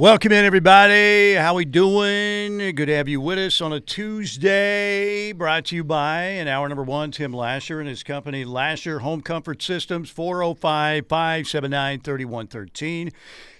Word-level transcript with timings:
Welcome 0.00 0.32
in, 0.32 0.46
everybody. 0.46 1.34
How 1.34 1.52
we 1.52 1.66
doing? 1.66 2.56
Good 2.56 2.86
to 2.86 2.96
have 2.96 3.06
you 3.06 3.20
with 3.20 3.38
us 3.38 3.60
on 3.60 3.74
a 3.74 3.80
Tuesday. 3.80 5.30
Brought 5.32 5.66
to 5.66 5.76
you 5.76 5.84
by 5.84 6.22
an 6.22 6.48
hour 6.48 6.66
number 6.66 6.84
one, 6.84 7.10
Tim 7.10 7.34
Lasher 7.34 7.80
and 7.80 7.86
his 7.86 8.02
company, 8.02 8.46
Lasher 8.46 9.00
Home 9.00 9.20
Comfort 9.20 9.60
Systems, 9.60 10.08
405 10.08 11.06
579 11.06 12.00
3113. 12.00 13.10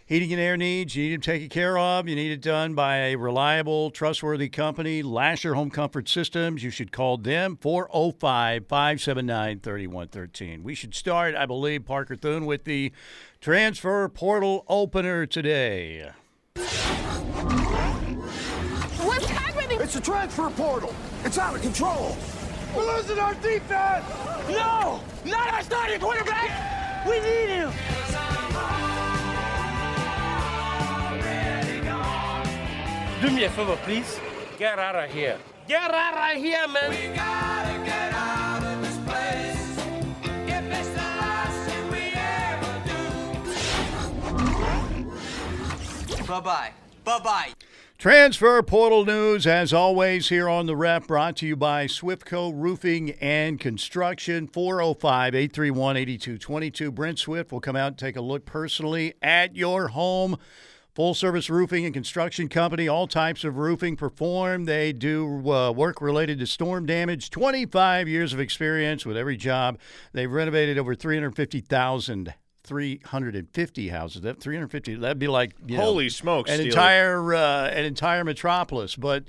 Heating 0.07 0.33
and 0.33 0.41
air 0.41 0.57
needs, 0.57 0.97
you 0.97 1.03
need 1.03 1.15
them 1.17 1.21
taken 1.21 1.51
care 1.51 1.77
of. 1.77 2.09
You 2.09 2.17
need 2.17 2.33
it 2.33 2.41
done 2.41 2.75
by 2.75 2.97
a 2.97 3.17
reliable, 3.17 3.91
trustworthy 3.91 4.49
company, 4.49 5.03
Lasher 5.03 5.53
Home 5.55 5.71
Comfort 5.71 6.09
Systems. 6.09 6.65
You 6.65 6.71
should 6.71 6.91
call 6.91 7.19
them, 7.19 7.59
405 7.61 8.67
579 8.67 9.61
3113. 9.61 10.63
We 10.63 10.75
should 10.75 10.95
start, 10.95 11.35
I 11.35 11.45
believe, 11.45 11.85
Parker 11.85 12.17
Thune, 12.17 12.47
with 12.47 12.65
the 12.65 12.93
transfer 13.43 14.09
portal 14.09 14.65
opener 14.69 15.27
today. 15.27 16.11
What's 19.03 19.27
happening? 19.27 19.79
It's 19.81 19.97
a 19.97 20.01
transfer 20.01 20.51
portal. 20.51 20.95
It's 21.25 21.39
out 21.39 21.55
of 21.55 21.63
control. 21.63 22.17
We're 22.77 22.97
losing 22.97 23.19
our 23.19 23.35
defense. 23.35 24.05
No, 24.49 25.01
not 25.25 25.55
our 25.55 25.63
starting 25.63 26.01
quarterback. 26.01 27.07
We 27.07 27.21
need 27.21 27.49
him. 27.49 27.73
Do 33.23 33.31
me 33.31 33.45
a 33.45 33.51
favor, 33.51 33.77
please. 33.85 34.21
Get 34.59 34.79
out 34.79 34.97
of 34.97 35.11
here. 35.11 35.39
Get 35.67 35.91
out 35.91 36.37
of 36.37 36.43
here, 36.43 36.69
man. 36.69 37.61
Bye 46.31 46.39
bye. 46.39 46.73
Bye 47.03 47.19
bye. 47.19 47.49
Transfer 47.99 48.63
portal 48.63 49.05
news, 49.05 49.49
as 49.49 49.73
always, 49.73 50.29
here 50.29 50.49
on 50.49 50.67
the 50.67 50.77
rep, 50.77 51.09
brought 51.09 51.37
to 51.39 51.47
you 51.47 51.57
by 51.57 51.87
Swiftco 51.87 52.53
Roofing 52.55 53.11
and 53.21 53.59
Construction, 53.59 54.47
405 54.47 55.35
831 55.35 55.97
8222. 55.97 56.93
Brent 56.93 57.19
Swift 57.19 57.51
will 57.51 57.61
come 57.61 57.75
out 57.75 57.89
and 57.89 57.99
take 57.99 58.15
a 58.15 58.21
look 58.21 58.47
personally 58.47 59.15
at 59.21 59.57
your 59.57 59.89
home. 59.89 60.39
Full 60.95 61.15
service 61.15 61.51
roofing 61.51 61.85
and 61.85 61.93
construction 61.93 62.49
company, 62.49 62.87
all 62.87 63.09
types 63.09 63.43
of 63.43 63.59
roofing 63.59 63.97
performed. 63.97 64.69
They 64.69 64.93
do 64.93 65.51
uh, 65.51 65.73
work 65.73 66.01
related 66.01 66.39
to 66.39 66.47
storm 66.47 66.87
damage. 66.87 67.31
25 67.31 68.07
years 68.07 68.33
of 68.33 68.39
experience 68.39 69.05
with 69.05 69.17
every 69.17 69.37
job. 69.37 69.81
They've 70.13 70.31
renovated 70.31 70.79
over 70.79 70.95
350,000 70.95 72.35
350 72.71 73.89
houses. 73.89 74.23
That 74.23 74.39
350. 74.41 74.95
That'd 74.95 75.19
be 75.19 75.27
like 75.27 75.57
you 75.67 75.77
know, 75.77 75.83
Holy 75.83 76.09
smokes, 76.09 76.49
an 76.49 76.59
Steely. 76.59 76.69
entire 76.69 77.35
uh, 77.35 77.69
an 77.69 77.85
entire 77.85 78.23
metropolis. 78.23 78.95
But 78.95 79.25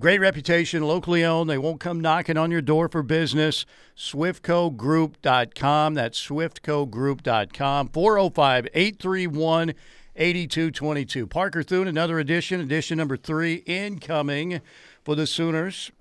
great 0.00 0.18
reputation, 0.18 0.82
locally 0.82 1.24
owned. 1.24 1.48
They 1.48 1.56
won't 1.56 1.78
come 1.78 2.00
knocking 2.00 2.36
on 2.36 2.50
your 2.50 2.62
door 2.62 2.88
for 2.88 3.04
business. 3.04 3.64
SwiftCoGroup.com. 3.96 5.94
That's 5.94 6.20
SwiftCoGroup.com. 6.26 7.88
405 7.90 8.68
831 8.74 9.74
8222. 10.16 11.26
Parker 11.28 11.62
Thune, 11.62 11.86
another 11.86 12.18
edition, 12.18 12.60
edition 12.60 12.98
number 12.98 13.16
three, 13.16 13.62
incoming 13.66 14.60
for 15.04 15.14
the 15.14 15.28
Sooners. 15.28 15.92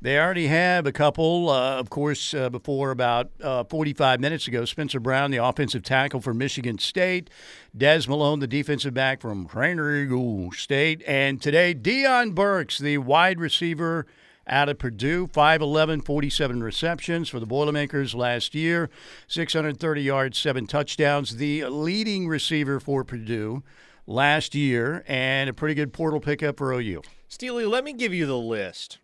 They 0.00 0.16
already 0.16 0.46
have 0.46 0.86
a 0.86 0.92
couple, 0.92 1.50
uh, 1.50 1.76
of 1.76 1.90
course, 1.90 2.32
uh, 2.32 2.50
before 2.50 2.92
about 2.92 3.32
uh, 3.42 3.64
45 3.64 4.20
minutes 4.20 4.46
ago. 4.46 4.64
Spencer 4.64 5.00
Brown, 5.00 5.32
the 5.32 5.38
offensive 5.38 5.82
tackle 5.82 6.20
for 6.20 6.32
Michigan 6.32 6.78
State. 6.78 7.28
Des 7.76 8.02
Malone, 8.06 8.38
the 8.38 8.46
defensive 8.46 8.94
back 8.94 9.20
from 9.20 9.48
Rainier 9.52 10.52
State. 10.52 11.02
And 11.04 11.42
today, 11.42 11.74
Deion 11.74 12.32
Burks, 12.32 12.78
the 12.78 12.98
wide 12.98 13.40
receiver 13.40 14.06
out 14.46 14.68
of 14.68 14.78
Purdue. 14.78 15.26
5'11, 15.26 16.04
47 16.04 16.62
receptions 16.62 17.28
for 17.28 17.40
the 17.40 17.46
Boilermakers 17.46 18.14
last 18.14 18.54
year. 18.54 18.90
630 19.26 20.00
yards, 20.00 20.38
seven 20.38 20.68
touchdowns. 20.68 21.36
The 21.36 21.64
leading 21.64 22.28
receiver 22.28 22.78
for 22.78 23.02
Purdue 23.02 23.64
last 24.06 24.54
year, 24.54 25.04
and 25.08 25.50
a 25.50 25.52
pretty 25.52 25.74
good 25.74 25.92
portal 25.92 26.20
pickup 26.20 26.56
for 26.56 26.72
OU. 26.72 27.02
Steely, 27.26 27.66
let 27.66 27.82
me 27.82 27.92
give 27.92 28.14
you 28.14 28.26
the 28.26 28.38
list 28.38 28.98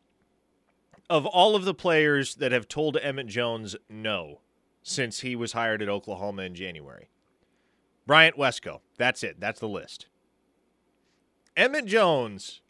of 1.08 1.26
all 1.26 1.54
of 1.54 1.64
the 1.64 1.74
players 1.74 2.36
that 2.36 2.52
have 2.52 2.68
told 2.68 2.96
Emmett 2.96 3.26
Jones 3.26 3.76
no 3.88 4.40
since 4.82 5.20
he 5.20 5.34
was 5.36 5.52
hired 5.52 5.82
at 5.82 5.88
Oklahoma 5.88 6.42
in 6.42 6.54
January. 6.54 7.08
Bryant 8.06 8.36
Wesco. 8.36 8.80
That's 8.98 9.22
it. 9.22 9.40
That's 9.40 9.60
the 9.60 9.68
list. 9.68 10.06
Emmett 11.56 11.86
Jones 11.86 12.60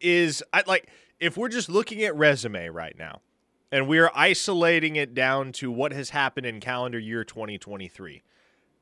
is 0.00 0.42
I 0.52 0.62
like 0.66 0.88
if 1.18 1.36
we're 1.36 1.48
just 1.48 1.68
looking 1.68 2.02
at 2.02 2.14
resume 2.14 2.68
right 2.68 2.96
now 2.98 3.22
and 3.70 3.88
we're 3.88 4.10
isolating 4.14 4.96
it 4.96 5.14
down 5.14 5.52
to 5.52 5.70
what 5.70 5.92
has 5.92 6.10
happened 6.10 6.46
in 6.46 6.60
calendar 6.60 6.98
year 6.98 7.24
2023. 7.24 8.22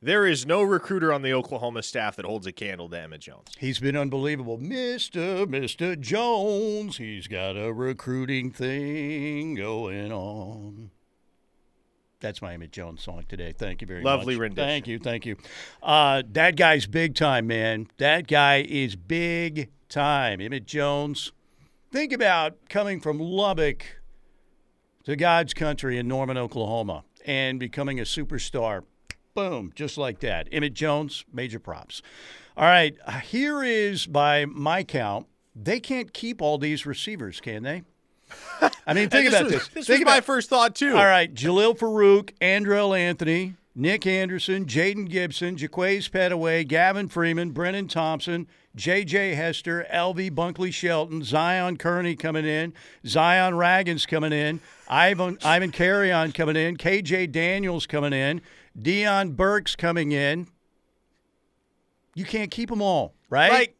There 0.03 0.27
is 0.27 0.45
no 0.45 0.63
recruiter 0.63 1.11
on 1.13 1.23
the 1.23 1.33
Oklahoma 1.33 1.83
staff 1.83 2.17
that 2.17 2.27
holds 2.27 2.47
a 2.47 2.53
candle 2.53 2.89
to 2.91 3.01
Emmett 3.01 3.23
Jones. 3.23 3.49
He's 3.59 3.79
been 3.79 3.97
unbelievable. 3.97 4.59
Mr. 4.59 5.47
Mr. 5.47 5.99
Jones, 5.99 6.99
he's 6.99 7.27
got 7.27 7.57
a 7.57 7.73
recruiting 7.73 8.51
thing 8.51 9.55
going 9.55 10.13
on. 10.13 10.91
That's 12.21 12.43
my 12.43 12.55
Emmett 12.55 12.73
Jones 12.73 13.03
song 13.03 13.25
today. 13.29 13.53
Thank 13.53 13.81
you 13.81 13.87
very 13.87 14.03
Lovely 14.03 14.11
much. 14.11 14.19
Lovely 14.19 14.37
rendition. 14.37 14.69
Thank 14.69 14.87
you, 14.87 14.99
thank 14.99 15.27
you. 15.27 15.37
Uh, 15.83 16.23
that 16.33 16.57
guy's 16.57 16.87
big 16.87 17.15
time, 17.15 17.47
man. 17.47 17.89
That 17.97 18.27
guy 18.27 18.67
is 18.69 18.97
big 18.97 19.71
time. 19.89 20.41
Emmett 20.41 20.67
Jones. 20.67 21.33
Think 21.91 22.13
about 22.13 22.69
coming 22.69 23.01
from 23.01 23.19
Lubbock 23.19 24.03
to 25.05 25.17
God's 25.17 25.55
country 25.55 25.99
in 25.99 26.07
Norman, 26.07 26.37
Oklahoma, 26.37 27.05
and 27.25 27.59
becoming 27.59 27.99
a 27.99 28.03
superstar. 28.03 28.83
Boom, 29.37 29.71
just 29.75 29.99
like 29.99 30.21
that. 30.21 30.49
Emmett 30.51 30.73
Jones, 30.73 31.27
major 31.31 31.61
props. 31.61 32.01
All 32.57 32.65
right, 32.65 32.97
here 33.23 33.63
is 33.63 34.07
by 34.07 34.47
my 34.47 34.83
count, 34.83 35.27
they 35.55 35.79
can't 35.79 36.13
keep 36.15 36.41
all 36.41 36.57
these 36.57 36.87
receivers, 36.87 37.39
can 37.39 37.63
they? 37.63 37.83
I 38.87 38.95
mean, 38.95 39.09
think 39.11 39.29
about 39.29 39.45
was, 39.45 39.53
this. 39.53 39.69
This 39.69 39.87
think 39.87 40.07
was 40.07 40.15
my 40.15 40.21
first 40.23 40.49
thought 40.49 40.75
too. 40.75 40.97
All 40.97 41.05
right, 41.05 41.33
Jalil 41.33 41.77
Farooq, 41.77 42.33
Andrel 42.41 42.99
Anthony, 42.99 43.57
Nick 43.75 44.07
Anderson, 44.07 44.65
Jaden 44.65 45.07
Gibson, 45.07 45.57
Jaquaze 45.57 46.09
Pettaway, 46.09 46.67
Gavin 46.67 47.07
Freeman, 47.07 47.51
Brennan 47.51 47.89
Thompson, 47.89 48.47
J.J. 48.75 49.35
Hester, 49.35 49.85
L.V. 49.91 50.31
Bunkley 50.31 50.73
Shelton, 50.73 51.23
Zion 51.23 51.77
Kearney 51.77 52.17
coming 52.17 52.47
in, 52.47 52.73
Zion 53.07 53.53
Ragins 53.53 54.09
coming 54.09 54.33
in, 54.33 54.61
Ivan 54.89 55.37
Ivan 55.45 55.73
Carreon 55.73 56.33
coming 56.33 56.57
in, 56.57 56.79
K.J. 56.79 57.27
Daniels 57.27 57.87
coming 57.87 58.15
in, 58.15 58.41
Deion 58.79 59.37
Burks 59.37 59.77
coming 59.77 60.13
in. 60.13 60.49
You 62.15 62.25
can't 62.25 62.51
keep 62.51 62.69
them 62.71 62.83
all, 62.83 63.15
right? 63.29 63.53
Like 63.53 63.77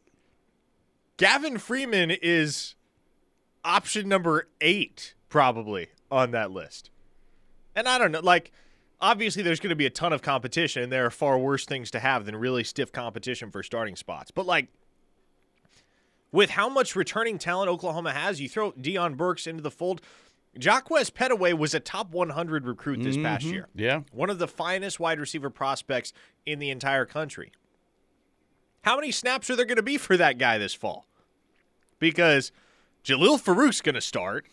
Gavin 1.17 1.57
Freeman 1.57 2.11
is 2.11 2.75
option 3.63 4.07
number 4.07 4.47
eight, 4.61 5.15
probably 5.29 5.87
on 6.11 6.31
that 6.31 6.51
list. 6.51 6.89
And 7.75 7.87
I 7.87 7.97
don't 7.97 8.11
know, 8.11 8.21
like 8.21 8.51
obviously 9.01 9.43
there's 9.43 9.59
going 9.59 9.69
to 9.69 9.75
be 9.75 9.85
a 9.85 9.91
ton 9.91 10.13
of 10.13 10.21
competition, 10.21 10.83
and 10.83 10.91
there 10.91 11.05
are 11.05 11.11
far 11.11 11.37
worse 11.37 11.65
things 11.65 11.91
to 11.91 11.99
have 11.99 12.25
than 12.25 12.35
really 12.35 12.63
stiff 12.63 12.91
competition 12.91 13.51
for 13.51 13.63
starting 13.63 13.95
spots. 13.95 14.31
But 14.31 14.45
like 14.45 14.67
with 16.31 16.51
how 16.51 16.69
much 16.69 16.95
returning 16.95 17.37
talent 17.37 17.69
Oklahoma 17.69 18.11
has, 18.11 18.39
you 18.39 18.49
throw 18.49 18.71
Deion 18.73 19.17
Burks 19.17 19.47
into 19.47 19.61
the 19.61 19.71
fold. 19.71 20.01
Jacquez 20.59 21.11
Pettaway 21.11 21.57
was 21.57 21.73
a 21.73 21.79
top 21.79 22.11
100 22.11 22.65
recruit 22.65 23.03
this 23.03 23.17
past 23.17 23.45
mm-hmm. 23.45 23.53
year. 23.53 23.67
Yeah. 23.75 24.01
One 24.11 24.29
of 24.29 24.39
the 24.39 24.47
finest 24.47 24.99
wide 24.99 25.19
receiver 25.19 25.49
prospects 25.49 26.13
in 26.45 26.59
the 26.59 26.69
entire 26.69 27.05
country. 27.05 27.51
How 28.83 28.95
many 28.95 29.11
snaps 29.11 29.49
are 29.49 29.55
there 29.55 29.65
going 29.65 29.77
to 29.77 29.83
be 29.83 29.97
for 29.97 30.17
that 30.17 30.37
guy 30.37 30.57
this 30.57 30.73
fall? 30.73 31.07
Because 31.99 32.51
Jalil 33.03 33.41
Farooq's 33.41 33.81
going 33.81 33.95
to 33.95 34.01
start. 34.01 34.45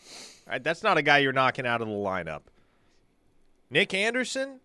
Right? 0.49 0.62
That's 0.62 0.83
not 0.83 0.99
a 0.99 1.03
guy 1.03 1.19
you're 1.19 1.33
knocking 1.33 1.67
out 1.67 1.81
of 1.81 1.89
the 1.89 1.95
lineup. 1.95 2.43
Nick 3.71 3.95
Anderson, 3.95 4.61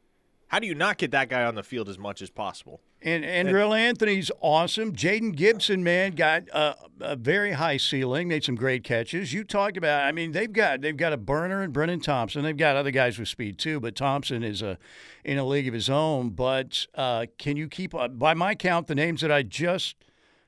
how 0.48 0.60
do 0.60 0.68
you 0.68 0.76
not 0.76 0.98
get 0.98 1.12
that 1.12 1.30
guy 1.30 1.44
on 1.44 1.56
the 1.56 1.64
field 1.64 1.90
as 1.90 1.98
much 1.98 2.22
as 2.22 2.30
possible? 2.30 2.82
And 3.02 3.24
Andrel 3.24 3.78
Anthony's 3.78 4.30
awesome. 4.42 4.94
Jaden 4.94 5.34
Gibson, 5.34 5.84
man, 5.86 6.12
got 6.12 6.50
a, 6.50 6.76
a 7.00 7.16
very 7.16 7.54
high 7.54 7.78
ceiling. 7.78 8.28
Made 8.28 8.44
some 8.44 8.56
great 8.56 8.84
catches. 8.84 9.32
You 9.32 9.46
talked 9.46 9.78
about. 9.78 10.04
I 10.04 10.12
mean, 10.12 10.34
they've 10.34 10.52
got 10.52 10.82
they've 10.82 10.98
got 10.98 11.14
a 11.14 11.18
burner 11.18 11.62
and 11.62 11.72
Brennan 11.72 12.02
Thompson. 12.02 12.44
They've 12.44 12.58
got 12.58 12.76
other 12.76 12.92
guys 12.92 13.18
with 13.18 13.30
speed 13.30 13.58
too, 13.58 13.80
but 13.80 13.96
Thompson 13.96 14.44
is 14.44 14.62
a 14.62 14.78
in 15.24 15.38
a 15.38 15.46
league 15.46 15.68
of 15.68 15.74
his 15.74 15.90
own. 15.90 16.32
But 16.32 16.88
uh, 16.94 17.28
can 17.38 17.56
you 17.56 17.70
keep? 17.70 17.96
Uh, 17.96 18.10
by 18.10 18.34
my 18.34 18.54
count, 18.54 18.88
the 18.88 18.96
names 18.96 19.22
that 19.22 19.32
I 19.32 19.44
just 19.44 19.96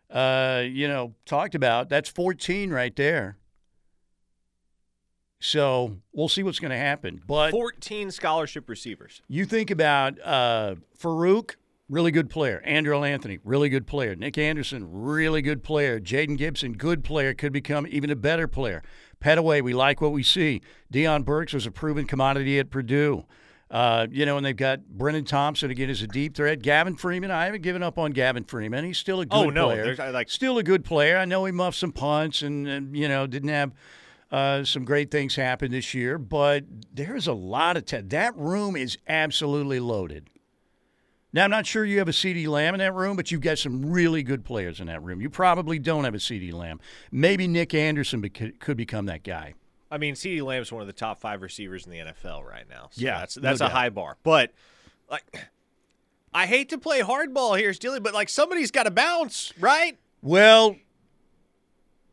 uh, 0.09 0.63
you 0.65 0.89
know 0.89 1.13
talked 1.25 1.55
about, 1.55 1.87
that's 1.87 2.09
fourteen 2.09 2.71
right 2.71 2.95
there. 2.97 3.37
So 5.39 5.97
we'll 6.13 6.29
see 6.29 6.43
what's 6.43 6.59
going 6.59 6.71
to 6.71 6.77
happen. 6.77 7.21
But 7.25 7.49
14 7.49 8.11
scholarship 8.11 8.69
receivers. 8.69 9.23
you 9.27 9.45
think 9.45 9.71
about 9.71 10.19
uh, 10.23 10.75
Farooq, 10.99 11.55
really 11.91 12.09
good 12.11 12.29
player. 12.29 12.61
Andrew 12.65 13.03
Anthony, 13.03 13.37
really 13.43 13.69
good 13.69 13.85
player. 13.85 14.15
Nick 14.15 14.37
Anderson, 14.37 14.87
really 14.91 15.41
good 15.43 15.61
player. 15.61 15.99
Jaden 15.99 16.37
Gibson, 16.37 16.73
good 16.73 17.03
player, 17.03 17.33
could 17.33 17.51
become 17.53 17.85
even 17.89 18.09
a 18.09 18.15
better 18.15 18.47
player. 18.47 18.81
Pettaway, 19.23 19.61
we 19.61 19.73
like 19.73 20.01
what 20.01 20.11
we 20.13 20.23
see. 20.23 20.61
Deion 20.91 21.23
Burks 21.25 21.53
was 21.53 21.67
a 21.67 21.71
proven 21.71 22.07
commodity 22.07 22.57
at 22.57 22.71
Purdue. 22.71 23.25
Uh, 23.69 24.07
you 24.11 24.25
know, 24.25 24.35
and 24.35 24.45
they've 24.45 24.55
got 24.57 24.85
Brennan 24.85 25.23
Thompson 25.23 25.71
again 25.71 25.89
as 25.89 26.01
a 26.01 26.07
deep 26.07 26.35
threat. 26.35 26.61
Gavin 26.61 26.95
Freeman, 26.95 27.31
I 27.31 27.45
haven't 27.45 27.61
given 27.61 27.81
up 27.83 27.97
on 27.97 28.11
Gavin 28.11 28.43
Freeman. 28.43 28.83
He's 28.83 28.97
still 28.97 29.21
a 29.21 29.25
good 29.25 29.37
Oh, 29.37 29.49
no, 29.49 29.67
player. 29.67 29.95
I 29.99 30.09
like- 30.09 30.29
still 30.29 30.57
a 30.57 30.63
good 30.63 30.83
player. 30.83 31.17
I 31.17 31.23
know 31.25 31.45
he 31.45 31.51
muffed 31.53 31.77
some 31.77 31.91
punts 31.93 32.41
and, 32.41 32.67
and 32.67 32.97
you 32.97 33.07
know 33.07 33.27
didn't 33.27 33.47
have 33.49 33.71
uh, 34.29 34.63
some 34.65 34.83
great 34.83 35.09
things 35.11 35.35
happen 35.35 35.71
this 35.71 35.93
year, 35.93 36.17
but 36.17 36.65
there's 36.93 37.27
a 37.27 37.33
lot 37.33 37.77
of 37.77 37.85
ta- 37.85 38.01
that 38.05 38.35
room 38.35 38.75
is 38.75 38.97
absolutely 39.07 39.79
loaded. 39.79 40.29
Now 41.33 41.45
I'm 41.45 41.51
not 41.51 41.65
sure 41.65 41.85
you 41.85 41.99
have 41.99 42.09
a 42.09 42.11
CeeDee 42.13 42.47
Lamb 42.47 42.73
in 42.75 42.79
that 42.79 42.93
room, 42.93 43.15
but 43.15 43.31
you've 43.31 43.41
got 43.41 43.57
some 43.57 43.89
really 43.89 44.21
good 44.23 44.43
players 44.43 44.79
in 44.81 44.87
that 44.87 45.01
room. 45.01 45.21
You 45.21 45.29
probably 45.29 45.79
don't 45.79 46.03
have 46.03 46.13
a 46.13 46.17
CeeDee 46.19 46.51
Lamb. 46.53 46.79
Maybe 47.11 47.47
Nick 47.47 47.73
Anderson 47.73 48.21
could 48.29 48.77
become 48.77 49.05
that 49.05 49.23
guy. 49.23 49.53
I 49.89 49.97
mean, 49.97 50.15
CeeDee 50.15 50.41
Lamb's 50.43 50.71
one 50.71 50.81
of 50.81 50.87
the 50.87 50.93
top 50.93 51.19
five 51.19 51.41
receivers 51.41 51.85
in 51.85 51.91
the 51.91 51.99
NFL 51.99 52.43
right 52.45 52.67
now. 52.69 52.89
So 52.91 53.01
Yeah, 53.01 53.19
that's 53.19 53.37
no 53.37 53.49
a 53.51 53.55
doubt. 53.57 53.71
high 53.71 53.89
bar. 53.89 54.17
But 54.23 54.51
like, 55.09 55.23
I 56.33 56.45
hate 56.45 56.69
to 56.69 56.77
play 56.77 57.01
hardball 57.01 57.57
here, 57.57 57.73
Steely, 57.73 57.99
but 57.99 58.13
like 58.13 58.29
somebody's 58.29 58.71
got 58.71 58.83
to 58.83 58.91
bounce, 58.91 59.53
right? 59.59 59.97
Well, 60.21 60.75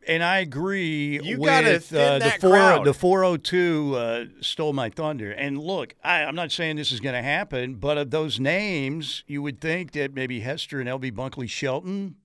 and 0.07 0.23
I 0.23 0.39
agree 0.39 1.19
You 1.21 1.39
with 1.39 1.93
uh, 1.93 2.19
the 2.19 2.31
four 2.39 2.83
the 2.83 2.93
402 2.93 3.95
uh, 3.95 4.25
stole 4.41 4.73
my 4.73 4.89
thunder. 4.89 5.31
And 5.31 5.57
look, 5.57 5.95
I, 6.03 6.23
I'm 6.23 6.35
not 6.35 6.51
saying 6.51 6.77
this 6.77 6.91
is 6.91 6.99
going 6.99 7.15
to 7.15 7.21
happen, 7.21 7.75
but 7.75 7.97
of 7.97 8.11
those 8.11 8.39
names, 8.39 9.23
you 9.27 9.41
would 9.41 9.59
think 9.61 9.91
that 9.91 10.13
maybe 10.13 10.39
Hester 10.39 10.79
and 10.79 10.89
LV 10.89 11.11
Bunkley 11.11 11.49
Shelton. 11.49 12.15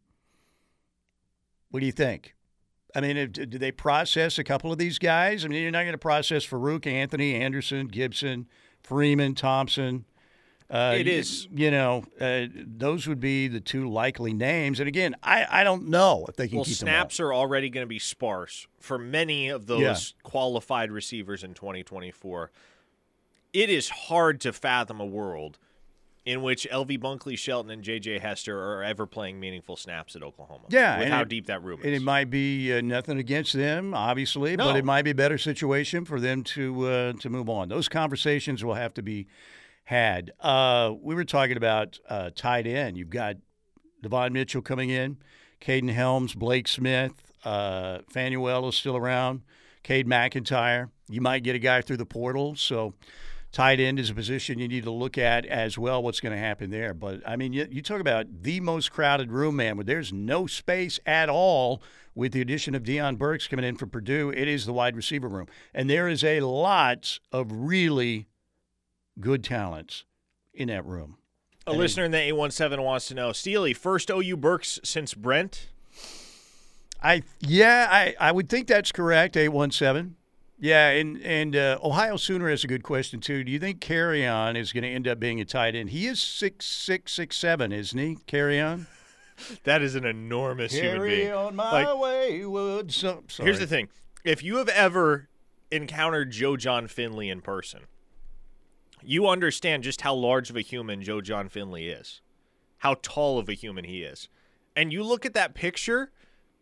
What 1.71 1.81
do 1.81 1.87
you 1.87 1.93
think? 1.93 2.35
I 2.94 3.00
mean, 3.00 3.17
if, 3.17 3.32
did 3.32 3.50
they 3.50 3.73
process 3.73 4.38
a 4.38 4.44
couple 4.44 4.70
of 4.70 4.79
these 4.79 4.99
guys? 4.99 5.44
I 5.44 5.49
mean, 5.49 5.61
you're 5.61 5.73
not 5.73 5.82
going 5.82 5.93
to 5.93 5.99
process 5.99 6.47
Farooq, 6.47 6.87
Anthony, 6.87 7.35
Anderson, 7.35 7.88
Gibson, 7.88 8.47
Freeman, 8.82 9.35
Thompson. 9.35 10.05
Uh, 10.71 10.95
It 10.99 11.07
y- 11.07 11.49
You 11.55 11.71
know, 11.71 12.05
uh, 12.21 12.47
those 12.55 13.07
would 13.07 13.21
be 13.21 13.49
the 13.49 13.61
two 13.61 13.89
likely 13.91 14.33
names. 14.33 14.81
And 14.81 14.89
again, 14.89 15.15
I, 15.23 15.47
I 15.61 15.65
don't 15.65 15.89
know 15.89 16.25
if 16.29 16.37
they 16.37 16.49
can 16.49 16.57
Well, 16.57 16.65
keep 16.65 16.75
snaps 16.77 17.21
are 17.21 17.33
already 17.35 17.69
going 17.71 17.85
to 17.85 17.89
be 17.89 17.99
sparse 17.99 18.67
for 18.81 18.99
many 18.99 19.51
of 19.51 19.67
those 19.67 19.81
Yeah. 19.83 19.97
qualified 20.23 20.91
receivers 20.91 21.45
in 21.45 21.55
2024. 21.55 22.51
It 23.53 23.71
is 23.71 23.89
hard 23.89 24.41
to 24.41 24.53
fathom 24.53 25.01
a 25.01 25.07
world 25.07 25.59
in 26.25 26.41
which 26.43 26.67
LV 26.73 26.99
Bunkley, 26.99 27.37
Shelton, 27.37 27.71
and 27.71 27.83
JJ 27.85 28.19
Hester 28.21 28.59
are 28.59 28.83
ever 28.83 29.07
playing 29.07 29.39
meaningful 29.39 29.77
snaps 29.77 30.17
at 30.17 30.23
Oklahoma. 30.23 30.65
Yeah, 30.71 30.97
with 30.97 31.05
and 31.05 31.15
how 31.15 31.21
it- 31.21 31.29
deep 31.29 31.47
that 31.47 31.63
room 31.63 31.81
is. 31.81 31.85
And 31.87 31.95
it 31.95 32.01
might 32.03 32.31
be 32.31 32.73
uh, 32.73 32.81
nothing 32.81 33.19
against 33.19 33.53
them, 33.53 33.93
obviously, 33.93 34.57
but 34.57 34.75
it 34.77 34.85
might 34.87 35.03
be 35.03 35.11
a 35.11 35.15
better 35.15 35.37
situation 35.37 36.07
for 36.07 36.19
them 36.19 36.43
to 36.45 36.87
uh, 36.89 37.13
to 37.21 37.29
move 37.29 37.51
on. 37.51 37.69
Those 37.69 37.89
conversations 37.91 38.65
will 38.65 38.75
have 38.75 38.95
to 38.95 39.03
be 39.03 39.27
had. 39.85 40.33
Uh, 40.41 40.93
we 41.01 41.15
were 41.15 41.25
talking 41.25 41.57
about 41.57 41.99
uh, 42.09 42.31
tight 42.35 42.67
end. 42.67 42.97
You've 42.97 43.11
got 43.11 43.37
Devon 44.03 44.33
Mitchell 44.33 44.63
coming 44.63 44.91
in, 44.91 45.19
Kaden 45.61 45.91
Helms, 45.91 46.35
Blake 46.35 46.69
Smith, 46.69 47.33
uh, 47.45 47.99
Fanuel 48.13 48.69
is 48.69 48.77
still 48.77 48.97
around, 48.97 49.43
Kade 49.83 50.07
McIntyre. 50.07 50.91
You 51.09 51.21
might 51.21 51.43
get 51.43 51.55
a 51.55 51.59
guy 51.59 51.83
through 51.83 51.99
the 51.99 52.07
portal, 52.07 52.55
so. 52.57 52.95
Tight 53.53 53.79
end 53.79 54.01
is 54.01 54.11
a 54.11 54.15
position 54.15 54.59
you 54.59 54.67
need 54.67 54.83
to 54.83 54.91
look 54.91 55.17
at 55.17 55.47
as 55.47 55.79
well. 55.79 56.03
What's 56.03 56.19
going 56.19 56.33
to 56.35 56.39
happen 56.39 56.71
there? 56.71 56.93
But 56.93 57.23
I 57.25 57.37
mean, 57.37 57.53
you, 57.53 57.69
you 57.71 57.83
talk 57.83 58.01
about 58.01 58.43
the 58.43 58.59
most 58.59 58.91
crowded 58.91 59.31
room, 59.31 59.55
man. 59.55 59.77
Where 59.77 59.85
there's 59.85 60.13
no 60.13 60.49
space 60.49 60.99
at 61.07 61.29
all 61.29 61.81
with 62.17 62.33
the 62.33 62.41
addition 62.41 62.75
of 62.75 62.83
Deion 62.83 63.17
Burks 63.17 63.47
coming 63.47 63.65
in 63.65 63.77
from 63.77 63.91
Purdue. 63.91 64.31
It 64.31 64.49
is 64.49 64.67
the 64.67 64.73
wide 64.73 64.97
receiver 64.97 65.29
room, 65.29 65.47
and 65.73 65.89
there 65.89 66.09
is 66.09 66.25
a 66.25 66.41
lot 66.41 67.21
of 67.31 67.53
really 67.53 68.27
good 69.21 69.45
talents 69.45 70.05
in 70.53 70.69
that 70.69 70.85
room. 70.87 71.19
a 71.67 71.73
listener 71.73 72.05
in 72.05 72.11
the 72.11 72.19
817 72.19 72.85
wants 72.85 73.09
to 73.09 73.15
know 73.15 73.33
Steely, 73.33 73.73
first 73.75 74.11
OU 74.11 74.37
Burks 74.37 74.79
since 74.85 75.15
Brent? 75.15 75.69
I 77.03 77.23
yeah, 77.41 77.89
I, 77.91 78.15
I 78.19 78.33
would 78.33 78.49
think 78.49 78.67
that's 78.67 78.91
correct. 78.93 79.37
Eight 79.37 79.49
one 79.51 79.71
seven. 79.71 80.17
Yeah, 80.59 80.89
and 80.91 81.21
and 81.23 81.55
uh, 81.55 81.79
Ohio 81.83 82.17
Sooner 82.17 82.49
has 82.49 82.65
a 82.65 82.67
good 82.67 82.83
question 82.83 83.21
too. 83.21 83.45
Do 83.45 83.53
you 83.53 83.59
think 83.59 83.81
Carry 83.81 84.27
On 84.27 84.57
is 84.57 84.73
going 84.73 84.85
to 84.85 84.89
end 84.89 85.07
up 85.07 85.21
being 85.21 85.41
a 85.41 85.45
tight 85.45 85.75
end? 85.75 85.91
He 85.91 86.07
is 86.07 86.21
six 86.21 86.65
six 86.67 87.13
six 87.13 87.37
seven, 87.37 87.73
isn't 87.73 87.99
he? 87.99 88.17
Carry 88.27 88.61
On. 88.61 88.87
That 89.65 89.83
is 89.83 89.97
an 89.97 90.05
enormous 90.05 90.73
human 90.73 90.93
Carry 90.99 91.17
being. 91.17 91.33
on 91.33 91.57
my 91.57 91.83
Like, 91.85 92.01
wayward. 92.01 92.93
So. 92.93 93.25
Here's 93.39 93.59
the 93.59 93.67
thing: 93.67 93.89
if 94.25 94.45
you 94.45 94.59
have 94.59 94.69
ever 94.69 95.29
encountered 95.73 96.31
Joe 96.31 96.57
Jon 96.57 96.87
Finley 96.87 97.29
in 97.29 97.41
person, 97.41 97.81
you 99.05 99.29
understand 99.29 99.83
just 99.83 100.01
how 100.01 100.15
large 100.15 100.51
of 100.51 100.56
a 100.56 100.61
human 100.61 101.03
Joe 101.03 101.21
Jon 101.21 101.49
Finley 101.49 101.89
is, 101.89 102.21
how 102.79 102.97
tall 103.03 103.39
of 103.39 103.49
a 103.49 103.55
human 103.55 103.85
he 103.85 104.03
is, 104.03 104.29
and 104.75 104.93
you 104.93 105.03
look 105.03 105.25
at 105.25 105.35
that 105.35 105.55
picture 105.55 106.11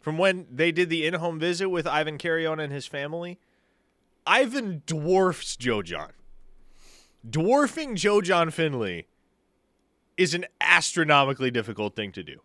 from 0.01 0.19
when 0.19 0.47
they 0.51 0.73
did 0.73 0.91
the 0.91 1.07
in-home 1.07 1.39
visit 1.39 1.69
with 1.69 1.87
Ivan 1.87 2.19
Carreon 2.19 2.59
and 2.59 2.73
his 2.73 2.87
family. 2.87 3.39
Ivan 4.27 4.83
dwarfs 4.87 5.57
Joe 5.57 5.83
Jon. 5.83 6.13
Dwarfing 7.29 7.97
Joe 7.97 8.21
Jon 8.21 8.51
Finley 8.51 9.07
is 10.17 10.35
an 10.35 10.45
astronomically 10.61 11.51
difficult 11.51 11.95
thing 11.95 12.13
to 12.13 12.23
do. 12.23 12.41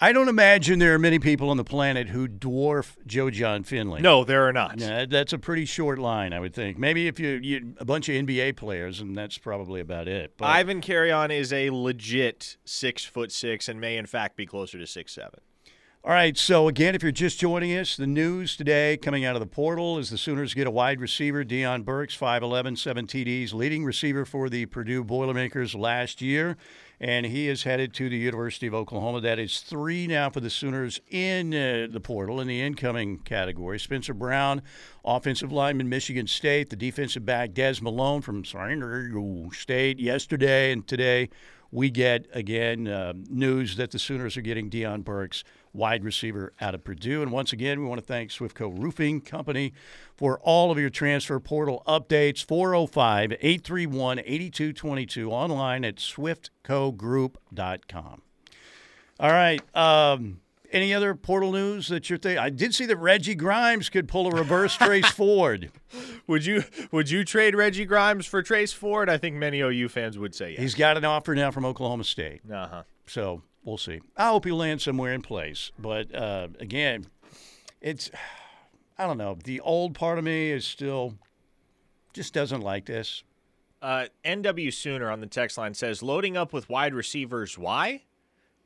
I 0.00 0.12
don't 0.12 0.28
imagine 0.28 0.78
there 0.80 0.94
are 0.94 0.98
many 0.98 1.18
people 1.20 1.48
on 1.50 1.56
the 1.56 1.64
planet 1.64 2.08
who 2.08 2.26
dwarf 2.26 2.96
Joe 3.06 3.30
Jon 3.30 3.62
Finley. 3.62 4.00
No, 4.00 4.24
there 4.24 4.48
are 4.48 4.52
not. 4.52 4.80
Yeah, 4.80 5.06
that's 5.06 5.32
a 5.32 5.38
pretty 5.38 5.64
short 5.64 5.98
line, 5.98 6.32
I 6.32 6.40
would 6.40 6.54
think. 6.54 6.76
Maybe 6.76 7.06
if 7.06 7.20
you, 7.20 7.38
you 7.42 7.74
a 7.78 7.84
bunch 7.84 8.08
of 8.08 8.14
NBA 8.16 8.56
players, 8.56 9.00
and 9.00 9.16
that's 9.16 9.38
probably 9.38 9.80
about 9.80 10.08
it. 10.08 10.34
But 10.36 10.46
Ivan 10.46 10.80
Carreon 10.80 11.30
is 11.30 11.52
a 11.52 11.70
legit 11.70 12.56
six 12.64 13.04
foot 13.04 13.30
six 13.30 13.68
and 13.68 13.80
may 13.80 13.96
in 13.96 14.06
fact 14.06 14.36
be 14.36 14.44
closer 14.44 14.78
to 14.78 14.86
six 14.86 15.12
seven. 15.12 15.40
All 16.04 16.10
right. 16.10 16.36
So 16.36 16.66
again, 16.66 16.96
if 16.96 17.02
you're 17.04 17.12
just 17.12 17.38
joining 17.38 17.70
us, 17.78 17.96
the 17.96 18.08
news 18.08 18.56
today 18.56 18.96
coming 18.96 19.24
out 19.24 19.36
of 19.36 19.40
the 19.40 19.46
portal 19.46 19.98
is 19.98 20.10
the 20.10 20.18
Sooners 20.18 20.52
get 20.52 20.66
a 20.66 20.70
wide 20.70 21.00
receiver, 21.00 21.44
Deion 21.44 21.84
Burks, 21.84 22.16
5'11", 22.16 22.76
7 22.76 23.06
TDs, 23.06 23.54
leading 23.54 23.84
receiver 23.84 24.24
for 24.24 24.48
the 24.48 24.66
Purdue 24.66 25.04
Boilermakers 25.04 25.76
last 25.76 26.20
year, 26.20 26.56
and 27.02 27.26
he 27.26 27.48
is 27.48 27.64
headed 27.64 27.92
to 27.94 28.08
the 28.08 28.16
University 28.16 28.68
of 28.68 28.74
Oklahoma. 28.74 29.20
That 29.20 29.40
is 29.40 29.58
three 29.58 30.06
now 30.06 30.30
for 30.30 30.38
the 30.38 30.48
Sooners 30.48 31.00
in 31.10 31.52
uh, 31.52 31.88
the 31.90 31.98
portal 31.98 32.40
in 32.40 32.46
the 32.46 32.60
incoming 32.60 33.18
category. 33.18 33.80
Spencer 33.80 34.14
Brown, 34.14 34.62
offensive 35.04 35.50
lineman, 35.50 35.88
Michigan 35.88 36.28
State. 36.28 36.70
The 36.70 36.76
defensive 36.76 37.26
back, 37.26 37.54
Des 37.54 37.82
Malone 37.82 38.22
from 38.22 38.44
San 38.44 38.78
Diego 38.78 39.50
State 39.50 39.98
yesterday 39.98 40.70
and 40.70 40.86
today 40.86 41.28
we 41.72 41.90
get 41.90 42.26
again 42.32 42.86
uh, 42.86 43.14
news 43.28 43.76
that 43.76 43.90
the 43.90 43.98
Sooners 43.98 44.36
are 44.36 44.42
getting 44.42 44.70
Deion 44.70 45.02
Burks, 45.02 45.42
wide 45.72 46.04
receiver 46.04 46.52
out 46.60 46.74
of 46.74 46.84
Purdue. 46.84 47.22
And 47.22 47.32
once 47.32 47.52
again, 47.52 47.80
we 47.80 47.86
want 47.86 48.00
to 48.00 48.06
thank 48.06 48.30
Swiftco 48.30 48.78
Roofing 48.78 49.20
Company 49.20 49.72
for 50.16 50.38
all 50.40 50.70
of 50.70 50.78
your 50.78 50.90
transfer 50.90 51.40
portal 51.40 51.82
updates. 51.86 52.44
405 52.44 53.32
831 53.32 54.20
8222 54.20 55.30
online 55.30 55.84
at 55.84 55.96
swiftcogroup.com. 55.96 58.22
All 59.20 59.30
right. 59.30 59.76
Um, 59.76 60.40
any 60.72 60.94
other 60.94 61.14
portal 61.14 61.52
news 61.52 61.88
that 61.88 62.08
you're 62.08 62.18
thinking? 62.18 62.38
I 62.38 62.48
did 62.50 62.74
see 62.74 62.86
that 62.86 62.96
Reggie 62.96 63.34
Grimes 63.34 63.90
could 63.90 64.08
pull 64.08 64.26
a 64.26 64.30
reverse 64.30 64.76
Trace 64.76 65.06
Ford. 65.10 65.70
Would 66.26 66.46
you 66.46 66.64
would 66.90 67.10
you 67.10 67.24
trade 67.24 67.54
Reggie 67.54 67.84
Grimes 67.84 68.26
for 68.26 68.42
Trace 68.42 68.72
Ford? 68.72 69.10
I 69.10 69.18
think 69.18 69.36
many 69.36 69.60
OU 69.60 69.90
fans 69.90 70.18
would 70.18 70.34
say 70.34 70.52
yes. 70.52 70.60
He's 70.60 70.74
got 70.74 70.96
an 70.96 71.04
offer 71.04 71.34
now 71.34 71.50
from 71.50 71.66
Oklahoma 71.66 72.04
State. 72.04 72.40
Uh 72.50 72.66
huh. 72.66 72.82
So 73.06 73.42
we'll 73.64 73.78
see. 73.78 74.00
I 74.16 74.28
hope 74.28 74.44
he 74.44 74.52
lands 74.52 74.84
somewhere 74.84 75.12
in 75.12 75.22
place. 75.22 75.72
But 75.78 76.14
uh, 76.14 76.48
again, 76.60 77.06
it's 77.80 78.10
I 78.98 79.06
don't 79.06 79.18
know. 79.18 79.36
The 79.42 79.60
old 79.60 79.94
part 79.94 80.18
of 80.18 80.24
me 80.24 80.50
is 80.50 80.66
still 80.66 81.14
just 82.12 82.34
doesn't 82.34 82.60
like 82.60 82.86
this. 82.86 83.24
Uh, 83.80 84.06
NW 84.24 84.72
Sooner 84.72 85.10
on 85.10 85.20
the 85.20 85.26
text 85.26 85.58
line 85.58 85.74
says 85.74 86.02
loading 86.02 86.36
up 86.36 86.52
with 86.52 86.68
wide 86.68 86.94
receivers. 86.94 87.58
Why? 87.58 88.02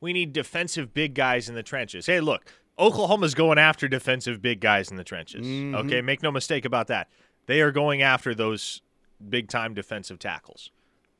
We 0.00 0.12
need 0.12 0.32
defensive 0.34 0.92
big 0.92 1.14
guys 1.14 1.48
in 1.48 1.54
the 1.54 1.62
trenches. 1.62 2.04
Hey, 2.04 2.20
look, 2.20 2.44
Oklahoma's 2.78 3.34
going 3.34 3.58
after 3.58 3.88
defensive 3.88 4.42
big 4.42 4.60
guys 4.60 4.90
in 4.90 4.96
the 4.98 5.04
trenches. 5.04 5.46
Okay, 5.74 6.02
make 6.02 6.22
no 6.22 6.30
mistake 6.30 6.66
about 6.66 6.88
that. 6.88 7.08
They 7.46 7.62
are 7.62 7.70
going 7.70 8.02
after 8.02 8.34
those 8.34 8.82
big 9.26 9.48
time 9.48 9.72
defensive 9.72 10.18
tackles. 10.18 10.70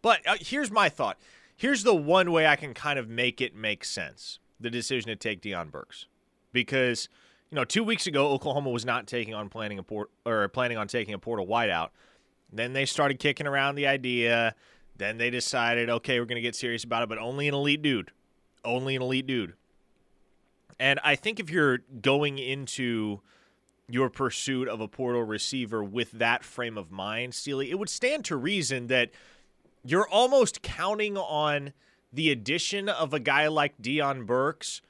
But 0.03 0.21
uh, 0.27 0.37
here's 0.41 0.71
my 0.71 0.91
thought. 0.91 1.17
Here's 1.57 1.83
the 1.83 1.95
one 1.95 2.31
way 2.31 2.47
I 2.47 2.57
can 2.57 2.75
kind 2.75 2.99
of 2.99 3.09
make 3.09 3.41
it 3.41 3.55
make 3.55 3.85
sense: 3.85 4.39
the 4.61 4.71
decision 4.71 5.09
to 5.09 5.17
take 5.17 5.41
Deion 5.41 5.71
Burks, 5.71 6.07
because 6.53 7.09
you 7.51 7.57
know 7.57 7.65
two 7.65 7.83
weeks 7.83 8.07
ago 8.07 8.29
Oklahoma 8.29 8.71
was 8.71 8.85
not 8.85 9.07
taking 9.07 9.35
on 9.35 9.49
planning 9.49 9.79
a 9.79 9.83
port 9.83 10.11
or 10.25 10.47
planning 10.49 10.77
on 10.77 10.87
taking 10.87 11.15
a 11.15 11.19
portal 11.19 11.47
wideout. 11.47 11.89
Then 12.53 12.73
they 12.75 12.87
started 12.87 13.19
kicking 13.19 13.47
around 13.47 13.75
the 13.75 13.87
idea 13.87 14.55
Then 14.99 15.19
they 15.19 15.31
decided, 15.31 15.91
okay, 15.91 16.19
we're 16.19 16.27
going 16.27 16.37
to 16.37 16.43
get 16.43 16.55
serious 16.55 16.85
about 16.85 17.03
it, 17.03 17.09
but 17.09 17.19
only 17.19 17.49
an 17.49 17.55
elite 17.55 17.83
dude. 17.83 18.13
Only 18.65 18.97
an 18.97 19.03
elite 19.03 19.27
dude. 19.27 19.55
And 20.79 20.99
I 21.05 21.17
think 21.17 21.41
if 21.41 21.51
you're 21.51 21.79
going 22.01 22.39
into 22.39 23.21
your 23.89 24.11
pursuit 24.11 24.69
of 24.69 24.81
a 24.81 24.89
portal 24.89 25.23
receiver 25.23 25.83
with 25.83 26.11
that 26.13 26.45
frame 26.45 26.77
of 26.77 26.91
mind, 26.91 27.35
Steely, 27.35 27.71
it 27.71 27.79
would 27.79 27.89
stand 27.89 28.25
to 28.27 28.37
reason 28.37 28.89
that 28.89 29.11
you're 29.87 30.09
almost 30.09 30.63
counting 30.63 31.17
on 31.17 31.73
the 32.13 32.31
addition 32.31 32.89
of 32.89 33.13
a 33.13 33.21
guy 33.21 33.47
like 33.49 33.81
Deion 33.81 34.27
Burks 34.27 34.81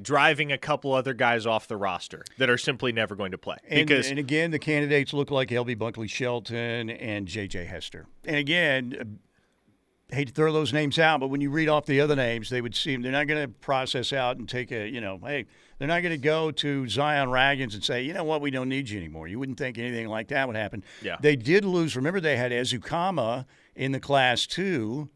driving 0.00 0.52
a 0.52 0.58
couple 0.58 0.92
other 0.92 1.14
guys 1.14 1.46
off 1.46 1.66
the 1.68 1.76
roster 1.76 2.22
that 2.38 2.50
are 2.50 2.58
simply 2.58 2.92
never 2.92 3.16
going 3.16 3.30
to 3.30 3.38
play. 3.38 3.56
And, 3.68 3.86
because 3.86 4.10
and 4.10 4.18
again, 4.18 4.50
the 4.50 4.58
candidates 4.58 5.12
look 5.12 5.30
like 5.30 5.48
LV 5.48 5.76
Bunkley 5.76 6.08
Shelton 6.08 6.90
and 6.90 7.26
J.J. 7.26 7.64
Hester. 7.64 8.06
And 8.24 8.36
again, 8.36 8.96
uh, 9.00 10.14
hate 10.14 10.28
to 10.28 10.34
throw 10.34 10.52
those 10.52 10.72
names 10.72 10.98
out, 10.98 11.20
but 11.20 11.28
when 11.28 11.40
you 11.40 11.50
read 11.50 11.68
off 11.68 11.86
the 11.86 12.00
other 12.00 12.14
names, 12.14 12.50
they 12.50 12.60
would 12.60 12.74
seem 12.74 13.02
they're 13.02 13.10
not 13.10 13.26
going 13.26 13.42
to 13.42 13.48
process 13.48 14.12
out 14.12 14.36
and 14.36 14.48
take 14.48 14.70
a, 14.70 14.88
you 14.88 15.00
know, 15.00 15.18
hey, 15.24 15.46
they're 15.78 15.88
not 15.88 16.02
going 16.02 16.12
to 16.12 16.18
go 16.18 16.50
to 16.50 16.86
Zion 16.88 17.28
Ragins 17.28 17.74
and 17.74 17.82
say, 17.82 18.02
you 18.02 18.12
know 18.12 18.24
what, 18.24 18.40
we 18.40 18.50
don't 18.50 18.68
need 18.68 18.88
you 18.88 18.98
anymore. 18.98 19.26
You 19.28 19.38
wouldn't 19.38 19.58
think 19.58 19.78
anything 19.78 20.08
like 20.08 20.28
that 20.28 20.46
would 20.46 20.56
happen. 20.56 20.84
Yeah. 21.02 21.16
They 21.20 21.36
did 21.36 21.64
lose. 21.64 21.96
Remember, 21.96 22.20
they 22.20 22.36
had 22.36 22.52
Ezukama 22.52 23.46
in 23.76 23.92
the 23.92 24.00
class 24.00 24.46
too, 24.46 25.08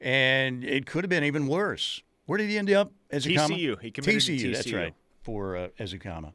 and 0.00 0.64
it 0.64 0.86
could 0.86 1.04
have 1.04 1.10
been 1.10 1.24
even 1.24 1.46
worse. 1.46 2.02
Where 2.26 2.38
did 2.38 2.48
he 2.48 2.56
end 2.56 2.70
up? 2.70 2.92
Ezukama? 3.12 3.48
TCU. 3.48 3.80
He 3.80 3.90
committed 3.90 4.22
to 4.22 4.32
TCU, 4.32 4.54
that's 4.54 4.72
right, 4.72 4.94
for 5.22 5.56
uh, 5.56 5.68
Ezukama. 5.80 6.32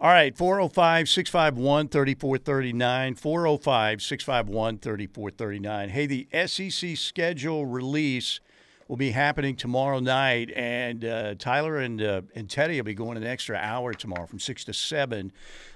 All 0.00 0.10
right, 0.10 0.36
405 0.36 1.08
651 1.08 1.88
3439. 1.88 3.14
405 3.14 4.02
651 4.02 4.78
3439. 4.78 5.88
Hey, 5.88 6.06
the 6.06 6.28
SEC 6.46 6.96
schedule 6.96 7.66
release 7.66 8.40
will 8.86 8.96
be 8.96 9.10
happening 9.10 9.54
tomorrow 9.54 9.98
night, 9.98 10.50
and 10.54 11.04
uh, 11.04 11.34
Tyler 11.34 11.78
and, 11.78 12.00
uh, 12.00 12.22
and 12.34 12.48
Teddy 12.48 12.76
will 12.76 12.84
be 12.84 12.94
going 12.94 13.16
an 13.16 13.24
extra 13.24 13.56
hour 13.56 13.92
tomorrow 13.92 14.26
from 14.26 14.38
6 14.38 14.64
to 14.64 14.72
7. 14.72 15.30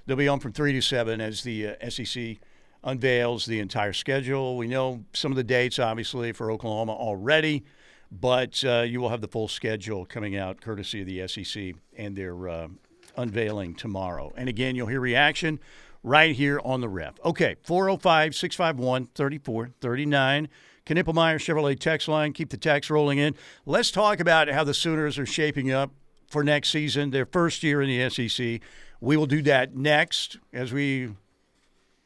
They'll 0.07 0.17
be 0.17 0.29
on 0.29 0.41
from 0.41 0.52
3 0.52 0.73
to 0.73 0.81
7 0.81 1.21
as 1.21 1.43
the 1.43 1.69
uh, 1.69 1.91
SEC 1.91 2.38
unveils 2.85 3.47
the 3.47 3.61
entire 3.61 3.93
schedule. 3.93 4.57
We 4.57 4.67
know 4.67 5.05
some 5.12 5.33
of 5.33 5.37
the 5.37 5.45
dates, 5.45 5.79
obviously, 5.79 6.33
for 6.33 6.51
Oklahoma 6.51 6.93
already, 6.93 7.65
but 8.11 8.62
uh, 8.65 8.81
you 8.83 9.01
will 9.01 9.09
have 9.09 9.21
the 9.21 9.29
full 9.29 9.49
schedule 9.49 10.05
coming 10.05 10.37
out 10.37 10.61
courtesy 10.61 11.01
of 11.01 11.07
the 11.07 11.27
SEC 11.29 11.75
and 11.97 12.17
their 12.17 12.49
uh, 12.49 12.69
unveiling 13.17 13.75
tomorrow. 13.75 14.33
And 14.37 14.49
again, 14.49 14.75
you'll 14.75 14.89
hear 14.89 15.01
reaction 15.01 15.61
right 16.03 16.35
here 16.35 16.61
on 16.65 16.81
the 16.81 16.89
ref. 16.89 17.15
Okay, 17.25 17.57
405 17.62 18.35
651 18.35 19.09
3439. 19.15 20.49
Knippelmeyer 20.85 21.37
Chevrolet 21.37 21.79
text 21.79 22.09
line. 22.09 22.33
Keep 22.33 22.51
the 22.51 22.57
text 22.57 22.91
rolling 22.91 23.19
in. 23.19 23.35
Let's 23.65 23.91
talk 23.91 24.19
about 24.19 24.49
how 24.49 24.65
the 24.65 24.75
Sooners 24.75 25.19
are 25.19 25.27
shaping 25.27 25.71
up 25.71 25.93
for 26.29 26.43
next 26.43 26.71
season, 26.71 27.11
their 27.11 27.27
first 27.27 27.62
year 27.62 27.81
in 27.83 27.89
the 27.89 28.11
SEC. 28.11 28.61
We 29.01 29.17
will 29.17 29.27
do 29.27 29.43
that 29.43 29.77
next 29.77 30.39
as 30.53 30.73
we 30.73 31.15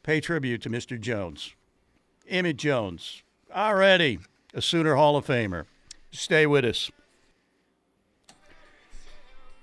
pay 0.06 0.20
tribute 0.20 0.62
to 0.62 0.70
Mr. 0.70 0.98
Jones. 0.98 1.54
Emmett 2.28 2.56
Jones, 2.56 3.24
already 3.52 4.20
a 4.54 4.62
Sooner 4.62 4.94
Hall 4.94 5.16
of 5.16 5.26
Famer. 5.26 5.64
Stay 6.12 6.46
with 6.46 6.64
us. 6.64 6.92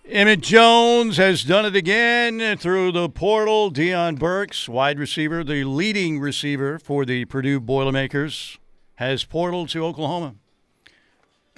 Emmett 0.05 0.41
Jones 0.41 1.15
has 1.15 1.45
done 1.45 1.65
it 1.65 1.77
again 1.77 2.57
through 2.57 2.91
the 2.91 3.07
portal. 3.07 3.71
Deion 3.71 4.19
Burks, 4.19 4.67
wide 4.67 5.00
receiver, 5.00 5.45
the 5.45 5.63
leading 5.63 6.19
receiver 6.19 6.77
for 6.77 7.05
the 7.05 7.23
Purdue 7.23 7.62
Boilermakers, 7.62 8.57
has 8.95 9.23
portaled 9.23 9.69
to 9.69 9.85
Oklahoma. 9.85 10.35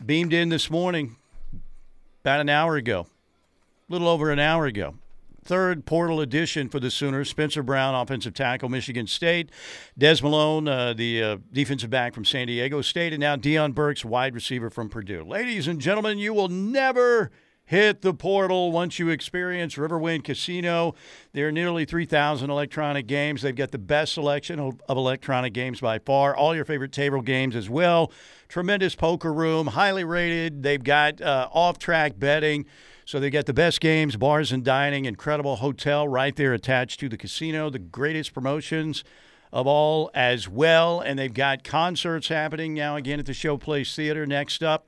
Beamed 0.05 0.31
in 0.31 0.49
this 0.49 0.69
morning, 0.69 1.15
about 2.21 2.39
an 2.39 2.49
hour 2.49 2.75
ago, 2.75 3.07
a 3.89 3.91
little 3.91 4.07
over 4.07 4.29
an 4.29 4.37
hour 4.37 4.67
ago. 4.67 4.93
Third 5.45 5.85
portal 5.85 6.21
edition 6.21 6.69
for 6.69 6.79
the 6.79 6.89
Sooners. 6.89 7.29
Spencer 7.29 7.61
Brown, 7.61 7.93
offensive 7.93 8.33
tackle, 8.33 8.67
Michigan 8.67 9.05
State. 9.05 9.51
Des 9.95 10.17
Malone, 10.23 10.67
uh, 10.67 10.93
the 10.93 11.21
uh, 11.21 11.37
defensive 11.53 11.91
back 11.91 12.15
from 12.15 12.25
San 12.25 12.47
Diego 12.47 12.81
State. 12.81 13.13
And 13.13 13.19
now 13.19 13.35
Deion 13.35 13.75
Burks, 13.75 14.03
wide 14.03 14.33
receiver 14.33 14.71
from 14.71 14.89
Purdue. 14.89 15.23
Ladies 15.23 15.67
and 15.67 15.79
gentlemen, 15.79 16.17
you 16.17 16.33
will 16.33 16.47
never 16.47 17.29
hit 17.63 18.01
the 18.01 18.13
portal 18.13 18.71
once 18.71 18.97
you 18.97 19.09
experience 19.09 19.75
Riverwind 19.75 20.23
Casino. 20.23 20.95
There 21.33 21.47
are 21.47 21.51
nearly 21.51 21.85
3,000 21.85 22.49
electronic 22.49 23.05
games. 23.05 23.43
They've 23.43 23.55
got 23.55 23.71
the 23.71 23.77
best 23.77 24.13
selection 24.13 24.59
of 24.59 24.81
of 24.87 24.97
electronic 24.97 25.53
games 25.53 25.79
by 25.79 25.99
far. 25.99 26.35
All 26.35 26.55
your 26.55 26.65
favorite 26.65 26.91
table 26.91 27.21
games 27.21 27.55
as 27.55 27.69
well. 27.69 28.11
Tremendous 28.47 28.95
poker 28.95 29.31
room, 29.31 29.67
highly 29.67 30.03
rated. 30.03 30.63
They've 30.63 30.83
got 30.83 31.21
uh, 31.21 31.49
off 31.51 31.77
track 31.77 32.17
betting. 32.17 32.65
So 33.05 33.19
they 33.19 33.29
got 33.29 33.45
the 33.45 33.53
best 33.53 33.81
games, 33.81 34.17
bars 34.17 34.51
and 34.51 34.63
dining, 34.63 35.05
incredible 35.05 35.57
hotel 35.57 36.07
right 36.07 36.35
there 36.35 36.53
attached 36.53 36.99
to 37.01 37.07
the 37.07 37.17
casino, 37.17 37.69
the 37.69 37.77
greatest 37.77 38.33
promotions 38.33 39.03
of 39.53 39.67
all 39.67 40.09
as 40.15 40.49
well. 40.49 41.01
And 41.01 41.19
they've 41.19 41.33
got 41.33 41.63
concerts 41.63 42.29
happening 42.29 42.73
now 42.73 42.95
again 42.95 43.19
at 43.19 43.27
the 43.27 43.31
Showplace 43.31 43.95
Theater. 43.95 44.25
Next 44.25 44.63
up, 44.63 44.87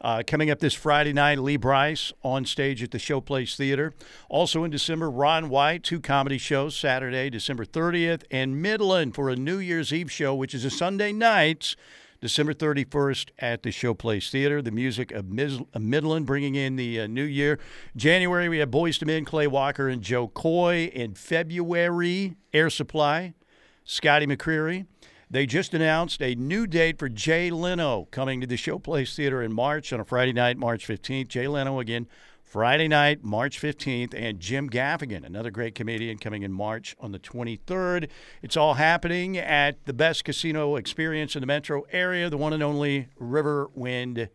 uh, 0.00 0.24
coming 0.26 0.50
up 0.50 0.58
this 0.58 0.74
Friday 0.74 1.12
night, 1.12 1.38
Lee 1.38 1.56
Brice 1.56 2.12
on 2.24 2.44
stage 2.44 2.82
at 2.82 2.90
the 2.90 2.98
Showplace 2.98 3.54
Theater. 3.54 3.94
Also 4.28 4.64
in 4.64 4.72
December, 4.72 5.08
Ron 5.08 5.48
White, 5.48 5.84
two 5.84 6.00
comedy 6.00 6.38
shows 6.38 6.74
Saturday, 6.74 7.30
December 7.30 7.64
30th, 7.64 8.24
and 8.28 8.60
Midland 8.60 9.14
for 9.14 9.30
a 9.30 9.36
New 9.36 9.58
Year's 9.58 9.92
Eve 9.92 10.10
show, 10.10 10.34
which 10.34 10.52
is 10.52 10.64
a 10.64 10.70
Sunday 10.70 11.12
night. 11.12 11.76
December 12.22 12.54
31st 12.54 13.30
at 13.40 13.64
the 13.64 13.70
Showplace 13.70 14.30
Theater. 14.30 14.62
The 14.62 14.70
music 14.70 15.10
of 15.10 15.26
Mis- 15.26 15.58
Midland 15.76 16.24
bringing 16.24 16.54
in 16.54 16.76
the 16.76 17.00
uh, 17.00 17.06
new 17.08 17.24
year. 17.24 17.58
January, 17.96 18.48
we 18.48 18.58
have 18.58 18.70
Boyz 18.70 19.02
II 19.02 19.06
Men, 19.08 19.24
Clay 19.24 19.48
Walker, 19.48 19.88
and 19.88 20.00
Jo 20.00 20.28
Koy. 20.28 20.84
In 20.94 21.14
February, 21.14 22.36
Air 22.52 22.70
Supply, 22.70 23.34
Scotty 23.82 24.28
McCreery. 24.28 24.86
They 25.28 25.46
just 25.46 25.74
announced 25.74 26.22
a 26.22 26.36
new 26.36 26.68
date 26.68 27.00
for 27.00 27.08
Jay 27.08 27.50
Leno 27.50 28.06
coming 28.12 28.40
to 28.40 28.46
the 28.46 28.56
Showplace 28.56 29.16
Theater 29.16 29.42
in 29.42 29.52
March 29.52 29.92
on 29.92 29.98
a 29.98 30.04
Friday 30.04 30.32
night, 30.32 30.56
March 30.56 30.86
15th. 30.86 31.26
Jay 31.26 31.48
Leno 31.48 31.80
again, 31.80 32.06
Friday 32.52 32.86
night, 32.86 33.24
March 33.24 33.58
15th, 33.58 34.12
and 34.12 34.38
Jim 34.38 34.68
Gaffigan, 34.68 35.24
another 35.24 35.50
great 35.50 35.74
comedian, 35.74 36.18
coming 36.18 36.42
in 36.42 36.52
March 36.52 36.94
on 37.00 37.10
the 37.10 37.18
23rd. 37.18 38.10
It's 38.42 38.58
all 38.58 38.74
happening 38.74 39.38
at 39.38 39.82
the 39.86 39.94
best 39.94 40.22
casino 40.22 40.76
experience 40.76 41.34
in 41.34 41.40
the 41.40 41.46
metro 41.46 41.84
area, 41.92 42.28
the 42.28 42.36
one 42.36 42.52
and 42.52 42.62
only 42.62 43.08
Riverwind 43.18 44.28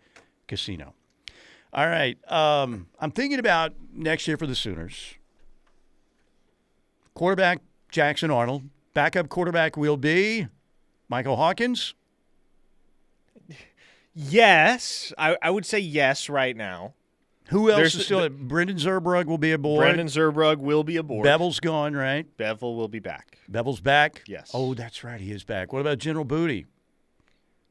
Casino. 0.47 0.95
All 1.71 1.85
right, 1.85 2.17
um, 2.31 2.87
I'm 2.99 3.11
thinking 3.11 3.37
about 3.37 3.73
next 3.93 4.27
year 4.27 4.35
for 4.35 4.47
the 4.47 4.55
Sooners. 4.55 5.13
Quarterback 7.13 7.61
Jackson 7.91 8.31
Arnold. 8.31 8.63
Backup 8.95 9.29
quarterback 9.29 9.77
will 9.77 9.95
be 9.95 10.47
Michael 11.07 11.35
Hawkins. 11.35 11.93
Yes, 14.15 15.13
I, 15.19 15.37
I 15.39 15.51
would 15.51 15.67
say 15.67 15.77
yes 15.77 16.29
right 16.29 16.57
now. 16.57 16.95
Who 17.49 17.69
else 17.69 17.77
There's 17.79 17.95
is 17.95 18.05
still? 18.05 18.21
the- 18.21 18.29
Brendan 18.29 18.77
Zurbrugg 18.77 19.25
will 19.25 19.37
be 19.37 19.51
aboard. 19.51 19.81
Brendan 19.83 20.07
Zurbrugg 20.07 20.57
will 20.57 20.83
be 20.83 20.97
aboard. 20.97 21.23
Beville's 21.23 21.59
gone, 21.59 21.93
right? 21.95 22.25
Beville 22.37 22.75
will 22.75 22.87
be 22.89 22.99
back. 22.99 23.37
Beville's 23.47 23.79
back. 23.81 24.23
Yes. 24.27 24.51
Oh, 24.53 24.73
that's 24.73 25.03
right. 25.03 25.21
He 25.21 25.31
is 25.31 25.43
back. 25.43 25.71
What 25.71 25.79
about 25.79 25.97
General 25.99 26.25
Booty? 26.25 26.65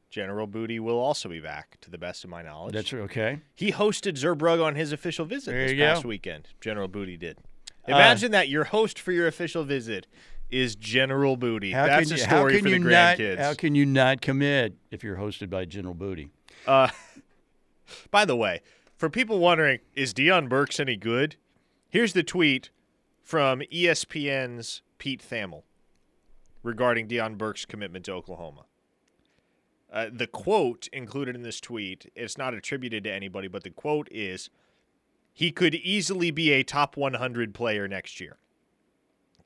General 0.09 0.47
Booty 0.47 0.79
will 0.79 0.97
also 0.97 1.29
be 1.29 1.39
back, 1.39 1.77
to 1.81 1.91
the 1.91 1.97
best 1.97 2.23
of 2.23 2.29
my 2.29 2.41
knowledge. 2.41 2.73
That's 2.73 2.91
right. 2.93 3.01
okay. 3.03 3.39
He 3.55 3.71
hosted 3.71 4.13
Zurbrugg 4.13 4.63
on 4.63 4.75
his 4.75 4.91
official 4.91 5.25
visit 5.25 5.51
There 5.51 5.67
this 5.67 5.77
past 5.77 6.03
go. 6.03 6.07
Uh, 6.07 6.09
weekend. 6.09 6.47
General 6.61 6.87
Booty 6.87 7.17
did. 7.17 7.37
Imagine 7.87 8.31
that 8.31 8.49
your 8.49 8.65
host 8.65 8.99
for 8.99 9.11
your 9.11 9.27
official 9.27 9.63
visit 9.63 10.07
is 10.49 10.75
General 10.75 11.35
Booty. 11.37 11.71
How 11.71 11.85
That's 11.85 12.09
can 12.09 12.17
a 12.17 12.19
you, 12.21 12.25
how 12.25 12.37
story 12.37 12.53
can 12.55 12.61
for 12.63 12.69
you 12.69 12.79
the 12.79 12.89
not? 12.89 13.17
grandkids. 13.17 13.37
How 13.37 13.53
can 13.53 13.75
you 13.75 13.85
not 13.85 14.21
commit 14.21 14.75
if 14.91 15.03
you're 15.03 15.17
hosted 15.17 15.49
by 15.49 15.65
General 15.65 15.93
Booty? 15.93 16.29
Uh, 16.65 16.89
by 18.11 18.25
the 18.25 18.35
way, 18.35 18.61
for 18.97 19.09
people 19.09 19.39
wondering, 19.39 19.79
is 19.95 20.13
Deion 20.13 20.49
Burks 20.49 20.79
any 20.79 20.97
good? 20.97 21.35
Here's 21.87 22.13
the 22.13 22.23
tweet 22.23 22.71
from 23.23 23.61
ESPN's 23.71 24.81
Pete 24.97 25.23
Thamel 25.23 25.63
regarding 26.63 27.07
Deion 27.07 27.37
Burks' 27.37 27.65
commitment 27.65 28.05
to 28.05 28.13
Oklahoma. 28.13 28.65
Uh, 29.91 30.07
the 30.11 30.27
quote 30.27 30.89
included 30.91 31.35
in 31.35 31.43
this 31.43 31.61
tweet, 31.61 32.11
it's 32.15 32.37
not 32.37 32.53
attributed 32.53 33.03
to 33.05 33.11
anybody, 33.11 33.47
but 33.47 33.63
the 33.63 33.69
quote 33.69 34.09
is 34.11 34.49
He 35.31 35.51
could 35.51 35.75
easily 35.75 36.31
be 36.31 36.51
a 36.51 36.63
top 36.63 36.97
100 36.97 37.53
player 37.53 37.87
next 37.87 38.19
year. 38.19 38.37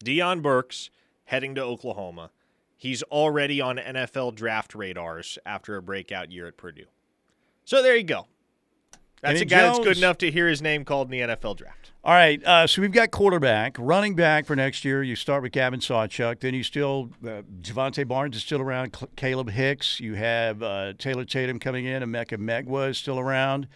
Deion 0.03 0.41
Burks 0.41 0.89
heading 1.25 1.53
to 1.55 1.61
Oklahoma. 1.61 2.31
He's 2.75 3.03
already 3.03 3.61
on 3.61 3.77
NFL 3.77 4.33
draft 4.33 4.73
radars 4.73 5.37
after 5.45 5.75
a 5.75 5.81
breakout 5.83 6.31
year 6.31 6.47
at 6.47 6.57
Purdue. 6.57 6.87
So 7.63 7.83
there 7.83 7.95
you 7.95 8.03
go. 8.03 8.25
That's 9.21 9.41
a 9.41 9.45
guy 9.45 9.61
that's 9.61 9.79
good 9.79 9.97
enough 9.97 10.17
to 10.19 10.31
hear 10.31 10.47
his 10.47 10.61
name 10.61 10.83
called 10.83 11.11
in 11.11 11.11
the 11.27 11.35
NFL 11.35 11.57
draft. 11.57 11.91
All 12.03 12.13
right, 12.13 12.43
uh, 12.43 12.65
so 12.65 12.81
we've 12.81 12.91
got 12.91 13.11
quarterback, 13.11 13.75
running 13.77 14.15
back 14.15 14.47
for 14.47 14.55
next 14.55 14.83
year. 14.83 15.03
You 15.03 15.15
start 15.15 15.43
with 15.43 15.51
Gavin 15.51 15.79
Sawchuk, 15.79 16.39
then 16.39 16.55
you 16.55 16.63
still 16.63 17.11
uh, 17.23 17.43
Jovantae 17.61 18.07
Barnes 18.07 18.35
is 18.35 18.41
still 18.41 18.59
around. 18.59 18.95
Cl- 18.95 19.09
Kalib 19.15 19.51
Hicks, 19.51 19.99
you 19.99 20.15
have 20.15 20.63
uh, 20.63 20.93
Taylor 20.97 21.25
Tatum 21.25 21.59
coming 21.59 21.85
in, 21.85 22.01
and 22.01 22.11
Mecca 22.11 22.37
Megwa 22.37 22.89
is 22.89 22.97
still 22.97 23.19
around. 23.19 23.67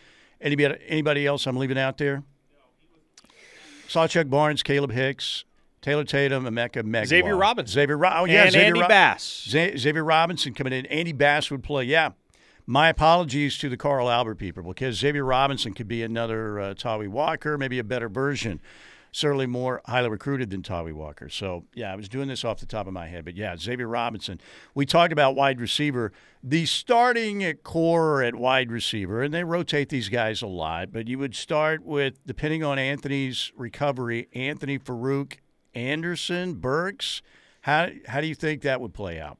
Anybody 0.41 0.75
anybody 0.87 1.27
else 1.27 1.45
I'm 1.45 1.57
leaving 1.57 1.77
out 1.77 1.99
there? 1.99 2.23
Sawchuk 3.87 4.29
Barnes, 4.29 4.63
Kalib 4.63 4.91
Hicks, 4.91 5.45
Taylor 5.81 6.03
Tatum, 6.03 6.51
Mecca 6.51 6.81
Megwa. 6.81 7.05
Xavier 7.05 7.37
Robinson. 7.37 7.73
Xavier 7.75 7.97
Ro- 7.97 8.11
oh, 8.15 8.25
yeah, 8.25 8.43
and 8.45 8.51
Xavier 8.53 8.67
Andy 8.69 8.81
Ro- 8.81 8.87
Bass. 8.87 9.47
Xavier 9.47 10.03
Robinson 10.03 10.55
coming 10.55 10.73
in. 10.73 10.87
Andy 10.87 11.13
Bass 11.13 11.51
would 11.51 11.61
play. 11.63 11.83
Yeah. 11.83 12.09
My 12.67 12.89
apologies 12.89 13.59
to 13.59 13.69
the 13.69 13.77
Carl 13.77 14.09
Albert 14.09 14.35
people 14.35 14.63
because 14.63 14.95
Xavier 14.95 15.23
Robinson 15.23 15.73
could 15.73 15.87
be 15.87 16.01
another 16.01 16.59
uh, 16.59 16.73
Tawee 16.73 17.07
Walker, 17.07 17.59
maybe 17.59 17.77
a 17.77 17.83
better 17.83 18.09
version. 18.09 18.59
Certainly 19.11 19.45
more 19.45 19.81
highly 19.85 20.09
recruited 20.09 20.49
than 20.49 20.63
Tawee 20.63 20.91
Walker. 20.91 21.29
So, 21.29 21.65
yeah, 21.75 21.93
I 21.93 21.95
was 21.95 22.09
doing 22.09 22.27
this 22.27 22.43
off 22.43 22.59
the 22.59 22.65
top 22.65 22.87
of 22.87 22.93
my 22.93 23.07
head. 23.07 23.23
But, 23.23 23.35
yeah, 23.35 23.55
Xavier 23.55 23.87
Robinson. 23.87 24.41
We 24.73 24.87
talked 24.87 25.13
about 25.13 25.35
wide 25.35 25.61
receiver. 25.61 26.11
The 26.43 26.65
starting 26.65 27.43
at 27.43 27.63
core 27.63 28.23
at 28.23 28.33
wide 28.33 28.71
receiver, 28.71 29.21
and 29.21 29.31
they 29.31 29.43
rotate 29.43 29.89
these 29.89 30.09
guys 30.09 30.41
a 30.41 30.47
lot, 30.47 30.91
but 30.91 31.07
you 31.07 31.19
would 31.19 31.35
start 31.35 31.85
with, 31.85 32.25
depending 32.25 32.63
on 32.63 32.79
Anthony's 32.79 33.53
recovery, 33.55 34.27
Anthony 34.33 34.79
Farooq, 34.79 35.35
Anderson, 35.75 36.55
Burks. 36.55 37.21
How, 37.61 37.89
how 38.07 38.21
do 38.21 38.27
you 38.27 38.35
think 38.35 38.63
that 38.63 38.81
would 38.81 38.93
play 38.93 39.19
out? 39.19 39.37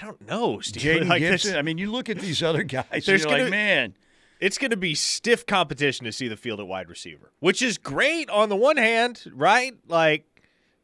I 0.00 0.04
don't 0.04 0.26
know, 0.28 0.60
Steve. 0.60 0.82
Jaden 1.02 1.08
Like, 1.08 1.20
this- 1.22 1.42
Gibson. 1.42 1.56
I 1.56 1.62
mean, 1.62 1.78
you 1.78 1.90
look 1.90 2.08
at 2.08 2.18
these 2.18 2.42
other 2.42 2.62
guys. 2.62 3.04
There's 3.06 3.24
gonna- 3.24 3.44
like, 3.44 3.50
man, 3.50 3.94
it's 4.40 4.58
going 4.58 4.70
to 4.70 4.76
be 4.76 4.94
stiff 4.94 5.44
competition 5.46 6.04
to 6.04 6.12
see 6.12 6.28
the 6.28 6.36
field 6.36 6.60
at 6.60 6.66
wide 6.66 6.88
receiver, 6.88 7.32
which 7.40 7.60
is 7.62 7.76
great 7.78 8.30
on 8.30 8.48
the 8.48 8.56
one 8.56 8.76
hand, 8.76 9.24
right? 9.34 9.74
Like, 9.88 10.24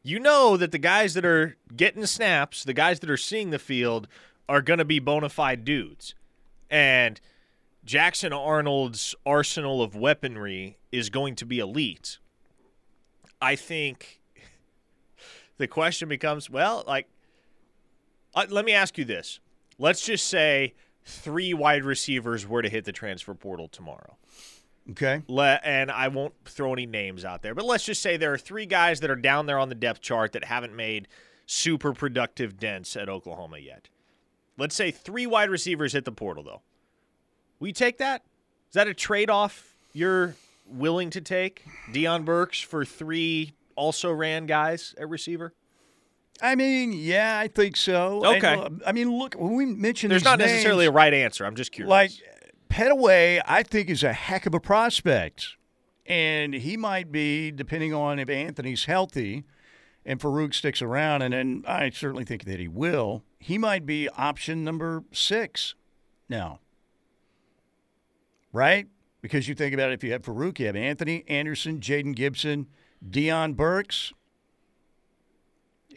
you 0.03 0.19
know 0.19 0.57
that 0.57 0.71
the 0.71 0.77
guys 0.77 1.13
that 1.13 1.25
are 1.25 1.55
getting 1.75 2.05
snaps, 2.05 2.63
the 2.63 2.73
guys 2.73 2.99
that 2.99 3.09
are 3.09 3.17
seeing 3.17 3.49
the 3.51 3.59
field, 3.59 4.07
are 4.49 4.61
going 4.61 4.79
to 4.79 4.85
be 4.85 4.99
bona 4.99 5.29
fide 5.29 5.63
dudes. 5.63 6.13
And 6.69 7.19
Jackson 7.85 8.33
Arnold's 8.33 9.15
arsenal 9.25 9.81
of 9.81 9.95
weaponry 9.95 10.77
is 10.91 11.09
going 11.09 11.35
to 11.35 11.45
be 11.45 11.59
elite. 11.59 12.17
I 13.41 13.55
think 13.55 14.19
the 15.57 15.67
question 15.67 16.09
becomes 16.09 16.49
well, 16.49 16.83
like, 16.85 17.07
uh, 18.35 18.45
let 18.49 18.65
me 18.65 18.73
ask 18.73 18.97
you 18.97 19.05
this. 19.05 19.39
Let's 19.77 20.05
just 20.05 20.27
say 20.27 20.73
three 21.03 21.53
wide 21.53 21.83
receivers 21.83 22.47
were 22.47 22.61
to 22.61 22.69
hit 22.69 22.85
the 22.85 22.91
transfer 22.91 23.33
portal 23.33 23.67
tomorrow. 23.67 24.17
okay, 24.91 25.21
Le- 25.27 25.59
and 25.63 25.91
I 25.91 26.07
won't 26.07 26.33
throw 26.45 26.73
any 26.73 26.85
names 26.85 27.25
out 27.25 27.41
there, 27.41 27.53
but 27.55 27.65
let's 27.65 27.85
just 27.85 28.01
say 28.01 28.17
there 28.17 28.33
are 28.33 28.37
three 28.37 28.65
guys 28.65 28.99
that 29.01 29.09
are 29.09 29.15
down 29.15 29.45
there 29.45 29.59
on 29.59 29.69
the 29.69 29.75
depth 29.75 30.01
chart 30.01 30.31
that 30.33 30.45
haven't 30.45 30.75
made 30.75 31.07
super 31.45 31.93
productive 31.93 32.57
dents 32.59 32.95
at 32.95 33.07
Oklahoma 33.09 33.59
yet. 33.59 33.89
Let's 34.57 34.75
say 34.75 34.89
three 34.91 35.27
wide 35.27 35.49
receivers 35.49 35.93
hit 35.93 36.05
the 36.05 36.11
portal, 36.11 36.43
though. 36.43 36.61
We 37.59 37.71
take 37.73 37.97
that? 37.99 38.23
Is 38.69 38.73
that 38.73 38.87
a 38.87 38.93
trade 38.93 39.29
off 39.29 39.75
you're 39.93 40.35
willing 40.65 41.09
to 41.11 41.21
take? 41.21 41.63
Deion 41.91 42.25
Burks 42.25 42.59
for 42.61 42.83
three 42.85 43.53
also 43.75 44.11
ran 44.11 44.45
guys 44.45 44.95
at 44.97 45.09
receiver? 45.09 45.53
I 46.41 46.55
mean, 46.55 46.93
yeah, 46.93 47.39
I 47.39 47.47
think 47.47 47.77
so. 47.77 48.23
Okay. 48.25 48.67
I 48.85 48.91
mean, 48.91 49.17
look, 49.17 49.35
when 49.35 49.55
we 49.55 49.65
mention 49.65 50.09
There's 50.09 50.23
not 50.23 50.39
names, 50.39 50.51
necessarily 50.51 50.85
a 50.85 50.91
right 50.91 51.13
answer. 51.13 51.45
I'm 51.45 51.55
just 51.55 51.71
curious. 51.71 51.89
like 51.89 52.11
Pettaway, 52.69 53.41
I 53.45 53.63
think 53.63 53.89
is 53.89 54.03
a 54.03 54.13
heck 54.13 54.45
of 54.45 54.53
a 54.53 54.59
prospect, 54.59 55.55
and 56.05 56.53
he 56.53 56.75
might 56.77 57.11
be 57.11 57.51
depending 57.51 57.93
on 57.93 58.19
if 58.19 58.29
Anthony's 58.29 58.85
healthy 58.85 59.45
and 60.05 60.19
Farooq 60.19 60.53
sticks 60.53 60.81
around, 60.81 61.21
and 61.21 61.33
then 61.33 61.63
I 61.67 61.89
certainly 61.89 62.25
think 62.25 62.43
that 62.45 62.59
he 62.59 62.67
will. 62.67 63.23
He 63.39 63.57
might 63.57 63.85
be 63.85 64.09
option 64.09 64.63
number 64.63 65.03
six 65.11 65.73
now, 66.29 66.59
right? 68.51 68.87
Because 69.21 69.47
you 69.47 69.55
think 69.55 69.73
about 69.73 69.89
it, 69.89 69.93
if 69.93 70.03
you 70.03 70.11
have 70.11 70.21
Farooq, 70.21 70.59
you 70.59 70.67
have 70.67 70.75
Anthony 70.75 71.23
Anderson, 71.27 71.79
Jaden 71.79 72.13
Gibson, 72.15 72.67
Deion 73.07 73.55
Burks. 73.55 74.13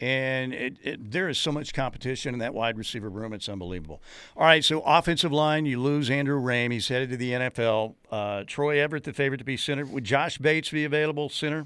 And 0.01 0.53
it, 0.53 0.77
it, 0.81 1.11
there 1.11 1.27
is 1.27 1.37
so 1.37 1.51
much 1.51 1.73
competition 1.73 2.33
in 2.33 2.39
that 2.39 2.53
wide 2.53 2.77
receiver 2.77 3.09
room. 3.09 3.33
It's 3.33 3.49
unbelievable. 3.49 4.01
All 4.37 4.43
right, 4.45 4.63
so 4.63 4.81
offensive 4.81 5.31
line, 5.31 5.65
you 5.65 5.79
lose 5.79 6.09
Andrew 6.09 6.41
Raym. 6.41 6.71
He's 6.71 6.87
headed 6.87 7.09
to 7.09 7.17
the 7.17 7.31
NFL. 7.33 7.95
Uh, 8.11 8.43
Troy 8.47 8.79
Everett, 8.81 9.03
the 9.03 9.13
favorite 9.13 9.39
to 9.39 9.43
be 9.43 9.57
center. 9.57 9.85
Would 9.85 10.05
Josh 10.05 10.37
Bates 10.37 10.69
be 10.69 10.85
available 10.85 11.27
center 11.29 11.65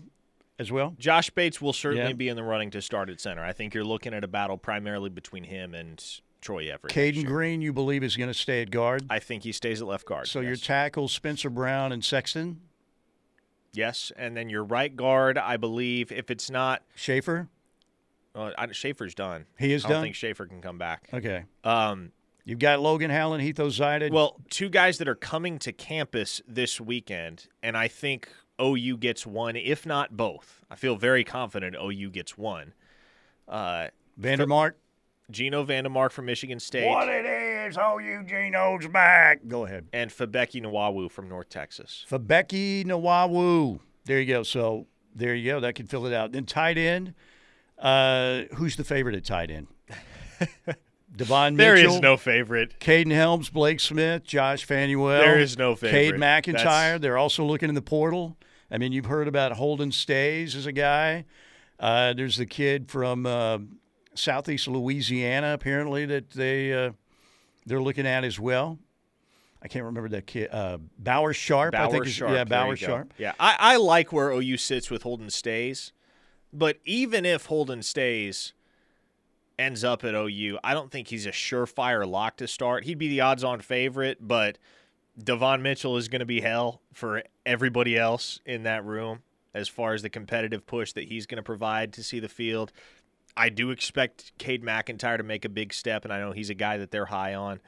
as 0.58 0.72
well? 0.72 0.96
Josh 0.98 1.30
Bates 1.30 1.62
will 1.62 1.74
certainly 1.74 2.08
Yeah. 2.08 2.14
be 2.14 2.28
in 2.30 2.36
the 2.36 2.44
running 2.44 2.72
to 2.72 2.82
start 2.82 3.10
at 3.10 3.22
center. 3.22 3.44
I 3.44 3.54
think 3.54 3.74
you're 3.74 3.84
looking 3.84 4.14
at 4.14 4.24
a 4.24 4.28
battle 4.28 4.58
primarily 4.58 5.10
between 5.10 5.44
him 5.44 5.74
and 5.76 6.04
Troy 6.42 6.72
Everett. 6.72 6.92
Caden 6.94 7.16
year. 7.16 7.26
Green, 7.26 7.62
you 7.62 7.72
believe, 7.72 8.04
is 8.04 8.18
going 8.18 8.30
to 8.30 8.34
stay 8.34 8.62
at 8.64 8.72
guard. 8.72 9.06
I 9.10 9.20
think 9.20 9.44
he 9.44 9.52
stays 9.52 9.82
at 9.82 9.88
left 9.88 10.06
guard. 10.06 10.28
so 10.28 10.40
your 10.42 10.56
tackles, 10.56 11.12
Spencer 11.14 11.50
Brown 11.50 11.92
and 11.92 12.04
Sexton, 12.04 12.62
yes, 13.74 14.12
and 14.18 14.36
then 14.36 14.50
your 14.50 14.64
right 14.64 14.96
guard, 14.96 15.38
I 15.38 15.58
believe, 15.58 16.12
if 16.12 16.30
it's 16.30 16.50
not 16.50 16.82
Schaefer. 16.96 17.48
Uh, 18.36 18.52
I, 18.58 18.72
Schaefer's 18.72 19.14
done. 19.16 19.46
He 19.60 19.74
is 19.74 19.86
I 19.86 19.90
don't 19.90 19.96
done? 19.98 20.04
think 20.06 20.16
Schaefer 20.16 20.46
can 20.48 20.62
come 20.62 20.78
back. 20.78 21.10
Okay. 21.14 21.46
Um, 21.64 22.12
You've 22.46 22.60
got 22.60 22.82
Logan 22.82 23.10
Howland, 23.10 23.42
Heath 23.42 23.56
Ozaeta. 23.56 24.12
well, 24.12 24.42
two 24.50 24.68
guys 24.70 24.98
that 24.98 25.08
are 25.08 25.16
coming 25.16 25.60
to 25.60 25.72
campus 25.72 26.42
this 26.46 26.82
weekend, 26.82 27.48
and 27.62 27.78
I 27.78 27.88
think 27.88 28.28
OU 28.62 28.98
gets 28.98 29.26
one, 29.26 29.56
if 29.56 29.86
not 29.86 30.18
both. 30.18 30.66
I 30.70 30.76
feel 30.76 30.98
very 30.98 31.24
confident 31.24 31.78
OU 31.82 32.10
gets 32.10 32.38
one. 32.38 32.74
Uh, 33.48 33.88
Vandermark. 34.20 34.74
Geno 35.32 35.64
Vandermark 35.66 36.12
from 36.12 36.26
Michigan 36.26 36.60
State 36.60 36.86
What 36.86 37.08
it 37.08 37.26
is, 37.26 37.78
oh, 37.80 37.98
Eugene's 37.98 38.88
back. 38.90 39.40
Go 39.48 39.66
ahead. 39.66 39.88
and 39.94 40.12
Febechi 40.12 40.62
Nwaiwu 40.62 41.10
from 41.10 41.30
North 41.30 41.48
Texas. 41.48 42.04
For 42.10 42.20
Becky 42.20 42.84
Nawawu. 42.84 43.80
There 44.04 44.20
you 44.20 44.26
go. 44.28 44.44
So 44.44 44.86
there 45.16 45.34
you 45.34 45.50
go. 45.50 45.60
That 45.62 45.76
can 45.76 45.88
fill 45.88 46.06
it 46.08 46.14
out. 46.14 46.34
Then 46.34 46.46
tight 46.46 46.78
end. 46.78 47.14
Uh, 47.78 48.44
who's 48.56 48.76
the 48.76 48.84
favorite 48.84 49.16
at 49.16 49.26
tight 49.26 49.52
end? 49.52 49.68
Devon 51.16 51.56
There 51.58 51.76
Mitchell. 51.76 51.96
is 51.96 52.02
no 52.02 52.18
favorite. 52.18 52.80
Kaden 52.80 53.12
Helms, 53.12 53.50
Blake 53.50 53.80
Smith, 53.80 54.24
Josh 54.24 54.66
Fanuel. 54.66 55.20
There 55.20 55.40
is 55.40 55.58
no 55.58 55.76
favorite. 55.76 55.92
Cade. 55.92 56.14
McIntyre. 56.16 56.64
That's- 56.64 57.02
They're 57.02 57.18
also 57.18 57.46
looking 57.46 57.70
in 57.70 57.76
the 57.76 57.82
portal. 57.84 58.36
I 58.72 58.80
mean, 58.80 58.92
you've 58.92 59.06
heard 59.06 59.28
about 59.28 59.52
Holden 59.52 59.92
Staes 59.92 60.56
as 60.56 60.66
a 60.66 60.72
guy. 60.72 61.26
Uh, 61.80 62.14
there's 62.14 62.38
the 62.38 62.46
kid 62.48 62.90
from 62.90 63.26
uh, 63.28 63.60
southeast 64.16 64.68
Louisiana, 64.68 65.54
apparently 65.54 66.06
that 66.08 66.32
they 66.32 66.74
uh, 66.74 66.92
they're 67.68 67.82
looking 67.82 68.08
at 68.08 68.24
as 68.24 68.40
well. 68.40 68.80
I 69.62 69.68
can't 69.68 69.86
remember 69.86 70.10
that 70.10 70.26
kid. 70.26 70.50
Uh, 70.52 70.80
Bauer 70.98 71.34
Sharp, 71.34 71.76
I 71.76 71.88
think. 71.90 72.08
Sharp. 72.08 72.32
Yeah, 72.32 72.38
there 72.38 72.46
Bauer 72.46 72.74
you 72.76 72.88
go. 72.88 72.94
Sharp. 72.94 73.14
Yeah, 73.20 73.34
I, 73.40 73.56
I 73.60 73.78
like 73.78 74.12
where 74.12 74.32
OU 74.32 74.58
sits 74.58 74.90
with 74.90 75.04
Holden 75.04 75.30
Staes, 75.30 75.92
but 76.54 76.78
even 76.86 77.26
if 77.26 77.48
Holden 77.48 77.82
Staes 77.82 78.54
ends 79.58 79.84
up 79.84 80.04
at 80.04 80.14
OU, 80.14 80.60
I 80.64 80.74
don't 80.74 80.92
think 80.92 81.08
he's 81.08 81.26
a 81.26 81.32
surefire 81.32 82.08
lock 82.08 82.38
to 82.38 82.48
start. 82.48 82.86
He'd 82.86 82.98
be 82.98 83.10
the 83.10 83.22
odds-on 83.22 83.62
favorite, 83.62 84.20
but 84.22 84.58
Devon 85.22 85.62
Mitchell 85.62 85.98
is 85.98 86.08
going 86.08 86.20
to 86.20 86.26
be 86.26 86.42
hell 86.42 86.82
for 86.94 87.24
everybody 87.46 87.98
else 87.98 88.40
in 88.46 88.64
that 88.64 88.86
room 88.86 89.20
as 89.54 89.68
far 89.68 89.94
as 89.94 90.02
the 90.02 90.10
competitive 90.10 90.66
push 90.66 90.94
that 90.94 91.06
he's 91.06 91.26
going 91.26 91.38
to 91.38 91.44
provide 91.44 91.94
to 91.94 92.04
see 92.04 92.20
the 92.20 92.30
field. 92.30 92.72
I 93.36 93.50
do 93.50 93.72
expect 93.72 94.32
Kade 94.40 94.64
McIntyre 94.64 95.18
to 95.18 95.24
make 95.24 95.46
a 95.46 95.50
big 95.50 95.74
step, 95.74 96.04
and 96.04 96.14
I 96.14 96.20
know 96.20 96.32
he's 96.32 96.50
a 96.50 96.56
guy 96.56 96.78
that 96.78 96.92
they're 96.92 97.06
high 97.06 97.34
on. 97.34 97.62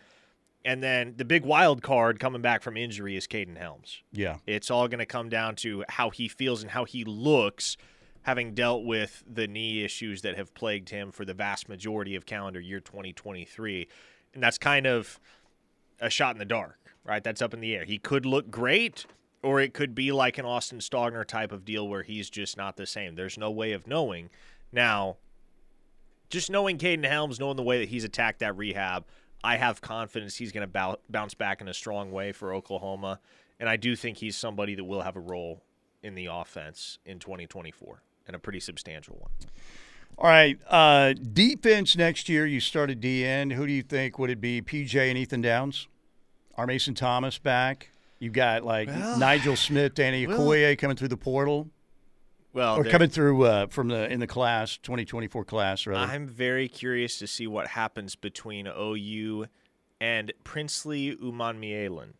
And 0.63 0.81
then 0.81 1.13
the 1.17 1.25
big 1.25 1.45
wild 1.45 1.83
card 1.83 2.19
coming 2.19 2.41
back 2.41 2.63
from 2.63 2.75
injury 2.75 3.15
is 3.15 3.27
Kaden 3.27 3.57
Helms. 3.57 4.01
Yeah. 4.11 4.37
It's 4.47 4.71
all 4.71 4.87
going 4.87 4.99
to 4.99 5.05
come 5.05 5.29
down 5.29 5.55
to 5.57 5.83
how 5.89 6.09
he 6.09 6.27
feels 6.27 6.63
and 6.63 6.71
how 6.71 6.85
he 6.85 7.03
looks, 7.03 7.77
having 8.25 8.55
dealt 8.55 8.83
with 8.83 9.23
the 9.31 9.47
knee 9.47 9.83
issues 9.83 10.23
that 10.23 10.35
have 10.35 10.51
plagued 10.55 10.89
him 10.89 11.11
for 11.11 11.25
the 11.25 11.33
vast 11.33 11.69
majority 11.69 12.15
of 12.15 12.25
calendar 12.25 12.59
year 12.59 12.79
2023. 12.79 13.87
And 14.33 14.41
that's 14.41 14.57
kind 14.57 14.87
of 14.87 15.19
a 16.01 16.09
shot 16.09 16.33
in 16.33 16.39
the 16.39 16.45
dark, 16.45 16.79
right? 17.03 17.23
That's 17.23 17.39
up 17.39 17.53
in 17.53 17.59
the 17.59 17.75
air. 17.75 17.85
He 17.85 17.99
could 17.99 18.25
look 18.25 18.49
great, 18.49 19.05
or 19.43 19.61
it 19.61 19.75
could 19.75 19.93
be 19.93 20.11
like 20.11 20.39
an 20.39 20.45
Austin 20.45 20.79
Stogner 20.79 21.23
type 21.23 21.51
of 21.51 21.65
deal 21.65 21.87
where 21.87 22.01
he's 22.01 22.27
just 22.31 22.57
not 22.57 22.77
the 22.77 22.87
same. 22.87 23.13
There's 23.13 23.37
no 23.37 23.51
way 23.51 23.73
of 23.73 23.85
knowing. 23.85 24.31
Now, 24.71 25.17
just 26.31 26.49
knowing 26.49 26.79
Kaden 26.79 27.05
Helms, 27.05 27.39
knowing 27.39 27.57
the 27.57 27.63
way 27.63 27.77
that 27.77 27.89
he's 27.89 28.03
attacked 28.03 28.39
that 28.39 28.57
rehab, 28.57 29.05
I 29.43 29.57
have 29.57 29.81
confidence 29.81 30.35
he's 30.35 30.51
going 30.51 30.67
to 30.67 30.67
bou- 30.67 30.97
bounce 31.11 31.35
back 31.35 31.61
in 31.61 31.67
a 31.67 31.75
strong 31.75 32.11
way 32.11 32.31
for 32.31 32.55
Oklahoma. 32.55 33.19
And 33.59 33.69
I 33.69 33.77
do 33.77 33.95
think 33.95 34.17
he's 34.17 34.35
somebody 34.35 34.73
that 34.73 34.83
will 34.83 35.03
have 35.03 35.15
a 35.15 35.19
role 35.19 35.61
in 36.01 36.15
the 36.15 36.25
offense 36.25 36.97
in 37.05 37.19
2024 37.19 38.01
and 38.27 38.35
a 38.35 38.39
pretty 38.39 38.59
substantial 38.59 39.17
one. 39.19 39.31
All 40.17 40.29
right. 40.29 40.57
Uh, 40.69 41.13
defense 41.13 41.97
next 41.97 42.29
year, 42.29 42.45
you 42.45 42.59
started 42.59 43.01
DN. 43.01 43.53
Who 43.53 43.67
do 43.67 43.73
you 43.73 43.81
think 43.83 44.17
would 44.17 44.29
it 44.29 44.39
be? 44.39 44.61
PJ 44.61 44.95
and 44.95 45.17
Ethan 45.17 45.41
Downs? 45.41 45.87
Our 46.57 46.65
Mason 46.65 46.93
Thomas 46.95 47.37
back. 47.37 47.89
You've 48.19 48.33
got 48.33 48.63
like 48.63 48.87
Nigel 48.87 49.55
Smith, 49.57 49.93
Danny 49.93 50.25
Okoye 50.25 50.77
coming 50.77 50.95
through 50.95 51.09
the 51.09 51.17
portal, 51.17 51.67
Well, 52.53 52.77
or 52.77 52.85
coming 52.85 53.09
through 53.09 53.43
uh, 53.43 53.67
from 53.67 53.89
the 53.89 54.09
in 54.09 54.21
the 54.21 54.25
class 54.27 54.77
2024 54.77 55.43
class. 55.43 55.85
Rather, 55.85 56.11
I'm 56.11 56.25
very 56.25 56.69
curious 56.69 57.19
to 57.19 57.27
see 57.27 57.45
what 57.45 57.67
happens 57.67 58.15
between 58.15 58.67
OU 58.67 59.47
and 59.99 60.31
Princely 60.45 61.13
Umanmielen. 61.17 62.13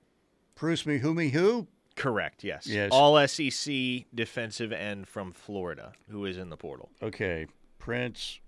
Bruce 0.56 0.86
me 0.86 0.98
who 0.98 1.13
me 1.13 1.30
who? 1.30 1.68
Correct. 1.96 2.44
Yes. 2.44 2.68
Yes. 2.68 2.90
All 2.92 3.26
SEC 3.28 4.06
defensive 4.14 4.72
end 4.74 5.08
from 5.08 5.32
Florida, 5.32 5.94
who 6.10 6.26
is 6.26 6.38
in 6.38 6.50
the 6.50 6.58
portal. 6.58 6.90
Okay, 7.02 7.48
Prince 7.80 8.40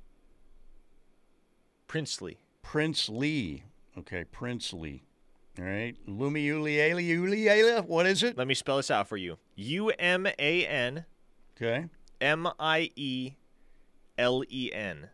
Princely. 1.87 2.37
Prince 2.61 3.07
Lee. 3.09 3.63
Okay, 3.97 4.25
Prince 4.25 4.73
Lee. 4.73 5.03
All 5.57 5.65
right, 5.65 5.95
Lumi 6.07 6.45
Uliela 6.47 7.01
Uliela. 7.01 7.85
What 7.85 8.05
is 8.05 8.21
it? 8.23 8.37
Let 8.37 8.47
me 8.47 8.53
spell 8.53 8.77
this 8.77 8.91
out 8.91 9.07
for 9.07 9.17
you. 9.17 9.37
U 9.55 9.89
M 9.89 10.27
A 10.37 10.65
N 10.67 11.05
Okay, 11.55 11.85
M 12.21 12.47
I 12.59 12.91
E 12.95 13.33
L 14.17 14.43
E 14.49 14.71
N. 14.73 15.09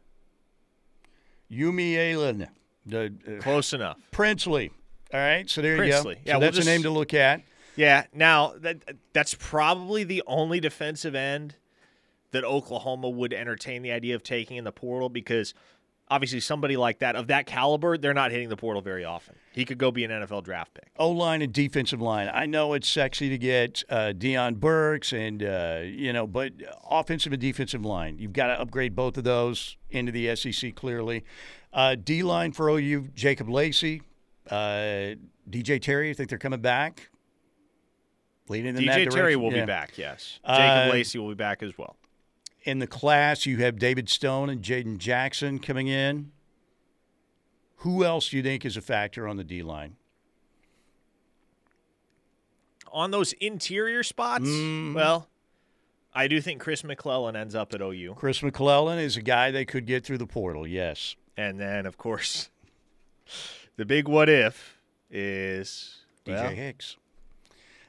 Yumi 1.52 1.96
Allen. 2.14 2.48
The 2.86 3.14
uh, 3.28 3.42
Close 3.42 3.72
enough. 3.74 3.98
Princely. 4.12 4.72
All 5.14 5.20
right, 5.20 5.48
so 5.50 5.62
there 5.62 5.74
you 5.74 5.78
Princely. 5.92 6.16
go. 6.16 6.22
Yeah, 6.26 6.34
so 6.34 6.40
we'll 6.40 6.48
that's 6.48 6.56
just- 6.58 6.68
a 6.68 6.72
name 6.72 6.82
to 6.84 6.90
look 6.90 7.14
at. 7.14 7.44
Yeah. 7.76 8.06
Now 8.14 8.54
that 8.58 8.84
that's 9.14 9.34
probably 9.34 10.04
the 10.04 10.24
only 10.28 10.60
defensive 10.60 11.16
end 11.16 11.56
that 12.32 12.44
Oklahoma 12.44 13.10
would 13.10 13.34
entertain 13.34 13.82
the 13.82 13.92
idea 13.92 14.16
of 14.16 14.24
taking 14.24 14.58
in 14.58 14.64
the 14.64 14.72
portal 14.72 15.10
because 15.10 15.54
obviously 16.10 16.40
somebody 16.40 16.78
like 16.78 17.00
that 17.00 17.16
of 17.16 17.28
that 17.28 17.46
caliber, 17.46 17.98
they're 17.98 18.14
not 18.14 18.32
hitting 18.32 18.50
the 18.50 18.58
portal 18.58 18.82
very 18.82 19.06
often. 19.06 19.36
He 19.52 19.66
could 19.66 19.78
go 19.78 19.92
be 19.92 20.04
an 20.04 20.12
NFL 20.12 20.44
draft 20.44 20.74
pick. 20.74 20.92
O 20.98 21.10
line 21.10 21.42
and 21.42 21.54
defensive 21.54 22.02
line. 22.02 22.30
I 22.34 22.46
know 22.46 22.74
it's 22.74 22.88
sexy 22.88 23.30
to 23.30 23.38
get 23.38 23.84
uh, 23.90 24.14
Deion 24.16 24.56
Burks 24.60 25.14
and 25.14 25.44
uh, 25.44 25.82
you 25.84 26.12
know, 26.14 26.28
but 26.28 26.54
offensive 26.90 27.34
and 27.34 27.42
defensive 27.42 27.86
line, 27.86 28.18
you've 28.20 28.34
got 28.34 28.48
to 28.48 28.60
upgrade 28.60 28.96
both 28.96 29.18
of 29.18 29.24
those 29.24 29.78
into 29.90 30.12
the 30.12 30.36
SEC 30.36 30.76
clearly. 30.76 31.24
Uh, 31.72 31.96
D 31.96 32.24
line 32.24 32.52
for 32.52 32.70
OU, 32.70 33.10
Jacob 33.16 33.50
Lacey, 33.50 34.02
uh, 34.50 35.16
DJ 35.50 35.82
Terry. 35.82 36.10
I 36.10 36.14
think 36.14 36.30
they're 36.30 36.38
coming 36.38 36.62
back. 36.62 37.10
Leading 38.50 38.76
in 38.78 38.84
DJ 38.84 39.10
Terry 39.10 39.36
will 39.36 39.54
Yeah. 39.54 39.62
be 39.62 39.68
back, 39.68 39.98
yes. 39.98 40.40
Uh, 40.44 40.58
Jacob 40.58 40.94
Lacey 40.94 41.18
will 41.20 41.30
be 41.30 41.36
back 41.36 41.64
as 41.64 41.78
well. 41.78 41.96
In 42.64 42.80
the 42.80 42.88
class, 42.88 43.46
you 43.46 43.58
have 43.58 43.78
David 43.80 44.10
Stone 44.10 44.50
and 44.50 44.62
Jaden 44.62 44.98
Jackson 44.98 45.60
coming 45.60 45.88
in. 45.88 46.32
Who 47.78 48.04
else 48.06 48.30
do 48.30 48.38
you 48.38 48.44
think 48.44 48.66
is 48.66 48.78
a 48.78 48.82
factor 48.82 49.28
on 49.28 49.38
the 49.38 49.44
D 49.44 49.62
line? 49.64 49.98
On 52.92 53.12
those 53.12 53.34
interior 53.34 54.04
spots, 54.04 54.46
Mm. 54.46 54.94
well, 54.94 55.28
I 56.14 56.28
do 56.28 56.40
think 56.40 56.62
Chris 56.62 56.84
McClellan 56.84 57.36
ends 57.36 57.56
up 57.56 57.74
at 57.74 57.82
OU. 57.82 58.14
Chris 58.16 58.44
McClellan 58.44 59.00
is 59.00 59.18
a 59.18 59.22
guy 59.22 59.50
they 59.52 59.66
could 59.66 59.86
get 59.88 60.06
through 60.06 60.20
the 60.20 60.28
portal. 60.28 60.68
Yes. 60.68 61.16
And 61.36 61.60
then, 61.60 61.86
of 61.88 61.98
course, 61.98 62.52
the 63.78 63.86
big 63.86 64.08
what 64.08 64.30
if 64.30 64.78
is 65.10 66.06
DJ 66.24 66.36
well, 66.36 66.50
Hicks. 66.52 66.98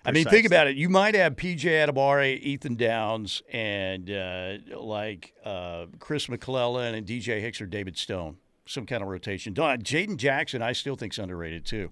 I 0.04 0.12
mean, 0.12 0.24
think 0.26 0.46
about 0.46 0.66
it. 0.66 0.76
You 0.76 0.88
might 0.88 1.14
have 1.14 1.34
PJ 1.36 1.62
Adabare, 1.62 2.38
Ethan 2.40 2.74
Downs, 2.76 3.42
and 3.50 4.10
uh, 4.10 4.56
like 4.78 5.32
uh, 5.44 5.86
Chris 5.98 6.28
McClellan 6.28 6.94
and 6.94 7.06
DJ 7.06 7.40
Hicks 7.40 7.60
or 7.60 7.66
David 7.66 7.96
Stone. 7.96 8.36
Some 8.66 8.86
kind 8.86 9.02
of 9.02 9.08
rotation. 9.08 9.52
Don 9.52 9.82
Jaden 9.82 10.16
Jackson, 10.16 10.62
I 10.62 10.72
still 10.72 10.96
think's 10.96 11.18
underrated 11.18 11.66
too. 11.66 11.90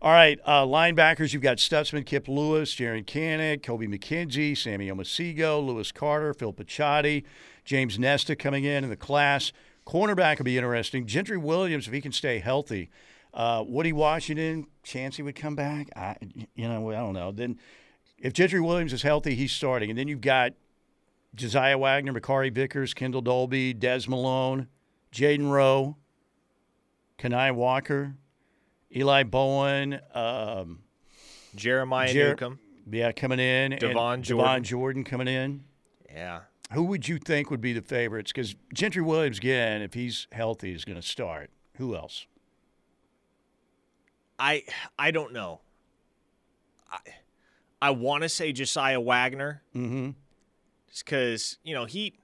All 0.00 0.12
right, 0.12 0.38
uh, 0.44 0.62
linebackers. 0.62 1.32
You've 1.32 1.42
got 1.42 1.58
Stutzman, 1.58 2.06
Kip 2.06 2.28
Lewis, 2.28 2.74
Jaron 2.74 3.04
Kanak, 3.04 3.62
Kobie 3.62 3.88
McKinzie, 3.92 4.56
Sammy 4.56 4.88
Omosigho, 4.88 5.64
Lewis 5.64 5.90
Carter, 5.90 6.32
Phil 6.32 6.52
Picciotti, 6.52 7.24
James 7.64 7.98
Nesta 7.98 8.36
coming 8.36 8.62
in 8.62 8.84
in 8.84 8.90
the 8.90 8.96
class. 8.96 9.52
Cornerback 9.84 10.38
will 10.38 10.44
be 10.44 10.56
interesting. 10.56 11.06
Gentry 11.06 11.36
Williams, 11.36 11.88
if 11.88 11.92
he 11.92 12.00
can 12.00 12.12
stay 12.12 12.38
healthy. 12.38 12.88
Uh, 13.34 13.64
Woody 13.66 13.92
Washington, 13.92 14.66
chance 14.82 15.16
he 15.16 15.22
would 15.22 15.36
come 15.36 15.54
back. 15.54 15.88
I, 15.96 16.16
you 16.54 16.68
know, 16.68 16.90
I 16.90 16.96
don't 16.96 17.14
know. 17.14 17.32
Then, 17.32 17.58
if 18.18 18.32
Gentry 18.32 18.60
Williams 18.60 18.92
is 18.92 19.02
healthy, 19.02 19.34
he's 19.34 19.52
starting, 19.52 19.90
and 19.90 19.98
then 19.98 20.06
you've 20.08 20.20
got 20.20 20.52
Josiah 21.34 21.78
Wagner, 21.78 22.12
Makari 22.12 22.52
Vickers, 22.52 22.92
Kendall 22.94 23.22
Dolby, 23.22 23.72
Des 23.72 24.02
Malone, 24.06 24.68
Jaden 25.12 25.50
Rowe, 25.50 25.96
Kenai 27.18 27.50
Walker, 27.52 28.14
Eli 28.94 29.22
Bowen, 29.22 30.00
um, 30.14 30.80
Jeremiah 31.54 32.12
Jer- 32.12 32.28
Newcomb. 32.30 32.58
yeah, 32.90 33.12
coming 33.12 33.38
in, 33.40 33.72
Devon 33.72 34.22
Jordan. 34.22 34.46
Devon 34.46 34.64
Jordan 34.64 35.04
coming 35.04 35.28
in. 35.28 35.64
Yeah. 36.12 36.40
Who 36.72 36.84
would 36.84 37.08
you 37.08 37.18
think 37.18 37.50
would 37.50 37.60
be 37.60 37.72
the 37.72 37.82
favorites? 37.82 38.32
Because 38.32 38.54
Gentry 38.72 39.02
Williams, 39.02 39.38
again, 39.38 39.82
if 39.82 39.94
he's 39.94 40.26
healthy, 40.32 40.72
is 40.72 40.84
going 40.84 41.00
to 41.00 41.06
start. 41.06 41.50
Who 41.76 41.94
else? 41.94 42.26
I 44.42 44.64
I 44.98 45.10
don't 45.12 45.32
know. 45.32 45.60
I 46.90 46.98
I 47.80 47.90
want 47.90 48.22
to 48.22 48.28
say 48.28 48.52
Josiah 48.52 49.00
Wagner. 49.00 49.62
Mm-hmm. 49.74 50.10
Just 50.90 51.04
because 51.04 51.58
you 51.62 51.74
know 51.74 51.84
he 51.84 52.14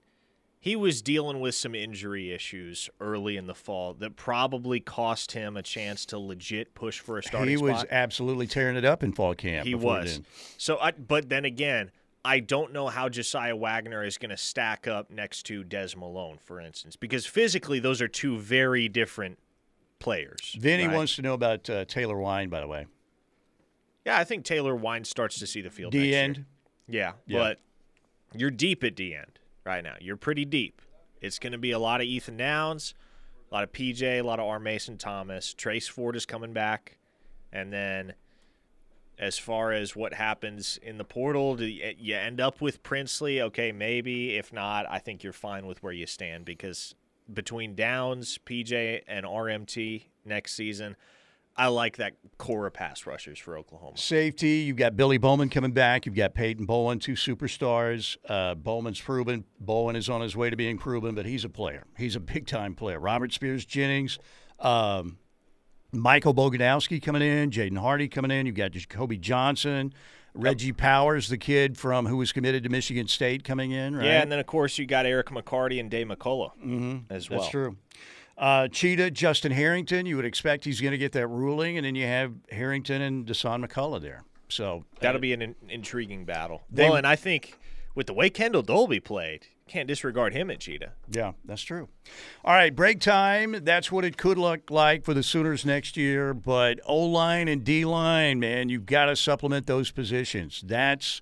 he 0.61 0.75
was 0.75 1.01
dealing 1.01 1.39
with 1.41 1.55
some 1.55 1.75
injury 1.75 2.33
issues 2.33 2.91
early 3.01 3.37
in 3.37 3.47
the 3.47 3.55
fall 3.55 3.95
that 3.95 4.17
probably 4.17 4.81
cost 4.81 5.33
him 5.33 5.57
a 5.57 5.63
chance 5.63 6.05
to 6.07 6.19
legit 6.19 6.75
push 6.75 6.99
for 6.99 7.19
a 7.19 7.23
starting 7.23 7.49
He 7.51 7.57
was 7.57 7.77
spot. 7.81 7.87
absolutely 7.91 8.49
tearing 8.49 8.77
it 8.77 8.85
up 8.85 9.03
in 9.05 9.13
fall 9.13 9.35
camp. 9.37 9.67
he 9.67 9.77
was. 9.77 10.15
then. 10.17 10.27
So, 10.59 10.77
I, 10.79 10.91
but 10.91 11.29
then 11.29 11.45
again, 11.45 11.93
I 12.25 12.41
don't 12.41 12.73
know 12.73 12.89
how 12.89 13.09
Josiah 13.09 13.55
Wagner 13.55 14.05
is 14.05 14.19
going 14.19 14.31
to 14.31 14.37
stack 14.37 14.89
up 14.89 15.11
next 15.11 15.45
to 15.45 15.63
Des 15.63 15.91
Malone, 15.97 16.39
for 16.45 16.61
instance, 16.61 16.97
because 16.97 17.25
physically 17.25 17.79
those 17.79 18.03
are 18.03 18.09
two 18.09 18.37
very 18.39 18.89
different 18.89 19.39
players. 19.99 20.57
Vinny 20.59 20.87
right? 20.87 20.95
wants 20.97 21.17
to 21.17 21.23
know 21.23 21.35
about 21.35 21.69
uh, 21.69 21.85
Taylor 21.85 22.19
Wein, 22.19 22.49
by 22.49 22.61
the 22.61 22.67
way. 22.69 22.87
Yeah, 24.07 24.19
I 24.19 24.25
think 24.25 24.45
Taylor 24.45 24.75
Wein 24.75 25.05
starts 25.05 25.39
to 25.39 25.47
see 25.47 25.61
the 25.61 25.71
field. 25.71 25.93
D 25.93 25.99
next 25.99 26.09
year. 26.11 26.23
end. 26.25 26.45
Yeah, 26.89 27.13
Yeah. 27.27 27.39
but 27.39 27.61
you're 28.35 28.51
deep 28.51 28.83
at 28.85 28.95
D 28.95 29.15
end 29.15 29.39
right 29.65 29.83
now. 29.85 29.95
You're 30.01 30.17
pretty 30.17 30.45
deep. 30.45 30.81
It's 31.21 31.39
going 31.39 31.53
to 31.53 31.59
be 31.59 31.73
a 31.73 31.79
lot 31.79 32.01
of 32.01 32.07
Ethan 32.07 32.37
Downs, 32.37 32.95
a 33.51 33.55
lot 33.55 33.65
of 33.65 33.73
PJ, 33.73 34.03
a 34.03 34.23
lot 34.23 34.39
of 34.39 34.47
R. 34.47 34.61
Mason 34.61 34.97
Thomas. 34.97 35.53
Trace 35.53 35.89
Ford 35.89 36.17
is 36.17 36.25
coming 36.25 36.53
back. 36.53 36.97
And 37.53 37.73
then 37.73 38.15
as 39.19 39.37
far 39.37 39.73
as 39.73 39.97
what 39.97 40.15
happens 40.15 40.79
in 40.81 40.97
the 40.97 41.05
portal, 41.05 41.57
do 41.57 41.65
you 41.67 41.93
you 41.99 42.15
end 42.15 42.41
up 42.41 42.61
with 42.61 42.83
Princely? 42.83 43.41
Okay, 43.43 43.73
maybe. 43.73 44.37
If 44.37 44.53
not, 44.53 44.87
I 44.89 44.99
think 45.01 45.23
you're 45.25 45.33
fine 45.33 45.67
with 45.67 45.83
where 45.83 45.93
you 45.93 46.07
stand 46.07 46.45
because 46.45 46.95
between 47.33 47.75
Downs, 47.75 48.39
PJ, 48.45 49.03
and 49.07 49.27
RMT 49.27 50.05
next 50.25 50.55
season, 50.55 50.97
I 51.59 51.67
like 51.67 51.97
that 51.97 52.15
core 52.39 52.69
of 52.69 52.73
pass 52.73 53.05
rushers 53.05 53.37
for 53.37 53.59
Oklahoma. 53.59 53.99
Safety, 53.99 54.59
you've 54.59 54.77
got 54.77 54.97
Billy 54.97 55.19
Bowman 55.19 55.49
coming 55.49 55.73
back. 55.73 56.07
You've 56.07 56.15
got 56.15 56.33
Peyton 56.33 56.67
Bowen, 56.67 57.01
two 57.01 57.15
superstars. 57.15 58.17
Uh, 58.29 58.55
Bowman's 58.55 59.01
proven. 59.01 59.45
Bowen 59.59 59.97
is 59.97 60.09
on 60.09 60.21
his 60.21 60.37
way 60.37 60.51
to 60.51 60.57
being 60.57 60.79
proven, 60.79 61.17
but 61.17 61.27
he's 61.27 61.45
a 61.45 61.49
player. 61.49 61.85
He's 61.97 62.15
a 62.15 62.21
big 62.21 62.47
time 62.47 62.77
player. 62.77 63.01
Robert 63.01 63.33
Spears 63.33 63.65
Jennings, 63.65 64.21
um, 64.61 65.19
Michael 65.91 66.33
Boganowski 66.33 67.03
coming 67.03 67.23
in, 67.23 67.51
Jaden 67.51 67.79
Hardy 67.79 68.07
coming 68.07 68.31
in. 68.31 68.47
You've 68.47 68.55
got 68.55 68.71
Jacoby 68.71 69.19
Johnson, 69.19 69.93
Reggie 70.39 70.73
Powers, 70.73 71.29
the 71.29 71.37
kid 71.39 71.77
from 71.77 72.07
who 72.07 72.17
was 72.17 72.33
committed 72.33 72.63
to 72.63 72.69
Michigan 72.69 73.09
State, 73.09 73.45
coming 73.45 73.73
in. 73.73 73.97
Right? 73.97 74.07
Yeah, 74.07 74.23
and 74.23 74.31
then 74.33 74.39
of 74.39 74.47
course 74.47 74.79
you 74.79 74.87
got 74.87 75.05
Eric 75.05 75.27
McCarty 75.29 75.81
and 75.81 75.91
Dave 75.91 76.07
McCullough 76.07 77.03
as 77.11 77.29
well. 77.29 77.41
That's 77.41 77.51
true. 77.51 77.77
Uh, 78.37 78.69
Cheetah, 78.69 79.11
Justin 79.11 79.51
Harrington, 79.51 80.07
you 80.07 80.15
would 80.15 80.25
expect 80.25 80.65
he's 80.65 80.81
going 80.81 80.93
to 80.93 80.99
get 80.99 81.11
that 81.13 81.27
ruling, 81.27 81.77
and 81.77 81.85
then 81.85 81.97
you 81.97 82.07
have 82.07 82.33
Harrington 82.53 83.03
and 83.03 83.27
Dasan 83.27 83.67
McCullough 83.67 84.01
there. 84.01 84.23
So 84.49 84.85
That'll 85.01 85.21
be 85.21 85.33
an 85.33 85.43
in- 85.43 85.55
intriguing 85.69 86.25
battle. 86.25 86.63
They- 86.71 86.85
well, 86.85 86.95
and 86.95 87.07
I 87.07 87.17
think 87.17 87.59
with 87.97 88.07
the 88.07 88.15
way 88.15 88.31
Kendall 88.31 88.63
Dolby 88.63 89.01
played, 89.01 89.47
can't 89.69 89.87
disregard 89.87 90.33
him 90.33 90.51
at 90.51 90.61
Cheetah. 90.61 90.93
Yeah, 91.11 91.33
that's 91.45 91.63
true. 91.63 91.89
All 92.45 92.55
right, 92.55 92.75
break 92.75 93.01
time. 93.01 93.57
That's 93.63 93.93
what 93.93 94.05
it 94.05 94.17
could 94.17 94.39
look 94.39 94.71
like 94.71 95.05
for 95.05 95.15
the 95.15 95.23
Sooners 95.23 95.65
next 95.65 95.97
year. 95.97 96.35
But 96.35 96.81
O 96.87 96.99
line 96.99 97.49
and 97.49 97.63
D 97.65 97.85
line, 97.85 98.41
man, 98.41 98.69
you've 98.69 98.87
got 98.87 99.07
to 99.07 99.17
supplement 99.17 99.67
those 99.67 99.91
positions. 99.91 100.63
That's 100.67 101.21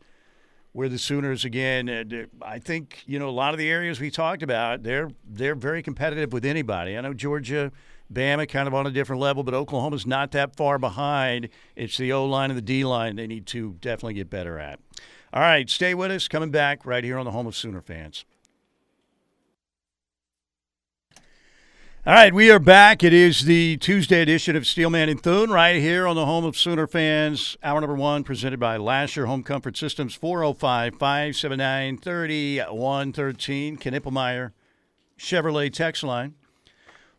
where 0.72 0.88
the 0.88 0.98
Sooners 0.98 1.44
again. 1.44 1.88
Uh, 1.88 2.44
I 2.44 2.58
think 2.58 3.02
you 3.06 3.18
know 3.18 3.28
a 3.28 3.30
lot 3.30 3.54
of 3.54 3.58
the 3.58 3.68
areas 3.70 4.00
we 4.00 4.10
talked 4.10 4.42
about. 4.42 4.82
They're 4.82 5.10
they're 5.26 5.54
very 5.54 5.82
competitive 5.82 6.32
with 6.32 6.44
anybody. 6.44 6.96
I 6.96 7.00
know 7.00 7.14
Georgia. 7.14 7.72
Bama 8.12 8.48
kind 8.48 8.68
of 8.68 8.74
on 8.74 8.86
a 8.86 8.92
different 8.92 9.20
level, 9.20 9.42
but 9.42 9.52
Oklahoma's 9.52 10.06
not 10.06 10.30
that 10.30 10.54
far 10.54 10.78
behind. 10.78 11.48
It's 11.74 11.96
the 11.96 12.12
O 12.12 12.24
line 12.24 12.50
and 12.52 12.56
the 12.56 12.62
D 12.62 12.84
line 12.84 13.16
they 13.16 13.26
need 13.26 13.46
to 13.46 13.76
definitely 13.80 14.14
get 14.14 14.30
better 14.30 14.60
at. 14.60 14.78
All 15.32 15.42
right, 15.42 15.68
stay 15.68 15.92
with 15.92 16.10
us. 16.12 16.28
Coming 16.28 16.50
back 16.50 16.86
right 16.86 17.02
here 17.02 17.18
on 17.18 17.24
the 17.24 17.32
home 17.32 17.46
of 17.46 17.56
Sooner 17.56 17.80
fans. 17.80 18.24
All 22.06 22.12
right, 22.12 22.32
we 22.32 22.52
are 22.52 22.60
back. 22.60 23.02
It 23.02 23.12
is 23.12 23.46
the 23.46 23.78
Tuesday 23.78 24.22
edition 24.22 24.54
of 24.54 24.64
Steelman 24.64 25.08
and 25.08 25.20
Thune 25.20 25.50
right 25.50 25.74
here 25.74 26.06
on 26.06 26.14
the 26.14 26.24
home 26.24 26.44
of 26.44 26.56
Sooner 26.56 26.86
fans. 26.86 27.56
Hour 27.64 27.80
number 27.80 27.96
one 27.96 28.22
presented 28.22 28.60
by 28.60 28.76
Lasher 28.76 29.26
Home 29.26 29.42
Comfort 29.42 29.76
Systems, 29.76 30.14
405 30.14 30.94
579 30.94 31.98
3113. 31.98 33.76
Knippelmeyer 33.78 34.52
Chevrolet 35.18 35.72
text 35.72 36.04
line. 36.04 36.34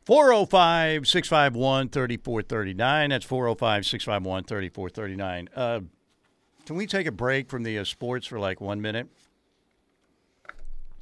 405 0.06 1.06
651 1.06 1.90
3439. 1.90 3.10
That's 3.10 3.26
405 3.26 3.86
651 3.86 4.44
3439. 4.46 5.50
Uh, 5.54 5.82
Can 6.66 6.78
we 6.78 6.88
take 6.88 7.08
a 7.08 7.12
break 7.12 7.50
from 7.50 7.64
the 7.64 7.78
uh, 7.78 7.84
sports 7.84 8.26
for 8.26 8.40
like 8.40 8.62
one 8.62 8.80
minute? 8.80 9.10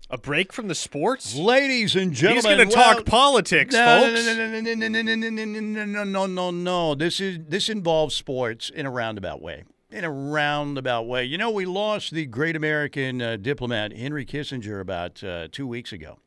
A 0.10 0.18
break 0.20 0.54
from 0.54 0.68
the 0.68 0.76
sports? 0.76 1.36
Ladies 1.36 1.96
and 1.96 2.14
gentlemen, 2.14 2.36
He's 2.36 2.56
going 2.58 2.70
to 2.70 2.76
well- 2.78 2.96
talk 2.96 3.06
politics, 3.06 3.74
no, 3.74 4.02
folks. 4.02 4.26
No, 4.26 4.34
no, 4.36 4.48
no, 4.48 5.02
no, 5.02 5.94
no, 5.94 6.04
no, 6.04 6.26
no, 6.28 6.52
no. 6.52 6.96
This 6.96 7.20
is 7.20 7.40
this 7.48 7.70
involves 7.70 8.16
sports 8.16 8.70
in 8.70 8.86
a 8.86 8.92
roundabout 8.92 9.42
way. 9.42 9.64
In 9.90 10.04
a 10.04 10.12
roundabout 10.12 11.08
way. 11.08 11.24
You 11.24 11.38
know, 11.40 11.50
we 11.50 11.66
lost 11.66 12.12
the 12.12 12.26
great 12.28 12.56
American 12.56 13.20
uh, 13.22 13.38
diplomat 13.38 13.94
Henry 13.98 14.26
Kissinger 14.26 14.80
about 14.80 15.24
uh, 15.24 15.48
two 15.52 15.66
weeks 15.66 15.92
ago, 15.92 16.20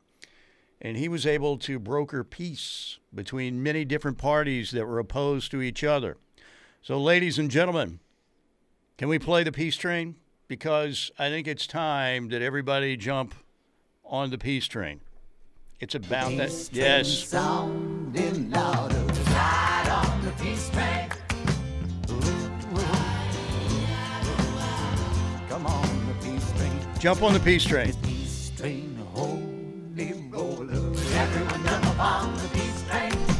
and 0.81 0.97
he 0.97 1.07
was 1.07 1.25
able 1.25 1.57
to 1.59 1.79
broker 1.79 2.25
peace 2.25 2.99
between 3.15 3.63
many 3.63 3.85
different 3.85 4.17
parties 4.17 4.71
that 4.71 4.87
were 4.87 4.99
opposed 4.99 5.51
to 5.51 5.61
each 5.61 5.85
other. 5.85 6.17
So, 6.81 6.99
ladies 6.99 7.39
and 7.39 7.49
gentlemen, 7.49 7.99
can 8.97 9.07
we 9.07 9.19
play 9.19 9.43
the 9.43 9.51
peace 9.53 9.77
train? 9.77 10.15
Because 10.49 11.11
I 11.17 11.29
think 11.29 11.47
it's 11.47 11.67
time 11.67 12.27
that 12.29 12.41
everybody 12.41 12.97
jump 12.97 13.35
on 14.09 14.31
the 14.31 14.37
peace 14.37 14.67
train. 14.67 14.99
It's 15.79 15.95
about 15.95 16.29
peace 16.31 16.67
that. 16.67 16.75
Yes. 16.75 17.31
Jump 26.99 27.23
on 27.23 27.33
the 27.33 27.39
peace 27.39 27.63
train. 27.63 27.93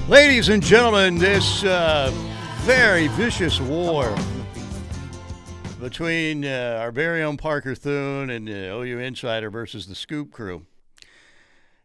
Ladies 0.08 0.50
and 0.50 0.64
gentlemen, 0.64 1.18
this 1.18 1.64
uh, 1.66 2.10
very 2.62 3.08
vicious 3.10 3.60
war 3.60 4.16
between 5.80 6.46
uh, 6.46 6.78
our 6.82 6.92
very 6.92 7.24
own 7.24 7.38
Parker 7.38 7.74
Thune 7.74 8.30
and 8.30 8.48
the 8.48 8.74
OU 8.74 9.00
Insider 9.00 9.50
versus 9.50 9.88
the 9.88 9.96
Scoop 9.96 10.32
Crew 10.32 10.66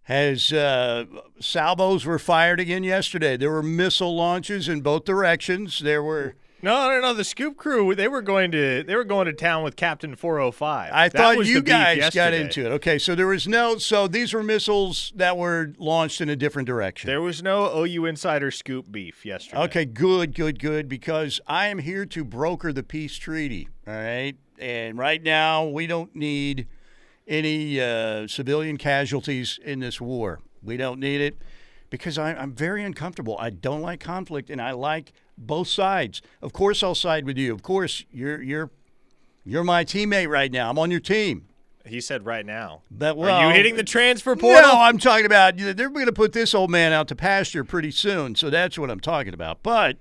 has 0.05 0.53
uh, 0.53 1.05
salvos 1.41 2.05
were 2.05 2.19
fired 2.19 2.61
again 2.61 2.85
yesterday. 2.85 3.37
There 3.37 3.51
were 3.51 3.63
missile 3.63 4.15
launches 4.15 4.69
in 4.69 4.81
both 4.81 5.05
directions. 5.05 5.81
There 5.81 6.03
were. 6.03 6.37
No, 6.65 6.89
no, 6.89 6.99
no. 6.99 7.13
The 7.13 7.25
Scoop 7.25 7.59
Crew 7.59 7.95
they 7.95 8.09
were 8.09 8.23
going 8.23 8.51
to 8.53 8.83
they 8.83 8.97
were 8.97 9.05
going 9.05 9.27
to 9.27 9.35
town 9.35 9.63
with 9.65 9.77
Captain 9.77 10.17
405. 10.17 10.91
I 10.93 11.09
That 11.11 11.19
thought 11.19 11.45
you 11.45 11.61
guys 11.61 12.15
got 12.15 12.33
into 12.33 12.65
it. 12.65 12.71
Okay, 12.73 12.99
so 12.99 13.15
there 13.15 13.27
was 13.27 13.47
no. 13.47 13.77
So 13.77 14.09
these 14.09 14.33
were 14.33 14.43
missiles 14.43 15.13
that 15.15 15.37
were 15.37 15.75
launched 15.77 16.23
in 16.23 16.31
a 16.31 16.37
different 16.37 16.67
direction. 16.67 17.09
There 17.09 17.21
was 17.21 17.43
no 17.43 17.85
OU 17.85 18.07
insider 18.07 18.51
scoop 18.51 18.91
beef 18.91 19.27
yesterday. 19.27 19.61
Okay, 19.65 19.85
good, 19.85 20.35
good, 20.35 20.59
good. 20.59 20.89
Because 20.89 21.39
I 21.47 21.67
am 21.67 21.81
here 21.81 22.07
to 22.07 22.25
broker 22.25 22.73
the 22.73 22.83
peace 22.83 23.17
treaty. 23.17 23.69
All 23.87 23.93
right, 23.93 24.35
and 24.59 24.97
right 24.97 25.23
now 25.23 25.67
we 25.67 25.87
don't 25.87 26.17
need 26.17 26.67
any 27.29 27.79
uh, 27.79 28.27
civilian 28.27 28.79
casualties 28.79 29.61
in 29.63 29.81
this 29.81 30.01
war. 30.01 30.41
We 30.63 30.79
don't 30.79 30.99
need 30.99 31.21
it 31.21 31.37
because 31.91 32.17
I, 32.17 32.33
I'm 32.33 32.55
very 32.55 32.83
uncomfortable. 32.83 33.37
I 33.39 33.51
don't 33.51 33.83
like 33.83 34.01
conflict, 34.01 34.49
and 34.49 34.63
I 34.63 34.71
like 34.73 35.13
both 35.37 35.69
sides. 35.69 36.23
Of 36.43 36.53
course, 36.53 36.83
I'll 36.83 36.95
side 36.95 37.27
with 37.27 37.37
you. 37.39 37.53
Of 37.53 37.63
course, 37.63 38.05
you're 38.11 38.43
you're 38.43 38.71
you're 39.45 39.65
my 39.65 39.85
teammate 39.85 40.29
right 40.29 40.51
now. 40.51 40.71
I'm 40.71 40.79
on 40.79 40.91
your 40.91 41.01
team. 41.01 41.47
He 41.87 42.01
said 42.01 42.25
right 42.25 42.47
now. 42.47 42.81
But 42.91 43.19
Are 43.19 43.49
you 43.49 43.55
hitting 43.55 43.77
the 43.77 43.85
transfer 43.85 44.35
portal? 44.35 44.63
no, 44.63 44.81
I'm 44.81 44.97
talking 44.97 45.27
about 45.27 45.59
they're 45.59 45.91
going 45.91 46.07
to 46.07 46.13
put 46.13 46.33
this 46.33 46.55
old 46.55 46.71
man 46.71 46.93
out 46.95 47.09
to 47.09 47.15
pasture 47.17 47.63
pretty 47.63 47.91
soon. 47.91 48.35
So 48.37 48.49
that's 48.49 48.79
what 48.79 48.91
I'm 48.91 49.01
talking 49.01 49.35
about. 49.35 49.63
But 49.63 49.99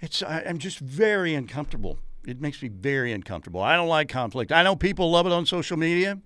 it's 0.00 0.22
I, 0.22 0.42
I'm 0.48 0.58
just 0.58 0.78
very 0.80 1.32
uncomfortable. 1.34 1.98
It 2.26 2.40
makes 2.40 2.60
me 2.60 2.68
very 2.68 3.12
uncomfortable. 3.12 3.60
I 3.62 3.76
don't 3.76 3.86
like 3.86 4.08
conflict. 4.08 4.50
I 4.50 4.64
know 4.64 4.74
people 4.74 5.08
love 5.12 5.26
it 5.26 5.32
on 5.32 5.46
social 5.46 5.76
media, 5.76 6.18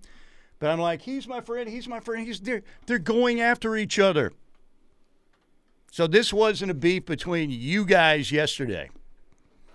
but 0.59 0.71
I'm 0.71 0.81
like, 0.81 1.03
he's 1.03 1.29
my 1.29 1.43
friend. 1.43 1.69
He's 1.69 1.87
my 1.87 2.01
friend. 2.01 2.27
He's 2.27 2.41
they're 2.41 2.63
they're 2.87 2.99
going 2.99 3.39
after 3.43 3.77
each 3.77 3.99
other. 3.99 4.33
So 5.91 6.07
this 6.07 6.33
wasn't 6.33 6.71
a 6.71 6.75
beef 6.75 7.05
between 7.07 7.51
you 7.51 7.85
guys 7.85 8.31
yesterday. 8.31 8.91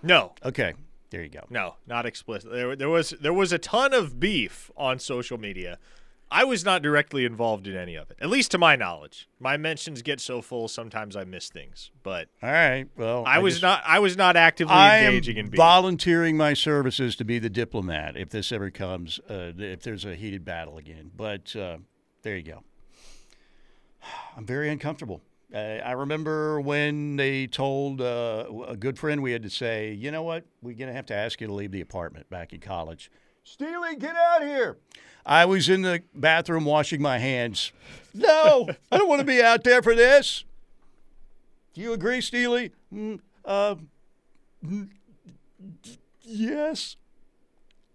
No, 0.02 0.32
Okay, 0.44 0.74
there 1.10 1.22
you 1.22 1.28
go. 1.28 1.44
no, 1.50 1.74
not 1.86 2.06
explicit. 2.06 2.50
There, 2.52 2.76
there 2.76 2.88
was 2.88 3.10
there 3.20 3.32
was 3.34 3.52
a 3.52 3.58
ton 3.58 3.92
of 3.92 4.18
beef 4.20 4.70
on 4.76 4.98
social 4.98 5.38
media. 5.38 5.78
I 6.28 6.42
was 6.42 6.64
not 6.64 6.82
directly 6.82 7.24
involved 7.24 7.68
in 7.68 7.76
any 7.76 7.94
of 7.94 8.10
it, 8.10 8.16
at 8.20 8.28
least 8.28 8.50
to 8.50 8.58
my 8.58 8.74
knowledge. 8.74 9.28
My 9.38 9.56
mentions 9.56 10.02
get 10.02 10.20
so 10.20 10.42
full 10.42 10.66
sometimes 10.66 11.14
I 11.14 11.22
miss 11.22 11.48
things, 11.48 11.92
but 12.02 12.26
All 12.42 12.50
right. 12.50 12.86
Well, 12.96 13.22
I, 13.24 13.38
was 13.38 13.54
just- 13.54 13.62
not 13.62 13.82
I 13.86 14.00
was 14.00 14.16
not 14.16 14.36
actively 14.36 14.74
I 14.74 15.04
engaging 15.04 15.36
in 15.36 15.50
beef. 15.50 15.56
volunteering 15.56 16.36
my 16.36 16.52
services 16.54 17.14
to 17.16 17.24
be 17.24 17.38
the 17.38 17.48
diplomat 17.50 18.16
if 18.16 18.30
this 18.30 18.50
ever 18.50 18.70
comes, 18.70 19.20
uh, 19.30 19.52
if 19.56 19.82
there's 19.82 20.04
a 20.04 20.16
heated 20.16 20.44
battle 20.44 20.78
again. 20.78 21.12
But 21.16 21.54
uh, 21.54 21.78
there 22.22 22.36
you 22.36 22.42
go. 22.42 22.64
I'm 24.36 24.44
very 24.46 24.68
uncomfortable. 24.68 25.20
Uh, 25.56 25.80
I 25.82 25.92
remember 25.92 26.60
when 26.60 27.16
they 27.16 27.46
told 27.46 28.02
uh, 28.02 28.44
a 28.68 28.76
good 28.76 28.98
friend 28.98 29.22
we 29.22 29.32
had 29.32 29.42
to 29.42 29.48
say, 29.48 29.92
you 29.92 30.10
know 30.10 30.22
what, 30.22 30.44
we're 30.60 30.76
going 30.76 30.88
to 30.88 30.94
have 30.94 31.06
to 31.06 31.14
ask 31.14 31.40
you 31.40 31.46
to 31.46 31.52
leave 31.52 31.70
the 31.72 31.80
apartment 31.80 32.28
back 32.28 32.52
in 32.52 32.60
college. 32.60 33.10
Steely, 33.42 33.96
get 33.96 34.16
out 34.16 34.42
here. 34.42 34.76
I 35.24 35.46
was 35.46 35.70
in 35.70 35.80
the 35.80 36.02
bathroom 36.14 36.66
washing 36.66 37.00
my 37.00 37.16
hands. 37.18 37.72
No, 38.12 38.68
I 38.92 38.98
don't 38.98 39.08
want 39.08 39.20
to 39.20 39.26
be 39.26 39.42
out 39.42 39.64
there 39.64 39.82
for 39.82 39.94
this. 39.94 40.44
Do 41.72 41.80
you 41.80 41.94
agree, 41.94 42.20
Steely? 42.20 42.72
Mm, 42.92 43.20
uh, 43.44 43.76
Yes. 46.22 46.96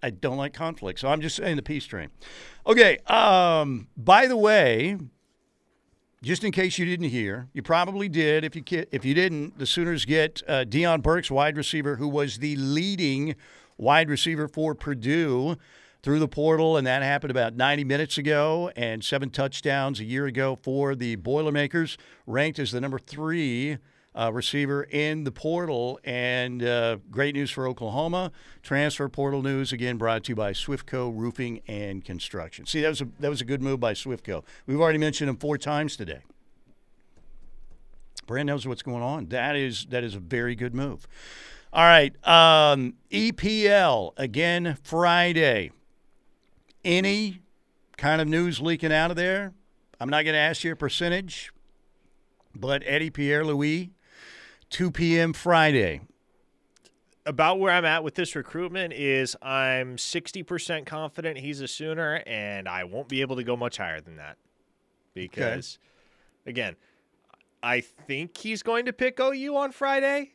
I 0.02 0.10
don't 0.10 0.38
like 0.38 0.54
conflict, 0.54 1.00
so 1.00 1.10
I'm 1.10 1.22
just 1.22 1.36
saying 1.36 1.58
the 1.58 1.62
peace 1.62 1.86
train. 1.86 2.10
Okay. 2.66 2.98
Um, 3.06 3.88
by 3.96 4.26
the 4.26 4.38
way, 4.38 4.98
just 6.24 6.44
in 6.44 6.52
case 6.52 6.78
you 6.78 6.86
didn't 6.86 7.10
hear, 7.10 7.48
you 7.54 7.64
probably 7.64 8.08
did. 8.08 8.44
If 8.44 8.56
you 8.56 8.64
if 8.92 9.04
you 9.04 9.14
didn't, 9.14 9.58
the 9.58 9.66
Sooners 9.66 10.06
get 10.06 10.44
uh, 10.48 10.66
Deion 10.68 11.02
Burks, 11.02 11.32
wide 11.32 11.58
receiver, 11.58 11.96
who 11.96 12.08
was 12.08 12.38
the 12.38 12.56
leading 12.58 13.36
wide 13.78 14.10
receiver 14.10 14.48
for 14.48 14.76
Purdue 14.76 15.58
through 16.04 16.20
the 16.20 16.28
portal, 16.28 16.78
and 16.78 16.86
that 16.86 17.02
happened 17.04 17.32
about 17.32 17.56
90 17.56 17.84
minutes 17.84 18.18
ago. 18.18 18.72
And 18.76 19.04
seven 19.04 19.30
touchdowns 19.32 20.00
a 20.00 20.04
year 20.04 20.28
ago 20.28 20.58
for 20.62 20.96
the 20.96 21.16
Boilermakers, 21.16 21.98
ranked 22.28 22.60
as 22.60 22.72
the 22.72 22.82
number 22.82 23.00
three 23.00 23.78
uh, 24.16 24.32
receiver 24.34 24.84
in 24.84 25.24
the 25.24 25.32
portal. 25.32 26.00
And 26.04 26.64
uh, 26.64 26.98
great 27.10 27.36
news 27.36 27.52
for 27.52 27.68
Oklahoma. 27.68 28.32
Transfer 28.62 29.08
portal 29.10 29.42
news 29.42 29.72
again 29.72 29.98
brought 29.98 30.24
to 30.26 30.32
you 30.32 30.36
by 30.36 30.54
Swiftco 30.54 31.12
Roofing 31.16 31.62
and 31.68 32.04
Construction. 32.04 32.66
See, 32.66 32.82
that 32.82 32.90
was 32.90 33.02
a 33.02 33.08
that 33.20 33.30
was 33.30 33.42
a 33.42 33.46
good 33.46 33.62
move 33.62 33.80
by 33.80 33.94
Swiftco. 33.94 34.44
We've 34.66 34.80
already 34.80 35.00
mentioned 35.00 35.30
him 35.30 35.38
four 35.38 35.58
times 35.58 35.96
today. 35.96 36.22
Brand 38.28 38.48
knows 38.48 38.68
what's 38.68 38.84
going 38.84 39.04
on. 39.04 39.28
That 39.28 39.56
is 39.56 39.86
that 39.90 40.04
is 40.04 40.16
a 40.16 40.20
very 40.20 40.56
good 40.56 40.74
move. 40.74 41.08
All 41.74 41.84
right, 41.84 42.14
um, 42.28 42.96
EPL 43.12 44.12
again 44.18 44.78
Friday. 44.84 45.72
Any 46.84 47.42
kind 47.96 48.20
of 48.20 48.28
news 48.28 48.60
leaking 48.60 48.92
out 48.92 49.12
of 49.12 49.18
there? 49.18 49.54
I'm 50.00 50.10
not 50.10 50.24
going 50.24 50.34
to 50.34 50.40
ask 50.40 50.64
you 50.64 50.72
a 50.72 50.76
percentage, 50.76 51.54
but 52.56 52.82
Eddie 52.86 53.12
Pierre 53.12 53.46
Louis, 53.46 53.92
2 54.72 54.92
p.m. 54.92 55.34
Friday. 55.34 56.02
about 57.26 57.60
where 57.60 57.72
I'm 57.72 57.86
at 57.86 58.04
with 58.04 58.16
this 58.16 58.36
recruitment 58.36 58.94
is 58.94 59.36
I'm 59.42 59.96
60% 59.96 60.86
confident 60.86 61.38
he's 61.38 61.62
a 61.62 61.68
Sooner, 61.68 62.24
and 62.26 62.68
I 62.68 62.84
won't 62.84 63.08
be 63.08 63.22
able 63.22 63.36
to 63.36 63.44
go 63.44 63.56
much 63.56 63.78
higher 63.78 64.02
than 64.02 64.18
that. 64.18 64.38
Because, 65.14 65.78
again, 66.46 66.76
I 67.62 67.82
think 67.82 68.38
he's 68.38 68.64
going 68.64 68.86
to 68.86 68.94
pick 68.94 69.20
OU 69.20 69.56
on 69.56 69.72
Friday. 69.72 70.34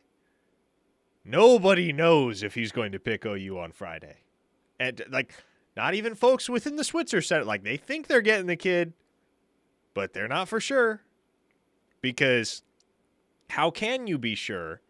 Nobody 1.25 1.91
knows 1.91 2.41
if 2.41 2.53
he's 2.53 2.71
going 2.71 2.93
to 2.93 2.99
pick 2.99 3.25
OU 3.25 3.59
on 3.59 3.71
Friday. 3.71 4.17
And, 4.79 5.01
like, 5.09 5.33
not 5.75 5.93
even 5.93 6.15
folks 6.15 6.49
within 6.49 6.77
the 6.77 6.83
Switzer 6.83 7.21
Center. 7.21 7.43
Like, 7.43 7.63
they 7.63 7.75
think 7.75 8.07
they're 8.07 8.21
getting 8.21 8.45
the 8.45 8.55
kid, 8.55 8.93
but 9.93 10.13
they're 10.13 10.27
not 10.27 10.47
for 10.47 10.61
sure. 10.61 11.01
Because 11.99 12.61
how 13.49 13.71
can 13.71 14.07
you 14.07 14.17
be 14.17 14.35
sure? 14.35 14.81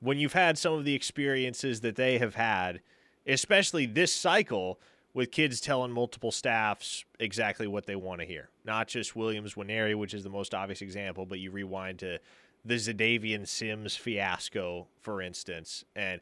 when 0.00 0.18
you've 0.18 0.32
had 0.32 0.56
some 0.58 0.74
of 0.74 0.84
the 0.84 0.94
experiences 0.94 1.80
that 1.80 1.96
they 1.96 2.18
have 2.18 2.34
had, 2.34 2.80
especially 3.26 3.86
this 3.86 4.14
cycle 4.14 4.78
with 5.14 5.30
kids 5.30 5.60
telling 5.60 5.90
multiple 5.90 6.30
staffs 6.30 7.04
exactly 7.18 7.66
what 7.66 7.86
they 7.86 7.96
want 7.96 8.20
to 8.20 8.26
hear. 8.26 8.48
Not 8.64 8.88
just 8.88 9.16
Williams 9.16 9.54
Nwaneri, 9.54 9.94
which 9.96 10.14
is 10.14 10.22
the 10.22 10.30
most 10.30 10.54
obvious 10.54 10.82
example, 10.82 11.26
but 11.26 11.40
you 11.40 11.50
rewind 11.50 11.98
to 12.00 12.18
the 12.64 12.74
Xadavien 12.74 13.46
Sims 13.46 13.96
fiasco, 13.96 14.86
for 15.00 15.20
instance. 15.20 15.84
And 15.96 16.20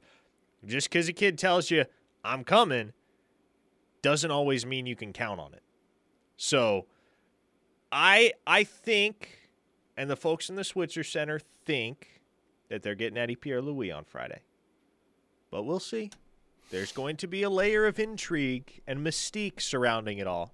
just 0.64 0.88
because 0.88 1.08
a 1.08 1.12
kid 1.12 1.38
tells 1.38 1.70
you, 1.70 1.84
I'm 2.24 2.44
coming, 2.44 2.92
doesn't 4.02 4.30
always 4.30 4.64
mean 4.64 4.86
you 4.86 4.96
can 4.96 5.12
count 5.12 5.40
on 5.40 5.52
it. 5.52 5.62
So 6.36 6.86
I 7.92 8.32
I 8.46 8.64
think, 8.64 9.45
and 9.96 10.11
the 10.11 10.16
folks 10.16 10.48
in 10.50 10.56
the 10.56 10.64
Switzer 10.64 11.04
Center 11.04 11.40
think 11.64 12.20
that 12.68 12.82
they're 12.82 12.94
getting 12.94 13.18
Eddie 13.18 13.37
Pierre 13.37 13.62
Louis 13.62 13.90
on 13.90 14.04
Friday. 14.04 14.40
But 15.50 15.62
we'll 15.64 15.80
see. 15.80 16.11
There's 16.70 16.92
going 16.92 17.16
to 17.18 17.28
be 17.28 17.42
a 17.42 17.50
layer 17.50 17.87
of 17.87 17.98
intrigue 17.98 18.82
and 18.87 19.00
mystique 19.00 19.61
surrounding 19.61 20.18
it 20.18 20.26
all. 20.26 20.52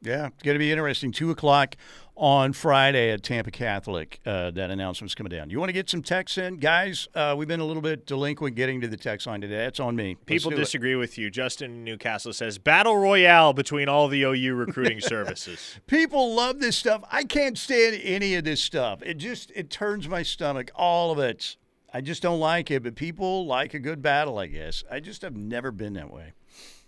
Yeah, 0.00 0.26
it's 0.28 0.42
going 0.42 0.54
to 0.54 0.58
be 0.60 0.70
interesting. 0.70 1.10
Two 1.10 1.30
o'clock 1.30 1.74
on 2.14 2.52
Friday 2.52 3.10
at 3.10 3.22
Tampa 3.24 3.50
Catholic. 3.50 4.20
Uh, 4.24 4.50
that 4.52 4.70
announcement's 4.70 5.14
coming 5.14 5.30
down. 5.30 5.50
You 5.50 5.58
want 5.58 5.70
to 5.70 5.72
get 5.72 5.90
some 5.90 6.02
texts 6.02 6.38
in, 6.38 6.56
guys? 6.58 7.08
Uh, 7.14 7.34
we've 7.36 7.48
been 7.48 7.58
a 7.60 7.64
little 7.64 7.82
bit 7.82 8.06
delinquent 8.06 8.54
getting 8.54 8.80
to 8.80 8.86
the 8.88 8.96
text 8.96 9.26
line 9.26 9.40
today. 9.40 9.56
That's 9.56 9.80
on 9.80 9.96
me. 9.96 10.10
Let's 10.14 10.24
People 10.26 10.50
do 10.50 10.56
it. 10.56 10.60
disagree 10.60 10.94
with 10.94 11.18
you. 11.18 11.30
Justin 11.30 11.82
Newcastle 11.82 12.32
says 12.32 12.58
battle 12.58 12.96
royale 12.96 13.52
between 13.52 13.88
all 13.88 14.06
the 14.06 14.22
OU 14.22 14.54
recruiting 14.54 15.00
services. 15.00 15.80
People 15.88 16.32
love 16.34 16.60
this 16.60 16.76
stuff. 16.76 17.02
I 17.10 17.24
can't 17.24 17.58
stand 17.58 18.00
any 18.02 18.36
of 18.36 18.44
this 18.44 18.62
stuff. 18.62 19.02
It 19.02 19.14
just 19.14 19.50
it 19.56 19.68
turns 19.68 20.08
my 20.08 20.22
stomach. 20.22 20.70
All 20.76 21.10
of 21.10 21.18
it. 21.18 21.56
I 21.92 22.02
just 22.02 22.22
don't 22.22 22.38
like 22.40 22.70
it. 22.70 22.84
But 22.84 22.94
people 22.94 23.46
like 23.46 23.74
a 23.74 23.78
good 23.80 24.00
battle. 24.00 24.38
I 24.38 24.46
guess. 24.46 24.84
I 24.88 25.00
just 25.00 25.22
have 25.22 25.34
never 25.36 25.72
been 25.72 25.94
that 25.94 26.12
way. 26.12 26.34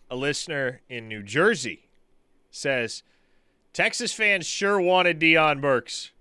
a 0.09 0.15
listener 0.17 0.81
in 0.89 1.09
New 1.09 1.23
Jersey 1.25 1.89
says 2.51 3.03
Texas 3.73 4.13
fans 4.13 4.47
sure 4.47 4.81
wanted 4.81 5.21
Deion 5.21 5.61
Burks. 5.61 6.13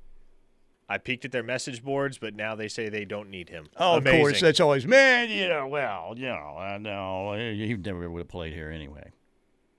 I 0.91 0.97
peeked 0.97 1.23
at 1.25 1.31
their 1.31 1.43
message 1.43 1.83
boards, 1.83 2.17
but 2.17 2.33
now 2.33 2.55
they 2.55 2.67
say 2.67 2.89
they 2.89 3.05
don't 3.05 3.29
need 3.29 3.49
him. 3.49 3.67
Oh, 3.77 3.97
Amazing. 3.97 4.19
of 4.19 4.23
course. 4.23 4.41
That's 4.41 4.59
always 4.59 4.87
man. 4.87 5.29
You 5.29 5.47
know, 5.47 5.67
well, 5.67 6.15
you 6.17 6.25
know, 6.25 6.55
I 6.57 6.77
know 6.79 7.33
he 7.37 7.75
never 7.75 8.09
would 8.09 8.19
have 8.19 8.27
played 8.27 8.53
here 8.53 8.71
anyway. 8.71 9.11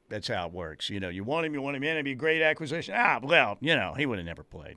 That's 0.08 0.28
how 0.28 0.46
it 0.46 0.52
works. 0.52 0.88
You 0.88 1.00
know, 1.00 1.08
you 1.08 1.24
want 1.24 1.46
him, 1.46 1.54
you 1.54 1.62
want 1.62 1.76
him 1.76 1.82
in. 1.82 1.90
It'd 1.90 2.04
be 2.04 2.12
a 2.12 2.16
great 2.16 2.42
acquisition. 2.42 2.94
Ah, 2.96 3.18
well, 3.22 3.58
you 3.60 3.74
know, 3.74 3.94
he 3.96 4.06
would 4.06 4.18
have 4.18 4.26
never 4.26 4.42
played. 4.44 4.76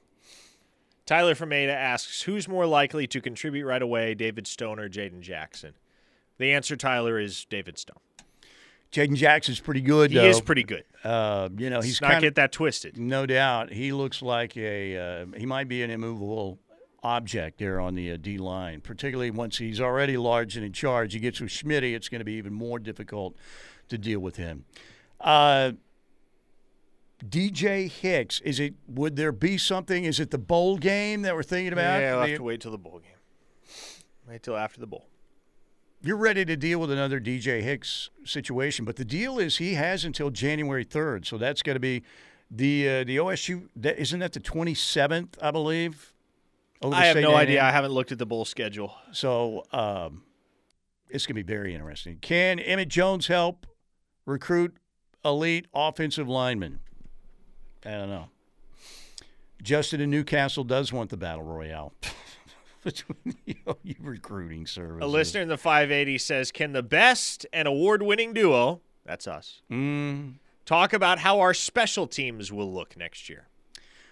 Tyler 1.06 1.36
from 1.36 1.52
Ada 1.52 1.74
asks, 1.74 2.22
who's 2.24 2.48
more 2.48 2.66
likely 2.66 3.06
to 3.08 3.20
contribute 3.20 3.66
right 3.66 3.82
away, 3.82 4.14
David 4.16 4.48
Stone 4.48 4.80
or 4.80 4.88
Jaden 4.88 5.22
Jackson? 5.22 5.74
The 6.38 6.54
answer, 6.54 6.76
Tyler, 6.76 7.20
is 7.20 7.46
David 7.46 7.78
Stone. 7.78 7.98
Jaden 8.94 9.16
Jackson's 9.16 9.60
pretty 9.60 9.82
good. 9.82 10.12
He 10.12 10.18
though. 10.18 10.26
is 10.26 10.40
pretty 10.40 10.64
good. 10.64 10.84
Uh, 11.04 11.50
you 11.58 11.70
know, 11.72 11.82
he's 11.82 11.94
Let's 12.00 12.02
not 12.02 12.12
kind 12.12 12.22
get 12.22 12.36
that 12.36 12.52
twisted. 12.52 12.96
No 12.98 13.26
doubt, 13.26 13.74
he 13.74 13.92
looks 13.92 14.22
like 14.22 14.56
a 14.56 14.98
uh, 14.98 15.26
he 15.36 15.48
might 15.48 15.68
be 15.68 15.82
an 15.82 15.90
immovable 15.90 16.60
object 17.02 17.58
there 17.58 17.80
on 17.80 17.96
the 17.96 18.12
uh, 18.12 18.18
D 18.18 18.38
line. 18.38 18.82
Particularly 18.82 19.32
once 19.32 19.58
he's 19.58 19.82
already 19.82 20.16
large 20.16 20.56
and 20.56 20.64
in 20.64 20.74
charge, 20.74 21.14
he 21.14 21.20
gets 21.20 21.42
with 21.42 21.50
Schmitty, 21.50 21.96
it's 21.96 22.08
going 22.08 22.20
to 22.20 22.26
be 22.26 22.34
even 22.34 22.54
more 22.54 22.78
difficult 22.78 23.36
to 23.90 23.98
deal 23.98 24.20
with 24.20 24.36
him. 24.36 24.66
Uh, 25.20 25.72
DJ 27.28 27.90
Hicks, 27.90 28.42
is 28.42 28.60
it? 28.60 28.76
Would 28.88 29.16
there 29.16 29.32
be 29.32 29.58
something? 29.58 30.04
Is 30.04 30.20
it 30.20 30.30
the 30.30 30.38
bowl 30.38 30.78
game 30.78 31.24
that 31.24 31.34
we're 31.34 31.42
thinking 31.42 31.74
about? 31.74 32.00
Yeah, 32.00 32.16
The- 32.18 32.28
have 32.28 32.38
to 32.38 32.44
wait 32.44 32.62
till 32.62 32.72
the 32.72 32.78
bowl 32.78 33.00
game. 33.00 33.10
Wait 34.28 34.44
till 34.44 34.56
after 34.56 34.80
the 34.80 34.88
bowl. 34.88 35.08
You're 36.06 36.18
ready 36.18 36.44
to 36.44 36.58
deal 36.58 36.80
with 36.80 36.92
another 36.92 37.22
DJ 37.22 37.62
Hicks 37.62 38.10
situation, 38.26 38.84
but 38.84 38.98
the 38.98 39.06
deal 39.06 39.40
is 39.40 39.58
he 39.58 39.76
has 39.76 40.04
until 40.04 40.30
January 40.32 40.84
3rd, 40.84 41.26
so 41.26 41.38
that's 41.38 41.62
going 41.62 41.76
to 41.76 41.80
be 41.80 42.04
the 42.52 42.90
uh, 42.90 43.04
the 43.06 43.18
OSU. 43.18 43.70
That, 43.78 43.98
isn't 43.98 44.20
that 44.20 44.34
the 44.34 44.42
27th, 44.42 45.36
I 45.42 45.52
believe? 45.52 46.12
I 46.84 47.06
have 47.06 47.14
State 47.14 47.22
no 47.22 47.30
A&M? 47.30 47.38
idea. 47.38 47.64
I 47.64 47.72
haven't 47.72 47.92
looked 47.92 48.12
at 48.12 48.18
the 48.18 48.26
bowl 48.26 48.44
schedule. 48.44 48.94
So 49.14 49.64
um, 49.72 50.24
it's 51.10 51.26
going 51.26 51.38
to 51.38 51.44
be 51.44 51.54
very 51.54 51.74
interesting. 51.74 52.18
Can 52.20 52.60
Emmett 52.60 52.90
Jones 52.90 53.28
help 53.28 53.66
recruit 54.26 54.76
elite 55.24 55.68
offensive 55.74 56.28
linemen? 56.28 56.80
I 57.86 57.92
don't 57.92 58.10
know. 58.10 58.28
Justin 59.62 60.02
in 60.02 60.10
Newcastle 60.10 60.66
does 60.66 60.92
want 60.92 61.10
the 61.10 61.16
battle 61.16 61.44
royale 61.44 61.94
between 62.86 63.36
the 63.46 63.56
OU 63.68 63.96
recruiting 64.02 64.66
services. 64.68 65.04
A 65.04 65.08
listener 65.08 65.42
in 65.42 65.48
the 65.48 65.58
580 65.58 66.18
says, 66.18 66.52
"Can 66.52 66.74
the 66.74 66.84
best 66.84 67.46
and 67.54 67.68
award-winning 67.68 68.34
duo, 68.34 68.82
that's 69.06 69.28
us, 69.28 69.62
Mm. 69.72 70.36
talk 70.66 70.94
about 70.94 71.20
how 71.20 71.40
our 71.40 71.54
special 71.54 72.08
teams 72.08 72.52
will 72.52 72.72
look 72.74 72.96
next 72.98 73.30
year?" 73.30 73.48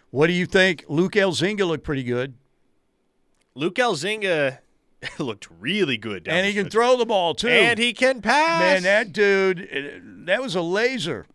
What 0.09 0.27
do 0.27 0.33
you 0.33 0.45
think? 0.45 0.83
Luke 0.89 1.13
Elzinga 1.13 1.65
looked 1.67 1.83
pretty 1.85 2.03
good, 2.03 2.33
Luke 3.55 3.75
Elzinga 3.75 4.59
looked 5.19 5.47
really 5.59 5.97
good, 5.97 6.23
down 6.25 6.37
and 6.37 6.45
he 6.47 6.53
can 6.53 6.69
throw 6.69 6.97
the 6.97 7.05
ball 7.05 7.33
too. 7.33 7.47
and 7.49 7.79
he 7.79 7.93
can 7.93 8.21
pass. 8.21 8.59
man, 8.61 8.83
that 8.83 9.13
dude, 9.13 9.67
eh, 9.71 9.99
that 10.25 10.41
was 10.41 10.55
a 10.55 10.61
laser 10.61 11.25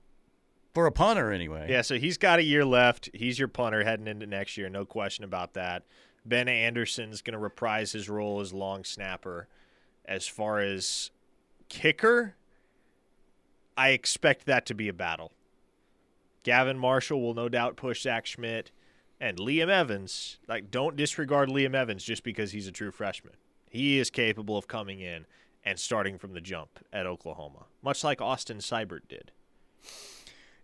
for 0.74 0.86
a 0.86 0.92
punter 0.92 1.32
anyway. 1.32 1.66
yeah. 1.70 1.80
So 1.82 1.98
he's 1.98 2.18
got 2.18 2.38
a 2.38 2.42
year 2.42 2.64
left. 2.64 3.08
He's 3.14 3.38
your 3.38 3.48
punter 3.48 3.82
heading 3.84 4.06
into 4.06 4.26
next 4.26 4.56
year, 4.56 4.68
no 4.68 4.84
question 4.84 5.24
about 5.24 5.54
that. 5.54 5.82
Ben 6.28 6.48
Anderson's 6.48 7.22
going 7.22 7.32
to 7.32 7.38
reprise 7.38 7.92
his 7.92 8.08
role 8.08 8.40
as 8.40 8.52
long 8.52 8.84
snapper. 8.84 9.48
As 10.04 10.26
far 10.26 10.60
as 10.60 11.10
kicker, 11.68 12.36
I 13.76 13.90
expect 13.90 14.46
that 14.46 14.66
to 14.66 14.74
be 14.74 14.88
a 14.88 14.92
battle. 14.92 15.32
Gavin 16.42 16.78
Marshall 16.78 17.20
will 17.20 17.34
no 17.34 17.48
doubt 17.48 17.76
push 17.76 18.02
Zach 18.02 18.26
Schmidt. 18.26 18.70
And 19.18 19.38
Liam 19.38 19.68
Evans, 19.68 20.38
like, 20.46 20.70
don't 20.70 20.94
disregard 20.94 21.48
Liam 21.48 21.74
Evans 21.74 22.04
just 22.04 22.22
because 22.22 22.52
he's 22.52 22.68
a 22.68 22.72
true 22.72 22.90
freshman. 22.90 23.32
He 23.70 23.98
is 23.98 24.10
capable 24.10 24.58
of 24.58 24.68
coming 24.68 25.00
in 25.00 25.26
and 25.64 25.78
starting 25.78 26.18
from 26.18 26.34
the 26.34 26.40
jump 26.40 26.78
at 26.92 27.06
Oklahoma, 27.06 27.64
much 27.82 28.04
like 28.04 28.20
Austin 28.20 28.58
Seibert 28.58 29.08
did. 29.08 29.32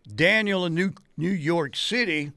Daniel 0.07 0.67
in 0.67 0.75
New 0.75 0.93
New 1.17 1.31
York 1.31 1.77
City 1.77 2.33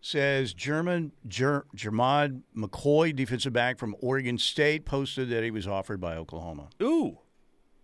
says 0.00 0.54
German 0.54 1.12
Ger, 1.26 1.64
Jermod 1.76 2.42
McCoy, 2.56 3.14
defensive 3.14 3.52
back 3.52 3.78
from 3.78 3.96
Oregon 4.00 4.38
State, 4.38 4.84
posted 4.84 5.28
that 5.30 5.42
he 5.42 5.50
was 5.50 5.66
offered 5.66 6.00
by 6.00 6.16
Oklahoma. 6.16 6.68
Ooh, 6.82 7.18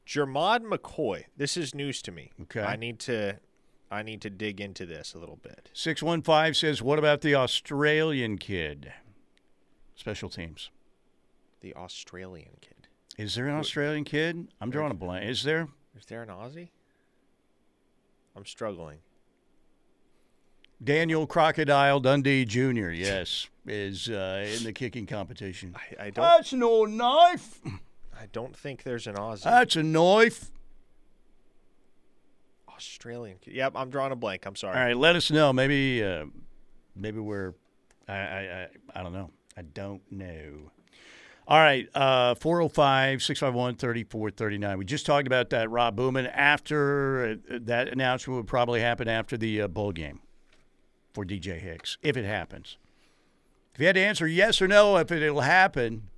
Jermod 0.06 0.60
McCoy. 0.62 1.24
This 1.36 1.56
is 1.56 1.74
news 1.74 2.02
to 2.02 2.12
me. 2.12 2.30
Okay. 2.42 2.60
I 2.60 2.76
need 2.76 2.98
to, 3.00 3.38
I 3.90 4.02
need 4.02 4.20
to 4.22 4.30
dig 4.30 4.60
into 4.60 4.86
this 4.86 5.14
a 5.14 5.18
little 5.18 5.38
bit. 5.42 5.70
Six 5.72 6.02
one 6.02 6.22
five 6.22 6.56
says, 6.56 6.82
"What 6.82 6.98
about 6.98 7.20
the 7.20 7.34
Australian 7.34 8.38
kid?" 8.38 8.92
Special 9.96 10.28
teams. 10.28 10.70
The 11.60 11.74
Australian 11.74 12.56
kid. 12.60 12.88
Is 13.16 13.34
there 13.36 13.46
an 13.46 13.54
Australian 13.54 14.04
kid? 14.04 14.48
I'm 14.60 14.70
drawing 14.70 14.90
a 14.90 14.94
blank. 14.94 15.24
Is 15.24 15.44
there? 15.44 15.68
Is 15.96 16.04
there 16.06 16.22
an 16.22 16.28
Aussie? 16.28 16.70
I'm 18.36 18.44
struggling. 18.44 18.98
Daniel 20.82 21.26
Crocodile 21.26 22.00
Dundee 22.00 22.44
Jr. 22.44 22.90
Yes, 22.90 23.48
is 23.66 24.08
uh, 24.08 24.46
in 24.56 24.64
the 24.64 24.72
kicking 24.72 25.06
competition. 25.06 25.74
I, 25.76 26.06
I 26.06 26.10
don't. 26.10 26.24
That's 26.24 26.52
no 26.52 26.84
knife. 26.84 27.60
I 28.20 28.26
don't 28.32 28.56
think 28.56 28.82
there's 28.82 29.06
an 29.06 29.14
Aussie. 29.16 29.44
That's 29.44 29.76
a 29.76 29.82
knife. 29.82 30.50
Australian. 32.68 33.38
Yep, 33.44 33.72
I'm 33.76 33.90
drawing 33.90 34.12
a 34.12 34.16
blank. 34.16 34.46
I'm 34.46 34.56
sorry. 34.56 34.76
All 34.76 34.84
right, 34.84 34.96
let 34.96 35.16
us 35.16 35.30
know. 35.30 35.52
Maybe, 35.52 36.02
uh, 36.02 36.26
maybe 36.96 37.20
we're. 37.20 37.54
I, 38.08 38.14
I, 38.14 38.16
I, 38.16 38.68
I 38.96 39.02
don't 39.02 39.12
know. 39.12 39.30
I 39.56 39.62
don't 39.62 40.02
know. 40.10 40.70
All 41.46 41.58
right, 41.58 41.86
uh, 41.94 42.34
405 42.34 43.22
651 43.22 43.76
3439. 43.76 44.78
We 44.78 44.84
just 44.84 45.06
talked 45.06 45.26
about 45.26 45.50
that, 45.50 45.70
Rob 45.70 45.94
Booman. 45.94 46.26
After 46.26 47.38
uh, 47.50 47.58
that 47.62 47.88
announcement 47.88 48.38
would 48.38 48.46
probably 48.46 48.80
happen 48.80 49.08
after 49.08 49.36
the 49.36 49.62
uh, 49.62 49.68
bowl 49.68 49.92
game 49.92 50.20
for 51.14 51.24
DJ 51.24 51.58
Hicks, 51.60 51.96
if 52.02 52.16
it 52.16 52.24
happens. 52.26 52.76
If 53.74 53.80
you 53.80 53.86
had 53.86 53.94
to 53.94 54.02
answer 54.02 54.26
yes 54.26 54.60
or 54.60 54.68
no 54.68 54.96
if 54.98 55.10
it'll 55.10 55.40
happen, 55.40 56.10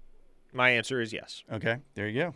My 0.53 0.71
answer 0.71 1.01
is 1.01 1.13
yes. 1.13 1.45
okay, 1.53 1.79
there 1.95 2.09
you 2.09 2.21
go. 2.23 2.35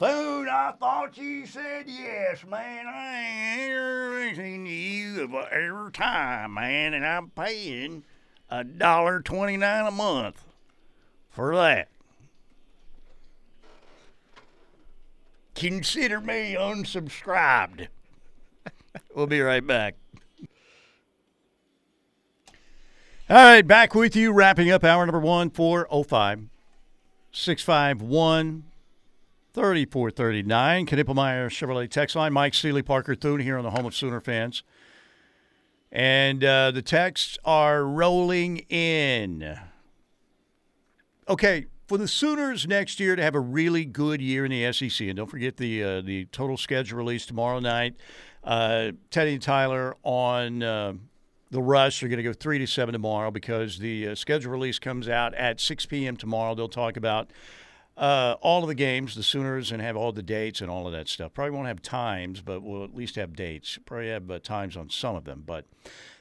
Dude, 0.00 0.48
I 0.48 0.72
thought 0.80 1.16
you 1.16 1.46
said 1.46 1.84
yes, 1.86 2.44
man. 2.44 2.86
I 2.88 3.60
ain't 3.60 4.30
listening 4.30 4.64
to 4.64 4.70
you 4.70 5.22
of 5.24 5.34
every 5.52 5.92
time, 5.92 6.54
man, 6.54 6.94
and 6.94 7.06
I'm 7.06 7.28
paying 7.30 8.02
a 8.50 8.64
dollar 8.64 9.20
twenty 9.20 9.56
nine 9.56 9.86
a 9.86 9.90
month 9.92 10.42
for 11.30 11.54
that. 11.54 11.88
Consider 15.54 16.20
me 16.20 16.54
unsubscribed. 16.58 17.86
we'll 19.14 19.26
be 19.28 19.40
right 19.40 19.64
back. 19.64 19.94
All 23.32 23.38
right, 23.38 23.66
back 23.66 23.94
with 23.94 24.14
you, 24.14 24.30
wrapping 24.30 24.70
up 24.70 24.84
hour 24.84 25.06
number 25.06 25.18
one, 25.18 25.48
405 25.48 26.50
651 27.30 28.64
3439. 29.54 30.86
Knippelmeyer 30.86 31.46
Chevrolet 31.46 31.88
text 31.88 32.14
line. 32.14 32.34
Mike 32.34 32.52
Steely 32.52 32.82
Parker 32.82 33.14
Thune 33.14 33.40
here 33.40 33.56
on 33.56 33.64
the 33.64 33.70
home 33.70 33.86
of 33.86 33.94
Sooner 33.94 34.20
fans. 34.20 34.62
And 35.90 36.44
uh, 36.44 36.72
the 36.72 36.82
texts 36.82 37.38
are 37.42 37.84
rolling 37.84 38.66
in. 38.68 39.58
Okay, 41.26 41.68
for 41.86 41.96
the 41.96 42.08
Sooners 42.08 42.66
next 42.66 43.00
year 43.00 43.16
to 43.16 43.22
have 43.22 43.34
a 43.34 43.40
really 43.40 43.86
good 43.86 44.20
year 44.20 44.44
in 44.44 44.50
the 44.50 44.70
SEC, 44.74 45.08
and 45.08 45.16
don't 45.16 45.30
forget 45.30 45.56
the 45.56 45.82
uh, 45.82 46.00
the 46.02 46.26
total 46.32 46.58
schedule 46.58 46.98
release 46.98 47.24
tomorrow 47.24 47.60
night. 47.60 47.94
Uh, 48.44 48.92
Teddy 49.10 49.32
and 49.32 49.42
Tyler 49.42 49.96
on 50.02 50.62
uh, 50.62 50.92
the 51.52 51.62
Rush 51.62 52.02
are 52.02 52.08
going 52.08 52.16
to 52.16 52.22
go 52.22 52.32
three 52.32 52.58
to 52.58 52.66
seven 52.66 52.94
tomorrow 52.94 53.30
because 53.30 53.78
the 53.78 54.08
uh, 54.08 54.14
schedule 54.14 54.50
release 54.50 54.78
comes 54.78 55.06
out 55.06 55.34
at 55.34 55.60
6 55.60 55.84
p.m. 55.84 56.16
tomorrow. 56.16 56.54
They'll 56.54 56.66
talk 56.66 56.96
about 56.96 57.30
uh, 57.94 58.36
all 58.40 58.62
of 58.62 58.68
the 58.68 58.74
games, 58.74 59.14
the 59.14 59.22
Sooners, 59.22 59.70
and 59.70 59.82
have 59.82 59.94
all 59.94 60.12
the 60.12 60.22
dates 60.22 60.62
and 60.62 60.70
all 60.70 60.86
of 60.86 60.94
that 60.94 61.08
stuff. 61.08 61.34
Probably 61.34 61.50
won't 61.50 61.68
have 61.68 61.82
times, 61.82 62.40
but 62.40 62.62
we'll 62.62 62.84
at 62.84 62.94
least 62.94 63.16
have 63.16 63.36
dates. 63.36 63.78
Probably 63.84 64.08
have 64.08 64.30
uh, 64.30 64.38
times 64.38 64.78
on 64.78 64.88
some 64.88 65.14
of 65.14 65.24
them, 65.24 65.44
but 65.46 65.66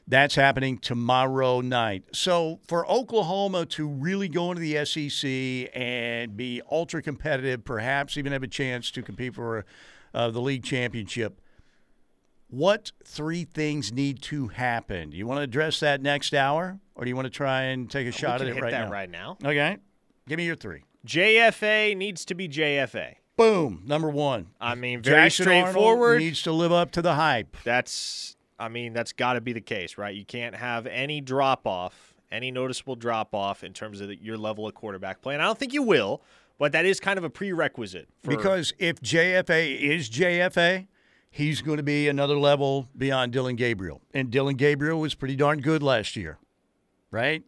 that's 0.05 0.35
happening 0.35 0.77
tomorrow 0.77 1.61
night. 1.61 2.03
So 2.11 2.59
for 2.67 2.85
Oklahoma 2.91 3.65
to 3.67 3.87
really 3.87 4.27
go 4.27 4.51
into 4.51 4.61
the 4.61 4.83
SEC 4.83 5.71
and 5.73 6.35
be 6.35 6.61
ultra 6.69 7.01
competitive, 7.01 7.63
perhaps 7.63 8.17
even 8.17 8.33
have 8.33 8.43
a 8.43 8.47
chance 8.47 8.91
to 8.91 9.01
compete 9.01 9.35
for 9.35 9.65
uh, 10.13 10.29
the 10.29 10.41
league 10.41 10.65
championship. 10.65 11.40
What 12.51 12.91
three 13.05 13.45
things 13.45 13.93
need 13.93 14.21
to 14.23 14.49
happen? 14.49 15.09
Do 15.11 15.17
you 15.17 15.25
want 15.25 15.39
to 15.39 15.43
address 15.43 15.79
that 15.79 16.01
next 16.01 16.33
hour, 16.33 16.79
or 16.95 17.05
do 17.05 17.09
you 17.09 17.15
want 17.15 17.25
to 17.25 17.29
try 17.29 17.61
and 17.63 17.89
take 17.89 18.07
a 18.07 18.11
shot 18.11 18.41
at 18.41 18.47
it 18.47 18.55
hit 18.55 18.61
right 18.61 18.71
that 18.71 18.85
now? 18.85 18.91
right 18.91 19.09
now. 19.09 19.37
Okay, 19.43 19.77
give 20.27 20.37
me 20.37 20.45
your 20.45 20.57
three. 20.57 20.83
JFA 21.07 21.95
needs 21.95 22.25
to 22.25 22.35
be 22.35 22.49
JFA. 22.49 23.15
Boom, 23.37 23.83
number 23.85 24.09
one. 24.09 24.47
I 24.59 24.75
mean, 24.75 25.01
very 25.01 25.29
Jackson 25.29 25.47
Arnold 25.47 25.69
straightforward. 25.69 26.19
needs 26.19 26.43
to 26.43 26.51
live 26.51 26.73
up 26.73 26.91
to 26.91 27.01
the 27.01 27.15
hype. 27.15 27.55
That's, 27.63 28.35
I 28.59 28.67
mean, 28.67 28.91
that's 28.91 29.13
got 29.13 29.33
to 29.33 29.41
be 29.41 29.53
the 29.53 29.61
case, 29.61 29.97
right? 29.97 30.13
You 30.13 30.25
can't 30.25 30.53
have 30.53 30.85
any 30.85 31.21
drop 31.21 31.65
off, 31.65 32.13
any 32.31 32.51
noticeable 32.51 32.97
drop 32.97 33.33
off 33.33 33.63
in 33.63 33.71
terms 33.71 34.01
of 34.01 34.09
the, 34.09 34.21
your 34.21 34.37
level 34.37 34.67
of 34.67 34.75
quarterback 34.75 35.21
play. 35.21 35.33
And 35.33 35.41
I 35.41 35.45
don't 35.45 35.57
think 35.57 35.73
you 35.73 35.83
will, 35.83 36.21
but 36.59 36.73
that 36.73 36.85
is 36.85 36.99
kind 36.99 37.17
of 37.17 37.23
a 37.23 37.29
prerequisite. 37.29 38.09
For, 38.21 38.29
Because 38.29 38.73
if 38.77 39.01
JFA 39.01 39.79
is 39.79 40.09
JFA, 40.09 40.85
he's 41.31 41.61
going 41.61 41.77
to 41.77 41.83
be 41.83 42.07
another 42.07 42.37
level 42.37 42.87
beyond 42.95 43.31
Dillon 43.33 43.55
Gabriel. 43.55 44.01
And 44.13 44.29
Dillon 44.29 44.55
Gabriel 44.57 44.99
was 44.99 45.15
pretty 45.15 45.35
darn 45.35 45.61
good 45.61 45.81
last 45.81 46.15
year, 46.15 46.37
right? 47.09 47.43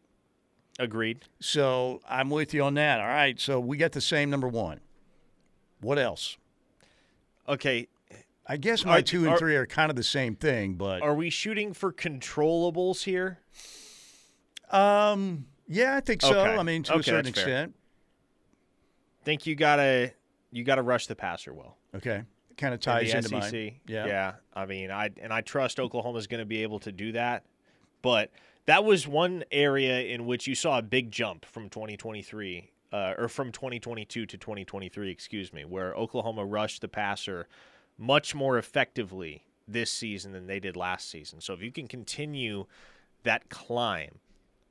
agreed. 0.79 1.19
So 1.39 2.01
I'm 2.09 2.31
with 2.31 2.51
you 2.53 2.63
on 2.63 2.73
that. 2.73 2.99
All 2.99 3.05
right. 3.05 3.39
So 3.39 3.59
we 3.59 3.77
got 3.77 3.91
the 3.91 4.01
same 4.01 4.31
number 4.31 4.47
one. 4.47 4.79
What 5.81 5.99
else? 5.99 6.38
Okay, 7.47 7.88
I 8.47 8.57
guess 8.57 8.84
my 8.84 8.97
Are- 8.99 9.01
two 9.03 9.25
and 9.25 9.34
are- 9.34 9.38
three 9.38 9.55
are 9.55 9.67
kind 9.67 9.89
of 9.91 9.95
the 9.95 10.03
same 10.03 10.36
thing, 10.36 10.73
but 10.73 11.01
are 11.03 11.13
we 11.13 11.29
shooting 11.29 11.73
for 11.73 11.91
controllables 11.93 13.03
here? 13.03 13.39
um, 14.71 15.45
yeah, 15.67 15.95
I 15.97 15.99
think 15.99 16.21
so. 16.21 16.29
Okay. 16.39 16.57
I 16.57 16.63
mean, 16.63 16.84
to 16.84 16.97
a 16.97 17.03
certain 17.03 17.25
that's 17.25 17.39
fair. 17.41 17.47
extent. 17.65 17.75
Think 19.23 19.45
you 19.45 19.55
gotta 19.55 20.11
you 20.51 20.63
gotta 20.63 20.81
rush 20.81 21.07
the 21.07 21.15
passer 21.15 21.53
well. 21.53 21.77
Okay, 21.95 22.23
kind 22.58 22.74
of 22.74 22.80
ties 22.80 23.12
the 23.12 23.18
into 23.18 23.30
SEC. 23.30 23.54
mine. 23.54 23.76
Yeah. 23.88 24.06
yeah. 24.06 24.34
I 24.54 24.66
mean, 24.66 24.91
I 24.91 25.10
and 25.22 25.34
I 25.34 25.41
trust 25.41 25.80
Oklahoma's 25.80 26.28
going 26.28 26.39
to 26.41 26.45
be 26.45 26.64
able 26.64 26.80
to 26.80 26.91
do 26.91 27.12
that, 27.14 27.45
but 28.01 28.32
that 28.66 28.84
was 28.86 29.08
one 29.08 29.43
area 29.51 30.01
in 30.01 30.26
which 30.26 30.47
you 30.47 30.56
saw 30.56 30.78
a 30.78 30.82
big 30.82 31.12
jump 31.12 31.45
from 31.45 31.70
2023 31.70 32.72
uh, 32.91 33.14
or 33.18 33.28
from 33.28 33.51
2022 33.51 34.26
to 34.26 34.38
2023, 34.38 35.10
excuse 35.10 35.51
me, 35.51 35.66
where 35.66 35.93
Oklahoma 35.95 36.45
rushed 36.45 36.82
the 36.82 36.88
passer 36.88 37.47
much 37.97 38.34
more 38.34 38.58
effectively 38.58 39.43
this 39.68 39.91
season 39.91 40.32
than 40.32 40.47
they 40.47 40.60
did 40.60 40.78
last 40.78 41.10
season. 41.10 41.41
So 41.41 41.54
if 41.54 41.62
you 41.62 41.72
can 41.72 41.88
continue 41.88 42.66
that 43.24 43.49
climb, 43.49 44.20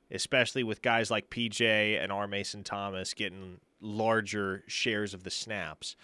especially 0.09 0.63
with 0.63 0.81
guys 0.81 1.11
like 1.11 1.29
PJ 1.29 2.01
and 2.01 2.11
R. 2.11 2.27
Mason 2.27 2.63
Thomas 2.63 3.13
getting 3.13 3.59
larger 3.81 4.63
shares 4.67 5.13
of 5.13 5.23
the 5.23 5.31
snaps, 5.31 5.95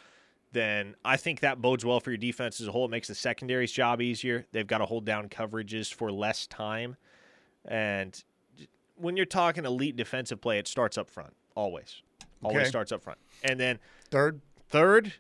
then 0.52 0.96
I 1.06 1.16
think 1.18 1.42
that 1.42 1.62
bodes 1.62 1.86
well 1.86 2.00
for 2.00 2.10
your 2.12 2.18
defense 2.18 2.60
as 2.60 2.68
a 2.68 2.72
whole. 2.72 2.86
It 2.86 2.92
makes 2.92 3.08
the 3.08 3.16
secondary's 3.16 3.72
job 3.72 4.02
easier. 4.02 4.46
They've 4.52 4.66
got 4.68 4.80
to 4.80 4.86
hold 4.86 5.06
down 5.06 5.30
coverages 5.30 5.94
for 5.94 6.12
less 6.12 6.48
time. 6.48 6.98
And 7.66 8.22
when 8.96 9.16
you're 9.16 9.26
talking 9.26 9.66
elite 9.66 9.96
defensive 9.96 10.42
play, 10.42 10.58
it 10.60 10.68
starts 10.68 10.98
up 10.98 11.10
front, 11.10 11.36
always. 11.56 12.02
Always 12.44 12.62
Okay. 12.62 12.70
starts 12.70 12.92
up 12.92 13.04
front. 13.04 13.20
And 13.44 13.60
then 13.60 13.80
Third, 14.10 14.42
Third, 14.70 15.14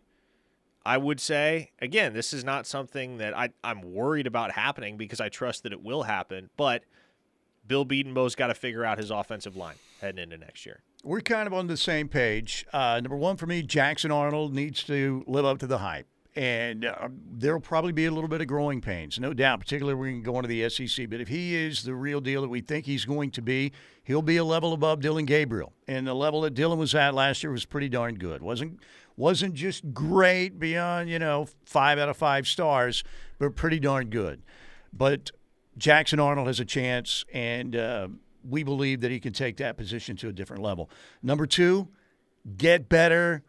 I 0.85 0.97
would 0.97 1.19
say, 1.19 1.71
again, 1.79 2.13
this 2.13 2.33
is 2.33 2.43
not 2.43 2.65
something 2.65 3.17
that 3.17 3.37
I, 3.37 3.49
I'm 3.63 3.81
worried 3.93 4.25
about 4.25 4.51
happening 4.51 4.97
because 4.97 5.19
I 5.21 5.29
trust 5.29 5.63
that 5.63 5.73
it 5.73 5.81
will 5.83 6.03
happen. 6.03 6.49
But 6.57 6.83
Bill 7.67 7.85
Bedenbaugh's 7.85 8.35
got 8.35 8.47
to 8.47 8.53
figure 8.55 8.83
out 8.85 8.97
his 8.97 9.11
offensive 9.11 9.55
line 9.55 9.75
heading 10.01 10.23
into 10.23 10.37
next 10.37 10.65
year. 10.65 10.81
We're 11.03 11.21
kind 11.21 11.47
of 11.47 11.53
on 11.53 11.67
the 11.67 11.77
same 11.77 12.09
page. 12.09 12.65
Uh, 12.73 12.99
number 13.01 13.15
one 13.15 13.37
for 13.37 13.45
me, 13.45 13.61
Jackson 13.61 14.11
Arnold 14.11 14.53
needs 14.53 14.83
to 14.83 15.23
live 15.27 15.45
up 15.45 15.59
to 15.59 15.67
the 15.67 15.77
hype. 15.77 16.07
And 16.35 16.85
uh, 16.85 17.09
there'll 17.31 17.59
probably 17.59 17.91
be 17.91 18.05
a 18.05 18.11
little 18.11 18.27
bit 18.27 18.39
of 18.39 18.47
growing 18.47 18.81
pains, 18.81 19.19
no 19.19 19.33
doubt, 19.33 19.59
particularly 19.59 19.99
when 19.99 20.17
we 20.17 20.21
go 20.21 20.35
into 20.37 20.47
the 20.47 20.69
SEC. 20.69 21.09
But 21.09 21.21
if 21.21 21.27
he 21.27 21.55
is 21.55 21.83
the 21.83 21.95
real 21.95 22.21
deal 22.21 22.41
that 22.41 22.49
we 22.49 22.61
think 22.61 22.85
he's 22.85 23.03
going 23.03 23.31
to 23.31 23.41
be, 23.41 23.71
he'll 24.03 24.21
be 24.21 24.37
a 24.37 24.43
level 24.43 24.73
above 24.73 25.01
Dillon 25.01 25.25
Gabriel. 25.25 25.73
And 25.87 26.05
the 26.05 26.13
level 26.13 26.41
that 26.41 26.53
Dillon 26.53 26.77
was 26.77 26.93
at 26.93 27.13
last 27.13 27.43
year 27.43 27.51
was 27.51 27.65
pretty 27.65 27.89
darn 27.89 28.15
good. 28.15 28.41
wasn't 28.41 28.79
wasn't 29.17 29.53
just 29.53 29.93
great 29.93 30.59
beyond 30.59 31.09
you 31.09 31.19
know 31.19 31.47
five 31.65 31.99
out 31.99 32.09
of 32.09 32.15
five 32.15 32.47
stars, 32.47 33.03
but 33.37 33.55
pretty 33.55 33.79
darn 33.79 34.09
good. 34.09 34.41
But 34.93 35.31
Jackson 35.77 36.19
Arnold 36.19 36.47
has 36.47 36.59
a 36.59 36.65
chance, 36.65 37.25
and 37.33 37.75
uh, 37.75 38.07
we 38.47 38.63
believe 38.63 39.01
that 39.01 39.11
he 39.11 39.19
can 39.19 39.33
take 39.33 39.57
that 39.57 39.77
position 39.77 40.15
to 40.17 40.29
a 40.29 40.31
different 40.31 40.61
level. 40.61 40.89
Number 41.21 41.45
two, 41.45 41.87
get 42.57 42.89
better 42.89 43.43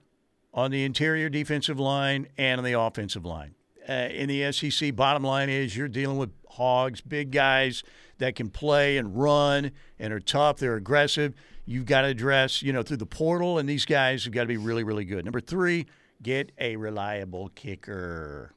on 0.53 0.71
the 0.71 0.85
interior 0.85 1.29
defensive 1.29 1.79
line 1.79 2.27
and 2.37 2.59
on 2.59 2.65
the 2.65 2.79
offensive 2.79 3.25
line. 3.25 3.55
Uh, 3.89 4.09
in 4.11 4.29
the 4.29 4.53
SEC, 4.53 4.95
bottom 4.95 5.23
line 5.23 5.49
is 5.49 5.77
you're 5.77 5.89
dealing 5.89 6.19
with 6.19 6.31
hogs, 6.51 7.01
big 7.01 7.31
guys 7.31 7.83
that 8.19 8.35
can 8.35 8.51
play 8.51 8.99
and 8.99 9.19
run 9.19 9.71
and 9.99 10.13
are 10.13 10.21
tough. 10.21 10.59
They're 10.59 10.77
aggressive. 10.77 11.35
You've 11.65 11.87
got 11.87 12.03
to 12.03 12.09
address, 12.09 12.63
you 12.63 12.73
know, 12.73 12.83
through 12.83 12.99
the 12.99 13.07
portal, 13.07 13.59
and 13.59 13.69
these 13.69 13.85
guys 13.85 14.25
have 14.25 14.33
got 14.33 14.43
to 14.43 14.49
be 14.49 14.57
really, 14.57 14.85
really 14.85 15.05
good. 15.05 15.25
Number 15.25 15.41
three, 15.41 15.87
get 16.23 16.53
a 16.59 16.77
reliable 16.77 17.51
kicker 17.55 18.55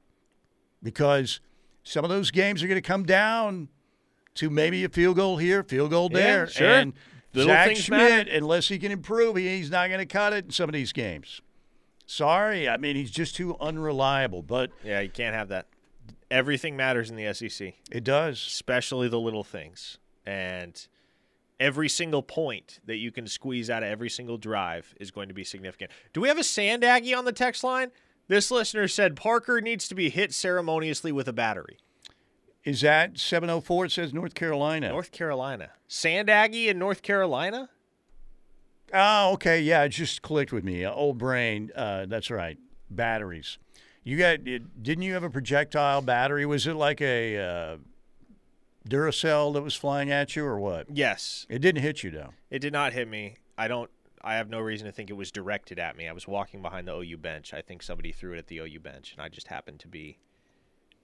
because 0.81 1.39
some 1.83 2.03
of 2.03 2.09
those 2.09 2.31
games 2.31 2.61
are 2.63 2.67
going 2.67 2.81
to 2.81 2.87
come 2.87 3.03
down 3.03 3.69
to 4.35 4.49
maybe 4.49 4.83
a 4.83 4.89
field 4.89 5.15
goal 5.17 5.37
here, 5.37 5.63
field 5.63 5.91
goal 5.91 6.09
Yeah, 6.11 6.17
there. 6.19 6.47
sure. 6.47 6.67
And 6.69 6.93
Little 7.33 7.51
Zach 7.53 7.75
Schmidt, 7.77 7.99
matter. 8.27 8.31
unless 8.31 8.67
he 8.67 8.77
can 8.79 8.91
improve, 8.91 9.35
he- 9.37 9.57
he's 9.57 9.71
not 9.71 9.87
going 9.87 9.99
to 9.99 10.05
cut 10.05 10.33
it 10.33 10.45
in 10.45 10.51
some 10.51 10.69
of 10.69 10.73
these 10.73 10.91
games. 10.93 11.41
Sorry, 12.05 12.67
I 12.67 12.77
mean 12.77 12.95
he's 12.95 13.11
just 13.11 13.35
too 13.35 13.55
unreliable, 13.59 14.43
but 14.43 14.71
Yeah, 14.83 14.99
you 14.99 15.09
can't 15.09 15.33
have 15.35 15.47
that. 15.49 15.67
Everything 16.29 16.75
matters 16.75 17.09
in 17.09 17.15
the 17.15 17.25
SEC, 17.33 17.75
it 17.91 18.03
does. 18.03 18.37
especially 18.45 19.07
the 19.07 19.19
little 19.19 19.43
things. 19.43 19.97
And 20.25 20.87
every 21.59 21.87
single 21.89 22.21
point 22.23 22.79
that 22.85 22.97
you 22.97 23.11
can 23.11 23.27
squeeze 23.27 23.69
out 23.69 23.83
of 23.83 23.89
every 23.89 24.09
single 24.09 24.37
drive 24.37 24.93
is 24.99 25.11
going 25.11 25.27
to 25.29 25.33
be 25.33 25.43
significant. 25.43 25.91
Do 26.11 26.21
we 26.21 26.27
have 26.27 26.37
a 26.39 26.43
sand 26.43 26.83
Aggie 26.83 27.13
on 27.13 27.25
the 27.25 27.31
text 27.31 27.63
line? 27.63 27.91
This 28.27 28.51
listener 28.51 28.87
said 28.87 29.15
Parker 29.15 29.61
needs 29.61 29.87
to 29.87 29.95
be 29.95 30.09
hit 30.09 30.33
ceremoniously 30.33 31.11
with 31.11 31.27
a 31.27 31.33
battery. 31.33 31.77
Is 32.63 32.81
that 32.81 33.17
704? 33.17 33.85
It 33.85 33.91
says 33.91 34.13
North 34.13 34.33
Carolina. 34.35 34.89
North 34.89 35.11
Carolina. 35.11 35.69
Sand 35.87 36.29
Aggie 36.29 36.69
in 36.69 36.79
North 36.79 37.01
Carolina? 37.01 37.69
Oh, 38.93 39.33
okay. 39.33 39.59
Yeah, 39.61 39.83
it 39.83 39.89
just 39.89 40.21
clicked 40.21 40.51
with 40.53 40.63
me. 40.63 40.85
Uh, 40.85 40.93
old 40.93 41.17
brain. 41.17 41.71
Uh, 41.75 42.05
that's 42.05 42.29
right. 42.31 42.57
Batteries. 42.89 43.57
You 44.03 44.17
got? 44.17 44.47
it- 44.47 44.81
Didn't 44.83 45.03
you 45.03 45.13
have 45.13 45.23
a 45.23 45.29
projectile 45.29 46.01
battery? 46.01 46.45
Was 46.45 46.67
it 46.67 46.75
like 46.75 47.01
a 47.01 47.37
uh, 47.37 47.77
Duracell 48.87 49.53
that 49.53 49.61
was 49.61 49.75
flying 49.75 50.11
at 50.11 50.35
you, 50.35 50.45
or 50.45 50.59
what? 50.59 50.87
Yes. 50.95 51.45
It 51.49 51.59
didn't 51.59 51.81
hit 51.81 52.03
you 52.03 52.11
though. 52.11 52.33
It 52.49 52.59
did 52.59 52.73
not 52.73 52.93
hit 52.93 53.07
me. 53.09 53.37
I 53.57 53.67
don't 53.67 53.89
I 54.21 54.35
have 54.35 54.49
no 54.49 54.59
reason 54.59 54.85
to 54.87 54.91
think 54.93 55.09
it 55.09 55.13
was 55.13 55.31
directed 55.31 55.79
at 55.79 55.97
me. 55.97 56.07
I 56.07 56.11
was 56.13 56.27
walking 56.27 56.61
behind 56.61 56.87
the 56.87 56.95
OU 56.95 57.17
bench. 57.17 57.53
I 57.53 57.61
think 57.61 57.81
somebody 57.83 58.11
threw 58.11 58.33
it 58.33 58.37
at 58.39 58.47
the 58.47 58.59
OU 58.59 58.79
bench 58.79 59.13
and 59.13 59.21
I 59.21 59.29
just 59.29 59.47
happened 59.47 59.79
to 59.81 59.87
be 59.87 60.17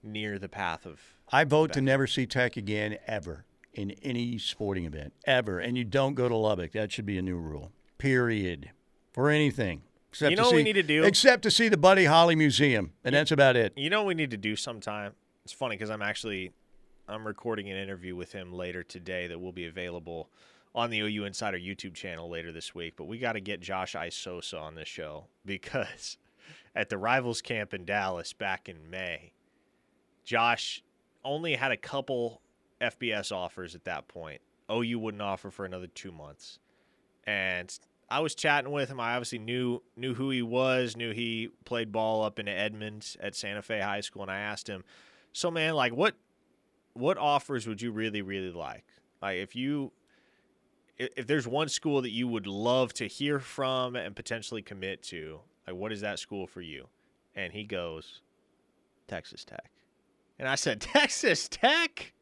near 0.02 0.38
the 0.38 0.48
path 0.48 0.86
of 0.86 1.00
I 1.32 1.44
vote 1.44 1.72
to 1.74 1.80
never 1.80 2.06
see 2.06 2.26
Tech 2.26 2.56
again 2.56 2.98
ever 3.06 3.44
in 3.72 3.92
any 4.02 4.38
sporting 4.38 4.84
event 4.84 5.12
ever, 5.26 5.60
and 5.60 5.76
you 5.78 5.84
don't 5.84 6.14
go 6.14 6.28
to 6.28 6.36
Lubbock. 6.36 6.72
That 6.72 6.90
should 6.90 7.06
be 7.06 7.18
a 7.18 7.22
new 7.22 7.36
rule. 7.36 7.70
Period. 7.98 8.70
For 9.12 9.28
anything. 9.28 9.82
Except 10.10 10.30
You 10.30 10.36
to 10.36 10.42
know 10.42 10.48
what 10.48 10.56
we 10.56 10.62
need 10.64 10.72
to 10.72 10.82
do? 10.82 11.04
Except 11.04 11.42
to 11.44 11.50
see 11.50 11.68
the 11.68 11.76
Buddy 11.76 12.04
Holly 12.04 12.34
Museum, 12.34 12.92
and 13.04 13.14
that's 13.14 13.30
about 13.30 13.54
it. 13.56 13.72
You 13.76 13.90
know 13.90 14.02
what 14.02 14.08
we 14.08 14.14
need 14.14 14.32
to 14.32 14.36
do 14.36 14.56
sometime? 14.56 15.12
It's 15.44 15.52
funny 15.52 15.76
because 15.76 15.90
I'm 15.90 16.02
actually 16.02 16.52
I'm 17.08 17.26
recording 17.26 17.70
an 17.70 17.76
interview 17.76 18.16
with 18.16 18.32
him 18.32 18.52
later 18.52 18.82
today 18.82 19.26
that 19.28 19.40
will 19.40 19.52
be 19.52 19.66
available 19.66 20.30
on 20.74 20.90
the 20.90 21.00
OU 21.00 21.24
Insider 21.24 21.58
YouTube 21.58 21.94
channel 21.94 22.28
later 22.28 22.52
this 22.52 22.74
week. 22.74 22.94
But 22.96 23.04
we 23.04 23.18
got 23.18 23.32
to 23.32 23.40
get 23.40 23.60
Josh 23.60 23.94
Isosa 23.94 24.60
on 24.60 24.74
this 24.74 24.88
show 24.88 25.26
because 25.44 26.16
at 26.74 26.88
the 26.88 26.98
rivals 26.98 27.42
camp 27.42 27.74
in 27.74 27.84
Dallas 27.84 28.32
back 28.32 28.68
in 28.68 28.90
May. 28.90 29.32
Josh 30.24 30.82
only 31.24 31.54
had 31.54 31.72
a 31.72 31.76
couple 31.76 32.40
FBS 32.80 33.32
offers 33.32 33.74
at 33.74 33.84
that 33.84 34.08
point. 34.08 34.40
OU 34.70 34.98
wouldn't 34.98 35.22
offer 35.22 35.50
for 35.50 35.64
another 35.64 35.88
two 35.88 36.12
months, 36.12 36.58
and 37.26 37.76
I 38.08 38.20
was 38.20 38.34
chatting 38.34 38.72
with 38.72 38.88
him. 38.88 38.98
I 39.00 39.14
obviously 39.14 39.38
knew 39.38 39.82
knew 39.96 40.14
who 40.14 40.30
he 40.30 40.42
was, 40.42 40.96
knew 40.96 41.12
he 41.12 41.50
played 41.64 41.92
ball 41.92 42.22
up 42.22 42.38
in 42.38 42.48
Edmond 42.48 43.16
at 43.20 43.34
Santa 43.34 43.62
Fe 43.62 43.80
High 43.80 44.00
School, 44.00 44.22
and 44.22 44.30
I 44.30 44.38
asked 44.38 44.68
him, 44.68 44.84
"So, 45.32 45.50
man, 45.50 45.74
like 45.74 45.92
what 45.92 46.14
what 46.94 47.18
offers 47.18 47.66
would 47.66 47.80
you 47.80 47.92
really 47.92 48.22
really 48.22 48.50
like? 48.52 48.84
Like 49.22 49.38
if 49.38 49.54
you 49.54 49.92
if 50.98 51.26
there's 51.26 51.48
one 51.48 51.68
school 51.68 52.02
that 52.02 52.10
you 52.10 52.28
would 52.28 52.46
love 52.46 52.92
to 52.94 53.06
hear 53.06 53.40
from 53.40 53.96
and 53.96 54.14
potentially 54.14 54.60
commit 54.60 55.02
to, 55.04 55.40
like 55.66 55.76
what 55.76 55.92
is 55.92 56.00
that 56.00 56.18
school 56.18 56.46
for 56.46 56.60
you?" 56.60 56.88
And 57.34 57.52
he 57.52 57.64
goes, 57.64 58.22
"Texas 59.06 59.44
Tech." 59.44 59.70
And 60.40 60.48
I 60.48 60.56
said, 60.56 60.80
"Texas 60.80 61.48
Tech? 61.48 62.12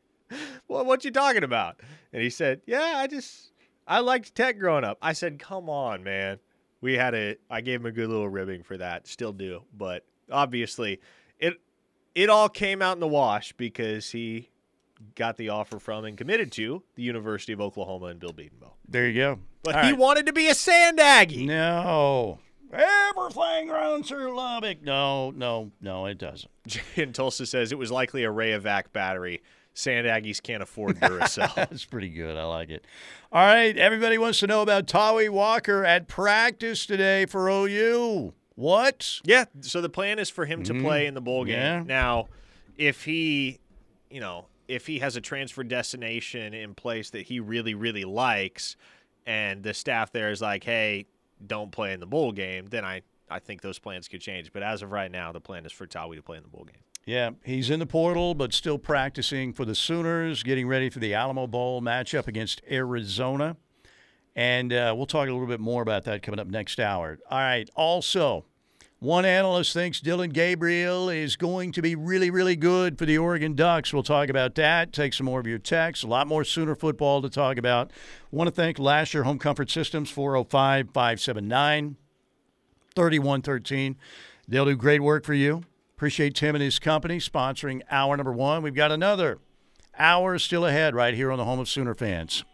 What 0.66 0.84
what 0.84 1.04
you 1.04 1.10
talking 1.10 1.44
about?" 1.44 1.80
And 2.12 2.20
he 2.22 2.28
said, 2.28 2.60
"Yeah, 2.66 2.94
I 2.96 3.06
just 3.06 3.52
I 3.86 4.00
liked 4.00 4.34
Tech 4.34 4.58
growing 4.58 4.84
up." 4.84 4.98
I 5.00 5.14
said, 5.14 5.38
"Come 5.38 5.70
on, 5.70 6.02
man." 6.02 6.40
We 6.80 6.94
had 6.94 7.14
a 7.14 7.36
I 7.48 7.60
gave 7.62 7.80
him 7.80 7.86
a 7.86 7.92
good 7.92 8.08
little 8.10 8.28
ribbing 8.28 8.62
for 8.64 8.76
that. 8.76 9.06
Still 9.06 9.32
do, 9.32 9.62
but 9.76 10.04
obviously 10.30 11.00
it 11.38 11.54
it 12.14 12.28
all 12.28 12.48
came 12.48 12.82
out 12.82 12.96
in 12.96 13.00
the 13.00 13.08
wash 13.08 13.52
because 13.52 14.10
he 14.10 14.50
got 15.14 15.36
the 15.36 15.48
offer 15.48 15.78
from 15.78 16.04
and 16.04 16.18
committed 16.18 16.50
to 16.52 16.82
the 16.96 17.02
University 17.02 17.52
of 17.52 17.60
Oklahoma 17.60 18.06
and 18.06 18.18
Bill 18.20 18.32
Bedenbaugh. 18.32 18.72
There 18.88 19.06
you 19.06 19.14
go. 19.14 19.38
But 19.62 19.76
All 19.76 19.82
he 19.84 19.90
right. 19.90 19.98
wanted 19.98 20.26
to 20.26 20.32
be 20.32 20.48
a 20.48 20.54
Sand 20.54 20.98
Aggie. 20.98 21.46
No. 21.46 22.40
Everything 22.72 23.68
runs 23.68 24.08
through 24.08 24.36
Lubbock. 24.36 24.82
No, 24.82 25.30
no, 25.30 25.70
no, 25.80 26.06
it 26.06 26.18
doesn't. 26.18 26.50
And 26.96 27.14
Tulsa 27.14 27.46
says 27.46 27.72
it 27.72 27.78
was 27.78 27.90
likely 27.90 28.24
a 28.24 28.30
Rayovac 28.30 28.92
battery. 28.92 29.42
Sand 29.72 30.06
Aggies 30.06 30.42
can't 30.42 30.62
afford 30.62 30.98
Duracell. 30.98 31.54
That's 31.56 31.84
pretty 31.84 32.08
good. 32.08 32.36
I 32.36 32.44
like 32.44 32.68
it. 32.68 32.84
All 33.32 33.44
right. 33.44 33.76
Everybody 33.76 34.18
wants 34.18 34.40
to 34.40 34.46
know 34.48 34.60
about 34.60 34.86
Tawee 34.86 35.30
Walker 35.30 35.84
at 35.84 36.08
practice 36.08 36.84
today 36.84 37.26
for 37.26 37.48
OU. 37.48 38.34
What? 38.56 39.20
Yeah, 39.22 39.44
so 39.60 39.80
the 39.80 39.88
plan 39.88 40.18
is 40.18 40.28
for 40.30 40.44
him 40.44 40.64
to 40.64 40.72
mm-hmm. 40.72 40.84
play 40.84 41.06
in 41.06 41.14
the 41.14 41.20
bowl 41.20 41.44
game. 41.44 41.54
Yeah. 41.54 41.82
Now, 41.86 42.26
if 42.76 43.04
he, 43.04 43.60
you 44.10 44.18
know, 44.18 44.46
if 44.66 44.84
he 44.84 44.98
has 44.98 45.14
a 45.14 45.20
transfer 45.20 45.62
destination 45.62 46.54
in 46.54 46.74
place 46.74 47.10
that 47.10 47.22
he 47.22 47.38
really, 47.38 47.74
really 47.74 48.04
likes, 48.04 48.76
and 49.26 49.62
the 49.62 49.74
staff 49.74 50.10
there 50.10 50.32
is 50.32 50.42
like, 50.42 50.64
hey, 50.64 51.06
don't 51.46 51.72
play 51.72 51.92
in 51.92 52.00
the 52.00 52.06
bowl 52.06 52.32
game, 52.32 52.66
then 52.66 52.84
I, 52.84 53.02
I 53.30 53.38
think 53.38 53.60
those 53.60 53.78
plans 53.78 54.08
could 54.08 54.20
change. 54.20 54.52
But 54.52 54.62
as 54.62 54.82
of 54.82 54.92
right 54.92 55.10
now, 55.10 55.32
the 55.32 55.40
plan 55.40 55.64
is 55.66 55.72
for 55.72 55.86
Tawee 55.86 56.16
to 56.16 56.22
play 56.22 56.36
in 56.36 56.42
the 56.42 56.48
bowl 56.48 56.64
game. 56.64 56.82
Yeah, 57.04 57.30
he's 57.42 57.70
in 57.70 57.80
the 57.80 57.86
portal, 57.86 58.34
but 58.34 58.52
still 58.52 58.76
practicing 58.76 59.54
for 59.54 59.64
the 59.64 59.74
Sooners, 59.74 60.42
getting 60.42 60.68
ready 60.68 60.90
for 60.90 60.98
the 60.98 61.14
Alamo 61.14 61.46
Bowl 61.46 61.80
matchup 61.80 62.26
against 62.26 62.60
Arizona. 62.70 63.56
And 64.36 64.72
uh, 64.72 64.92
we'll 64.96 65.06
talk 65.06 65.26
a 65.28 65.32
little 65.32 65.46
bit 65.46 65.58
more 65.58 65.80
about 65.82 66.04
that 66.04 66.22
coming 66.22 66.38
up 66.38 66.48
next 66.48 66.78
hour. 66.78 67.18
All 67.30 67.38
right. 67.38 67.68
Also, 67.74 68.44
one 69.00 69.24
analyst 69.24 69.72
thinks 69.72 70.00
Dillon 70.00 70.30
Gabriel 70.30 71.08
is 71.08 71.36
going 71.36 71.70
to 71.72 71.82
be 71.82 71.94
really, 71.94 72.30
really 72.30 72.56
good 72.56 72.98
for 72.98 73.06
the 73.06 73.16
Oregon 73.16 73.54
Ducks. 73.54 73.92
We'll 73.92 74.02
talk 74.02 74.28
about 74.28 74.56
that. 74.56 74.92
Take 74.92 75.14
some 75.14 75.26
more 75.26 75.38
of 75.38 75.46
your 75.46 75.58
texts. 75.58 76.04
A 76.04 76.08
lot 76.08 76.26
more 76.26 76.42
Sooner 76.42 76.74
football 76.74 77.22
to 77.22 77.30
talk 77.30 77.58
about. 77.58 77.92
Want 78.32 78.48
to 78.48 78.54
thank 78.54 78.76
Lasher 78.80 79.22
Home 79.22 79.38
Comfort 79.38 79.70
Systems, 79.70 80.10
405 80.10 80.90
579 80.92 81.96
3113. 82.96 83.96
They'll 84.48 84.64
do 84.64 84.74
great 84.74 85.00
work 85.00 85.24
for 85.24 85.34
you. 85.34 85.62
Appreciate 85.96 86.34
Tim 86.34 86.56
and 86.56 86.62
his 86.62 86.80
company 86.80 87.18
sponsoring 87.18 87.82
hour 87.92 88.16
number 88.16 88.32
one. 88.32 88.62
We've 88.62 88.74
got 88.74 88.90
another 88.90 89.38
hour 89.96 90.38
still 90.40 90.66
ahead 90.66 90.96
right 90.96 91.14
here 91.14 91.30
on 91.30 91.38
the 91.38 91.44
home 91.44 91.60
of 91.60 91.68
Sooner 91.68 91.94
fans. 91.94 92.44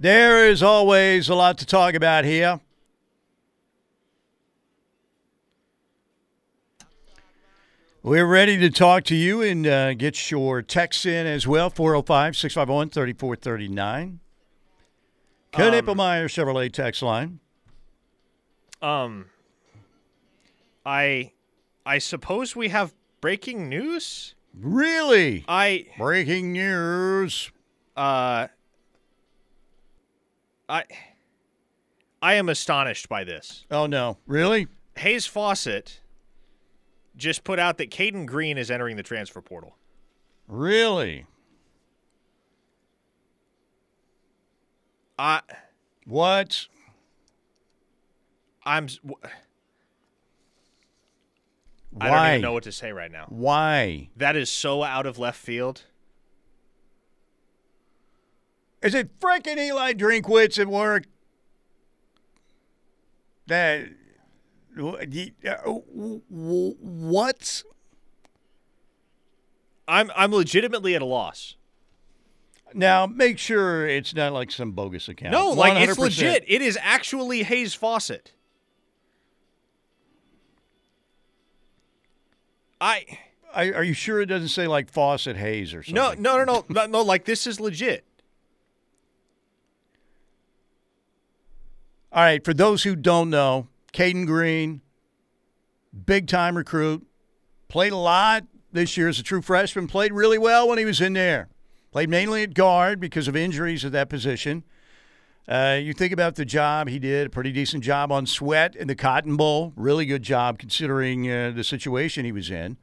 There 0.00 0.48
is 0.48 0.62
always 0.62 1.28
a 1.28 1.34
lot 1.34 1.58
to 1.58 1.66
talk 1.66 1.94
about 1.94 2.24
here. 2.24 2.60
We're 8.02 8.26
ready 8.26 8.56
to 8.58 8.70
talk 8.70 9.04
to 9.04 9.16
you 9.16 9.42
and 9.42 9.66
uh, 9.66 9.94
get 9.94 10.30
your 10.30 10.62
texts 10.62 11.04
in 11.04 11.26
as 11.26 11.46
well 11.46 11.68
405 11.68 12.36
651 12.36 12.90
3439. 12.90 14.20
Knippelmeyer 15.52 16.26
Chevrolet 16.26 16.72
text 16.72 17.02
line. 17.02 17.40
Um, 18.80 19.26
I, 20.86 21.32
I 21.84 21.98
suppose 21.98 22.54
we 22.54 22.68
have 22.68 22.94
breaking 23.20 23.68
news. 23.68 24.34
Really? 24.58 25.44
I, 25.48 25.86
Breaking 25.98 26.52
news. 26.52 27.50
uh, 27.96 28.46
I, 30.68 30.84
I 32.20 32.34
am 32.34 32.48
astonished 32.48 33.08
by 33.08 33.24
this. 33.24 33.64
Oh, 33.70 33.86
no. 33.86 34.18
Really? 34.26 34.66
Hayes 34.96 35.26
Fawcett 35.26 36.00
just 37.16 37.42
put 37.44 37.58
out 37.58 37.78
that 37.78 37.90
Cayden 37.90 38.26
Green 38.26 38.58
is 38.58 38.70
entering 38.70 38.96
the 38.96 39.02
transfer 39.02 39.40
portal. 39.40 39.76
Really? 40.46 41.26
I 45.18 45.40
What? 46.06 46.66
I'm 48.64 48.84
s- 48.84 48.98
w- 48.98 49.16
I 52.00 52.10
Why? 52.10 52.16
don't 52.16 52.28
even 52.34 52.42
know 52.42 52.52
what 52.52 52.62
to 52.64 52.72
say 52.72 52.92
right 52.92 53.10
now. 53.10 53.26
Why? 53.28 54.10
That 54.16 54.36
is 54.36 54.50
so 54.50 54.82
out 54.82 55.06
of 55.06 55.18
left 55.18 55.38
field. 55.40 55.84
Is 58.82 58.94
it 58.94 59.18
freaking 59.20 59.58
Eli 59.58 59.92
Drinkwitz 59.92 60.58
at 60.58 60.68
work? 60.68 61.04
That. 63.46 63.88
What? 66.36 67.62
I'm 69.88 70.10
I'm 70.14 70.32
legitimately 70.32 70.94
at 70.94 71.02
a 71.02 71.06
loss. 71.06 71.56
Now, 72.74 73.06
make 73.06 73.38
sure 73.38 73.88
it's 73.88 74.14
not 74.14 74.34
like 74.34 74.50
some 74.50 74.72
bogus 74.72 75.08
account. 75.08 75.32
No, 75.32 75.50
like 75.50 75.88
it's 75.88 75.98
legit. 75.98 76.44
It 76.46 76.60
is 76.60 76.78
actually 76.80 77.42
Hayes 77.42 77.74
Fawcett. 77.74 78.32
I 82.80 83.04
Are, 83.54 83.74
are 83.76 83.82
you 83.82 83.94
sure 83.94 84.20
it 84.20 84.26
doesn't 84.26 84.48
say 84.48 84.66
like 84.66 84.90
Fawcett 84.90 85.36
Hayes 85.36 85.74
or 85.74 85.82
something? 85.82 86.22
no 86.22 86.36
no 86.36 86.44
no 86.44 86.64
no, 86.68 86.86
no 86.86 87.02
like 87.02 87.24
this 87.24 87.46
is 87.46 87.58
legit. 87.58 88.04
All 92.10 92.22
right, 92.22 92.42
for 92.42 92.54
those 92.54 92.84
who 92.84 92.96
don't 92.96 93.28
know, 93.28 93.68
Cayden 93.92 94.24
Green, 94.24 94.80
big 96.06 96.26
time 96.26 96.56
recruit, 96.56 97.06
played 97.68 97.92
a 97.92 97.96
lot 97.96 98.44
this 98.72 98.96
year 98.96 99.08
as 99.08 99.18
a 99.18 99.22
true 99.22 99.42
freshman, 99.42 99.86
played 99.86 100.12
really 100.12 100.38
well 100.38 100.68
when 100.68 100.78
he 100.78 100.86
was 100.86 101.02
in 101.02 101.12
there. 101.12 101.48
Played 101.92 102.08
mainly 102.08 102.42
at 102.42 102.54
guard 102.54 102.98
because 102.98 103.28
of 103.28 103.36
injuries 103.36 103.84
at 103.84 103.92
that 103.92 104.08
position. 104.08 104.64
Uh, 105.46 105.78
you 105.80 105.92
think 105.92 106.12
about 106.12 106.36
the 106.36 106.44
job 106.44 106.88
he 106.88 106.98
did, 106.98 107.26
a 107.26 107.30
pretty 107.30 107.52
decent 107.52 107.82
job 107.82 108.10
on 108.10 108.26
Sweat 108.26 108.74
in 108.74 108.88
the 108.88 108.94
Cotton 108.94 109.36
Bowl. 109.36 109.72
Really 109.76 110.06
good 110.06 110.22
job 110.22 110.58
considering 110.58 111.30
uh, 111.30 111.52
the 111.54 111.64
situation 111.64 112.24
he 112.24 112.32
was 112.32 112.50
in. 112.50 112.78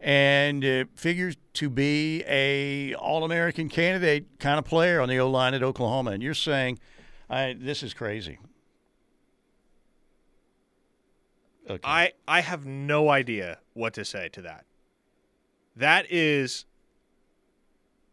And 0.00 0.64
uh, 0.64 0.84
figures 0.94 1.36
to 1.54 1.68
be 1.68 2.22
a 2.26 2.94
All-American 2.94 3.68
candidate 3.68 4.38
kind 4.38 4.58
of 4.58 4.64
player 4.64 5.00
on 5.00 5.08
the 5.08 5.18
O-line 5.18 5.54
at 5.54 5.62
Oklahoma. 5.62 6.12
And 6.12 6.22
you're 6.22 6.34
saying, 6.34 6.78
I, 7.28 7.56
this 7.58 7.82
is 7.82 7.92
crazy. 7.92 8.38
Okay. 11.68 11.80
I 11.84 12.12
I 12.26 12.40
have 12.40 12.64
no 12.64 13.10
idea 13.10 13.58
what 13.74 13.94
to 13.94 14.04
say 14.04 14.28
to 14.30 14.42
that. 14.42 14.64
That 15.76 16.06
is 16.10 16.64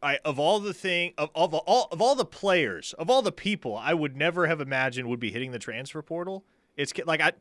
I 0.03 0.19
of 0.25 0.39
all 0.39 0.59
the 0.59 0.73
thing 0.73 1.13
of, 1.17 1.29
of 1.35 1.53
all 1.53 1.87
of 1.91 2.01
all 2.01 2.15
the 2.15 2.25
players, 2.25 2.93
of 2.93 3.09
all 3.09 3.21
the 3.21 3.31
people 3.31 3.75
I 3.75 3.93
would 3.93 4.15
never 4.15 4.47
have 4.47 4.61
imagined 4.61 5.07
would 5.09 5.19
be 5.19 5.31
hitting 5.31 5.51
the 5.51 5.59
transfer 5.59 6.01
portal. 6.01 6.43
It's 6.75 6.93
like 7.05 7.21
I 7.21 7.31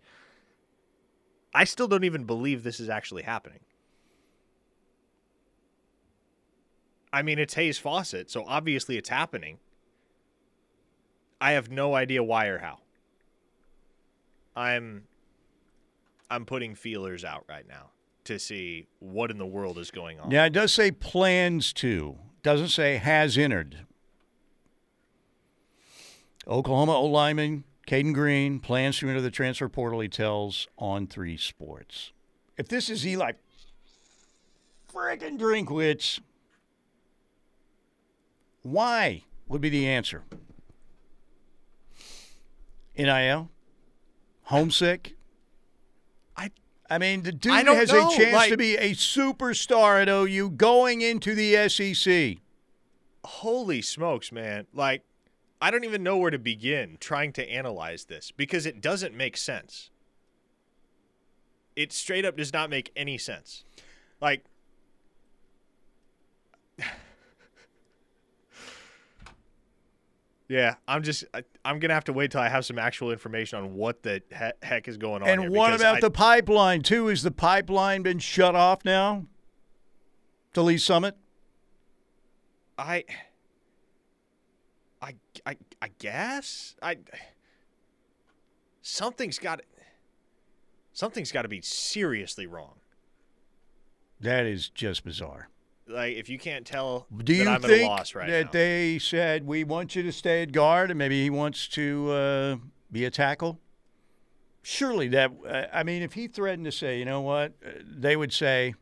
I 1.54 1.64
still 1.64 1.88
don't 1.88 2.04
even 2.04 2.24
believe 2.24 2.62
this 2.62 2.80
is 2.80 2.88
actually 2.88 3.22
happening. 3.22 3.60
I 7.12 7.22
mean, 7.22 7.38
it's 7.38 7.54
Hayes 7.54 7.78
Fawcett, 7.78 8.28
so 8.28 8.44
obviously 8.44 8.96
it's 8.96 9.08
happening. 9.08 9.58
I 11.40 11.52
have 11.52 11.70
no 11.70 11.94
idea 11.94 12.24
why 12.24 12.46
or 12.46 12.58
how. 12.58 12.78
I'm 14.56 15.04
I'm 16.30 16.44
putting 16.44 16.74
feelers 16.74 17.24
out 17.24 17.44
right 17.48 17.66
now 17.68 17.90
to 18.24 18.38
see 18.38 18.88
what 19.00 19.30
in 19.30 19.38
the 19.38 19.46
world 19.46 19.78
is 19.78 19.90
going 19.90 20.18
on. 20.18 20.30
Yeah, 20.30 20.46
it 20.46 20.52
does 20.52 20.72
say 20.72 20.90
plans 20.90 21.72
to. 21.74 22.16
Doesn't 22.42 22.68
say 22.68 22.96
has 22.96 23.38
entered. 23.38 23.86
Oklahoma 26.46 26.92
O 26.92 27.04
lineman 27.06 27.64
Cayden 27.86 28.12
Green 28.12 28.60
plans 28.60 28.98
to 28.98 29.08
enter 29.08 29.20
the 29.20 29.30
transfer 29.30 29.68
portal, 29.68 30.00
he 30.00 30.08
tells 30.08 30.68
on 30.78 31.06
three 31.06 31.36
sports. 31.36 32.12
If 32.56 32.68
this 32.68 32.88
is 32.88 33.06
Eli 33.06 33.32
friggin' 34.92 35.38
Drinkwitz, 35.38 36.20
why 38.62 39.24
would 39.48 39.60
be 39.60 39.68
the 39.68 39.86
answer? 39.86 40.24
NIL? 42.96 43.50
Homesick? 44.44 45.13
I 46.90 46.98
mean, 46.98 47.22
the 47.22 47.32
dude 47.32 47.52
has 47.52 47.90
know, 47.90 48.08
a 48.08 48.16
chance 48.16 48.34
like- 48.34 48.50
to 48.50 48.56
be 48.56 48.76
a 48.76 48.92
superstar 48.92 50.02
at 50.02 50.08
OU 50.08 50.50
going 50.50 51.00
into 51.00 51.34
the 51.34 51.56
SEC. 51.68 52.38
holy 53.24 53.80
smokes, 53.80 54.30
man. 54.30 54.66
Like, 54.74 55.02
I 55.62 55.70
don't 55.70 55.84
even 55.84 56.02
know 56.02 56.18
where 56.18 56.30
to 56.30 56.38
begin 56.38 56.98
trying 57.00 57.32
to 57.34 57.50
analyze 57.50 58.04
this 58.04 58.30
because 58.30 58.66
it 58.66 58.82
doesn't 58.82 59.14
make 59.14 59.36
sense. 59.38 59.88
It 61.74 61.92
straight 61.92 62.24
up 62.24 62.36
does 62.36 62.52
not 62.52 62.68
make 62.70 62.92
any 62.94 63.16
sense. 63.18 63.64
Like, 64.20 64.44
yeah, 70.48 70.74
I'm 70.86 71.02
just, 71.02 71.24
I, 71.32 71.42
I'm 71.64 71.78
going 71.78 71.88
to 71.88 71.94
have 71.94 72.04
to 72.04 72.12
wait 72.12 72.30
till 72.30 72.40
I 72.40 72.48
have 72.48 72.64
some 72.64 72.78
actual 72.78 73.10
information 73.10 73.58
on 73.58 73.74
what 73.74 74.02
the 74.02 74.22
he- 74.30 74.66
heck 74.66 74.88
is 74.88 74.96
going 74.96 75.22
on. 75.22 75.28
And 75.28 75.50
what 75.50 75.72
about 75.74 75.96
I- 75.96 76.00
the 76.00 76.10
pipeline, 76.10 76.82
too? 76.82 77.08
Is 77.08 77.22
the 77.22 77.30
pipeline 77.30 78.02
been 78.02 78.18
shut 78.18 78.54
off 78.54 78.84
now 78.84 79.24
to 80.52 80.62
Lee 80.62 80.78
Summit? 80.78 81.16
I, 82.76 83.04
I, 85.00 85.14
I, 85.46 85.56
I 85.80 85.88
guess 85.98 86.74
I. 86.82 86.96
Something's 88.82 89.38
got. 89.38 89.62
Something's 90.92 91.32
got 91.32 91.42
to 91.42 91.48
be 91.48 91.60
seriously 91.60 92.46
wrong. 92.46 92.74
That 94.20 94.46
is 94.46 94.68
just 94.68 95.04
bizarre. 95.04 95.48
Like 95.86 96.16
if 96.16 96.28
you 96.28 96.38
can't 96.38 96.66
tell 96.66 97.06
Do 97.24 97.34
you 97.34 97.48
I'm 97.48 97.60
think 97.60 97.72
at 97.72 97.80
a 97.80 97.86
loss 97.88 98.14
right 98.14 98.28
that 98.30 98.44
now. 98.46 98.50
they 98.52 98.98
said 98.98 99.46
we 99.46 99.64
want 99.64 99.94
you 99.94 100.02
to 100.02 100.12
stay 100.12 100.42
at 100.42 100.52
guard 100.52 100.90
and 100.90 100.98
maybe 100.98 101.22
he 101.22 101.28
wants 101.30 101.68
to 101.68 102.10
uh, 102.10 102.56
be 102.90 103.04
a 103.04 103.10
tackle? 103.10 103.60
Surely 104.62 105.08
that. 105.08 105.30
Uh, 105.46 105.64
I 105.72 105.82
mean, 105.82 106.00
if 106.02 106.14
he 106.14 106.26
threatened 106.26 106.64
to 106.64 106.72
say, 106.72 106.98
you 106.98 107.04
know 107.04 107.20
what, 107.20 107.52
uh, 107.64 107.70
they 107.84 108.16
would 108.16 108.32
say, 108.32 108.74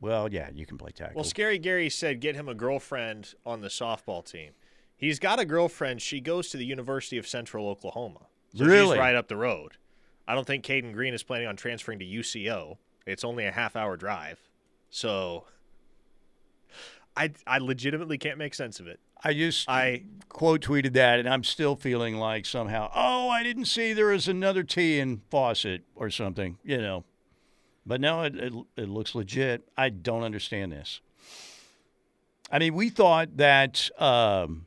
"Well, 0.00 0.32
yeah, 0.32 0.48
you 0.54 0.66
can 0.66 0.78
play 0.78 0.90
tackle." 0.90 1.16
well, 1.16 1.24
Scary 1.24 1.58
Gary 1.58 1.90
said 1.90 2.20
get 2.20 2.34
him 2.34 2.48
a 2.48 2.54
girlfriend 2.54 3.34
on 3.44 3.60
the 3.60 3.68
softball 3.68 4.24
team. 4.24 4.52
He's 4.96 5.18
got 5.18 5.38
a 5.38 5.44
girlfriend. 5.44 6.00
She 6.00 6.20
goes 6.20 6.48
to 6.50 6.56
the 6.56 6.64
University 6.64 7.18
of 7.18 7.26
Central 7.26 7.68
Oklahoma. 7.68 8.20
So 8.54 8.64
Really? 8.64 8.96
She's 8.96 9.00
right 9.00 9.14
up 9.16 9.28
the 9.28 9.36
road. 9.36 9.72
I 10.26 10.34
don't 10.34 10.46
think 10.46 10.64
Cayden 10.64 10.92
Green 10.92 11.12
is 11.12 11.22
planning 11.22 11.46
on 11.48 11.56
transferring 11.56 11.98
to 11.98 12.06
UCO. 12.06 12.78
It's 13.06 13.24
only 13.24 13.46
a 13.46 13.52
half 13.52 13.76
hour 13.76 13.96
drive. 13.96 14.38
So 14.90 15.44
I 17.16 17.32
I 17.46 17.58
legitimately 17.58 18.18
can't 18.18 18.38
make 18.38 18.54
sense 18.54 18.80
of 18.80 18.86
it. 18.86 19.00
I 19.22 19.32
just 19.32 19.68
I 19.68 20.02
quote 20.28 20.60
tweeted 20.60 20.92
that, 20.94 21.18
and 21.18 21.28
I'm 21.28 21.44
still 21.44 21.76
feeling 21.76 22.16
like 22.16 22.44
somehow, 22.44 22.90
oh, 22.94 23.28
I 23.30 23.42
didn't 23.42 23.64
see 23.66 23.92
there 23.92 24.06
was 24.06 24.28
another 24.28 24.62
T 24.62 24.98
in 24.98 25.22
faucet 25.30 25.82
or 25.94 26.10
something, 26.10 26.58
you 26.62 26.78
know. 26.78 27.04
But 27.86 28.00
no, 28.00 28.22
it, 28.22 28.36
it, 28.36 28.52
it 28.76 28.88
looks 28.88 29.14
legit. 29.14 29.68
I 29.76 29.90
don't 29.90 30.22
understand 30.22 30.72
this. 30.72 31.00
I 32.50 32.58
mean, 32.58 32.74
we 32.74 32.88
thought 32.88 33.36
that 33.36 33.90
um, 33.98 34.66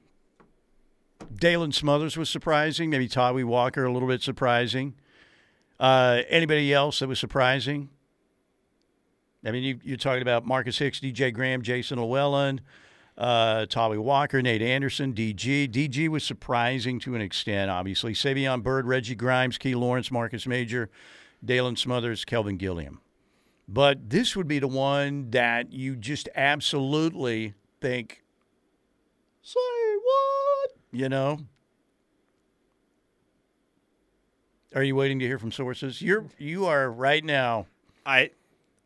Daylan 1.34 1.74
Smothers 1.74 2.18
was 2.18 2.30
surprising, 2.30 2.90
maybe 2.90 3.08
Tawee 3.08 3.44
Walker 3.44 3.86
a 3.86 3.92
little 3.92 4.08
bit 4.08 4.22
surprising. 4.22 4.96
Uh, 5.80 6.22
anybody 6.30 6.74
else 6.74 7.00
that 7.00 7.08
was 7.08 7.20
surprising? 7.20 7.90
I 9.46 9.52
mean, 9.52 9.64
you, 9.64 9.80
you're 9.84 9.98
talking 9.98 10.22
about 10.22 10.46
Marcus 10.46 10.78
Hicks, 10.78 11.00
DJ 11.00 11.34
Graham, 11.34 11.62
Jason 11.62 12.00
Llewellyn, 12.00 12.62
uh, 13.18 13.66
Tawee 13.68 13.98
Walker, 13.98 14.42
Nate 14.42 14.62
Anderson, 14.62 15.14
DG. 15.14 15.70
DG 15.70 16.08
was 16.10 16.24
surprising 16.24 17.00
to 17.02 17.16
an 17.16 17.22
extent, 17.22 17.72
obviously. 17.72 18.14
Savion 18.14 18.62
Byrd, 18.62 18.86
Reggie 18.86 19.16
Grimes, 19.16 19.58
Key 19.58 19.76
Lawrence, 19.76 20.12
Marcus 20.12 20.48
Major, 20.48 20.90
Daylan 21.46 21.78
Smothers, 21.78 22.26
Kelvin 22.26 22.58
Gilliam. 22.58 23.02
But 23.68 24.10
this 24.10 24.36
would 24.36 24.48
be 24.48 24.60
the 24.60 24.68
one 24.68 25.30
that 25.32 25.74
you 25.74 25.96
just 25.96 26.30
absolutely 26.36 27.54
think, 27.82 28.24
say 29.42 29.60
what? 30.04 30.72
You 30.92 31.10
know? 31.10 31.40
Are 34.76 34.84
you 34.84 34.96
waiting 34.96 35.20
to 35.20 35.26
hear 35.26 35.40
from 35.40 35.52
sources? 35.52 36.02
You're 36.02 36.26
you 36.38 36.66
are 36.66 36.92
right 36.92 37.24
now. 37.24 37.66
I 38.06 38.32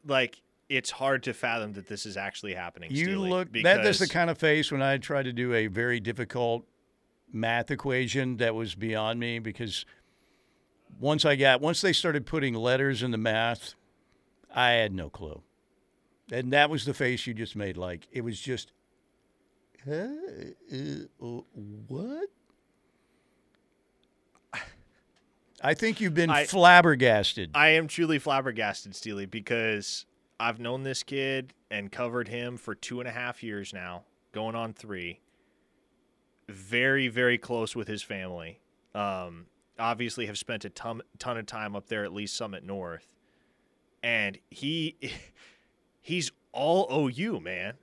like 0.05 0.41
it's 0.69 0.89
hard 0.89 1.23
to 1.23 1.33
fathom 1.33 1.73
that 1.73 1.87
this 1.87 2.05
is 2.05 2.17
actually 2.17 2.53
happening. 2.53 2.91
You 2.91 3.05
Steely, 3.05 3.29
look 3.29 3.51
that 3.63 3.85
is 3.85 3.99
the 3.99 4.07
kind 4.07 4.29
of 4.29 4.37
face 4.37 4.71
when 4.71 4.81
I 4.81 4.97
tried 4.97 5.23
to 5.23 5.33
do 5.33 5.53
a 5.53 5.67
very 5.67 5.99
difficult 5.99 6.65
math 7.31 7.71
equation 7.71 8.37
that 8.37 8.55
was 8.55 8.75
beyond 8.75 9.19
me 9.19 9.39
because 9.39 9.85
once 10.99 11.25
I 11.25 11.35
got 11.35 11.61
once 11.61 11.81
they 11.81 11.93
started 11.93 12.25
putting 12.25 12.53
letters 12.53 13.03
in 13.03 13.11
the 13.11 13.17
math, 13.17 13.75
I 14.53 14.71
had 14.71 14.93
no 14.93 15.09
clue. 15.09 15.41
And 16.31 16.53
that 16.53 16.69
was 16.69 16.85
the 16.85 16.93
face 16.93 17.27
you 17.27 17.33
just 17.33 17.55
made 17.55 17.75
like 17.77 18.07
it 18.11 18.21
was 18.21 18.39
just? 18.39 18.71
Uh, 19.89 20.07
uh, 20.71 21.41
what? 21.87 22.29
I 25.61 25.73
think 25.73 26.01
you've 26.01 26.13
been 26.13 26.29
I- 26.29 26.45
flabbergasted. 26.45 27.51
I 27.53 27.69
am 27.69 27.87
truly 27.87 28.19
flabbergasted, 28.19 28.95
Steely, 28.95 29.25
because 29.25 30.05
I've 30.39 30.59
known 30.59 30.83
this 30.83 31.03
kid 31.03 31.53
and 31.69 31.91
covered 31.91 32.27
him 32.27 32.57
for 32.57 32.73
two 32.75 32.99
and 32.99 33.07
a 33.07 33.11
half 33.11 33.43
years 33.43 33.73
now, 33.73 34.03
going 34.31 34.55
on 34.55 34.73
three. 34.73 35.19
Very, 36.49 37.07
very 37.07 37.37
close 37.37 37.75
with 37.75 37.87
his 37.87 38.01
family. 38.01 38.59
Um, 38.95 39.45
obviously, 39.79 40.25
have 40.25 40.37
spent 40.37 40.65
a 40.65 40.69
ton, 40.69 41.01
ton 41.19 41.37
of 41.37 41.45
time 41.45 41.75
up 41.75 41.87
there, 41.87 42.03
at 42.03 42.13
Lee's 42.13 42.31
Summit 42.31 42.63
North, 42.63 43.13
and 44.03 44.37
he, 44.49 44.97
he's 46.01 46.31
all 46.51 46.87
OU, 46.91 47.39
man, 47.39 47.75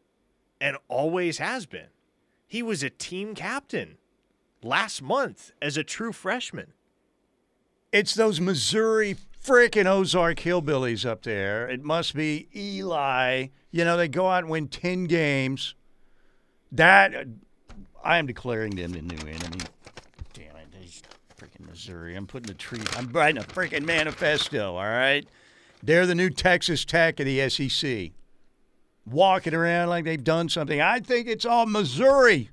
and 0.60 0.76
always 0.88 1.38
has 1.38 1.64
been. 1.64 1.88
He 2.46 2.62
was 2.62 2.82
a 2.82 2.90
team 2.90 3.34
captain 3.34 3.98
last 4.62 5.00
month 5.00 5.52
as 5.62 5.76
a 5.76 5.84
true 5.84 6.12
freshman. 6.12 6.72
It's 7.90 8.14
those 8.14 8.38
Missouri 8.38 9.16
frickin' 9.42 9.86
Ozark 9.86 10.40
hillbillies 10.40 11.06
up 11.06 11.22
there. 11.22 11.66
It 11.68 11.82
must 11.82 12.14
be 12.14 12.48
Eli. 12.54 13.46
You 13.70 13.84
know, 13.84 13.96
they 13.96 14.08
go 14.08 14.28
out 14.28 14.44
and 14.44 14.50
win 14.50 14.68
10 14.68 15.04
games. 15.04 15.74
That, 16.70 17.14
I 18.04 18.18
am 18.18 18.26
declaring 18.26 18.76
them 18.76 18.92
the 18.92 19.00
new 19.00 19.16
enemy. 19.16 19.60
Damn 20.34 20.56
it. 20.56 20.70
These 20.78 21.02
freaking 21.34 21.66
Missouri. 21.66 22.14
I'm 22.14 22.26
putting 22.26 22.50
a 22.50 22.54
tree, 22.54 22.80
I'm 22.94 23.10
writing 23.10 23.40
a 23.40 23.44
freaking 23.46 23.86
manifesto, 23.86 24.76
all 24.76 24.84
right? 24.84 25.26
They're 25.82 26.06
the 26.06 26.14
new 26.14 26.28
Texas 26.28 26.84
Tech 26.84 27.18
of 27.20 27.24
the 27.24 27.48
SEC. 27.48 28.10
Walking 29.06 29.54
around 29.54 29.88
like 29.88 30.04
they've 30.04 30.22
done 30.22 30.50
something. 30.50 30.82
I 30.82 31.00
think 31.00 31.26
it's 31.26 31.46
all 31.46 31.64
Missouri. 31.64 32.50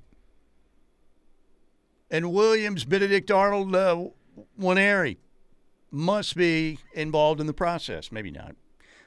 And 2.10 2.32
Williams, 2.32 2.86
Benedict 2.86 3.30
Arnold, 3.32 3.76
uh, 3.76 4.06
must 5.96 6.36
be 6.36 6.78
involved 6.93 7.39
in 7.39 7.48
the 7.48 7.54
process. 7.54 8.12
Maybe 8.12 8.30
not. 8.30 8.56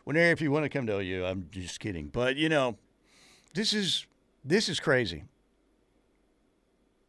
Nwaneri, 0.06 0.32
if 0.32 0.40
you 0.40 0.50
want 0.50 0.64
to 0.64 0.70
come 0.70 0.86
to 0.86 0.98
OU, 0.98 1.26
I'm 1.26 1.48
just 1.50 1.80
kidding. 1.80 2.08
But 2.08 2.36
you 2.36 2.48
know, 2.48 2.78
this 3.54 3.74
is 3.74 4.06
this 4.42 4.68
is 4.70 4.80
crazy. 4.80 5.24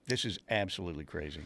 This 0.07 0.25
is 0.25 0.37
absolutely 0.49 1.05
crazy. 1.05 1.45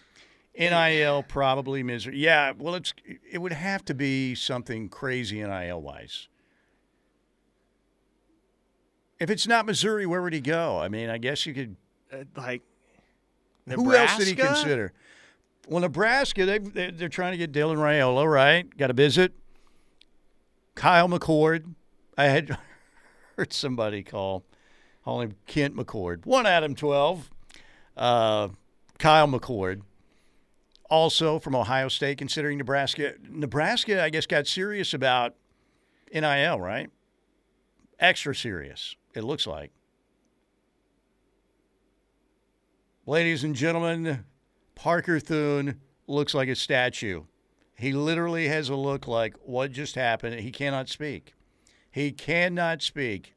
NIL 0.57 1.23
probably 1.23 1.84
misery. 1.84 2.17
Yeah, 2.17 2.53
well, 2.57 2.73
it's 2.75 2.93
it 3.31 3.38
would 3.38 3.51
have 3.51 3.86
to 3.86 3.93
be 3.93 4.34
something 4.34 4.89
crazy 4.89 5.43
NIL 5.43 5.81
wise. 5.81 6.27
If 9.19 9.29
it's 9.29 9.47
not 9.47 9.65
Missouri, 9.65 10.05
where 10.05 10.21
would 10.21 10.34
he 10.34 10.41
go? 10.41 10.79
I 10.79 10.89
mean, 10.89 11.09
I 11.09 11.17
guess 11.19 11.45
you 11.45 11.53
could 11.53 11.75
Uh, 12.11 12.23
like, 12.36 12.61
who 13.67 13.93
else 13.93 14.17
did 14.17 14.27
he 14.27 14.36
consider? 14.36 14.91
Well, 15.68 15.82
Nebraska, 15.82 16.45
they, 16.45 16.57
they, 16.59 16.91
they're 16.91 17.09
trying 17.09 17.32
to 17.32 17.38
get 17.38 17.51
Dylan 17.51 17.78
Raiola, 17.78 18.30
right? 18.30 18.78
Got 18.78 18.89
a 18.89 18.93
visit. 18.93 19.34
Kyle 20.76 21.07
McCord. 21.07 21.74
I 22.18 22.26
had 22.26 22.57
heard 23.38 23.53
somebody 23.53 24.03
call, 24.03 24.43
call 25.05 25.22
him 25.22 25.36
Kent 25.47 25.76
McCord. 25.76 26.26
One 26.26 26.45
Adam 26.45 26.76
12. 26.76 27.30
Uh, 27.95 28.49
Kyle 28.99 29.28
McCord. 29.28 29.82
Also 30.89 31.39
from 31.39 31.55
Ohio 31.55 31.88
State, 31.88 32.18
considering 32.18 32.57
Nebraska. 32.57 33.14
Nebraska, 33.30 34.03
I 34.03 34.09
guess, 34.09 34.26
got 34.26 34.45
serious 34.47 34.93
about 34.93 35.34
NIL, 36.14 36.59
right? 36.59 36.89
Extra 37.99 38.36
serious, 38.36 38.95
it 39.16 39.24
looks 39.24 39.47
like. 39.47 39.72
Ladies 43.05 43.43
and 43.43 43.55
gentlemen, 43.55 44.26
Parker 44.76 45.19
Thune 45.19 45.80
looks 46.07 46.34
like 46.34 46.49
a 46.49 46.55
statue. 46.55 47.24
He 47.76 47.93
literally 47.93 48.47
has 48.47 48.69
a 48.69 48.76
look 48.76 49.07
like 49.07 49.36
what 49.43 49.71
just 49.71 49.95
happened. 49.95 50.39
He 50.39 50.51
cannot 50.51 50.89
speak. 50.89 51.34
He 51.91 52.11
cannot 52.11 52.82
speak 52.82 53.34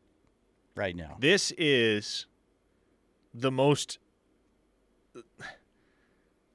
right 0.74 0.94
now. 0.96 1.16
This 1.20 1.52
is 1.58 2.26
the 3.34 3.50
most 3.50 3.98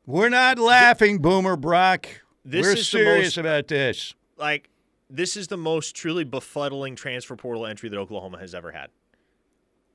We're 0.06 0.30
not 0.30 0.58
laughing, 0.60 1.20
Boomer 1.20 1.56
Brock. 1.56 2.08
This 2.44 2.66
We're 2.66 2.72
is 2.74 2.78
the 2.80 2.84
serious 2.86 3.24
most- 3.26 3.38
about 3.38 3.68
this. 3.68 4.16
like 4.38 4.70
this 5.10 5.36
is 5.38 5.48
the 5.48 5.58
most 5.58 5.96
truly 5.96 6.24
befuddling 6.26 6.96
transfer 6.96 7.36
portal 7.36 7.66
entry 7.66 7.90
that 7.90 7.98
Oklahoma 7.98 8.40
has 8.40 8.56
ever 8.56 8.72
had. 8.72 8.90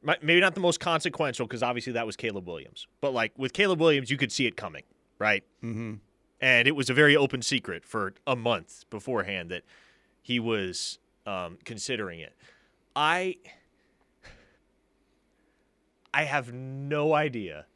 Maybe 0.07 0.40
not 0.40 0.54
the 0.54 0.61
most 0.61 0.78
consequential 0.78 1.46
because 1.46 1.62
obviously 1.62 1.94
that 1.94 2.07
was 2.07 2.16
Caleb 2.16 2.46
Williams, 2.46 2.86
but 3.00 3.12
like 3.12 3.32
with 3.36 3.52
Caleb 3.52 3.80
Williams, 3.80 4.11
you 4.11 4.16
could 4.16 4.30
see 4.30 4.46
it 4.46 4.57
coming, 4.57 4.84
right? 5.18 5.42
Mm-hmm. 5.64 5.94
And 6.40 6.68
it 6.68 6.76
was 6.76 6.88
a 6.88 6.94
very 6.94 7.16
open 7.16 7.42
secret 7.42 7.84
for 7.84 8.14
a 8.26 8.36
month 8.36 8.84
beforehand 8.90 9.50
that 9.50 9.62
he 10.22 10.38
was 10.38 10.98
um, 11.26 11.59
considering 11.64 12.20
it. 12.20 12.34
I 12.94 13.36
I 16.14 16.24
have 16.24 16.52
no 16.52 17.14
idea 17.14 17.66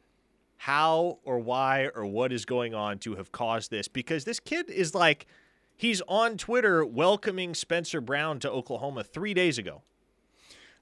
how 0.57 1.19
or 1.23 1.39
why 1.39 1.89
or 1.93 2.05
what 2.05 2.31
is 2.31 2.45
going 2.45 2.73
on 2.73 2.97
to 2.99 3.15
have 3.15 3.31
caused 3.31 3.71
this 3.71 3.87
because 3.87 4.25
this 4.25 4.39
kid 4.39 4.69
is 4.69 4.95
like 4.95 5.27
he's 5.75 6.01
on 6.07 6.37
Twitter 6.37 6.85
welcoming 6.85 7.53
Spencer 7.53 7.99
Brown 7.99 8.39
to 8.39 8.49
Oklahoma 8.49 9.03
3 9.03 9.33
days 9.33 9.57
ago. 9.57 9.81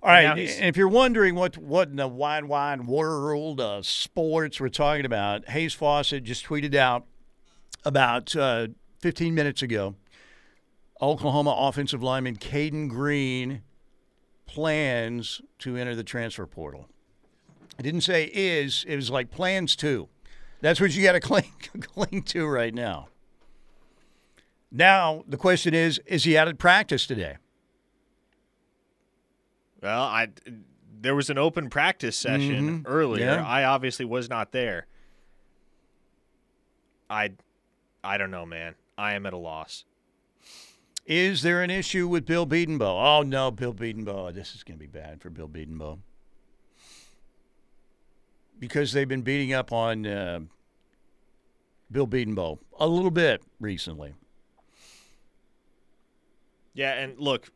All 0.02 0.10
right, 0.10 0.24
and 0.24 0.40
if 0.40 0.78
you're 0.78 0.88
wondering 0.88 1.36
what 1.36 1.58
what 1.58 1.90
in 1.90 1.98
the 1.98 2.08
wide, 2.08 2.46
wide 2.46 2.88
world 2.88 3.60
of 3.60 3.86
sports 3.86 4.60
we're 4.60 4.70
talking 4.70 5.06
about, 5.06 5.50
Hayes 5.50 5.74
Fawcett 5.74 6.24
just 6.24 6.46
tweeted 6.46 6.74
out 6.74 7.06
about 7.84 8.34
uh, 8.34 8.68
15 9.02 9.36
minutes 9.36 9.62
ago. 9.62 9.96
Oklahoma 11.02 11.54
offensive 11.58 12.02
lineman 12.02 12.38
Cayden 12.38 12.88
Green 12.88 13.62
plans 14.46 15.42
to 15.60 15.76
enter 15.76 15.96
the 15.96 16.04
transfer 16.04 16.46
portal. 16.46 16.88
I 17.78 17.82
didn't 17.82 18.02
say 18.02 18.32
is; 18.34 18.86
it 18.88 18.96
was 18.96 19.10
like 19.10 19.32
plans 19.32 19.76
to. 19.78 20.08
That's 20.62 20.80
what 20.80 20.96
you 20.96 21.04
got 21.04 21.14
to 21.14 21.20
cling, 21.22 21.52
cling 21.82 22.24
to 22.24 22.48
right 22.48 22.74
now. 22.74 23.10
Now 24.72 25.26
the 25.28 25.38
question 25.38 25.74
is: 25.74 26.00
Is 26.06 26.24
he 26.24 26.38
out 26.38 26.48
of 26.48 26.58
practice 26.58 27.06
today? 27.06 27.36
Well, 29.82 30.04
I 30.04 30.30
there 31.02 31.16
was 31.16 31.30
an 31.30 31.38
open 31.38 31.70
practice 31.70 32.18
session 32.18 32.86
earlier. 32.88 33.26
Yeah. 33.26 33.48
I 33.48 33.64
obviously 33.64 34.06
was 34.06 34.30
not 34.30 34.52
there. 34.52 34.88
I 37.10 37.32
I 38.04 38.18
don't 38.18 38.32
know, 38.32 38.46
man. 38.46 38.76
I 38.98 39.14
am 39.14 39.26
at 39.26 39.34
a 39.34 39.38
loss. 39.38 39.86
Is 41.06 41.42
there 41.42 41.64
an 41.64 41.72
issue 41.72 42.08
with 42.08 42.26
Bill 42.26 42.46
Bedenbaugh? 42.46 43.20
Oh 43.20 43.24
no, 43.24 43.50
Bill 43.50 43.74
Bedenbaugh. 43.74 44.34
This 44.34 44.54
is 44.54 44.64
going 44.64 44.78
to 44.78 44.86
be 44.86 44.88
bad 44.88 45.22
for 45.22 45.30
Bill 45.30 45.48
Bedenbaugh 45.48 46.00
because 48.60 48.92
they've 48.92 49.08
been 49.08 49.22
beating 49.22 49.54
up 49.54 49.72
on 49.72 50.06
uh, 50.06 50.40
Bill 51.92 52.08
Bedenbaugh 52.08 52.60
a 52.80 52.88
little 52.88 53.12
bit 53.12 53.42
recently. 53.60 54.14
Yeah, 56.74 56.92
and 56.94 57.18
look 57.20 57.50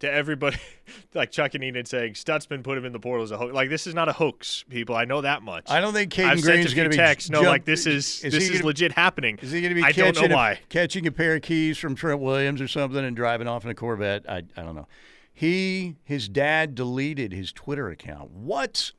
to 0.00 0.10
everybody, 0.10 0.56
like 1.14 1.30
Chuck 1.30 1.54
and 1.54 1.62
Enid 1.64 1.88
saying 1.88 2.14
Stutzman 2.14 2.62
put 2.62 2.76
him 2.76 2.84
in 2.84 2.92
the 2.92 2.98
portal 2.98 3.22
as 3.24 3.30
a 3.30 3.38
hoax. 3.38 3.54
Like 3.54 3.70
this 3.70 3.86
is 3.86 3.94
not 3.94 4.08
a 4.08 4.12
hoax, 4.12 4.64
people. 4.68 4.94
I 4.94 5.04
know 5.04 5.20
that 5.20 5.42
much. 5.42 5.70
I 5.70 5.80
don't 5.80 5.92
think 5.92 6.12
Caden 6.12 6.24
I've 6.26 6.42
Green's 6.42 6.74
going 6.74 6.90
to 6.90 6.90
be 6.90 6.96
texts. 6.96 7.30
No, 7.30 7.38
jump- 7.38 7.48
like 7.48 7.64
this 7.64 7.86
is, 7.86 8.20
this 8.20 8.34
is 8.34 8.50
gonna- 8.50 8.66
legit 8.66 8.92
happening. 8.92 9.38
Is 9.42 9.52
he 9.52 9.60
going 9.60 9.74
to 9.74 9.80
be 9.80 9.82
I 9.86 9.92
don't 9.92 10.14
catching 10.14 10.28
know 10.30 10.34
a, 10.34 10.38
why. 10.38 10.60
catching 10.68 11.06
a 11.06 11.12
pair 11.12 11.36
of 11.36 11.42
keys 11.42 11.78
from 11.78 11.94
Trent 11.94 12.20
Williams 12.20 12.60
or 12.60 12.68
something 12.68 13.04
and 13.04 13.14
driving 13.16 13.48
off 13.48 13.64
in 13.64 13.70
a 13.70 13.74
Corvette? 13.74 14.24
I, 14.28 14.42
I 14.56 14.62
don't 14.62 14.74
know. 14.74 14.88
He 15.32 15.96
his 16.04 16.28
dad 16.28 16.74
deleted 16.74 17.32
his 17.32 17.52
Twitter 17.52 17.88
account. 17.88 18.30
What? 18.30 18.92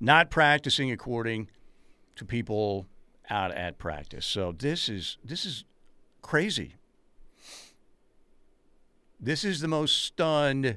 Not 0.00 0.30
practicing 0.30 0.90
according 0.92 1.48
to 2.16 2.24
people 2.24 2.86
out 3.30 3.52
at 3.52 3.78
practice. 3.78 4.26
So 4.26 4.52
this 4.52 4.88
is 4.88 5.18
this 5.24 5.44
is 5.44 5.64
crazy. 6.22 6.74
This 9.24 9.42
is 9.42 9.60
the 9.60 9.68
most 9.68 10.02
stunned 10.04 10.76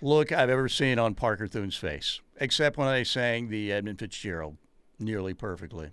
look 0.00 0.32
I've 0.32 0.50
ever 0.50 0.68
seen 0.68 0.98
on 0.98 1.14
Parker 1.14 1.46
Thune's 1.46 1.76
face, 1.76 2.20
except 2.40 2.76
when 2.76 2.88
I 2.88 3.04
sang 3.04 3.48
the 3.48 3.70
Edmund 3.70 4.00
Fitzgerald 4.00 4.56
nearly 4.98 5.32
perfectly. 5.32 5.92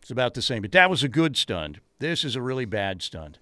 It's 0.00 0.12
about 0.12 0.34
the 0.34 0.42
same, 0.42 0.62
but 0.62 0.70
that 0.70 0.88
was 0.88 1.02
a 1.02 1.08
good 1.08 1.36
stunt. 1.36 1.78
This 1.98 2.24
is 2.24 2.36
a 2.36 2.40
really 2.40 2.66
bad 2.66 3.02
stunt. 3.02 3.40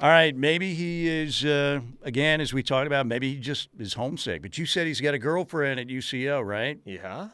All 0.00 0.10
right, 0.10 0.36
maybe 0.36 0.74
he 0.74 1.08
is 1.08 1.46
uh, 1.46 1.80
again, 2.02 2.42
as 2.42 2.52
we 2.52 2.62
talked 2.62 2.86
about. 2.86 3.06
Maybe 3.06 3.32
he 3.32 3.40
just 3.40 3.70
is 3.78 3.94
homesick. 3.94 4.42
But 4.42 4.58
you 4.58 4.66
said 4.66 4.86
he's 4.86 5.00
got 5.00 5.14
a 5.14 5.18
girlfriend 5.18 5.80
at 5.80 5.86
UCO, 5.86 6.44
right? 6.46 6.78
Yeah. 6.84 7.28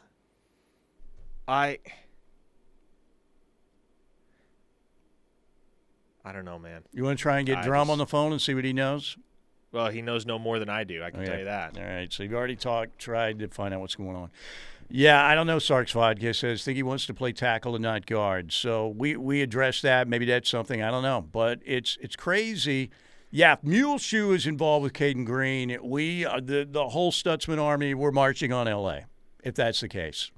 I 1.49 1.81
I 6.25 6.31
don't 6.31 6.45
know, 6.45 6.61
man. 6.61 6.83
You 6.93 7.03
want 7.03 7.19
to 7.19 7.23
try 7.23 7.39
and 7.39 7.47
get 7.47 7.59
I 7.59 7.63
Drum 7.63 7.89
just- 7.89 7.91
on 7.91 7.99
the 7.99 8.07
phone 8.07 8.31
and 8.31 8.41
see 8.41 8.55
what 8.55 8.65
he 8.65 8.73
knows? 8.73 9.17
Well, 9.73 9.89
he 9.89 10.03
knows 10.03 10.27
no 10.27 10.39
more 10.39 10.59
than 10.59 10.69
I 10.69 10.85
do. 10.85 11.03
I 11.03 11.11
can 11.11 11.21
Okay. 11.21 11.31
tell 11.31 11.39
you 11.39 11.45
that. 11.47 11.79
All 11.79 11.85
right, 11.85 12.13
so 12.13 12.23
you've 12.23 12.35
already 12.35 12.57
talked, 12.57 12.99
tried 12.99 13.39
to 13.39 13.49
find 13.49 13.73
out 13.73 13.81
what's 13.81 13.95
going 13.95 14.15
on. 14.17 14.31
Yeah, 14.91 15.25
I 15.25 15.35
don't 15.35 15.47
know. 15.47 15.59
Sark's 15.59 15.93
vodka 15.93 16.35
says 16.35 16.63
think 16.65 16.77
he 16.77 16.83
wants 16.83 17.07
to 17.07 17.15
play 17.15 17.33
tackle 17.33 17.75
and 17.75 17.83
not 17.83 18.05
guard. 18.05 18.53
So 18.53 18.89
we 18.89 19.17
we 19.17 19.41
addressed 19.41 19.81
that. 19.83 20.07
Maybe 20.07 20.27
that's 20.27 20.51
something 20.51 20.83
I 20.83 20.91
don't 20.91 21.03
know, 21.03 21.23
but 21.23 21.61
it's 21.65 21.97
it's 22.03 22.15
crazy. 22.15 22.91
Yeah, 23.31 23.55
if 23.55 23.63
Mule 23.65 23.97
Shoe 23.97 24.33
is 24.33 24.47
involved 24.47 24.83
with 24.83 24.93
Cayden 24.93 25.25
Green. 25.25 25.79
We 25.83 26.27
uh, 26.27 26.41
the 26.45 26.69
the 26.71 26.91
whole 26.91 27.11
Stutzman 27.11 27.59
army. 27.59 27.95
We're 27.95 28.11
marching 28.11 28.53
on 28.53 28.69
L.A. 28.69 29.07
If 29.43 29.55
that's 29.55 29.81
the 29.81 29.89
case, 29.89 30.31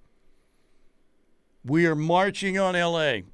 we 1.65 1.87
are 1.87 1.97
marching 1.97 2.57
on 2.57 2.77
L.A. 2.77 3.25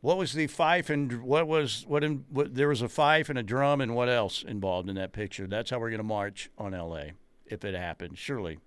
What 0.00 0.16
was 0.16 0.32
the 0.32 0.46
fife 0.46 0.90
and 0.90 1.22
what 1.22 1.48
was 1.48 1.84
what, 1.88 2.04
in, 2.04 2.24
what? 2.30 2.54
There 2.54 2.68
was 2.68 2.82
a 2.82 2.88
fife 2.88 3.28
and 3.28 3.38
a 3.38 3.42
drum 3.42 3.80
and 3.80 3.94
what 3.96 4.08
else 4.08 4.44
involved 4.44 4.88
in 4.88 4.94
that 4.94 5.12
picture? 5.12 5.46
That's 5.48 5.70
how 5.70 5.78
we're 5.80 5.90
going 5.90 5.98
to 5.98 6.04
march 6.04 6.50
on 6.56 6.72
L.A. 6.72 7.12
if 7.46 7.64
it 7.64 7.74
happens. 7.74 8.18
Surely. 8.18 8.58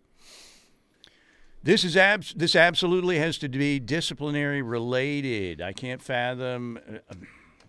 This 1.63 1.83
is 1.83 1.95
abs- 1.95 2.33
This 2.33 2.55
absolutely 2.55 3.19
has 3.19 3.37
to 3.37 3.47
be 3.49 3.79
disciplinary 3.79 4.61
related. 4.61 5.61
I 5.61 5.73
can't 5.73 6.01
fathom. 6.01 6.79
uh, 7.09 7.13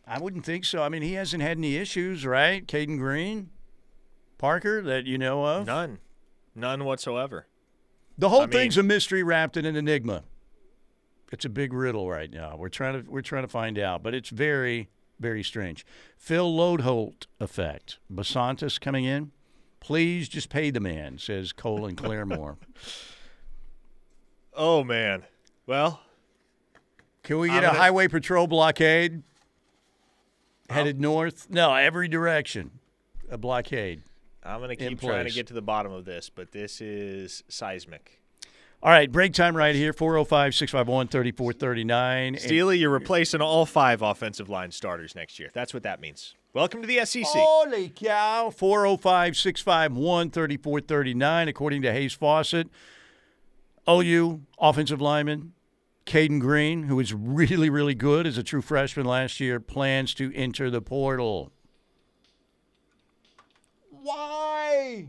I 0.06 0.18
wouldn't 0.18 0.44
think 0.44 0.64
so. 0.64 0.82
I 0.82 0.88
mean, 0.88 1.02
he 1.02 1.12
hasn't 1.12 1.42
had 1.42 1.58
any 1.58 1.76
issues, 1.76 2.26
right? 2.26 2.66
Cayden 2.66 2.96
Green, 2.96 3.50
Parker, 4.38 4.82
that 4.82 5.06
you 5.06 5.18
know 5.18 5.44
of. 5.46 5.66
None. 5.66 5.98
None 6.56 6.84
whatsoever. 6.84 7.46
The 8.18 8.28
whole 8.28 8.40
I 8.42 8.46
mean- 8.46 8.52
thing's 8.52 8.76
a 8.78 8.82
mystery 8.82 9.22
wrapped 9.22 9.56
in 9.56 9.64
an 9.66 9.76
enigma. 9.76 10.24
It's 11.32 11.44
a 11.44 11.48
big 11.48 11.72
riddle 11.72 12.08
right 12.08 12.30
now. 12.30 12.56
We're 12.56 12.68
trying 12.68 13.02
to 13.02 13.10
we're 13.10 13.22
trying 13.22 13.42
to 13.42 13.48
find 13.48 13.78
out, 13.78 14.02
but 14.02 14.14
it's 14.14 14.28
very 14.28 14.88
very 15.18 15.42
strange. 15.42 15.84
Phil 16.16 16.52
Loadholt 16.52 17.26
effect. 17.40 17.98
Basantis 18.12 18.80
coming 18.80 19.04
in. 19.04 19.32
Please 19.80 20.28
just 20.28 20.48
pay 20.50 20.70
the 20.70 20.78
man, 20.80 21.18
says 21.18 21.52
Colin 21.52 21.96
Claremore. 21.96 22.56
Oh 24.54 24.84
man. 24.84 25.22
Well, 25.66 26.00
Can 27.22 27.38
we 27.38 27.48
get 27.48 27.64
a 27.64 27.68
gonna- 27.68 27.78
highway 27.78 28.06
patrol 28.08 28.46
blockade 28.46 29.22
headed 30.68 31.00
north? 31.00 31.48
No, 31.48 31.74
every 31.74 32.06
direction. 32.08 32.70
A 33.30 33.38
blockade. 33.38 34.02
I'm 34.44 34.60
gonna 34.60 34.76
keep 34.76 35.00
trying 35.00 35.24
to 35.24 35.30
get 35.32 35.46
to 35.46 35.54
the 35.54 35.62
bottom 35.62 35.90
of 35.92 36.04
this, 36.04 36.28
but 36.28 36.52
this 36.52 36.80
is 36.82 37.42
seismic. 37.48 38.20
All 38.84 38.90
right, 38.90 39.12
break 39.12 39.32
time 39.32 39.56
right 39.56 39.76
here 39.76 39.92
405 39.92 40.56
651 40.56 41.06
3439. 41.06 42.38
Steely, 42.38 42.78
you're 42.78 42.90
replacing 42.90 43.40
all 43.40 43.64
five 43.64 44.02
offensive 44.02 44.48
line 44.48 44.72
starters 44.72 45.14
next 45.14 45.38
year. 45.38 45.50
That's 45.54 45.72
what 45.72 45.84
that 45.84 46.00
means. 46.00 46.34
Welcome 46.52 46.80
to 46.80 46.88
the 46.88 47.04
SEC. 47.04 47.24
Holy 47.26 47.90
cow. 47.90 48.50
405 48.50 49.36
651 49.36 50.30
3439, 50.30 51.46
according 51.46 51.82
to 51.82 51.92
Hayes 51.92 52.12
Fawcett. 52.12 52.70
OU 53.88 54.42
offensive 54.58 55.00
lineman 55.00 55.52
Cayden 56.04 56.40
Green, 56.40 56.82
who 56.84 56.96
was 56.96 57.14
really, 57.14 57.70
really 57.70 57.94
good 57.94 58.26
as 58.26 58.36
a 58.36 58.42
true 58.42 58.62
freshman 58.62 59.06
last 59.06 59.38
year, 59.38 59.60
plans 59.60 60.12
to 60.14 60.34
enter 60.34 60.70
the 60.70 60.82
portal. 60.82 61.52
Why? 63.90 65.06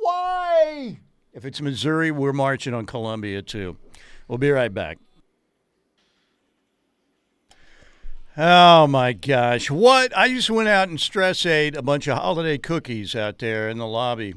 Why? 0.00 0.98
If 1.34 1.44
it's 1.44 1.60
Missouri, 1.60 2.12
we're 2.12 2.32
marching 2.32 2.74
on 2.74 2.86
Columbia 2.86 3.42
too. 3.42 3.76
We'll 4.28 4.38
be 4.38 4.50
right 4.50 4.72
back. 4.72 4.98
Oh 8.36 8.86
my 8.86 9.12
gosh. 9.12 9.68
What? 9.68 10.16
I 10.16 10.28
just 10.28 10.48
went 10.48 10.68
out 10.68 10.88
and 10.88 11.00
stress 11.00 11.44
ate 11.44 11.76
a 11.76 11.82
bunch 11.82 12.06
of 12.06 12.18
holiday 12.18 12.56
cookies 12.56 13.16
out 13.16 13.38
there 13.38 13.68
in 13.68 13.78
the 13.78 13.86
lobby. 13.86 14.34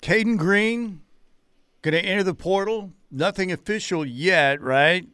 Cayden 0.00 0.36
Green 0.38 1.02
going 1.82 1.92
to 1.92 2.04
enter 2.04 2.22
the 2.22 2.34
portal 2.34 2.92
nothing 3.10 3.52
official 3.52 4.04
yet, 4.04 4.60
right? 4.62 5.06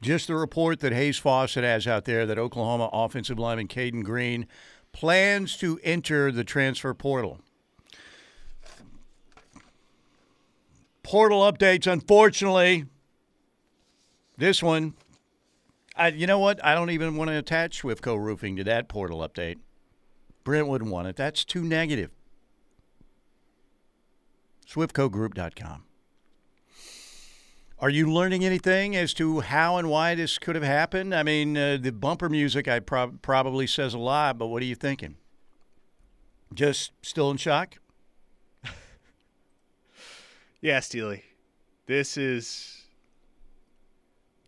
Just 0.00 0.26
the 0.26 0.34
report 0.36 0.80
that 0.80 0.92
Hayes 0.92 1.18
Fawcett 1.18 1.64
has 1.64 1.86
out 1.86 2.04
there 2.04 2.26
that 2.26 2.38
Oklahoma 2.38 2.90
offensive 2.92 3.38
lineman 3.38 3.68
Cayden 3.68 4.02
Green 4.02 4.46
plans 4.92 5.56
to 5.58 5.78
enter 5.82 6.30
the 6.32 6.44
transfer 6.44 6.94
portal. 6.94 7.40
Portal 11.08 11.40
updates, 11.40 11.90
unfortunately. 11.90 12.84
This 14.36 14.62
one, 14.62 14.92
I, 15.96 16.08
you 16.08 16.26
know 16.26 16.38
what? 16.38 16.62
I 16.62 16.74
don't 16.74 16.90
even 16.90 17.16
want 17.16 17.30
to 17.30 17.38
attach 17.38 17.80
Swiftco 17.80 18.22
Roofing 18.22 18.56
to 18.56 18.64
that 18.64 18.88
portal 18.90 19.26
update. 19.26 19.56
Brent 20.44 20.68
wouldn't 20.68 20.90
want 20.90 21.08
it. 21.08 21.16
That's 21.16 21.46
too 21.46 21.62
negative. 21.62 22.10
SwiftcoGroup.com. 24.68 25.84
Are 27.78 27.90
you 27.90 28.12
learning 28.12 28.44
anything 28.44 28.94
as 28.94 29.14
to 29.14 29.40
how 29.40 29.78
and 29.78 29.88
why 29.88 30.14
this 30.14 30.36
could 30.36 30.56
have 30.56 30.64
happened? 30.64 31.14
I 31.14 31.22
mean, 31.22 31.56
uh, 31.56 31.78
the 31.80 31.90
bumper 31.90 32.28
music 32.28 32.68
I 32.68 32.80
prob- 32.80 33.22
probably 33.22 33.66
says 33.66 33.94
a 33.94 33.98
lot, 33.98 34.36
but 34.36 34.48
what 34.48 34.62
are 34.62 34.66
you 34.66 34.74
thinking? 34.74 35.16
Just 36.52 36.92
still 37.00 37.30
in 37.30 37.38
shock? 37.38 37.78
Yeah, 40.60 40.80
Steely. 40.80 41.22
This 41.86 42.16
is 42.16 42.82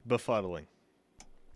befuddling. 0.09 0.65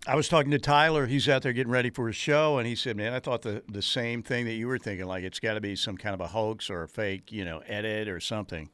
I 0.07 0.15
was 0.15 0.29
talking 0.29 0.51
to 0.53 0.59
Tyler. 0.59 1.07
He's 1.07 1.29
out 1.29 1.43
there 1.43 1.53
getting 1.53 1.73
ready 1.73 1.91
for 1.91 2.07
his 2.07 2.15
show, 2.15 2.59
and 2.59 2.67
he 2.67 2.77
said, 2.77 2.97
"Man, 2.97 3.13
I 3.13 3.21
thought 3.21 3.43
the 3.43 3.65
the 3.69 3.83
same 3.83 4.23
thing 4.23 4.45
that 4.45 4.53
you 4.53 4.69
were 4.69 4.79
thinking. 4.79 5.07
Like 5.07 5.25
it's 5.25 5.41
got 5.41 5.55
to 5.55 5.61
be 5.61 5.75
some 5.75 5.97
kind 5.97 6.15
of 6.15 6.21
a 6.21 6.29
hoax 6.29 6.71
or 6.71 6.83
a 6.83 6.89
fake, 6.89 7.33
you 7.33 7.45
know, 7.45 7.63
edit 7.67 8.09
or 8.09 8.21
something." 8.21 8.71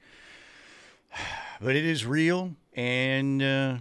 But 1.63 1.77
it 1.77 1.85
is 1.85 2.07
real, 2.07 2.57
and 2.73 3.43
uh, 3.43 3.77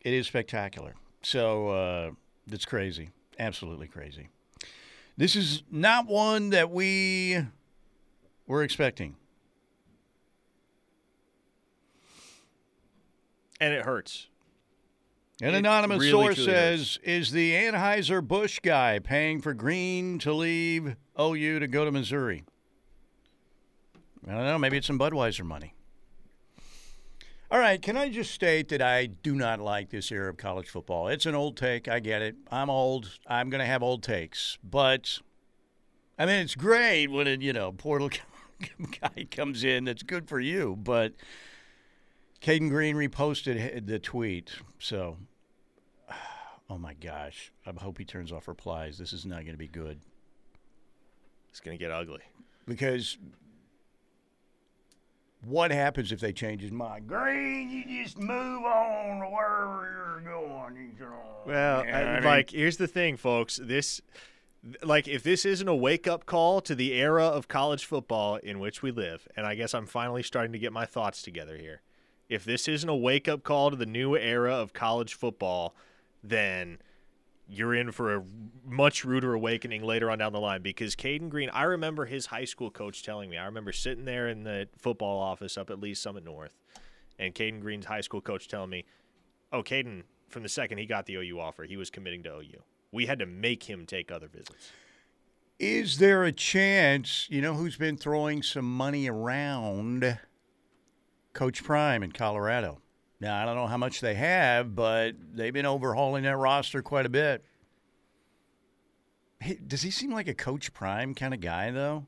it 0.00 0.12
is 0.12 0.26
spectacular. 0.26 0.94
So 1.22 1.68
uh, 1.68 2.10
it's 2.50 2.64
crazy, 2.64 3.10
absolutely 3.38 3.86
crazy. 3.86 4.28
This 5.16 5.36
is 5.36 5.62
not 5.70 6.06
one 6.06 6.50
that 6.50 6.72
we 6.72 7.46
were 8.52 8.62
expecting. 8.62 9.16
And 13.60 13.72
it 13.72 13.84
hurts. 13.84 14.28
An 15.40 15.54
It 15.54 15.58
anonymous 15.58 16.00
really, 16.00 16.10
source 16.10 16.44
says, 16.44 16.98
"Is 17.02 17.32
the 17.32 17.52
Anheuser 17.54 18.26
Busch 18.26 18.60
guy 18.60 18.98
paying 18.98 19.40
for 19.40 19.54
Green 19.54 20.18
to 20.20 20.32
leave 20.32 20.96
OU 21.18 21.58
to 21.60 21.66
go 21.66 21.84
to 21.84 21.90
Missouri?" 21.90 22.44
I 24.28 24.32
don't 24.32 24.44
know. 24.44 24.58
Maybe 24.58 24.76
it's 24.76 24.86
some 24.86 24.98
Budweiser 24.98 25.44
money. 25.44 25.74
All 27.50 27.58
right. 27.58 27.80
Can 27.82 27.96
I 27.96 28.08
just 28.08 28.30
state 28.30 28.68
that 28.68 28.80
I 28.80 29.06
do 29.06 29.34
not 29.34 29.60
like 29.60 29.90
this 29.90 30.12
era 30.12 30.30
of 30.30 30.36
college 30.36 30.68
football? 30.68 31.08
It's 31.08 31.26
an 31.26 31.34
old 31.34 31.56
take. 31.56 31.88
I 31.88 32.00
get 32.00 32.22
it. 32.22 32.36
I'm 32.50 32.70
old. 32.70 33.18
I'm 33.26 33.50
going 33.50 33.60
to 33.60 33.66
have 33.66 33.82
old 33.82 34.02
takes, 34.02 34.58
but 34.62 35.18
I 36.18 36.26
mean, 36.26 36.36
it's 36.36 36.54
great 36.54 37.08
when 37.08 37.26
a 37.26 37.36
you 37.36 37.52
know 37.52 37.72
portal 37.72 38.10
guy 39.00 39.26
comes 39.30 39.64
in. 39.64 39.84
That's 39.84 40.02
good 40.02 40.28
for 40.28 40.40
you, 40.40 40.76
but. 40.82 41.12
Cayden 42.40 42.70
Green 42.70 42.96
reposted 42.96 43.86
the 43.86 44.00
tweet, 44.00 44.50
so 44.80 45.16
Oh 46.68 46.76
my 46.76 46.94
gosh. 46.94 47.52
I 47.64 47.70
hope 47.80 47.98
he 47.98 48.04
turns 48.04 48.32
off 48.32 48.48
replies. 48.48 48.98
This 48.98 49.12
is 49.12 49.24
not 49.24 49.42
going 49.42 49.52
to 49.52 49.56
be 49.56 49.68
good 49.68 50.00
It's 51.50 51.60
going 51.60 51.78
to 51.78 51.80
get 51.80 51.92
ugly. 51.92 52.18
because 52.66 53.16
what 55.44 55.70
happens 55.70 56.12
if 56.12 56.20
they 56.20 56.32
change 56.32 56.62
his 56.62 56.72
mind? 56.72 57.06
Green, 57.06 57.70
you 57.86 58.02
just 58.04 58.18
move 58.18 58.64
on 58.64 59.20
to 59.20 59.26
wherever 59.26 60.20
you're 60.24 60.32
going. 60.32 60.94
You 60.98 61.04
know. 61.04 61.12
Well, 61.46 61.80
I- 61.82 61.90
I 61.90 62.14
mean- 62.16 62.24
like 62.24 62.50
here's 62.50 62.76
the 62.76 62.86
thing, 62.88 63.16
folks. 63.16 63.60
This 63.62 64.00
like 64.82 65.08
if 65.08 65.22
this 65.22 65.44
isn't 65.44 65.66
a 65.66 65.74
wake-up 65.74 66.26
call 66.26 66.60
to 66.62 66.74
the 66.74 66.92
era 66.92 67.24
of 67.24 67.48
college 67.48 67.84
football 67.84 68.36
in 68.36 68.60
which 68.60 68.82
we 68.82 68.90
live, 68.90 69.26
and 69.36 69.46
I 69.46 69.54
guess 69.54 69.74
I'm 69.74 69.86
finally 69.86 70.22
starting 70.22 70.52
to 70.52 70.58
get 70.58 70.72
my 70.72 70.84
thoughts 70.84 71.22
together 71.22 71.56
here. 71.56 71.82
If 72.28 72.44
this 72.44 72.68
isn't 72.68 72.88
a 72.88 72.94
wake-up 72.94 73.42
call 73.42 73.70
to 73.70 73.76
the 73.76 73.86
new 73.86 74.16
era 74.16 74.52
of 74.54 74.72
college 74.72 75.14
football, 75.14 75.74
then 76.22 76.78
you're 77.48 77.74
in 77.74 77.90
for 77.90 78.14
a 78.14 78.24
much 78.64 79.04
ruder 79.04 79.34
awakening 79.34 79.82
later 79.82 80.10
on 80.10 80.18
down 80.18 80.32
the 80.32 80.40
line 80.40 80.62
because 80.62 80.94
Cayden 80.94 81.28
Green, 81.28 81.50
I 81.50 81.64
remember 81.64 82.06
his 82.06 82.26
high 82.26 82.44
school 82.44 82.70
coach 82.70 83.02
telling 83.02 83.28
me. 83.28 83.36
I 83.36 83.44
remember 83.46 83.72
sitting 83.72 84.04
there 84.04 84.28
in 84.28 84.44
the 84.44 84.68
football 84.78 85.20
office 85.20 85.58
up 85.58 85.68
at 85.68 85.80
Lee 85.80 85.94
Summit 85.94 86.24
North, 86.24 86.56
and 87.18 87.34
Cayden 87.34 87.60
Green's 87.60 87.86
high 87.86 88.00
school 88.00 88.20
coach 88.20 88.48
telling 88.48 88.70
me, 88.70 88.84
"Oh, 89.52 89.62
Caden, 89.62 90.04
from 90.28 90.44
the 90.44 90.48
second 90.48 90.78
he 90.78 90.86
got 90.86 91.06
the 91.06 91.16
OU 91.16 91.40
offer, 91.40 91.64
he 91.64 91.76
was 91.76 91.90
committing 91.90 92.22
to 92.22 92.36
OU. 92.36 92.62
We 92.92 93.06
had 93.06 93.18
to 93.18 93.26
make 93.26 93.64
him 93.64 93.86
take 93.86 94.12
other 94.12 94.28
visits." 94.28 94.70
Is 95.58 95.98
there 95.98 96.24
a 96.24 96.32
chance, 96.32 97.28
you 97.30 97.40
know, 97.40 97.54
who's 97.54 97.76
been 97.76 97.96
throwing 97.96 98.42
some 98.42 98.64
money 98.64 99.08
around? 99.08 100.18
Coach 101.32 101.64
Prime 101.64 102.02
in 102.02 102.12
Colorado. 102.12 102.80
Now, 103.20 103.40
I 103.40 103.44
don't 103.44 103.54
know 103.54 103.68
how 103.68 103.76
much 103.76 104.00
they 104.00 104.14
have, 104.14 104.74
but 104.74 105.12
they've 105.32 105.52
been 105.52 105.66
overhauling 105.66 106.24
that 106.24 106.36
roster 106.36 106.82
quite 106.82 107.06
a 107.06 107.08
bit. 107.08 107.44
Hey, 109.40 109.58
does 109.64 109.82
he 109.82 109.90
seem 109.90 110.10
like 110.10 110.28
a 110.28 110.34
Coach 110.34 110.72
Prime 110.72 111.14
kind 111.14 111.32
of 111.32 111.40
guy, 111.40 111.70
though? 111.70 112.06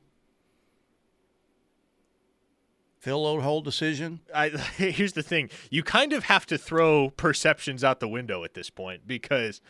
Phil 2.98 3.22
Loadholt 3.22 3.64
decision? 3.64 4.20
I 4.34 4.48
here's 4.76 5.12
the 5.12 5.22
thing: 5.22 5.50
you 5.70 5.82
kind 5.82 6.12
of 6.12 6.24
have 6.24 6.46
to 6.46 6.58
throw 6.58 7.10
perceptions 7.10 7.84
out 7.84 8.00
the 8.00 8.08
window 8.08 8.44
at 8.44 8.54
this 8.54 8.70
point 8.70 9.06
because 9.06 9.60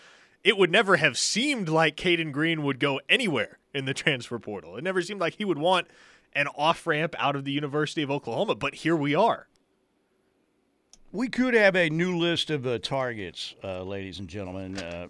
it 0.44 0.58
would 0.58 0.70
never 0.70 0.96
have 0.96 1.16
seemed 1.18 1.68
like 1.68 1.96
Cayden 1.96 2.30
Green 2.30 2.62
would 2.62 2.78
go 2.78 3.00
anywhere 3.08 3.58
in 3.72 3.86
the 3.86 3.94
transfer 3.94 4.38
portal. 4.38 4.76
It 4.76 4.84
never 4.84 5.02
seemed 5.02 5.20
like 5.20 5.36
he 5.36 5.44
would 5.44 5.58
want 5.58 5.88
an 6.34 6.46
off 6.48 6.86
ramp 6.86 7.14
out 7.18 7.34
of 7.34 7.44
the 7.44 7.52
University 7.52 8.02
of 8.02 8.10
Oklahoma, 8.10 8.54
but 8.54 8.76
here 8.76 8.94
we 8.94 9.14
are. 9.14 9.48
We 11.12 11.28
could 11.28 11.54
have 11.54 11.76
a 11.76 11.88
new 11.88 12.18
list 12.18 12.50
of 12.50 12.66
uh, 12.66 12.80
targets, 12.80 13.54
uh, 13.62 13.84
ladies 13.84 14.18
and 14.18 14.28
gentlemen. 14.28 14.76
Uh, 14.78 15.06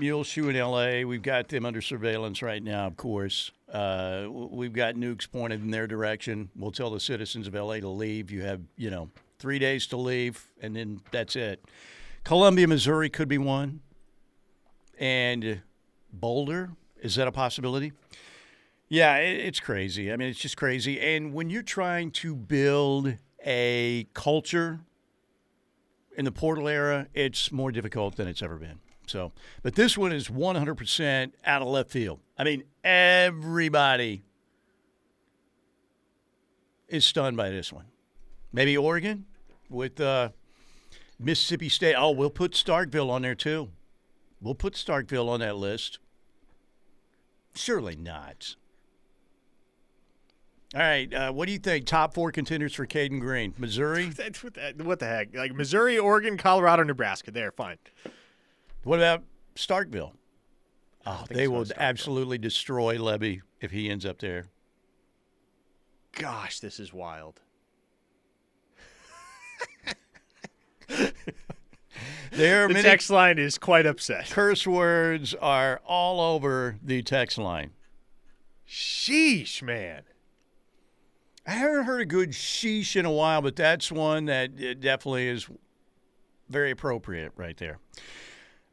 Mule 0.00 0.24
Shoe 0.24 0.48
in 0.48 0.56
L.A., 0.56 1.04
we've 1.04 1.22
got 1.22 1.48
them 1.48 1.64
under 1.64 1.80
surveillance 1.80 2.42
right 2.42 2.60
now, 2.60 2.88
of 2.88 2.96
course. 2.96 3.52
Uh, 3.72 4.26
we've 4.28 4.72
got 4.72 4.96
nukes 4.96 5.30
pointed 5.30 5.62
in 5.62 5.70
their 5.70 5.86
direction. 5.86 6.50
We'll 6.56 6.72
tell 6.72 6.90
the 6.90 6.98
citizens 6.98 7.46
of 7.46 7.54
L.A. 7.54 7.80
to 7.80 7.88
leave. 7.88 8.32
You 8.32 8.42
have, 8.42 8.62
you 8.76 8.90
know, 8.90 9.10
three 9.38 9.60
days 9.60 9.86
to 9.88 9.96
leave, 9.96 10.50
and 10.60 10.74
then 10.74 11.00
that's 11.12 11.36
it. 11.36 11.64
Columbia, 12.24 12.66
Missouri 12.66 13.08
could 13.08 13.28
be 13.28 13.38
one. 13.38 13.80
And 14.98 15.62
Boulder, 16.12 16.70
is 17.00 17.16
that 17.16 17.28
a 17.28 17.32
possibility? 17.32 17.92
Yeah, 18.88 19.16
it's 19.16 19.60
crazy. 19.60 20.12
I 20.12 20.16
mean, 20.16 20.28
it's 20.28 20.38
just 20.38 20.56
crazy. 20.56 21.00
And 21.00 21.32
when 21.32 21.50
you're 21.50 21.62
trying 21.62 22.10
to 22.12 22.34
build 22.36 23.14
a 23.44 24.06
culture 24.14 24.80
in 26.16 26.24
the 26.24 26.32
portal 26.32 26.68
era, 26.68 27.08
it's 27.14 27.50
more 27.50 27.72
difficult 27.72 28.16
than 28.16 28.28
it's 28.28 28.42
ever 28.42 28.56
been. 28.56 28.78
So, 29.06 29.32
but 29.62 29.74
this 29.74 29.98
one 29.98 30.12
is 30.12 30.28
100% 30.28 31.32
out 31.44 31.62
of 31.62 31.68
left 31.68 31.90
field. 31.90 32.20
I 32.38 32.44
mean, 32.44 32.64
everybody 32.82 34.22
is 36.88 37.04
stunned 37.04 37.36
by 37.36 37.50
this 37.50 37.72
one. 37.72 37.86
Maybe 38.52 38.76
Oregon 38.76 39.26
with 39.68 40.00
uh, 40.00 40.30
Mississippi 41.18 41.68
State. 41.68 41.94
Oh, 41.96 42.12
we'll 42.12 42.30
put 42.30 42.52
Starkville 42.52 43.10
on 43.10 43.22
there 43.22 43.34
too. 43.34 43.70
We'll 44.44 44.54
put 44.54 44.74
Starkville 44.74 45.28
on 45.30 45.40
that 45.40 45.56
list. 45.56 45.98
Surely 47.54 47.96
not. 47.96 48.56
All 50.74 50.80
right. 50.80 51.12
Uh, 51.12 51.32
what 51.32 51.46
do 51.46 51.52
you 51.52 51.58
think? 51.58 51.86
Top 51.86 52.12
four 52.12 52.30
contenders 52.30 52.74
for 52.74 52.84
Cayden 52.84 53.20
Green? 53.20 53.54
Missouri? 53.56 54.04
What 54.82 54.98
the, 54.98 55.06
heck? 55.06 55.34
Like 55.34 55.54
Missouri, 55.54 55.98
Oregon, 55.98 56.36
Colorado, 56.36 56.82
Nebraska. 56.82 57.30
There, 57.30 57.52
fine. 57.52 57.78
What 58.82 58.98
about 58.98 59.22
Starkville? 59.56 60.12
Oh, 61.06 61.24
they 61.30 61.46
so, 61.46 61.50
will 61.50 61.64
Starkville. 61.64 61.78
absolutely 61.78 62.36
destroy 62.36 63.02
Levy 63.02 63.40
if 63.62 63.70
he 63.70 63.88
ends 63.88 64.04
up 64.04 64.18
there. 64.18 64.48
Gosh, 66.12 66.60
this 66.60 66.78
is 66.78 66.92
wild. 66.92 67.40
There 72.32 72.64
are 72.64 72.68
The 72.68 72.74
many 72.74 72.84
text 72.88 73.10
line 73.10 73.38
is 73.38 73.58
quite 73.58 73.86
upset. 73.86 74.30
curse 74.30 74.66
words 74.66 75.34
are 75.34 75.80
all 75.86 76.20
over 76.20 76.76
the 76.82 77.02
text 77.02 77.38
line. 77.38 77.70
Sheesh, 78.68 79.62
man. 79.62 80.02
I 81.46 81.52
haven't 81.52 81.84
heard 81.84 82.00
a 82.00 82.06
good 82.06 82.30
sheesh 82.30 82.96
in 82.96 83.04
a 83.04 83.10
while, 83.12 83.42
but 83.42 83.54
that's 83.56 83.92
one 83.92 84.24
that 84.26 84.50
uh, 84.58 84.74
definitely 84.74 85.28
is 85.28 85.46
very 86.48 86.70
appropriate 86.70 87.32
right 87.36 87.56
there. 87.56 87.78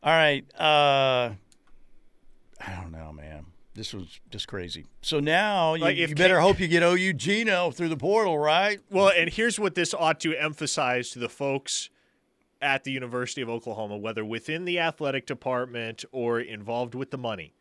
All 0.01 0.13
right. 0.13 0.45
Uh, 0.57 1.33
I 2.65 2.75
don't 2.81 2.91
know, 2.91 3.11
man. 3.11 3.47
This 3.73 3.93
was 3.93 4.19
just 4.29 4.47
crazy. 4.47 4.85
So 5.01 5.19
now 5.19 5.73
you, 5.75 5.81
Like, 5.83 5.97
if 5.97 6.09
you 6.09 6.15
better 6.15 6.35
Kate- 6.35 6.41
hope 6.43 6.59
you 6.59 6.67
get 6.67 6.83
OU 6.83 7.13
Gino 7.13 7.71
through 7.71 7.89
the 7.89 7.97
portal, 7.97 8.37
right? 8.37 8.79
Well, 8.89 9.11
and 9.15 9.29
here's 9.29 9.59
what 9.59 9.75
this 9.75 9.93
ought 9.93 10.19
to 10.21 10.35
emphasize 10.35 11.09
to 11.11 11.19
the 11.19 11.29
folks 11.29 11.89
at 12.62 12.84
the 12.84 12.91
University 12.91 13.41
of 13.41 13.49
Oklahoma, 13.49 13.97
whether 13.97 14.24
within 14.24 14.66
the 14.66 14.80
athletic 14.80 15.26
department 15.26 16.05
or 16.12 16.39
involved 16.39 16.95
with 16.95 17.12
the 17.12 17.18
money. 17.18 17.53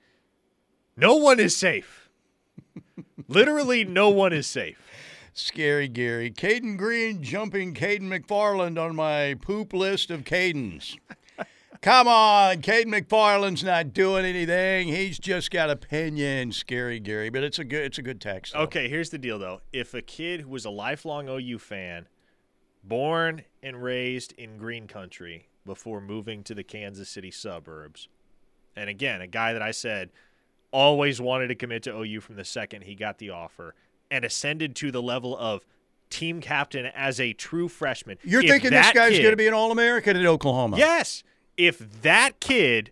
No 0.96 1.16
one 1.16 1.40
is 1.40 1.56
safe. 1.56 2.10
Literally, 3.28 3.84
no 3.84 4.10
one 4.10 4.32
is 4.32 4.46
safe. 4.46 4.78
Scary 5.32 5.88
Gary. 5.88 6.30
Cayden 6.30 6.76
Green 6.76 7.22
jumping 7.22 7.74
Caden 7.74 8.02
McFarland 8.02 8.78
on 8.78 8.96
my 8.96 9.36
poop 9.40 9.72
list 9.72 10.10
of 10.10 10.24
Cadens. 10.24 10.96
Come 11.80 12.08
on, 12.08 12.60
Caden 12.60 12.88
McFarland's 12.88 13.64
not 13.64 13.94
doing 13.94 14.26
anything. 14.26 14.88
He's 14.88 15.18
just 15.18 15.50
got 15.50 15.70
opinions, 15.70 16.58
Scary 16.58 17.00
Gary. 17.00 17.30
But 17.30 17.42
it's 17.42 17.58
a 17.58 17.64
good 17.64 17.84
it's 17.84 17.96
a 17.96 18.02
good 18.02 18.20
text. 18.20 18.52
though. 18.52 18.60
Okay, 18.60 18.88
here's 18.88 19.08
the 19.08 19.16
deal 19.18 19.38
though. 19.38 19.62
If 19.72 19.94
a 19.94 20.02
kid 20.02 20.42
who 20.42 20.50
was 20.50 20.66
a 20.66 20.70
lifelong 20.70 21.28
OU 21.28 21.58
fan, 21.58 22.06
born 22.82 23.42
and 23.62 23.82
raised 23.82 24.32
in 24.32 24.58
green 24.58 24.86
country 24.86 25.48
before 25.66 26.00
moving 26.00 26.42
to 26.44 26.54
the 26.54 26.64
Kansas 26.64 27.08
City 27.08 27.30
suburbs, 27.30 28.08
and 28.76 28.88
again, 28.88 29.20
a 29.20 29.26
guy 29.26 29.52
that 29.52 29.62
I 29.62 29.70
said 29.70 30.10
always 30.72 31.20
wanted 31.20 31.48
to 31.48 31.54
commit 31.54 31.82
to 31.84 31.96
OU 31.96 32.20
from 32.20 32.36
the 32.36 32.44
second 32.44 32.82
he 32.82 32.94
got 32.94 33.18
the 33.18 33.30
offer 33.30 33.74
and 34.10 34.24
ascended 34.24 34.74
to 34.76 34.90
the 34.90 35.02
level 35.02 35.36
of 35.36 35.64
team 36.08 36.40
captain 36.40 36.86
as 36.86 37.20
a 37.20 37.32
true 37.32 37.68
freshman. 37.68 38.18
You're 38.24 38.42
If 38.42 38.50
thinking 38.50 38.70
this 38.70 38.92
guy's 38.92 39.18
going 39.18 39.30
to 39.30 39.36
be 39.36 39.46
an 39.46 39.54
All 39.54 39.72
American 39.72 40.16
at 40.16 40.26
Oklahoma? 40.26 40.76
Yes. 40.76 41.22
If 41.56 42.02
that 42.02 42.40
kid 42.40 42.90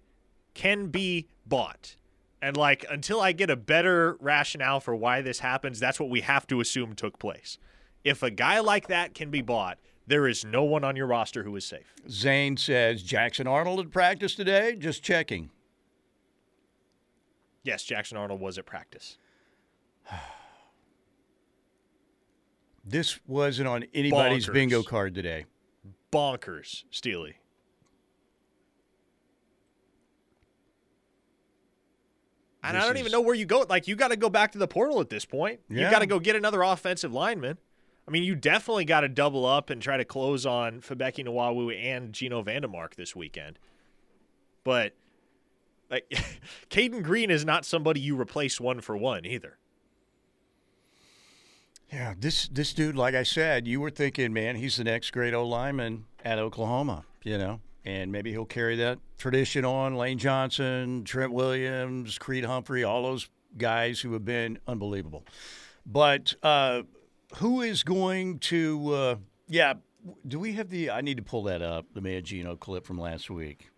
can 0.55 0.87
be 0.89 1.27
bought, 1.47 1.97
and 2.41 2.57
like 2.57 2.85
until 2.91 3.21
I 3.21 3.33
get 3.33 3.51
a 3.51 3.57
better 3.57 4.17
rationale 4.21 4.81
for 4.81 4.95
why 4.95 5.23
this 5.23 5.41
happens, 5.41 5.81
that's 5.81 5.99
what 5.99 6.11
we 6.11 6.21
have 6.21 6.47
to 6.49 6.61
assume 6.61 6.95
took 6.95 7.19
place. 7.19 7.59
If 8.05 8.23
a 8.23 8.31
guy 8.31 8.61
like 8.61 8.89
that 8.89 9.15
can 9.15 9.31
be 9.31 9.43
bought, 9.43 9.79
there 10.07 10.27
is 10.27 10.45
no 10.45 10.65
one 10.65 10.85
on 10.85 10.97
your 10.97 11.07
roster 11.07 11.43
who 11.43 11.55
is 11.57 11.65
safe. 11.65 11.95
Zane 12.09 12.57
says 12.57 13.03
Jackson 13.03 13.47
Arnold 13.47 13.81
at 13.81 13.91
practice 13.91 14.35
today. 14.35 14.77
Just 14.79 15.03
checking. 15.03 15.51
Yes, 17.63 17.83
Jackson 17.85 18.17
Arnold 18.17 18.41
was 18.41 18.59
at 18.59 18.67
practice. 18.67 19.19
This 22.85 23.19
wasn't 23.27 23.69
on 23.69 23.85
anybody's 23.93 24.47
Bonkers. 24.47 24.53
bingo 24.55 24.83
card 24.83 25.15
today. 25.15 25.45
Bonkers, 26.11 26.85
Steely. 26.91 27.37
And 32.63 32.77
I 32.79 32.87
don't 32.87 32.97
even 32.97 33.13
know 33.13 33.21
where 33.21 33.35
you 33.35 33.45
go. 33.45 33.67
Like, 33.69 33.89
you 33.89 33.95
got 33.95 34.09
to 34.09 34.17
go 34.17 34.31
back 34.31 34.53
to 34.53 34.59
the 34.59 34.67
portal 34.67 35.01
at 35.01 35.11
this 35.11 35.25
point. 35.25 35.61
You 35.69 35.83
got 35.83 35.99
to 35.99 36.07
go 36.07 36.19
get 36.19 36.35
another 36.35 36.63
offensive 36.63 37.13
lineman. 37.13 37.59
I 38.09 38.11
mean, 38.11 38.23
you 38.23 38.35
definitely 38.35 38.87
got 38.87 39.03
to 39.03 39.09
double 39.09 39.45
up 39.45 39.69
and 39.69 39.83
try 39.83 39.99
to 39.99 40.05
close 40.05 40.47
on 40.47 40.81
Febechi 40.81 41.27
Nwaiwu 41.27 41.79
and 41.79 42.15
Geno 42.15 42.43
VanDeMark 42.43 42.95
this 42.95 43.15
weekend. 43.15 43.59
But, 44.65 44.95
like, 45.91 46.11
Cayden 46.71 47.03
Green 47.03 47.31
is 47.31 47.45
not 47.45 47.67
somebody 47.67 48.01
you 48.01 48.19
replace 48.19 48.59
one 48.59 48.81
for 48.81 48.97
one 48.97 49.27
either. 49.27 49.59
Yeah, 51.93 52.15
this 52.19 52.49
this 52.49 52.73
dude, 52.73 52.97
like 52.97 53.15
I 53.15 53.23
said, 53.23 53.67
you 53.67 53.81
were 53.81 53.91
thinking, 53.91 54.33
man, 54.33 54.57
he's 54.57 54.77
the 54.77 54.85
next 54.85 55.11
great 55.11 55.35
O 55.35 55.47
lineman 55.47 56.05
at 56.23 56.39
Oklahoma, 56.39 57.05
you 57.23 57.39
know, 57.39 57.61
and 57.85 58.13
maybe 58.13 58.31
he'll 58.31 58.45
carry 58.45 58.77
that 58.77 58.99
tradition 59.17 59.65
on. 59.65 59.97
Lane 59.97 60.19
Johnson, 60.19 61.05
Trent 61.05 61.33
Williams, 61.33 62.19
Creed 62.19 62.45
Humphrey, 62.45 62.85
all 62.85 63.03
those 63.03 63.29
guys 63.57 64.01
who 64.01 64.13
have 64.15 64.25
been 64.25 64.59
unbelievable. 64.67 65.25
But 65.87 66.35
uh, 66.43 66.83
who 67.37 67.61
is 67.63 67.83
going 67.83 68.39
to? 68.41 68.95
Uh, 68.95 69.17
yeah, 69.47 69.75
do 70.27 70.39
we 70.39 70.53
have 70.55 70.71
the? 70.71 70.91
I 70.91 71.01
need 71.01 71.17
to 71.17 71.23
pull 71.23 71.45
that 71.45 71.63
up. 71.63 71.87
The 71.95 72.01
Mangino 72.01 72.59
clip 72.59 72.87
from 72.87 72.99
last 72.99 73.31
week. 73.31 73.71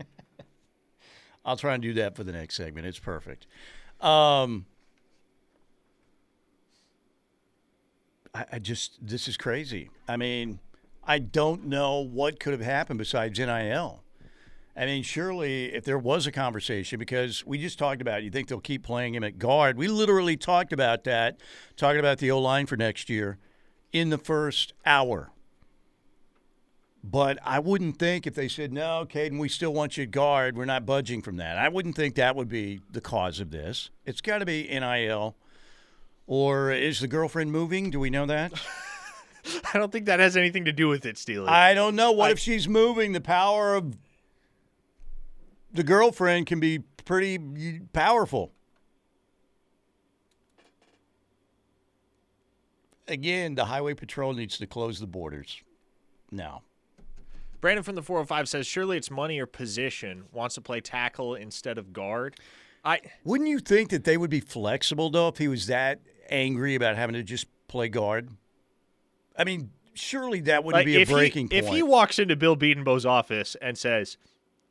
I'll 1.44 1.56
try 1.56 1.74
and 1.74 1.82
do 1.82 1.94
that 1.94 2.16
for 2.16 2.24
the 2.24 2.32
next 2.32 2.56
segment. 2.56 2.86
It's 2.86 2.98
perfect. 2.98 3.46
Um, 4.00 4.66
I, 8.34 8.44
I 8.52 8.58
just 8.58 8.98
this 9.00 9.28
is 9.28 9.36
crazy. 9.36 9.90
I 10.08 10.16
mean, 10.16 10.60
I 11.04 11.18
don't 11.18 11.66
know 11.66 12.00
what 12.00 12.40
could 12.40 12.52
have 12.52 12.62
happened 12.62 12.98
besides 12.98 13.38
NIL. 13.38 14.02
I 14.78 14.84
mean, 14.84 15.02
surely 15.02 15.74
if 15.74 15.84
there 15.84 15.98
was 15.98 16.26
a 16.26 16.32
conversation, 16.32 16.98
because 16.98 17.46
we 17.46 17.56
just 17.58 17.78
talked 17.78 18.02
about, 18.02 18.18
it, 18.20 18.24
you 18.24 18.30
think 18.30 18.48
they'll 18.48 18.60
keep 18.60 18.82
playing 18.82 19.14
him 19.14 19.24
at 19.24 19.38
guard. 19.38 19.78
We 19.78 19.88
literally 19.88 20.36
talked 20.36 20.72
about 20.72 21.04
that, 21.04 21.38
talking 21.76 21.98
about 21.98 22.18
the 22.18 22.30
O 22.30 22.38
line 22.38 22.66
for 22.66 22.76
next 22.76 23.08
year 23.08 23.38
in 23.92 24.10
the 24.10 24.18
first 24.18 24.74
hour. 24.84 25.30
But 27.02 27.38
I 27.44 27.60
wouldn't 27.60 27.98
think 27.98 28.26
if 28.26 28.34
they 28.34 28.48
said, 28.48 28.72
no, 28.72 29.06
Cayden, 29.08 29.38
we 29.38 29.48
still 29.48 29.72
want 29.72 29.96
you 29.96 30.02
at 30.02 30.10
guard, 30.10 30.56
we're 30.58 30.64
not 30.64 30.84
budging 30.84 31.22
from 31.22 31.36
that. 31.36 31.56
I 31.56 31.68
wouldn't 31.68 31.94
think 31.94 32.16
that 32.16 32.34
would 32.34 32.48
be 32.48 32.80
the 32.90 33.00
cause 33.00 33.38
of 33.40 33.50
this. 33.50 33.90
It's 34.04 34.20
got 34.20 34.38
to 34.38 34.44
be 34.46 34.64
NIL. 34.68 35.36
Or 36.26 36.72
is 36.72 36.98
the 36.98 37.06
girlfriend 37.06 37.52
moving? 37.52 37.90
Do 37.90 38.00
we 38.00 38.10
know 38.10 38.26
that? 38.26 38.52
I 39.72 39.78
don't 39.78 39.92
think 39.92 40.06
that 40.06 40.18
has 40.18 40.36
anything 40.36 40.64
to 40.64 40.72
do 40.72 40.88
with 40.88 41.06
it, 41.06 41.16
Steely. 41.16 41.46
I 41.46 41.72
don't 41.74 41.94
know. 41.94 42.10
What 42.10 42.28
I- 42.28 42.32
if 42.32 42.40
she's 42.40 42.68
moving? 42.68 43.12
The 43.12 43.20
power 43.20 43.76
of 43.76 43.96
the 45.76 45.84
girlfriend 45.84 46.46
can 46.46 46.58
be 46.58 46.80
pretty 47.04 47.80
powerful. 47.92 48.52
Again, 53.08 53.54
the 53.54 53.66
highway 53.66 53.94
patrol 53.94 54.32
needs 54.32 54.58
to 54.58 54.66
close 54.66 54.98
the 54.98 55.06
borders. 55.06 55.62
now. 56.32 56.62
Brandon 57.60 57.82
from 57.82 57.94
the 57.94 58.02
405 58.02 58.48
says, 58.48 58.66
surely 58.66 58.96
it's 58.96 59.10
money 59.10 59.38
or 59.38 59.46
position. 59.46 60.24
Wants 60.32 60.56
to 60.56 60.60
play 60.60 60.80
tackle 60.80 61.34
instead 61.34 61.78
of 61.78 61.92
guard. 61.92 62.36
I 62.84 63.00
Wouldn't 63.24 63.48
you 63.48 63.58
think 63.58 63.90
that 63.90 64.04
they 64.04 64.16
would 64.16 64.30
be 64.30 64.40
flexible 64.40 65.10
though 65.10 65.28
if 65.28 65.38
he 65.38 65.48
was 65.48 65.66
that 65.66 66.00
angry 66.28 66.74
about 66.74 66.96
having 66.96 67.14
to 67.14 67.22
just 67.22 67.46
play 67.66 67.88
guard? 67.88 68.28
I 69.36 69.44
mean, 69.44 69.70
surely 69.94 70.40
that 70.42 70.64
wouldn't 70.64 70.80
like, 70.80 70.86
be 70.86 71.02
a 71.02 71.06
breaking 71.06 71.48
he, 71.50 71.60
point. 71.60 71.64
If 71.64 71.74
he 71.74 71.82
walks 71.82 72.18
into 72.18 72.36
Bill 72.36 72.56
Bedenbaugh's 72.56 73.06
office 73.06 73.56
and 73.60 73.76
says, 73.76 74.18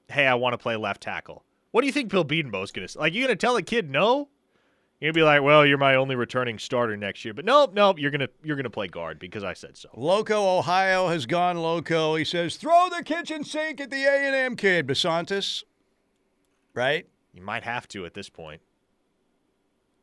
"Hey, 0.09 0.27
I 0.27 0.35
want 0.35 0.53
to 0.53 0.57
play 0.57 0.75
left 0.75 1.01
tackle," 1.01 1.43
what 1.71 1.81
do 1.81 1.87
you 1.87 1.93
think 1.93 2.09
Bill 2.09 2.25
Bedenbaugh's 2.25 2.71
gonna 2.71 2.87
say? 2.87 2.99
Like, 2.99 3.13
you 3.13 3.23
gonna 3.23 3.35
tell 3.35 3.55
the 3.55 3.63
kid 3.63 3.89
no? 3.89 4.29
You're 4.99 5.11
gonna 5.11 5.19
be 5.19 5.23
like, 5.23 5.41
"Well, 5.41 5.65
you're 5.65 5.77
my 5.77 5.95
only 5.95 6.15
returning 6.15 6.57
starter 6.57 6.95
next 6.95 7.25
year," 7.25 7.33
but 7.33 7.43
nope, 7.45 7.73
nope, 7.73 7.99
you're 7.99 8.11
gonna 8.11 8.29
you're 8.43 8.55
gonna 8.55 8.69
play 8.69 8.87
guard 8.87 9.19
because 9.19 9.43
I 9.43 9.53
said 9.53 9.77
so. 9.77 9.89
Loco, 9.95 10.57
Ohio 10.57 11.09
has 11.09 11.25
gone 11.25 11.57
loco. 11.57 12.15
He 12.15 12.23
says, 12.23 12.55
"Throw 12.55 12.87
the 12.89 13.03
kitchen 13.03 13.43
sink 13.43 13.81
at 13.81 13.89
the 13.89 14.03
A 14.05 14.09
and 14.27 14.35
M 14.35 14.55
kid, 14.55 14.87
Basantis." 14.87 15.63
Right? 16.73 17.07
You 17.33 17.41
might 17.41 17.63
have 17.63 17.87
to 17.89 18.05
at 18.05 18.13
this 18.13 18.29
point. 18.29 18.61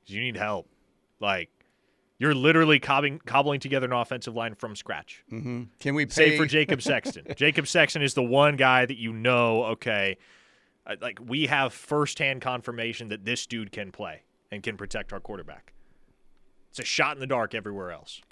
Cause 0.04 0.14
You 0.14 0.20
need 0.20 0.36
help. 0.36 0.68
Like, 1.20 1.50
you're 2.22 2.36
literally 2.36 2.78
cobbling, 2.78 3.20
cobbling 3.26 3.58
together 3.58 3.86
an 3.86 3.92
offensive 3.92 4.36
line 4.36 4.54
from 4.54 4.76
scratch. 4.76 5.24
Mm-hmm. 5.32 5.64
Can 5.80 5.96
we 5.96 6.06
pay 6.06 6.12
Save 6.12 6.38
for 6.38 6.46
Jacob 6.46 6.80
Sexton. 6.82 7.26
Jacob 7.34 7.66
Sexton 7.66 8.00
is 8.00 8.14
the 8.14 8.22
one 8.22 8.54
guy 8.54 8.86
that 8.86 8.96
you 8.96 9.12
know, 9.12 9.64
okay, 9.64 10.18
like 11.00 11.18
we 11.20 11.46
have 11.46 11.74
firsthand 11.74 12.40
confirmation 12.40 13.08
that 13.08 13.24
this 13.24 13.44
dude 13.46 13.72
can 13.72 13.90
play 13.90 14.22
and 14.52 14.62
can 14.62 14.76
protect 14.76 15.12
our 15.12 15.18
quarterback. 15.18 15.72
It's 16.70 16.78
a 16.78 16.84
shot 16.84 17.16
in 17.16 17.20
the 17.20 17.26
dark 17.26 17.56
everywhere 17.56 17.90
else. 17.90 18.22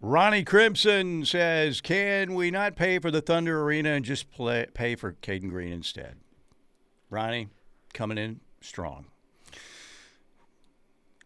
Ronnie 0.00 0.42
Crimson 0.42 1.26
says, 1.26 1.82
"Can 1.82 2.32
we 2.34 2.50
not 2.50 2.76
pay 2.76 2.98
for 2.98 3.10
the 3.10 3.20
Thunder 3.20 3.60
Arena 3.60 3.90
and 3.90 4.06
just 4.06 4.30
play, 4.30 4.66
pay 4.72 4.94
for 4.94 5.12
Cayden 5.20 5.50
Green 5.50 5.70
instead?" 5.70 6.16
Ronnie, 7.10 7.48
coming 7.92 8.16
in 8.16 8.40
strong. 8.62 9.04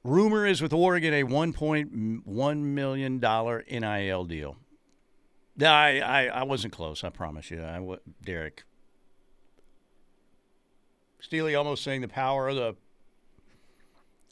Rumor 0.05 0.47
is 0.47 0.61
with 0.61 0.73
Oregon 0.75 1.15
a 1.15 1.23
one 1.25 1.55
point 1.55 2.27
one 2.27 2.75
million 2.75 3.19
dollar 3.19 3.65
NIL 3.71 4.25
deal. 4.25 4.57
No, 5.57 5.71
I, 5.71 5.99
I, 5.99 6.27
I 6.27 6.43
wasn't 6.43 6.75
close. 6.75 7.03
I 7.03 7.09
promise 7.11 7.51
you, 7.51 7.63
I 7.63 7.79
wa- 7.79 7.99
Derek. 8.23 8.65
Steely 11.21 11.55
almost 11.55 11.83
saying 11.83 12.03
the 12.03 12.09
power 12.09 12.49
of 12.49 12.57
the. 12.57 12.77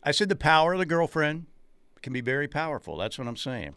I 0.03 0.11
said 0.11 0.29
the 0.29 0.37
power 0.37 0.75
of 0.75 0.79
the 0.79 0.85
girlfriend 0.87 1.47
can 2.03 2.13
be 2.13 2.21
very 2.21 2.49
powerful. 2.49 2.97
That's 2.99 3.19
what 3.19 3.27
I'm 3.27 3.37
saying. 3.37 3.75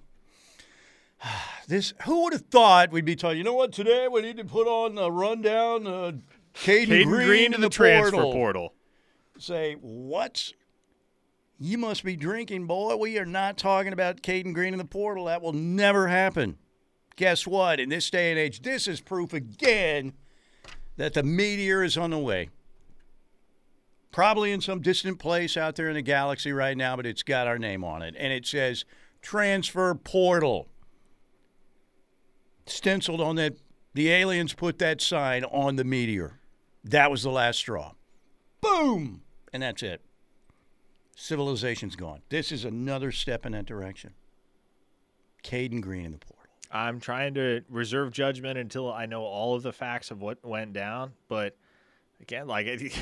This 1.68 1.96
who 2.04 2.24
would 2.26 2.34
have 2.34 2.46
thought 2.52 2.92
we'd 2.92 3.06
be 3.06 3.16
talking? 3.16 3.40
You 3.40 3.44
know 3.44 3.56
what? 3.56 3.72
Today 3.72 4.08
we 4.08 4.22
need 4.22 4.38
to 4.38 4.46
put 4.46 4.68
on 4.68 5.00
a 5.00 5.10
rundown. 5.10 5.88
Uh, 5.88 6.12
Cayden, 6.54 6.90
Cayden 6.90 7.10
Green, 7.10 7.28
Green, 7.28 7.52
to 7.54 7.58
the, 7.58 7.70
transfer 7.70 8.12
portal. 8.12 8.32
portal. 8.34 8.74
Say 9.40 9.74
what? 9.82 10.52
You 11.58 11.78
must 11.78 12.04
be 12.04 12.16
drinking, 12.16 12.68
boy. 12.68 12.96
We 12.98 13.18
are 13.18 13.26
not 13.26 13.58
talking 13.58 13.94
about 13.94 14.22
Cayden 14.22 14.54
Green 14.54 14.74
in 14.74 14.78
the 14.78 14.86
portal. 14.86 15.26
That 15.26 15.42
will 15.42 15.54
never 15.54 16.08
happen. 16.08 16.58
Guess 17.16 17.48
what? 17.48 17.80
In 17.80 17.88
this 17.90 18.10
day 18.10 18.30
and 18.32 18.40
age, 18.40 18.62
this 18.62 18.88
is 18.88 19.00
proof 19.00 19.32
again 19.32 20.14
that 20.98 21.14
the 21.14 21.24
meteor 21.24 21.82
is 21.84 21.98
on 21.98 22.10
the 22.10 22.20
way. 22.20 22.50
probably 24.16 24.54
in 24.54 24.62
some 24.62 24.80
distant 24.80 25.20
place 25.20 25.58
out 25.58 25.76
there 25.76 25.90
in 25.90 25.94
the 25.94 26.02
galaxy 26.02 26.54
right 26.54 26.78
now, 26.78 26.96
but 26.96 27.06
it's 27.06 27.22
got 27.22 27.48
our 27.48 27.60
name 27.60 27.84
on 27.84 28.02
it. 28.02 28.16
And 28.18 28.32
it 28.32 28.46
says 28.46 28.86
transfer 29.22 29.94
portal. 29.94 30.70
Stenciled 32.66 33.20
on 33.20 33.36
that, 33.36 33.58
the 33.94 34.10
aliens 34.10 34.54
put 34.54 34.80
that 34.80 35.02
sign 35.02 35.44
on 35.44 35.76
the 35.76 35.84
meteor. 35.84 36.40
That 36.82 37.12
was 37.12 37.24
the 37.24 37.30
last 37.30 37.58
straw. 37.58 37.92
Boom! 38.62 39.24
And 39.52 39.62
that's 39.62 39.84
it. 39.84 40.00
Civilization's 41.16 41.96
gone. 41.96 42.22
This 42.30 42.52
is 42.52 42.66
another 42.66 43.12
step 43.12 43.46
in 43.46 43.54
that 43.54 43.66
direction. 43.66 44.14
Cayden 45.44 45.80
Green 45.80 46.06
in 46.06 46.12
the 46.12 46.18
portal. 46.18 46.46
I'm 46.72 47.00
trying 47.00 47.34
to 47.36 47.62
reserve 47.70 48.12
judgment 48.12 48.58
until 48.58 48.92
I 48.92 49.06
know 49.06 49.24
all 49.24 49.56
of 49.56 49.64
the 49.64 49.72
facts 49.72 50.12
of 50.12 50.22
what 50.22 50.44
went 50.44 50.74
down. 50.74 51.14
But 51.30 51.56
again, 52.20 52.48
like 52.48 52.66
it, 52.68 52.94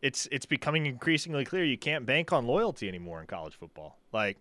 it's 0.00 0.26
it's 0.32 0.46
becoming 0.46 0.86
increasingly 0.86 1.44
clear 1.44 1.64
you 1.64 1.76
can't 1.76 2.06
bank 2.06 2.32
on 2.32 2.46
loyalty 2.46 2.88
anymore 2.88 3.20
in 3.20 3.26
college 3.26 3.54
football. 3.54 3.98
Like 4.12 4.38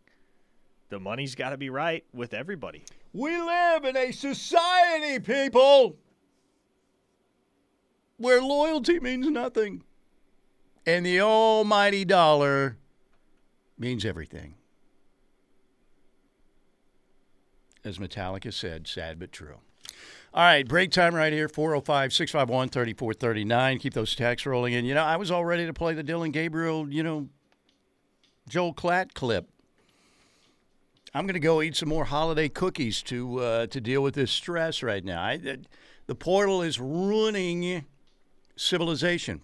the 0.89 0.99
money's 0.99 1.35
got 1.35 1.49
to 1.49 1.57
be 1.57 1.69
right 1.69 2.05
with 2.13 2.33
everybody. 2.33 2.83
We 3.13 3.37
live 3.37 3.83
in 3.83 3.97
a 3.97 4.11
society, 4.13 5.19
people, 5.19 5.97
where 8.17 8.41
loyalty 8.41 8.99
means 9.01 9.27
nothing. 9.27 9.83
And 10.85 11.05
the 11.05 11.21
almighty 11.21 12.05
dollar 12.05 12.77
means 13.77 14.05
everything. 14.05 14.55
As 17.83 17.97
Metallica 17.97 18.53
said, 18.53 18.87
sad 18.87 19.19
but 19.19 19.31
true. 19.31 19.57
All 20.33 20.43
right, 20.43 20.65
break 20.67 20.91
time 20.91 21.13
right 21.13 21.33
here 21.33 21.49
405 21.49 22.13
651 22.13 22.69
3439. 22.69 23.79
Keep 23.79 23.93
those 23.93 24.15
texts 24.15 24.45
rolling 24.45 24.73
in. 24.73 24.85
You 24.85 24.93
know, 24.93 25.03
I 25.03 25.17
was 25.17 25.29
all 25.29 25.43
ready 25.43 25.65
to 25.65 25.73
play 25.73 25.93
the 25.93 26.03
Dillon 26.03 26.31
Gabriel, 26.31 26.87
you 26.89 27.03
know, 27.03 27.27
Joel 28.47 28.73
Klatt 28.73 29.13
clip. 29.13 29.49
I'm 31.13 31.25
going 31.25 31.33
to 31.33 31.41
go 31.41 31.61
eat 31.61 31.75
some 31.75 31.89
more 31.89 32.05
holiday 32.05 32.47
cookies 32.47 33.01
to 33.03 33.39
uh, 33.39 33.67
to 33.67 33.81
deal 33.81 34.01
with 34.01 34.13
this 34.15 34.31
stress 34.31 34.81
right 34.81 35.03
now. 35.03 35.21
I, 35.21 35.37
the, 35.37 35.59
the 36.07 36.15
portal 36.15 36.61
is 36.61 36.79
ruining 36.79 37.83
civilization. 38.55 39.41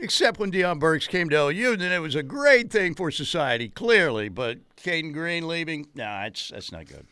Except 0.00 0.38
when 0.38 0.52
Deion 0.52 0.78
Burks 0.78 1.08
came 1.08 1.28
to 1.30 1.48
OU, 1.48 1.76
then 1.76 1.90
it 1.90 1.98
was 1.98 2.14
a 2.14 2.22
great 2.22 2.70
thing 2.70 2.94
for 2.94 3.10
society, 3.10 3.68
clearly. 3.68 4.28
But 4.28 4.58
Caden 4.76 5.12
Green 5.12 5.48
leaving, 5.48 5.88
nah, 5.94 6.24
it's, 6.24 6.50
that's 6.50 6.70
not 6.70 6.86
good. 6.86 7.06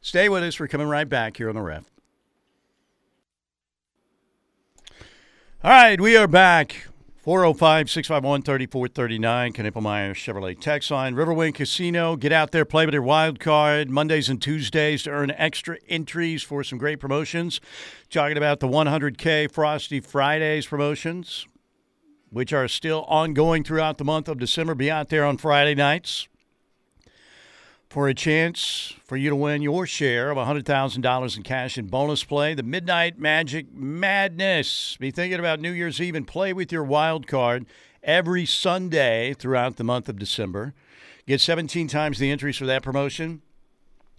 Stay 0.00 0.28
with 0.28 0.42
us. 0.42 0.58
We're 0.58 0.68
coming 0.68 0.88
right 0.88 1.08
back 1.08 1.36
here 1.36 1.48
on 1.48 1.54
the 1.54 1.62
ref. 1.62 1.84
All 5.62 5.70
right, 5.70 6.00
we 6.00 6.16
are 6.16 6.26
back. 6.26 6.88
405 7.24 7.88
651 7.88 8.42
3439, 8.42 9.52
Knippelmeyer 9.54 10.12
Chevrolet 10.12 10.60
text 10.60 10.90
line. 10.90 11.14
Riverwind 11.14 11.54
Casino, 11.54 12.16
get 12.16 12.32
out 12.32 12.50
there, 12.50 12.66
play 12.66 12.84
with 12.84 12.92
your 12.92 13.02
wild 13.02 13.40
card 13.40 13.88
Mondays 13.88 14.28
and 14.28 14.42
Tuesdays 14.42 15.04
to 15.04 15.10
earn 15.10 15.30
extra 15.30 15.78
entries 15.88 16.42
for 16.42 16.62
some 16.62 16.76
great 16.76 17.00
promotions. 17.00 17.62
Talking 18.10 18.36
about 18.36 18.60
the 18.60 18.68
100K 18.68 19.50
Frosty 19.50 20.00
Fridays 20.00 20.66
promotions, 20.66 21.46
which 22.34 22.52
are 22.52 22.66
still 22.66 23.04
ongoing 23.04 23.62
throughout 23.62 23.96
the 23.96 24.04
month 24.04 24.28
of 24.28 24.40
December. 24.40 24.74
Be 24.74 24.90
out 24.90 25.08
there 25.08 25.24
on 25.24 25.36
Friday 25.36 25.76
nights 25.76 26.26
for 27.88 28.08
a 28.08 28.14
chance 28.14 28.92
for 29.04 29.16
you 29.16 29.30
to 29.30 29.36
win 29.36 29.62
your 29.62 29.86
share 29.86 30.32
of 30.32 30.36
$100,000 30.36 31.36
in 31.36 31.42
cash 31.44 31.78
and 31.78 31.88
bonus 31.88 32.24
play. 32.24 32.52
The 32.52 32.64
Midnight 32.64 33.20
Magic 33.20 33.72
Madness. 33.72 34.96
Be 34.98 35.12
thinking 35.12 35.38
about 35.38 35.60
New 35.60 35.70
Year's 35.70 36.00
Eve 36.00 36.16
and 36.16 36.26
play 36.26 36.52
with 36.52 36.72
your 36.72 36.82
wild 36.82 37.28
card 37.28 37.66
every 38.02 38.46
Sunday 38.46 39.32
throughout 39.32 39.76
the 39.76 39.84
month 39.84 40.08
of 40.08 40.18
December. 40.18 40.74
Get 41.28 41.40
17 41.40 41.86
times 41.86 42.18
the 42.18 42.32
entries 42.32 42.56
for 42.56 42.66
that 42.66 42.82
promotion. 42.82 43.42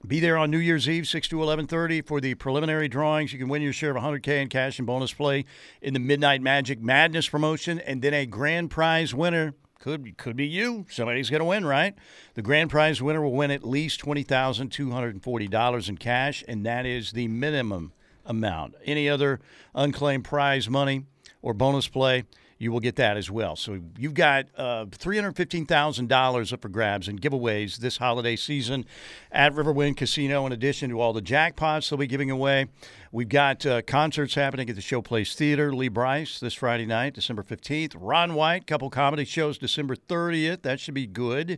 Be 0.08 0.20
there 0.20 0.38
on 0.38 0.52
New 0.52 0.60
Year's 0.60 0.88
Eve, 0.88 1.08
6 1.08 1.30
to 1.30 1.38
11:30 1.38 2.06
for 2.06 2.22
the 2.22 2.36
preliminary 2.36 2.88
drawings. 2.88 3.34
You 3.34 3.40
can 3.40 3.48
win 3.48 3.62
your 3.62 3.74
share 3.74 3.90
of 3.90 3.98
100K 3.98 4.42
in 4.42 4.50
cash 4.50 4.78
and 4.78 4.86
bonus 4.86 5.14
play 5.14 5.46
in 5.82 5.94
the 5.94 6.00
Midnight 6.00 6.42
Magic 6.42 6.80
Madness 6.80 7.28
promotion 7.28 7.80
and 7.80 8.02
then 8.02 8.14
a 8.14 8.26
grand 8.26 8.70
prize 8.70 9.16
winner 9.16 9.56
could 9.80 10.18
could 10.18 10.36
be 10.36 10.46
you. 10.46 10.86
Somebody's 10.90 11.30
going 11.30 11.40
to 11.40 11.46
win, 11.46 11.66
right? 11.66 11.96
The 12.36 12.42
grand 12.42 12.70
prize 12.70 13.02
winner 13.02 13.22
will 13.22 13.34
win 13.34 13.52
at 13.52 13.64
least 13.64 14.00
twenty 14.00 14.22
thousand 14.22 14.70
two 14.70 14.92
hundred 14.92 15.16
and 15.16 15.24
forty 15.24 15.48
dollars 15.48 15.90
in 15.90 15.98
cash, 15.98 16.44
and 16.48 16.66
that 16.66 16.86
is 16.86 17.14
the 17.14 17.28
minimum 17.28 17.94
amount. 18.26 18.76
Any 18.84 19.10
other 19.10 19.40
unclaimed 19.74 20.26
prize 20.26 20.70
money 20.70 21.06
or 21.42 21.54
bonus 21.54 21.88
play, 21.88 22.26
you 22.58 22.72
will 22.72 22.80
get 22.80 22.96
that 22.96 23.18
as 23.18 23.30
well. 23.30 23.56
So 23.56 23.80
you've 23.98 24.14
got 24.14 24.46
uh, 24.58 24.86
$315,000 24.86 26.54
up 26.54 26.62
for 26.62 26.70
grabs 26.70 27.08
and 27.08 27.22
giveaways 27.22 27.78
this 27.78 27.98
holiday 27.98 28.36
season 28.36 28.86
at 29.32 29.54
Riverwind 29.54 29.98
Casino, 29.98 30.46
in 30.46 30.54
addition 30.54 30.90
to 30.92 31.02
all 31.02 31.12
the 31.12 31.22
jackpots 31.22 31.90
they'll 31.90 31.98
be 31.98 32.08
giving 32.08 32.32
away. 32.32 32.68
We've 33.16 33.30
got 33.30 33.66
uh, 33.66 33.82
concerts 33.82 34.36
happening 34.36 34.70
at 34.70 34.76
the 34.76 34.82
Showplace 34.82 35.36
Theater. 35.36 35.74
Lee 35.74 35.88
Brice 35.88 36.38
this 36.38 36.54
Friday 36.54 36.86
night, 36.86 37.14
December 37.14 37.44
15th. 37.44 37.96
Ron 37.98 38.34
White, 38.34 38.68
couple 38.68 38.90
comedy 38.90 39.24
shows 39.24 39.58
December 39.58 39.96
30th. 39.96 40.64
That 40.64 40.82
should 40.82 40.96
be 40.96 41.08
good. 41.08 41.58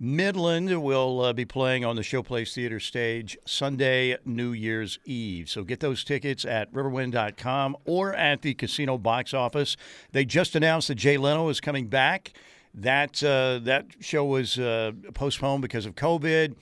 Midland 0.00 0.82
will 0.82 1.20
uh, 1.20 1.34
be 1.34 1.44
playing 1.44 1.84
on 1.84 1.96
the 1.96 2.00
Showplace 2.00 2.54
Theater 2.54 2.80
stage 2.80 3.36
Sunday, 3.44 4.16
New 4.24 4.52
Year's 4.52 4.98
Eve. 5.04 5.50
So 5.50 5.62
get 5.62 5.80
those 5.80 6.04
tickets 6.04 6.46
at 6.46 6.72
riverwind.com 6.72 7.76
or 7.84 8.14
at 8.14 8.40
the 8.40 8.54
casino 8.54 8.96
box 8.96 9.34
office. 9.34 9.76
They 10.12 10.24
just 10.24 10.56
announced 10.56 10.88
that 10.88 10.94
Jay 10.94 11.18
Leno 11.18 11.50
is 11.50 11.60
coming 11.60 11.88
back. 11.88 12.32
That 12.72 13.22
uh, 13.22 13.58
that 13.64 13.88
show 14.00 14.24
was 14.24 14.58
uh, 14.58 14.92
postponed 15.12 15.60
because 15.60 15.84
of 15.84 15.96
COVID. 15.96 16.54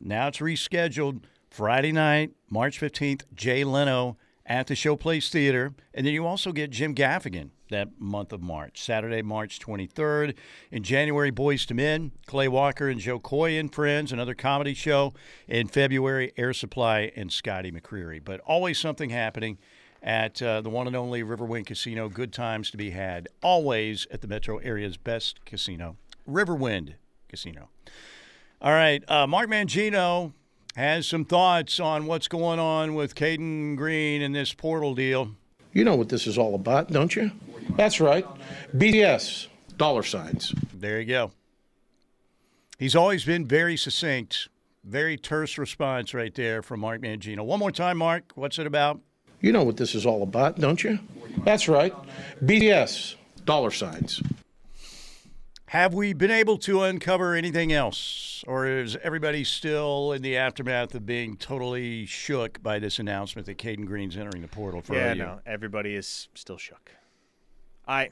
Now 0.00 0.28
it's 0.28 0.38
rescheduled. 0.38 1.22
Friday 1.50 1.92
night, 1.92 2.32
March 2.50 2.80
15th, 2.80 3.22
Jay 3.34 3.64
Leno 3.64 4.16
at 4.46 4.66
the 4.66 4.74
Showplace 4.74 5.30
Theater. 5.30 5.74
And 5.94 6.06
then 6.06 6.14
you 6.14 6.26
also 6.26 6.52
get 6.52 6.70
Jim 6.70 6.94
Gaffigan 6.94 7.50
that 7.70 8.00
month 8.00 8.32
of 8.32 8.40
March, 8.40 8.82
Saturday, 8.82 9.22
March 9.22 9.58
23rd. 9.58 10.34
In 10.70 10.82
January, 10.82 11.30
Boyz 11.30 11.70
II 11.70 11.76
Men, 11.76 12.12
Clay 12.26 12.48
Walker 12.48 12.88
and 12.88 13.00
Jo 13.00 13.18
Koy 13.18 13.58
and 13.58 13.72
Friends, 13.72 14.12
another 14.12 14.34
comedy 14.34 14.74
show. 14.74 15.12
In 15.46 15.68
February, 15.68 16.32
Air 16.36 16.52
Supply 16.52 17.12
and 17.14 17.32
Scotty 17.32 17.70
McCreery. 17.70 18.24
But 18.24 18.40
always 18.40 18.78
something 18.78 19.10
happening 19.10 19.58
at 20.02 20.40
uh, 20.40 20.60
the 20.60 20.70
one 20.70 20.86
and 20.86 20.96
only 20.96 21.22
Riverwind 21.22 21.66
Casino. 21.66 22.08
Good 22.08 22.32
times 22.32 22.70
to 22.70 22.76
be 22.76 22.90
had, 22.90 23.28
always 23.42 24.06
at 24.10 24.20
the 24.20 24.28
metro 24.28 24.58
area's 24.58 24.96
best 24.96 25.44
casino, 25.44 25.96
Riverwind 26.28 26.94
Casino. 27.28 27.68
All 28.60 28.72
right, 28.72 29.08
uh, 29.08 29.26
Mark 29.26 29.48
Mangino 29.48 30.32
has 30.78 31.08
some 31.08 31.24
thoughts 31.24 31.80
on 31.80 32.06
what's 32.06 32.28
going 32.28 32.60
on 32.60 32.94
with 32.94 33.16
Cayden 33.16 33.74
Green 33.74 34.22
and 34.22 34.32
this 34.32 34.54
portal 34.54 34.94
deal. 34.94 35.32
You 35.72 35.82
know 35.82 35.96
what 35.96 36.08
this 36.08 36.28
is 36.28 36.38
all 36.38 36.54
about, 36.54 36.92
don't 36.92 37.16
you? 37.16 37.32
That's 37.70 38.00
right. 38.00 38.24
BDS, 38.76 39.48
dollar 39.76 40.04
signs. 40.04 40.54
There 40.72 41.00
you 41.00 41.06
go. 41.06 41.32
He's 42.78 42.94
always 42.94 43.24
been 43.24 43.44
very 43.44 43.76
succinct, 43.76 44.48
very 44.84 45.16
terse 45.16 45.58
response 45.58 46.14
right 46.14 46.32
there 46.32 46.62
from 46.62 46.78
Mark 46.78 47.00
Mangino. 47.00 47.44
One 47.44 47.58
more 47.58 47.72
time, 47.72 47.98
Mark. 47.98 48.30
What's 48.36 48.60
it 48.60 48.66
about? 48.66 49.00
You 49.40 49.50
know 49.50 49.64
what 49.64 49.78
this 49.78 49.96
is 49.96 50.06
all 50.06 50.22
about, 50.22 50.60
don't 50.60 50.84
you? 50.84 51.00
That's 51.44 51.68
right. 51.68 51.92
BDS, 52.44 53.16
dollar 53.44 53.72
signs. 53.72 54.22
Have 55.68 55.92
we 55.92 56.14
been 56.14 56.30
able 56.30 56.56
to 56.58 56.82
uncover 56.82 57.34
anything 57.34 57.74
else, 57.74 58.42
or 58.46 58.66
is 58.66 58.96
everybody 59.02 59.44
still 59.44 60.12
in 60.12 60.22
the 60.22 60.34
aftermath 60.34 60.94
of 60.94 61.04
being 61.04 61.36
totally 61.36 62.06
shook 62.06 62.62
by 62.62 62.78
this 62.78 62.98
announcement 62.98 63.46
that 63.46 63.58
Cayden 63.58 63.84
Green's 63.84 64.16
entering 64.16 64.40
the 64.40 64.48
portal 64.48 64.80
for 64.80 64.94
yeah, 64.94 65.12
OU? 65.12 65.18
no, 65.18 65.40
everybody 65.44 65.94
is 65.94 66.28
still 66.34 66.56
shook. 66.56 66.90
I, 67.86 68.08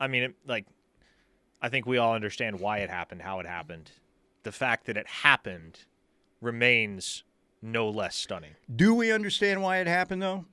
I 0.00 0.08
mean, 0.08 0.22
it, 0.22 0.34
like, 0.46 0.64
I 1.60 1.68
think 1.68 1.84
we 1.84 1.98
all 1.98 2.14
understand 2.14 2.60
why 2.60 2.78
it 2.78 2.88
happened, 2.88 3.20
how 3.20 3.40
it 3.40 3.46
happened. 3.46 3.90
The 4.42 4.52
fact 4.52 4.86
that 4.86 4.96
it 4.96 5.06
happened 5.06 5.80
remains 6.40 7.24
no 7.60 7.90
less 7.90 8.16
stunning. 8.16 8.52
Do 8.74 8.94
we 8.94 9.12
understand 9.12 9.62
why 9.62 9.78
it 9.78 9.86
happened, 9.86 10.22
though? 10.22 10.46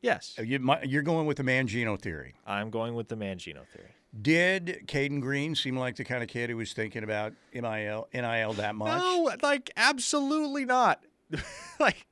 Yes, 0.00 0.34
uh, 0.38 0.42
You, 0.42 0.60
mi- 0.60 0.78
you're 0.84 1.02
going 1.02 1.26
with 1.26 1.38
the 1.38 1.44
Mangino 1.44 1.98
theory. 2.00 2.34
I'm 2.46 2.70
going 2.70 2.94
with 2.94 3.08
the 3.08 3.16
Mangino 3.16 3.66
theory. 3.66 3.94
Did 4.20 4.84
Cayden 4.86 5.20
Green 5.20 5.54
seem 5.54 5.76
like 5.76 5.96
the 5.96 6.04
kind 6.04 6.22
of 6.22 6.28
kid 6.28 6.50
who 6.50 6.56
was 6.58 6.74
thinking 6.74 7.02
about 7.02 7.32
NIL, 7.54 8.08
NIL 8.12 8.52
that 8.54 8.74
much? 8.74 9.00
No, 9.00 9.30
like 9.42 9.70
absolutely 9.76 10.66
not. 10.66 11.02
like, 11.80 12.06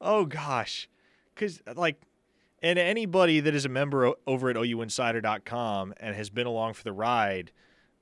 oh 0.00 0.24
gosh, 0.24 0.88
because 1.34 1.60
like, 1.76 2.00
and 2.62 2.78
anybody 2.78 3.40
that 3.40 3.54
is 3.54 3.66
a 3.66 3.68
member 3.68 4.12
over 4.26 4.48
at 4.48 4.56
OUinsider.com 4.56 5.94
and 5.98 6.16
has 6.16 6.30
been 6.30 6.46
along 6.46 6.72
for 6.72 6.84
the 6.84 6.92
ride, 6.92 7.52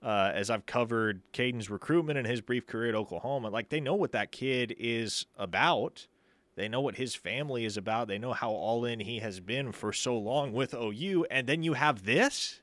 uh, 0.01 0.31
as 0.33 0.49
I've 0.49 0.67
covered 0.67 1.23
Cayden's 1.33 1.69
recruitment 1.69 2.19
and 2.19 2.27
his 2.27 2.41
brief 2.41 2.67
career 2.69 2.91
at 2.91 2.95
Oklahoma, 2.95 3.51
like 3.51 3.69
they 3.69 3.81
know 3.81 3.95
what 3.95 4.13
that 4.13 4.31
kid 4.31 4.75
is 4.79 5.27
about. 5.37 6.07
They 6.55 6.69
know 6.69 6.81
what 6.81 6.97
his 6.97 7.15
family 7.15 7.65
is 7.65 7.77
about. 7.77 8.09
They 8.09 8.19
know 8.19 8.33
how 8.33 8.51
all 8.51 8.85
in 8.85 9.01
he 9.01 9.19
has 9.21 9.41
been 9.41 9.73
for 9.73 9.93
so 9.93 10.17
long 10.17 10.53
with 10.53 10.75
OU. 10.75 11.27
And 11.31 11.47
then 11.47 11.63
you 11.63 11.75
have 11.75 12.05
this 12.05 12.61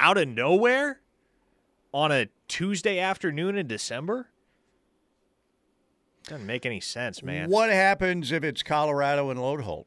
out 0.00 0.18
of 0.18 0.26
nowhere 0.26 1.00
on 1.92 2.10
a 2.10 2.28
Tuesday 2.48 2.98
afternoon 2.98 3.56
in 3.56 3.68
December? 3.68 4.28
Doesn't 6.24 6.46
make 6.46 6.66
any 6.66 6.80
sense, 6.80 7.22
man. 7.22 7.50
What 7.50 7.70
happens 7.70 8.32
if 8.32 8.42
it's 8.42 8.62
Colorado 8.62 9.30
and 9.30 9.38
Loadholt? 9.38 9.86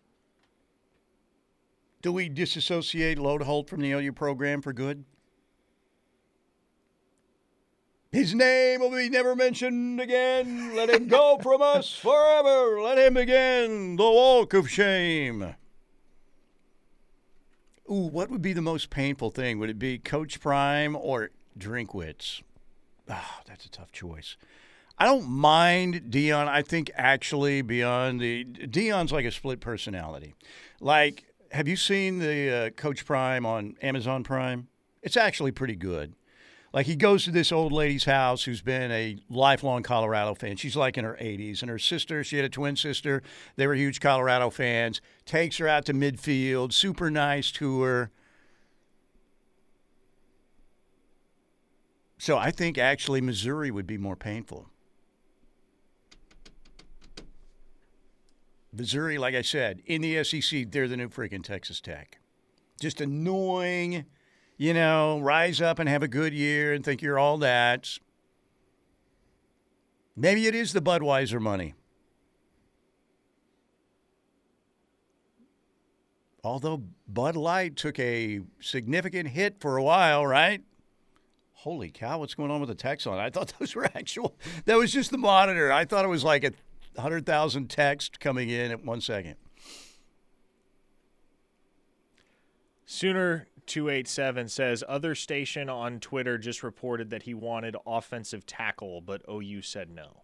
Do 2.01 2.11
we 2.11 2.29
disassociate 2.29 3.17
Loadholt 3.17 3.69
from 3.69 3.81
the 3.81 3.91
OU 3.91 4.13
program 4.13 4.61
for 4.61 4.73
good? 4.73 5.05
His 8.11 8.35
name 8.35 8.81
will 8.81 8.91
be 8.91 9.09
never 9.09 9.35
mentioned 9.35 9.99
again. 9.99 10.75
Let 10.75 10.89
him 10.89 11.07
go 11.07 11.39
from 11.41 11.63
us 11.63 11.95
forever. 11.95 12.79
Let 12.81 12.99
him 12.99 13.15
begin 13.15 13.95
the 13.95 14.03
walk 14.03 14.53
of 14.53 14.69
shame. 14.69 15.55
Ooh, 17.93 18.07
what 18.07 18.31
would 18.31 18.41
be 18.41 18.53
the 18.53 18.61
most 18.61 18.89
painful 18.89 19.29
thing? 19.29 19.59
Would 19.59 19.69
it 19.69 19.77
be 19.77 19.99
Coach 19.99 20.39
Prime 20.39 20.95
or 20.95 21.29
Drinkwitz? 21.59 22.41
Ah, 23.07 23.41
that's 23.45 23.65
a 23.65 23.69
tough 23.69 23.91
choice. 23.91 24.35
I 24.97 25.05
don't 25.05 25.27
mind 25.29 26.05
Deion. 26.09 26.47
I 26.47 26.63
think 26.63 26.89
actually 26.95 27.61
beyond 27.61 28.19
the 28.19 28.45
Deion's 28.45 29.11
like 29.11 29.25
a 29.25 29.31
split 29.31 29.59
personality. 29.59 30.33
Like, 30.79 31.25
have 31.51 31.67
you 31.67 31.75
seen 31.75 32.17
the 32.17 32.49
uh, 32.49 32.69
Coach 32.71 33.05
Prime 33.05 33.45
on 33.45 33.75
Amazon 33.83 34.23
Prime? 34.23 34.69
It's 35.03 35.17
actually 35.17 35.51
pretty 35.51 35.75
good. 35.75 36.13
Like 36.73 36.87
he 36.87 36.95
goes 36.95 37.23
to 37.25 37.31
this 37.31 37.51
old 37.51 37.71
lady's 37.71 38.05
house 38.05 38.43
who's 38.43 38.61
been 38.61 38.91
a 38.91 39.19
lifelong 39.29 39.83
Colorado 39.83 40.33
fan. 40.33 40.55
She's 40.55 40.75
like 40.75 40.97
in 40.97 41.05
her 41.05 41.17
80s, 41.21 41.61
and 41.61 41.69
her 41.69 41.77
sister, 41.77 42.23
she 42.23 42.37
had 42.37 42.45
a 42.45 42.49
twin 42.49 42.75
sister. 42.75 43.21
They 43.55 43.67
were 43.67 43.75
huge 43.75 43.99
Colorado 43.99 44.49
fans. 44.49 44.99
Takes 45.25 45.57
her 45.57 45.67
out 45.67 45.85
to 45.85 45.93
midfield, 45.93 46.73
super 46.73 47.11
nice 47.11 47.51
to 47.53 47.81
her. 47.81 48.11
So 52.17 52.37
I 52.39 52.49
think 52.49 52.79
actually 52.79 53.21
Missouri 53.21 53.69
would 53.69 53.85
be 53.85 53.99
more 53.99 54.15
painful. 54.15 54.67
Missouri, 58.71 59.19
like 59.19 59.35
I 59.35 59.43
said, 59.43 59.83
in 59.85 60.01
the 60.01 60.23
SEC, 60.23 60.71
they're 60.71 60.87
the 60.87 60.97
new 60.97 61.09
freaking 61.09 61.43
Texas 61.43 61.79
Tech. 61.79 62.17
Just 62.79 62.99
annoying 62.99 64.05
you 64.57 64.73
know, 64.73 65.19
rise 65.19 65.61
up 65.61 65.79
and 65.79 65.89
have 65.89 66.03
a 66.03 66.07
good 66.07 66.33
year 66.33 66.73
and 66.73 66.83
think 66.83 67.01
you're 67.01 67.19
all 67.19 67.37
that. 67.39 67.99
Maybe 70.15 70.45
it 70.47 70.53
is 70.53 70.73
the 70.73 70.81
Budweiser 70.81 71.41
money. 71.41 71.73
Although 76.43 76.83
Bud 77.07 77.35
Light 77.35 77.77
took 77.77 77.97
a 77.99 78.41
significant 78.59 79.29
hit 79.29 79.59
for 79.59 79.77
a 79.77 79.83
while, 79.83 80.25
right? 80.27 80.61
Holy 81.53 81.89
cow, 81.89 82.19
what's 82.19 82.35
going 82.35 82.51
on 82.51 82.59
with 82.59 82.67
the 82.67 82.75
text 82.75 83.07
on? 83.07 83.17
I 83.17 83.29
thought 83.29 83.53
those 83.59 83.73
were 83.75 83.85
actual. 83.85 84.35
That 84.65 84.77
was 84.77 84.91
just 84.91 85.11
the 85.11 85.17
monitor. 85.17 85.71
I 85.71 85.85
thought 85.85 86.03
it 86.03 86.09
was 86.09 86.23
like 86.23 86.43
a 86.43 86.51
100,000 86.95 87.69
text 87.69 88.19
coming 88.19 88.49
in 88.49 88.71
at 88.71 88.83
one 88.83 89.01
second. 89.01 89.35
Sooner 92.85 93.47
287 93.67 94.49
says 94.49 94.83
other 94.87 95.15
station 95.15 95.69
on 95.69 95.99
Twitter 95.99 96.37
just 96.37 96.63
reported 96.63 97.09
that 97.09 97.23
he 97.23 97.33
wanted 97.33 97.75
offensive 97.85 98.45
tackle, 98.45 99.01
but 99.01 99.21
OU 99.29 99.61
said 99.61 99.89
no. 99.89 100.23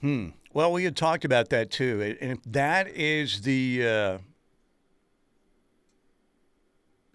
Hmm. 0.00 0.28
Well, 0.52 0.72
we 0.72 0.84
had 0.84 0.96
talked 0.96 1.24
about 1.24 1.48
that 1.50 1.70
too, 1.70 2.16
and 2.20 2.32
if 2.32 2.38
that 2.44 2.88
is 2.88 3.42
the 3.42 3.86
uh, 3.86 4.18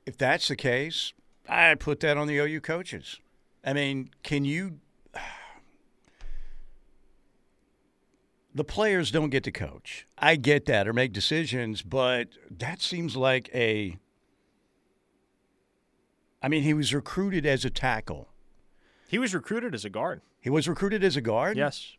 if 0.06 0.18
that's 0.18 0.48
the 0.48 0.56
case, 0.56 1.14
I 1.50 1.76
put 1.76 2.00
that 2.00 2.16
on 2.16 2.28
the 2.28 2.38
OU 2.38 2.62
coaches. 2.62 3.20
I 3.64 3.74
mean, 3.74 4.10
can 4.24 4.46
you? 4.46 4.80
The 8.56 8.64
players 8.64 9.12
don't 9.12 9.30
get 9.30 9.44
to 9.44 9.52
coach. 9.52 10.08
I 10.18 10.36
get 10.36 10.66
that 10.66 10.88
or 10.88 10.94
make 10.94 11.14
decisions, 11.14 11.84
but 11.84 12.30
that 12.50 12.82
seems 12.82 13.16
like 13.16 13.52
a 13.54 13.98
I 16.42 16.48
mean, 16.48 16.64
he 16.64 16.74
was 16.74 16.94
recruited 16.94 17.46
as 17.46 17.66
a 17.66 17.70
tackle. 17.70 18.30
He 19.08 19.18
was 19.18 19.34
recruited 19.34 19.74
as 19.74 19.86
a 19.86 19.90
guard. 19.90 20.22
He 20.40 20.50
was 20.50 20.68
recruited 20.68 21.04
as 21.04 21.16
a 21.16 21.22
guard? 21.22 21.58
Yes. 21.58 21.94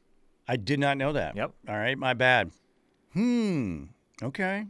I 0.47 0.57
did 0.57 0.79
not 0.79 0.97
know 0.97 1.13
that. 1.13 1.37
Yep. 1.37 1.53
All 1.69 1.77
right, 1.77 1.99
my 1.99 2.15
bad. 2.15 2.51
Hmm. 3.13 3.85
Okay. 4.23 4.67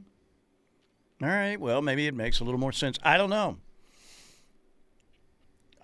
All 1.23 1.29
right. 1.29 1.59
Well, 1.59 1.83
maybe 1.83 2.07
it 2.07 2.15
makes 2.15 2.41
a 2.41 2.45
little 2.45 2.61
more 2.61 2.73
sense. 2.73 2.99
I 3.03 3.17
don't 3.17 3.31
know. 3.31 3.59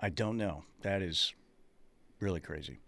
I 0.01 0.09
don't 0.09 0.37
know. 0.37 0.65
That 0.83 1.03
is 1.03 1.35
really 2.21 2.41
crazy. 2.41 2.79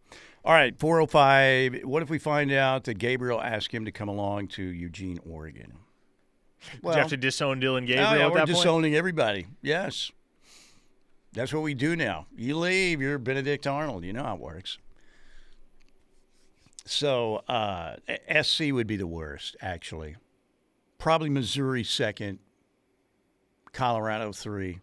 All 0.45 0.53
right, 0.53 0.79
405. 0.79 1.83
What 1.85 2.03
if 2.03 2.11
we 2.11 2.19
find 2.19 2.53
out 2.53 2.85
that 2.85 2.99
Gabriel 2.99 3.41
asked 3.41 3.73
him 3.73 3.85
to 3.85 3.91
come 3.91 4.09
along 4.09 4.49
to 4.49 4.63
Eugene, 4.63 5.19
Oregon? 5.29 5.73
Well, 6.83 6.95
you 6.95 7.01
have 7.01 7.11
to 7.11 7.17
disown 7.17 7.59
Dillon 7.59 7.85
Gabriel. 7.85 8.09
Oh, 8.09 8.15
yeah, 8.15 8.29
we're 8.29 8.39
that 8.39 8.47
disowning 8.47 8.95
everybody. 8.95 9.47
Yes. 9.61 10.13
That's 11.37 11.53
what 11.53 11.63
we 11.63 11.75
do 11.75 11.97
now. 11.97 12.27
You 12.35 12.57
leave, 12.57 13.03
you're 13.03 13.19
Benedict 13.19 13.67
Arnold. 13.67 14.05
You 14.05 14.15
know 14.15 14.23
how 14.23 14.37
it 14.37 14.41
works. 14.41 14.79
So 16.87 17.43
uh, 17.47 17.97
SC 18.43 18.73
would 18.73 18.87
be 18.87 18.97
the 18.97 19.07
worst, 19.07 19.55
actually. 19.61 20.17
Probably 20.97 21.29
Missouri 21.29 21.85
second, 21.85 22.39
Colorado 23.75 24.33
three. 24.33 24.81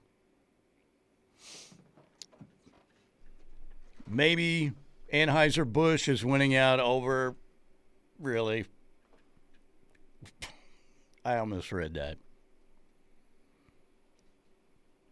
Maybe 4.07 4.73
Anheuser 5.11 5.65
Busch 5.65 6.07
is 6.07 6.23
winning 6.23 6.55
out 6.55 6.79
over. 6.79 7.35
Really, 8.19 8.65
I 11.25 11.37
almost 11.37 11.71
read 11.71 11.95
that. 11.95 12.17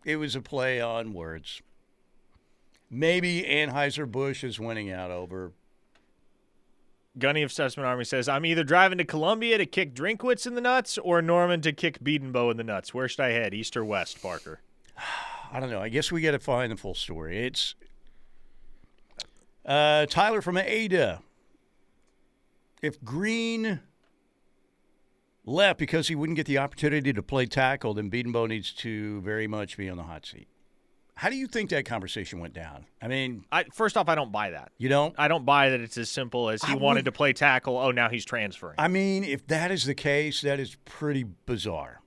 It 0.04 0.18
was 0.18 0.36
a 0.36 0.42
play 0.42 0.82
on 0.82 1.14
words. 1.14 1.62
Maybe 2.90 3.44
Anheuser-Busch 3.44 4.44
is 4.44 4.60
winning 4.60 4.92
out 4.92 5.12
over. 5.12 5.54
Gunny 7.18 7.44
of 7.44 7.52
Sussman 7.52 7.84
Army 7.84 8.06
says, 8.06 8.30
I'm 8.30 8.46
either 8.46 8.64
driving 8.64 8.98
to 8.98 9.04
Columbia 9.04 9.58
to 9.58 9.66
kick 9.66 9.94
Drinkwitz 9.94 10.48
in 10.48 10.56
the 10.56 10.62
nuts 10.62 10.98
or 10.98 11.22
Norman 11.22 11.62
to 11.62 11.74
kick 11.74 12.00
Bedenbaugh 12.00 12.52
in 12.52 12.58
the 12.58 12.64
nuts. 12.64 12.94
Where 12.94 13.08
should 13.08 13.22
I 13.22 13.30
head, 13.30 13.54
east 13.54 13.76
or 13.76 13.84
west, 13.84 14.22
Parker? 14.22 14.62
I 15.54 15.60
don't 15.60 15.70
know. 15.70 15.82
I 15.82 15.90
guess 15.90 16.12
we 16.12 16.22
got 16.22 16.32
to 16.32 16.40
find 16.40 16.72
the 16.72 16.78
full 16.78 16.94
story. 16.94 17.46
It's 17.46 17.76
uh, 19.66 20.06
Tyler 20.06 20.42
from 20.42 20.58
Ada. 20.58 21.22
If 22.82 23.04
Green 23.04 23.82
left 25.46 25.80
because 25.80 26.08
he 26.08 26.16
wouldn't 26.16 26.36
get 26.36 26.46
the 26.46 26.58
opportunity 26.58 27.12
to 27.14 27.24
play 27.24 27.46
tackle, 27.46 27.94
then 27.94 28.10
Bedenbaugh 28.12 28.48
needs 28.48 28.72
to 28.74 29.22
very 29.22 29.48
much 29.48 29.78
be 29.78 29.90
on 29.90 29.98
the 29.98 30.04
hot 30.04 30.26
seat. 30.26 30.48
How 31.16 31.30
do 31.30 31.36
you 31.36 31.46
think 31.46 31.70
that 31.70 31.86
conversation 31.86 32.40
went 32.40 32.54
down? 32.54 32.86
I 33.02 33.08
mean, 33.08 33.46
I, 33.52 33.66
first 33.74 33.96
off, 33.96 34.08
I 34.10 34.16
don't 34.16 34.32
buy 34.32 34.52
that. 34.52 34.72
You 34.78 34.90
don't? 34.90 35.14
I 35.20 35.28
don't 35.28 35.46
buy 35.46 35.70
that 35.70 35.80
it's 35.80 35.98
as 35.98 36.10
simple 36.10 36.50
as 36.50 36.64
he 36.64 36.74
I 36.74 36.76
wanted 36.76 37.00
would- 37.00 37.06
to 37.06 37.12
play 37.12 37.34
tackle. 37.34 37.78
Oh, 37.78 37.92
now 37.92 38.10
he's 38.10 38.26
transferring. 38.26 38.76
I 38.80 38.88
mean, 38.88 39.24
if 39.24 39.46
that 39.48 39.70
is 39.72 39.86
the 39.86 39.94
case, 39.94 40.42
that 40.42 40.60
is 40.60 40.78
pretty 40.86 41.26
bizarre. 41.46 42.02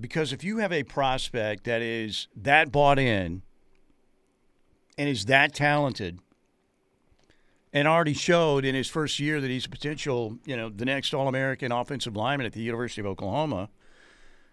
Because 0.00 0.32
if 0.32 0.42
you 0.42 0.58
have 0.58 0.72
a 0.72 0.82
prospect 0.82 1.64
that 1.64 1.80
is 1.82 2.26
that 2.34 2.72
bought 2.72 2.98
in 2.98 3.42
and 4.98 5.08
is 5.08 5.26
that 5.26 5.54
talented 5.54 6.18
and 7.74 7.88
already 7.88 8.14
showed 8.14 8.64
in 8.64 8.74
his 8.74 8.88
first 8.88 9.18
year 9.18 9.40
that 9.40 9.50
he's 9.50 9.66
a 9.66 9.68
potential, 9.68 10.38
you 10.46 10.56
know, 10.56 10.70
the 10.70 10.84
next 10.84 11.12
All 11.12 11.26
American 11.26 11.72
offensive 11.72 12.16
lineman 12.16 12.46
at 12.46 12.52
the 12.52 12.62
University 12.62 13.00
of 13.00 13.06
Oklahoma. 13.06 13.68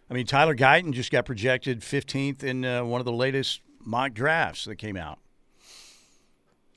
I 0.10 0.14
mean, 0.16 0.26
Tyler 0.26 0.56
Guyton 0.56 0.92
just 0.92 1.12
got 1.12 1.26
projected 1.26 1.82
15th 1.82 2.44
in 2.44 2.66
uh, 2.66 2.84
one 2.84 3.00
of 3.00 3.06
the 3.06 3.12
latest 3.14 3.62
mock 3.80 4.14
drafts 4.14 4.66
that 4.66 4.76
came 4.78 4.98
out. 4.98 5.20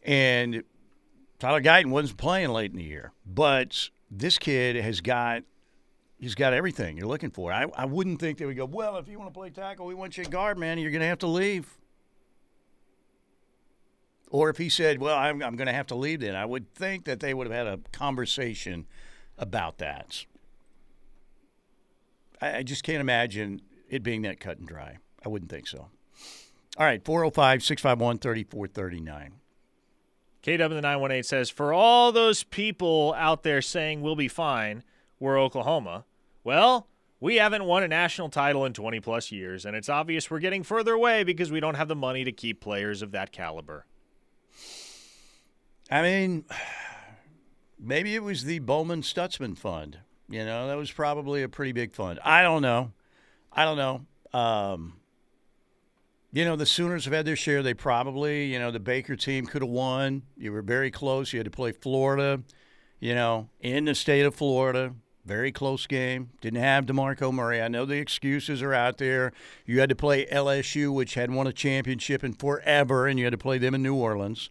And 0.03 0.63
Tyler 1.39 1.63
Guyton 1.63 1.91
wasn't 1.91 2.19
playing 2.19 2.51
late 2.51 2.71
in 2.71 2.77
the 2.77 2.85
year, 2.85 3.13
but 3.25 3.89
this 4.11 4.39
kid 4.39 4.77
has 4.77 5.01
got 5.01 5.45
he's 6.19 6.35
got 6.35 6.53
everything 6.53 6.99
you're 6.99 7.09
looking 7.09 7.31
for. 7.31 7.53
I, 7.53 7.67
I 7.75 7.87
wouldn't 7.87 8.21
think 8.21 8.39
they 8.39 8.45
would 8.45 8.57
go, 8.57 8.67
well, 8.67 8.99
if 8.99 9.09
you 9.09 9.19
want 9.19 9.33
to 9.33 9.39
play 9.39 9.51
tackle, 9.51 9.87
we 9.87 9.95
want 9.95 10.17
you 10.17 10.25
guard, 10.25 10.59
man. 10.59 10.79
You're 10.79 10.91
going 10.91 11.01
to 11.01 11.07
have 11.07 11.19
to 11.21 11.27
leave. 11.27 11.67
Or 14.31 14.51
if 14.51 14.59
he 14.59 14.69
said, 14.69 15.01
well, 15.01 15.17
I'm, 15.17 15.43
I'm 15.43 15.57
going 15.57 15.67
to 15.67 15.73
have 15.73 15.87
to 15.89 15.95
leave 15.95 16.21
then, 16.21 16.35
I 16.35 16.45
would 16.45 16.75
think 16.75 17.05
that 17.05 17.21
they 17.21 17.35
would 17.35 17.47
have 17.47 17.67
had 17.67 17.67
a 17.67 17.81
conversation 17.93 18.87
about 19.39 19.79
that. 19.79 20.25
I, 22.41 22.59
I 22.59 22.63
just 22.63 22.83
can't 22.83 23.01
imagine 23.01 23.61
it 23.89 24.03
being 24.03 24.23
that 24.23 24.41
cut 24.41 24.59
and 24.59 24.67
dry. 24.67 24.99
I 25.25 25.29
wouldn't 25.29 25.51
think 25.51 25.69
so. 25.69 25.89
All 26.77 26.85
right, 26.85 27.05
405 27.05 27.63
651 27.63 28.19
3439. 28.19 29.35
KW 30.43 30.69
the 30.69 30.81
918 30.83 31.23
says, 31.23 31.49
For 31.49 31.73
all 31.73 32.13
those 32.13 32.43
people 32.43 33.15
out 33.17 33.45
there 33.45 33.63
saying 33.63 34.03
we'll 34.03 34.17
be 34.17 34.29
fine, 34.29 34.83
we're 35.19 35.41
Oklahoma. 35.41 36.05
Well, 36.43 36.89
we 37.21 37.37
haven't 37.37 37.65
won 37.65 37.83
a 37.83 37.89
national 37.89 38.29
title 38.29 38.67
in 38.67 38.75
20 38.75 39.01
plus 39.01 39.33
years, 39.33 39.65
and 39.65 39.75
it's 39.75 39.89
obvious 39.89 40.31
we're 40.31 40.41
getting 40.41 40.63
further 40.63 40.93
away 40.93 41.25
because 41.25 41.51
we 41.51 41.61
don't 41.61 41.77
have 41.77 41.89
the 41.89 41.95
money 41.95 42.25
to 42.25 42.33
keep 42.33 42.61
players 42.61 43.01
of 43.01 43.13
that 43.13 43.33
caliber. 43.33 43.87
I 45.91 46.03
mean, 46.03 46.45
maybe 47.79 48.15
it 48.15 48.23
was 48.23 48.45
the 48.45 48.59
Bowman 48.61 49.03
Stutsman 49.03 49.57
Fund. 49.57 49.99
You 50.29 50.45
know, 50.45 50.69
that 50.69 50.77
was 50.77 50.91
probably 50.91 51.43
a 51.43 51.49
pretty 51.49 51.73
big 51.73 51.93
fund. 51.93 52.19
I 52.25 52.43
don't 52.43 52.63
know. 52.63 52.93
I 53.53 53.65
don't 53.65 53.77
know. 53.77 54.39
Um, 54.39 54.95
you 56.33 56.45
know, 56.45 56.57
the 56.57 56.67
Sooners 56.67 57.05
have 57.05 57.15
had 57.15 57.27
their 57.27 57.37
share. 57.37 57.63
They 57.63 57.75
probably, 57.75 58.47
you 58.47 58.59
know, 58.59 58.71
the 58.71 58.81
Baker 58.81 59.17
team 59.17 59.47
could 59.47 59.63
have 59.63 59.71
won. 59.71 60.23
You 60.37 60.51
were 60.51 60.63
very 60.63 60.91
close. 60.91 61.33
You 61.33 61.39
had 61.39 61.45
to 61.45 61.51
play 61.51 61.73
Florida, 61.73 62.43
you 62.99 63.15
know, 63.15 63.51
in 63.61 63.85
the 63.85 63.95
state 63.95 64.25
of 64.25 64.35
Florida. 64.35 64.95
Very 65.25 65.53
close 65.53 65.87
game. 65.87 66.31
Didn't 66.41 66.61
have 66.61 66.87
DeMarco 66.87 67.33
Murray. 67.33 67.63
I 67.63 67.69
know 67.69 67.87
the 67.87 67.99
excuses 67.99 68.63
are 68.63 68.75
out 68.75 68.99
there. 68.99 69.33
You 69.65 69.81
had 69.81 69.89
to 69.91 69.95
play 69.95 70.27
LSU, 70.27 70.93
which 70.93 71.15
had 71.15 71.31
won 71.31 71.47
a 71.47 71.53
championship 71.53 72.25
in 72.25 72.33
forever, 72.33 73.07
and 73.07 73.19
you 73.19 73.25
had 73.25 73.33
to 73.33 73.39
play 73.39 73.59
them 73.59 73.75
in 73.75 73.83
New 73.83 73.95
Orleans. 73.95 74.51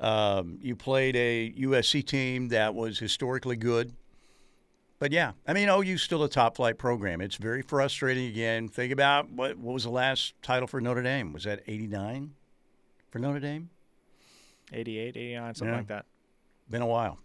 Um, 0.00 0.58
you 0.62 0.74
played 0.74 1.14
a 1.16 1.52
USC 1.58 2.04
team 2.06 2.48
that 2.48 2.74
was 2.74 2.98
historically 2.98 3.56
good. 3.56 3.92
But 4.98 5.12
yeah, 5.12 5.32
I 5.46 5.52
mean, 5.54 5.68
OU's 5.68 6.02
still 6.02 6.22
a 6.24 6.28
top 6.28 6.56
flight 6.56 6.76
program. 6.78 7.20
It's 7.20 7.36
very 7.36 7.62
frustrating 7.62 8.26
again. 8.26 8.68
Think 8.68 8.92
about 8.92 9.30
what, 9.30 9.56
what 9.58 9.72
was 9.74 9.84
the 9.84 9.90
last 9.90 10.34
title 10.42 10.66
for 10.66 10.80
Notre 10.80 11.02
Dame? 11.02 11.32
Was 11.32 11.44
that 11.44 11.62
89 11.66 12.32
for 13.10 13.18
Notre 13.18 13.40
Dame? 13.40 13.70
88, 14.72 15.16
89, 15.16 15.54
something 15.54 15.72
Yeah. 15.72 15.78
like 15.78 15.86
that. 15.88 16.06
Been 16.68 16.82
a 16.82 16.86
while. 16.86 17.18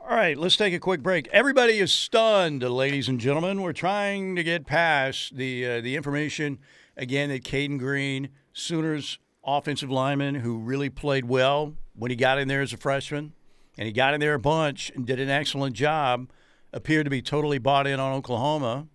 All 0.00 0.16
right, 0.16 0.36
let's 0.36 0.56
take 0.56 0.72
a 0.74 0.78
quick 0.78 1.02
break. 1.02 1.28
Everybody 1.28 1.78
is 1.78 1.92
stunned, 1.92 2.62
ladies 2.62 3.08
and 3.08 3.20
gentlemen. 3.20 3.62
We're 3.62 3.72
trying 3.72 4.34
to 4.36 4.42
get 4.42 4.66
past 4.66 5.36
the 5.36 5.66
uh, 5.66 5.80
the 5.80 5.96
information 5.96 6.58
again 6.96 7.28
that 7.28 7.44
Cayden 7.44 7.78
Green, 7.78 8.30
Sooners 8.52 9.18
offensive 9.44 9.90
lineman, 9.90 10.36
who 10.36 10.58
really 10.58 10.88
played 10.90 11.26
well 11.26 11.74
when 11.98 12.10
he 12.10 12.16
got 12.16 12.38
in 12.38 12.48
there 12.48 12.62
as 12.62 12.72
a 12.72 12.76
freshman, 12.76 13.32
and 13.76 13.86
he 13.86 13.92
got 13.92 14.14
in 14.14 14.20
there 14.20 14.34
a 14.34 14.38
bunch 14.38 14.90
and 14.94 15.06
did 15.06 15.20
an 15.20 15.28
excellent 15.28 15.74
job. 15.74 16.30
Appeared 16.72 17.06
to 17.06 17.10
be 17.10 17.22
totally 17.22 17.58
bought 17.58 17.86
in 17.86 17.98
on 17.98 18.12
Oklahoma, 18.12 18.86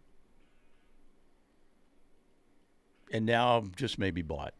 and 3.11 3.25
now 3.25 3.63
just 3.75 3.97
maybe 3.97 4.21
bought. 4.21 4.53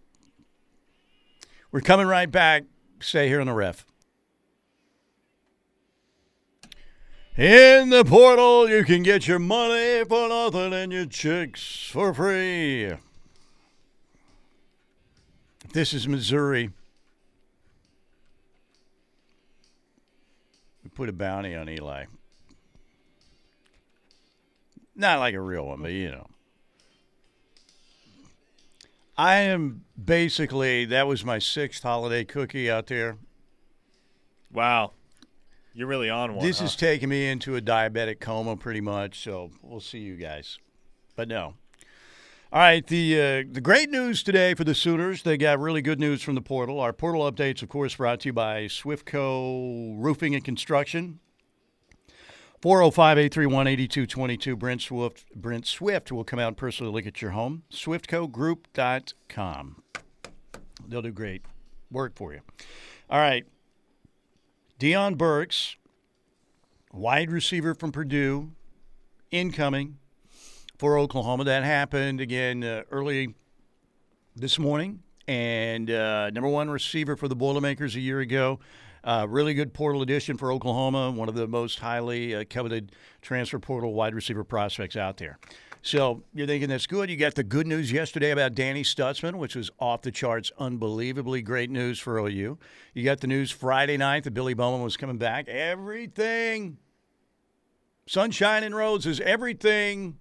We're 1.72 1.82
coming 1.82 2.07
right 2.07 2.30
back. 2.30 2.64
Stay 2.99 3.28
here 3.28 3.40
on 3.40 3.48
the 3.48 3.53
ref. 3.53 3.86
In 7.38 7.90
the 7.90 8.03
portal, 8.03 8.70
you 8.70 8.84
can 8.84 9.03
get 9.03 9.28
your 9.28 9.40
money 9.40 10.03
for 10.06 10.28
nothing 10.30 10.74
and 10.74 10.91
your 10.91 11.06
chicks 11.06 11.88
for 11.91 12.14
free. 12.14 12.94
This 15.74 15.94
is 15.94 16.07
Missouri. 16.07 16.72
Put 20.95 21.10
a 21.10 21.14
bounty 21.14 21.56
on 21.56 21.70
Eli. 21.70 22.06
Not 24.95 25.20
like 25.20 25.34
a 25.34 25.41
real 25.41 25.65
one, 25.65 25.82
but 25.82 25.91
you 25.91 26.11
know. 26.11 26.28
I 29.18 29.36
am 29.36 29.86
basically, 30.03 30.86
that 30.86 31.07
was 31.07 31.24
my 31.24 31.40
sixth 31.40 31.84
holiday 31.84 32.24
cookie 32.24 32.70
out 32.70 32.88
there. 32.88 33.18
Wow. 34.52 34.91
You're 35.74 35.88
really 35.88 36.10
on 36.10 36.36
one. 36.36 36.45
This 36.45 36.60
huh? 36.60 36.65
is 36.65 36.76
taking 36.76 37.10
me 37.10 37.30
into 37.30 37.56
a 37.56 37.61
diabetic 37.61 38.20
coma 38.20 38.56
pretty 38.56 38.82
much, 38.82 39.24
so 39.24 39.52
we'll 39.61 39.80
see 39.80 39.99
you 39.99 40.15
guys. 40.15 40.60
But 41.15 41.28
no. 41.28 41.56
All 42.54 42.60
right, 42.60 42.86
the 42.86 43.20
uh, 43.20 43.44
the 43.52 43.62
great 43.62 43.90
news 43.90 44.22
today 44.22 44.54
for 44.54 44.64
the 44.64 44.76
Sooners, 44.76 45.24
they 45.24 45.38
got 45.38 45.60
really 45.60 45.82
good 45.82 46.00
news 46.00 46.22
from 46.22 46.36
the 46.36 46.42
portal. 46.42 46.80
Our 46.80 46.94
portal 46.94 47.22
updates, 47.22 47.64
of 47.64 47.70
course, 47.70 47.96
brought 47.96 48.20
to 48.20 48.30
you 48.30 48.34
by 48.34 48.66
Swiftco 48.66 49.96
Roofing 49.98 50.36
and 50.36 50.44
Construction. 50.44 51.18
405 52.62 53.18
831 53.18 53.66
8222. 53.66 54.56
Brent 54.56 54.84
Swift, 54.84 55.36
Brent 55.36 55.66
Swift 55.66 56.12
will 56.12 56.24
come 56.24 56.38
out 56.38 56.50
and 56.50 56.58
personally 56.58 56.94
look 56.94 57.08
at 57.08 57.24
your 57.24 57.32
home. 57.32 57.64
SwiftcoGroup.com. 57.72 59.84
They'll 60.88 61.02
do 61.02 61.12
great 61.12 61.42
work 61.90 62.14
for 62.14 62.34
you. 62.34 62.42
All 63.10 63.20
right. 63.20 63.48
Deion 64.80 65.18
Burks, 65.18 65.76
wide 66.92 67.32
receiver 67.32 67.74
from 67.74 67.92
Purdue, 67.92 68.52
incoming 69.32 69.98
for 70.84 70.99
Oklahoma. 70.99 71.45
That 71.45 71.64
happened 71.64 72.19
again 72.19 72.61
uh, 72.61 72.84
early 72.91 73.35
this 74.35 74.60
morning. 74.60 75.01
And 75.30 75.89
uh, 75.89 76.30
number 76.31 76.49
one 76.49 76.69
receiver 76.69 77.15
for 77.15 77.30
the 77.30 77.38
Boilermakers 77.38 77.95
a 77.95 78.01
year 78.01 78.19
ago. 78.19 78.60
Uh, 79.01 79.26
really 79.30 79.53
good 79.53 79.73
portal 79.73 80.01
addition 80.01 80.35
for 80.35 80.51
Oklahoma, 80.51 81.10
one 81.11 81.30
of 81.30 81.35
the 81.35 81.47
most 81.47 81.80
highly 81.80 82.35
uh, 82.35 82.43
coveted 82.49 82.91
transfer 83.22 83.60
portal 83.60 83.93
wide 83.93 84.14
receiver 84.14 84.43
prospects 84.43 84.97
out 84.97 85.15
there. 85.15 85.39
So 85.84 86.22
you're 86.34 86.47
thinking 86.47 86.68
that's 86.68 86.85
good. 86.85 87.10
You 87.10 87.15
got 87.15 87.35
the 87.35 87.43
good 87.43 87.65
news 87.65 87.89
yesterday 87.89 88.31
about 88.31 88.53
Danny 88.53 88.84
Stutsman, 88.84 89.35
which 89.35 89.55
was 89.55 89.72
off 89.80 90.01
the 90.01 90.11
charts, 90.11 90.51
unbelievably 90.60 91.43
great 91.43 91.69
news 91.69 91.97
for 91.97 92.19
OU. 92.19 92.57
You 92.93 93.03
got 93.05 93.22
the 93.22 93.27
news 93.27 93.51
Friday 93.51 93.95
night 93.95 94.26
that 94.26 94.31
Billy 94.31 94.53
Bowman 94.53 94.84
was 94.84 94.97
coming 94.97 95.18
back. 95.18 95.47
Everything, 95.47 96.77
sunshine 98.05 98.65
and 98.65 98.76
roses, 98.76 99.22
everything 99.22 100.18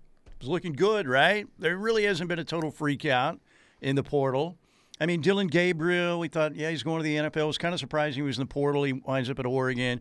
looking 0.48 0.72
good, 0.72 1.08
right? 1.08 1.46
There 1.58 1.76
really 1.76 2.04
hasn't 2.04 2.28
been 2.28 2.38
a 2.38 2.44
total 2.44 2.70
freak 2.70 3.04
out 3.04 3.40
in 3.80 3.96
the 3.96 4.02
portal. 4.02 4.56
I 5.00 5.06
mean, 5.06 5.20
Dillon 5.20 5.48
Gabriel, 5.48 6.18
we 6.20 6.28
thought, 6.28 6.54
yeah, 6.54 6.70
he's 6.70 6.82
going 6.82 6.98
to 6.98 7.02
the 7.02 7.16
NFL. 7.16 7.42
It 7.42 7.46
was 7.46 7.58
kind 7.58 7.74
of 7.74 7.80
surprising 7.80 8.22
he 8.22 8.26
was 8.26 8.38
in 8.38 8.42
the 8.42 8.46
portal. 8.46 8.84
He 8.84 8.92
winds 8.92 9.28
up 9.30 9.38
at 9.38 9.46
Oregon. 9.46 10.00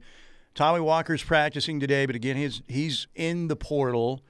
Tawee 0.54 0.84
Walker's 0.84 1.24
practicing 1.24 1.80
today, 1.80 2.06
but 2.06 2.16
again, 2.16 2.36
he's, 2.36 2.62
he's 2.68 3.08
in 3.16 3.48
the 3.48 3.56
portal. 3.56 4.22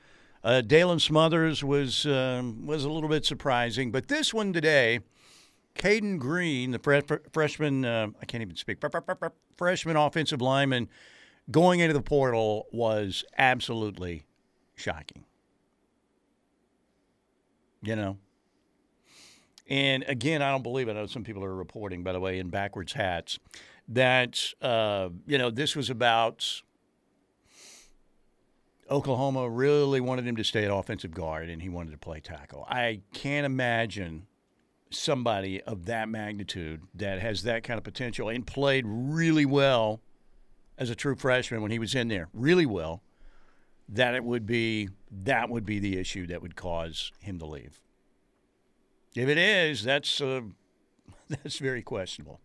Uh, 0.44 0.62
Daylan 0.66 1.02
Smothers 1.02 1.64
was 1.64 2.06
um, 2.08 2.66
was 2.66 2.84
a 2.84 2.90
little 2.90 3.10
bit 3.10 3.26
surprising, 3.26 3.92
but 3.92 4.08
this 4.08 4.34
one 4.34 4.54
today, 4.54 5.02
Cayden 5.76 6.18
Green, 6.18 6.72
the 6.72 6.80
fre- 6.80 7.02
fre- 7.06 7.16
freshman, 7.32 7.86
uh, 7.86 8.08
I 8.20 8.26
can't 8.26 8.42
even 8.42 8.56
speak, 8.56 8.82
fre- 8.82 8.88
fre- 8.90 9.14
fre- 9.20 9.28
freshman 9.56 9.98
offensive 9.98 10.42
lineman, 10.42 10.90
going 11.52 11.80
into 11.80 11.94
the 11.94 12.02
portal 12.02 12.66
was 12.72 13.24
absolutely 13.38 14.26
shocking. 14.76 15.26
You 17.82 17.96
know, 17.96 18.18
and 19.68 20.04
again, 20.08 20.42
I 20.42 20.52
don't 20.52 20.64
believe 20.64 20.88
it. 20.88 20.92
I 20.92 20.94
know 20.96 21.06
some 21.08 21.24
people 21.24 21.44
are 21.44 21.56
reporting, 21.56 22.04
by 22.04 22.12
the 22.12 22.20
way, 22.20 22.40
in 22.40 22.50
backwards 22.50 22.94
hats, 22.94 23.40
that 23.88 24.54
uh, 24.62 25.10
you 25.26 25.38
know 25.38 25.50
this 25.50 25.76
was 25.76 25.90
about 25.90 26.62
Oklahoma 28.90 29.50
really 29.50 30.02
wanted 30.02 30.28
him 30.28 30.36
to 30.36 30.44
stay 30.44 30.66
at 30.66 30.72
offensive 30.72 31.12
guard, 31.12 31.50
and 31.50 31.62
he 31.62 31.70
wanted 31.70 31.92
to 31.92 31.98
play 31.98 32.20
tackle. 32.20 32.66
I 32.70 33.00
can't 33.14 33.46
imagine 33.46 34.28
somebody 34.90 35.62
of 35.62 35.86
that 35.86 36.10
magnitude 36.10 36.82
that 36.94 37.20
has 37.20 37.44
that 37.44 37.64
kind 37.64 37.78
of 37.78 37.84
potential 37.84 38.28
and 38.28 38.46
played 38.46 38.84
really 38.86 39.46
well 39.46 40.02
as 40.78 40.90
a 40.90 40.96
true 40.96 41.16
freshman 41.16 41.62
when 41.62 41.72
he 41.72 41.80
was 41.80 41.96
in 41.96 42.10
there, 42.10 42.28
really 42.34 42.66
well. 42.66 43.02
That 43.92 44.16
it 44.16 44.24
would 44.24 44.46
be 44.46 44.90
that 45.12 45.50
would 45.50 45.66
be 45.66 45.80
the 45.80 45.98
issue 46.00 46.26
that 46.28 46.42
would 46.42 46.56
cause 46.56 47.12
him 47.20 47.38
to 47.40 47.46
leave. 47.46 47.82
If 49.16 49.28
it 49.28 49.38
is, 49.38 49.84
that's 49.84 50.22
uh, 50.22 50.42
that's 51.30 51.60
very 51.60 51.82
questionable. 51.82 52.40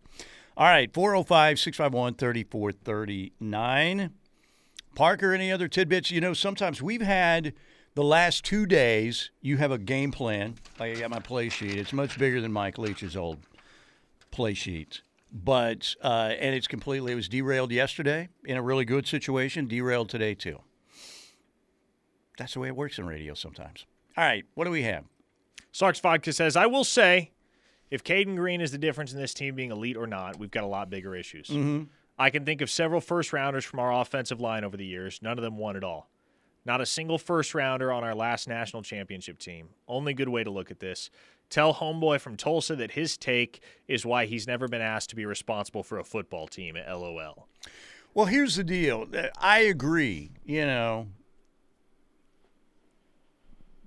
All 0.57 0.65
right, 0.65 0.91
405 0.93 1.59
651 1.59 2.15
3439. 2.15 4.11
Parker, 4.95 5.33
any 5.33 5.51
other 5.51 5.67
tidbits? 5.67 6.09
You 6.09 6.19
know, 6.19 6.33
sometimes 6.33 6.81
we've 6.81 7.03
had 7.03 7.53
the 7.93 8.03
last 8.03 8.43
two 8.43 8.65
days, 8.65 9.29
you 9.41 9.57
have 9.57 9.71
a 9.71 9.77
game 9.77 10.11
plan. 10.11 10.55
I 10.79 10.93
got 10.93 11.11
my 11.11 11.19
play 11.19 11.49
sheet. 11.49 11.77
It's 11.77 11.93
much 11.93 12.17
bigger 12.17 12.41
than 12.41 12.51
Mike 12.51 12.77
Leach's 12.77 13.15
old 13.15 13.37
play 14.31 14.55
sheet. 14.55 15.01
But, 15.31 15.95
uh, 16.03 16.33
and 16.39 16.55
it's 16.55 16.67
completely, 16.67 17.11
it 17.11 17.15
was 17.15 17.29
derailed 17.29 17.71
yesterday 17.71 18.29
in 18.45 18.57
a 18.57 18.61
really 18.61 18.85
good 18.85 19.07
situation, 19.07 19.67
derailed 19.67 20.09
today 20.09 20.33
too. 20.33 20.59
That's 22.37 22.53
the 22.53 22.59
way 22.59 22.67
it 22.67 22.75
works 22.75 22.97
in 22.97 23.05
radio 23.05 23.33
sometimes. 23.33 23.85
All 24.15 24.23
right, 24.23 24.45
what 24.53 24.65
do 24.65 24.71
we 24.71 24.83
have? 24.83 25.03
Sark's 25.71 25.99
Vodka 25.99 26.33
says, 26.33 26.55
I 26.55 26.65
will 26.65 26.83
say, 26.83 27.31
if 27.91 28.03
Cayden 28.03 28.35
Green 28.35 28.61
is 28.61 28.71
the 28.71 28.77
difference 28.77 29.13
in 29.13 29.19
this 29.19 29.33
team 29.33 29.55
being 29.55 29.71
elite 29.71 29.97
or 29.97 30.07
not, 30.07 30.39
we've 30.39 30.51
got 30.51 30.63
a 30.63 30.67
lot 30.67 30.89
bigger 30.89 31.15
issues. 31.15 31.47
Mm-hmm. 31.47 31.83
I 32.17 32.29
can 32.29 32.45
think 32.45 32.61
of 32.61 32.69
several 32.69 33.01
first 33.01 33.31
rounders 33.31 33.63
from 33.63 33.79
our 33.79 33.93
offensive 33.93 34.41
line 34.41 34.63
over 34.63 34.75
the 34.75 34.85
years. 34.85 35.19
None 35.21 35.37
of 35.37 35.43
them 35.43 35.57
won 35.57 35.75
at 35.75 35.83
all. 35.83 36.09
Not 36.65 36.81
a 36.81 36.85
single 36.85 37.17
first 37.17 37.53
rounder 37.53 37.91
on 37.91 38.03
our 38.03 38.15
last 38.15 38.47
national 38.47 38.81
championship 38.81 39.39
team. 39.39 39.69
Only 39.87 40.13
good 40.13 40.29
way 40.29 40.43
to 40.43 40.49
look 40.49 40.71
at 40.71 40.79
this. 40.79 41.09
Tell 41.49 41.75
homeboy 41.75 42.19
from 42.19 42.35
Tulsa 42.35 42.75
that 42.75 42.91
his 42.91 43.17
take 43.17 43.61
is 43.87 44.05
why 44.05 44.25
he's 44.25 44.47
never 44.47 44.67
been 44.67 44.81
asked 44.81 45.11
to 45.11 45.15
be 45.15 45.25
responsible 45.25 45.83
for 45.83 45.97
a 45.97 46.03
football 46.03 46.47
team. 46.47 46.75
At 46.75 46.91
LOL. 46.91 47.47
Well, 48.13 48.25
here's 48.25 48.55
the 48.55 48.63
deal. 48.63 49.07
I 49.39 49.59
agree. 49.59 50.31
You 50.43 50.65
know, 50.65 51.07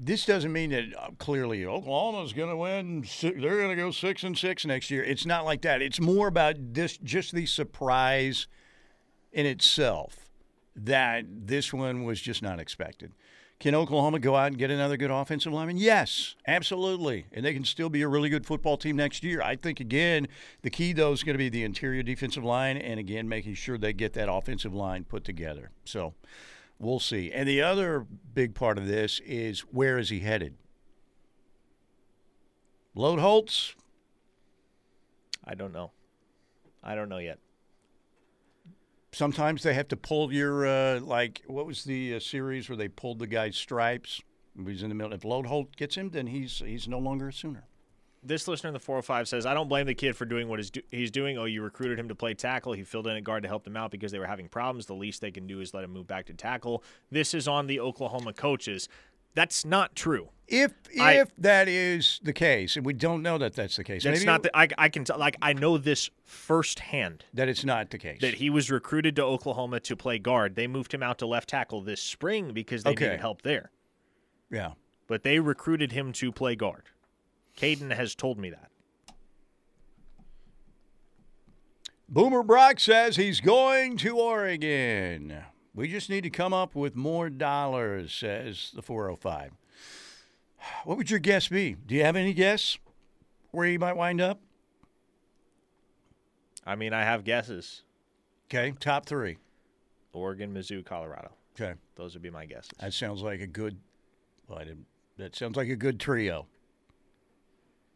this 0.03 0.25
doesn't 0.25 0.53
mean 0.53 0.71
that 0.71 0.85
uh, 0.99 1.09
clearly 1.19 1.65
Oklahoma's 1.67 2.33
going 2.33 2.49
to 2.49 2.57
win. 2.57 3.05
si- 3.05 3.31
They're 3.33 3.59
going 3.59 3.69
to 3.69 3.77
go 3.77 3.91
six 3.91 4.23
and 4.23 4.37
six 4.37 4.65
next 4.65 4.91
year. 4.91 5.03
It's 5.05 5.27
not 5.27 5.45
like 5.45 5.63
that. 5.63 5.83
It's 5.83 6.01
more 6.01 6.27
about 6.27 6.57
this, 6.59 6.97
just 6.99 7.33
the 7.33 7.47
surprise 7.47 8.47
in 9.33 9.47
itself 9.47 10.31
that 10.75 11.25
this 11.29 11.73
one 11.73 12.05
was 12.05 12.21
just 12.21 12.43
not 12.43 12.59
expected. 12.59 13.13
Can 13.59 13.75
Oklahoma 13.75 14.19
go 14.21 14.37
out 14.37 14.47
and 14.47 14.57
get 14.57 14.71
another 14.71 14.97
good 14.97 15.11
offensive 15.11 15.53
lineman? 15.53 15.77
Yes, 15.77 16.35
absolutely. 16.47 17.27
And 17.31 17.45
they 17.45 17.53
can 17.53 17.65
still 17.67 17.91
be 17.91 18.01
a 18.01 18.09
really 18.09 18.31
good 18.31 18.47
football 18.47 18.79
team 18.79 18.97
next 18.97 19.23
year. 19.23 19.43
I 19.43 19.55
think, 19.55 19.81
again, 19.81 20.29
the 20.63 20.71
key, 20.71 20.95
though, 20.95 21.13
is 21.13 21.23
going 21.23 21.35
to 21.35 21.39
be 21.39 21.51
the 21.51 21.63
interior 21.63 22.03
defensive 22.03 22.43
line 22.43 22.79
and, 22.79 22.99
again, 22.99 23.29
making 23.29 23.55
sure 23.55 23.77
they 23.77 23.93
get 23.93 24.15
that 24.15 24.33
offensive 24.33 24.73
line 24.73 25.05
put 25.05 25.25
together. 25.25 25.73
So 25.85 26.15
we'll 26.81 26.99
see. 27.01 27.31
And 27.33 27.49
the 27.49 27.63
other 27.63 28.07
big 28.35 28.55
part 28.55 28.79
of 28.79 28.87
this 28.87 29.21
is 29.21 29.61
where 29.61 29.99
is 29.99 30.09
he 30.11 30.21
headed? 30.21 30.55
Lode 32.95 33.21
Holtz, 33.21 33.75
I 35.45 35.55
don't 35.55 35.73
know. 35.73 35.93
I 36.83 36.95
don't 36.95 37.09
know 37.09 37.19
yet. 37.19 37.39
sometimes 39.13 39.63
they 39.63 39.75
have 39.75 39.89
to 39.89 39.97
pull 39.97 40.33
your 40.33 40.67
uh, 40.67 41.01
like 41.01 41.43
what 41.47 41.67
was 41.67 41.85
the 41.85 42.17
uh, 42.17 42.21
series 42.21 42.69
where 42.69 42.77
they 42.77 42.89
pulled 42.89 43.19
the 43.19 43.27
guy's 43.27 43.57
stripes? 43.57 44.21
He's 44.67 44.83
in 44.83 44.89
the 44.89 44.95
middle. 44.95 45.13
If 45.13 45.23
Loadholt 45.23 45.77
gets 45.77 45.95
him, 45.97 46.11
then 46.11 46.27
he's 46.27 46.59
he's 46.59 46.89
no 46.89 46.99
longer 46.99 47.29
a 47.29 47.33
Sooner. 47.33 47.65
This 48.23 48.47
listener 48.47 48.69
in 48.69 48.75
the 48.75 48.81
405 48.81 49.29
says, 49.29 49.47
I 49.47 49.55
don't 49.55 49.69
blame 49.69 49.87
the 49.87 49.95
kid 49.95 50.15
for 50.15 50.27
doing 50.27 50.49
what 50.49 50.59
he's, 50.59 50.71
do- 50.71 50.83
he's 50.91 51.11
doing. 51.11 51.39
Oh, 51.39 51.47
you 51.47 51.63
recruited 51.63 51.99
him 51.99 52.09
to 52.09 52.15
play 52.15 52.35
tackle. 52.35 52.75
He 52.75 52.83
filled 52.85 53.07
in 53.07 53.17
at 53.17 53.25
guard 53.25 53.43
to 53.45 53.49
help 53.49 53.65
them 53.65 53.77
out 53.79 53.91
because 53.91 54.13
they 54.13 54.19
were 54.19 54.27
having 54.27 54.49
problems. 54.49 54.85
The 54.87 54.95
least 54.95 55.23
they 55.23 55.31
can 55.31 55.47
do 55.47 55.61
is 55.61 55.73
let 55.73 55.85
him 55.85 55.93
move 55.93 56.07
back 56.07 56.27
to 56.27 56.35
tackle. 56.35 56.85
This 57.11 57.33
is 57.33 57.49
on 57.49 57.67
the 57.67 57.81
Oklahoma 57.81 58.35
coaches. 58.35 58.89
That's 59.35 59.65
not 59.65 59.95
true. 59.95 60.29
If 60.49 60.73
I- 61.01 61.21
if 61.21 61.31
that 61.39 61.67
is 61.69 62.21
the 62.23 62.33
case, 62.35 62.77
and 62.77 62.85
we 62.85 62.93
don't 62.93 63.23
know 63.23 63.39
that 63.39 63.55
that's 63.55 63.77
the 63.77 63.85
case, 63.85 64.03
That's 64.05 64.19
maybe 64.19 64.27
not 64.27 64.43
the, 64.43 64.55
I, 64.55 64.69
I 64.77 64.89
can 64.91 65.05
tell, 65.05 65.17
like, 65.19 65.37
I 65.41 65.53
know 65.55 65.79
this 65.79 66.11
firsthand 66.25 67.25
that 67.33 67.49
it's 67.49 67.65
not 67.65 67.89
the 67.91 67.99
case. 67.99 68.21
that 68.21 68.35
he 68.35 68.51
was 68.51 68.71
recruited 68.71 69.17
to 69.17 69.23
Oklahoma 69.25 69.81
to 69.81 69.97
play 69.97 70.19
guard. 70.19 70.57
They 70.57 70.67
moved 70.67 70.93
him 70.93 71.03
out 71.03 71.19
to 71.21 71.27
left 71.27 71.49
tackle 71.49 71.81
this 71.81 72.03
spring 72.03 72.53
because 72.53 72.83
they 72.83 72.91
Okay. 72.91 73.05
needed 73.07 73.21
help 73.21 73.43
there. 73.43 73.71
yeah. 74.51 74.73
But 75.07 75.23
they 75.23 75.39
recruited 75.41 75.93
him 75.93 76.13
to 76.15 76.31
play 76.33 76.55
guard. 76.55 76.83
Cayden 77.57 77.91
has 77.91 78.15
told 78.15 78.39
me 78.39 78.51
that. 78.51 78.71
Boomer 82.09 82.43
Brock 82.43 82.81
says 82.81 83.17
he's 83.17 83.41
going 83.41 83.97
to 83.99 84.19
Oregon. 84.19 85.45
We 85.75 85.87
just 85.87 86.11
need 86.11 86.23
to 86.23 86.31
come 86.31 86.53
up 86.53 86.75
with 86.75 86.97
more 86.97 87.31
dollars, 87.31 88.13
says 88.13 88.73
the 88.75 88.83
405. 88.83 89.53
What 90.85 90.99
would 90.99 91.11
your 91.11 91.21
guess 91.21 91.47
be? 91.49 91.77
Do 91.87 91.95
you 91.95 92.03
have 92.03 92.17
any 92.17 92.33
guess 92.33 92.77
where 93.53 93.67
he 93.67 93.79
might 93.79 93.97
wind 93.97 94.21
up? 94.21 94.41
I 96.67 96.75
mean, 96.75 96.93
I 96.93 97.03
have 97.03 97.25
guesses. 97.25 97.83
Okay, 98.49 98.75
top 98.81 99.07
three. 99.07 99.39
Oregon, 100.13 100.53
Mizzou, 100.53 100.85
Colorado. 100.85 101.31
Okay, 101.59 101.75
Those 101.95 102.15
would 102.15 102.23
be 102.23 102.31
my 102.31 102.47
guesses. 102.47 102.71
that 102.81 102.93
sounds 102.93 103.23
like 103.23 103.41
a 103.41 103.47
good. 103.47 103.79
Well, 104.49 104.59
I 104.59 104.65
didn't. 104.65 104.87
That 105.17 105.37
sounds 105.37 105.57
like 105.57 105.69
a 105.69 105.77
good 105.77 106.01
trio. 106.01 106.47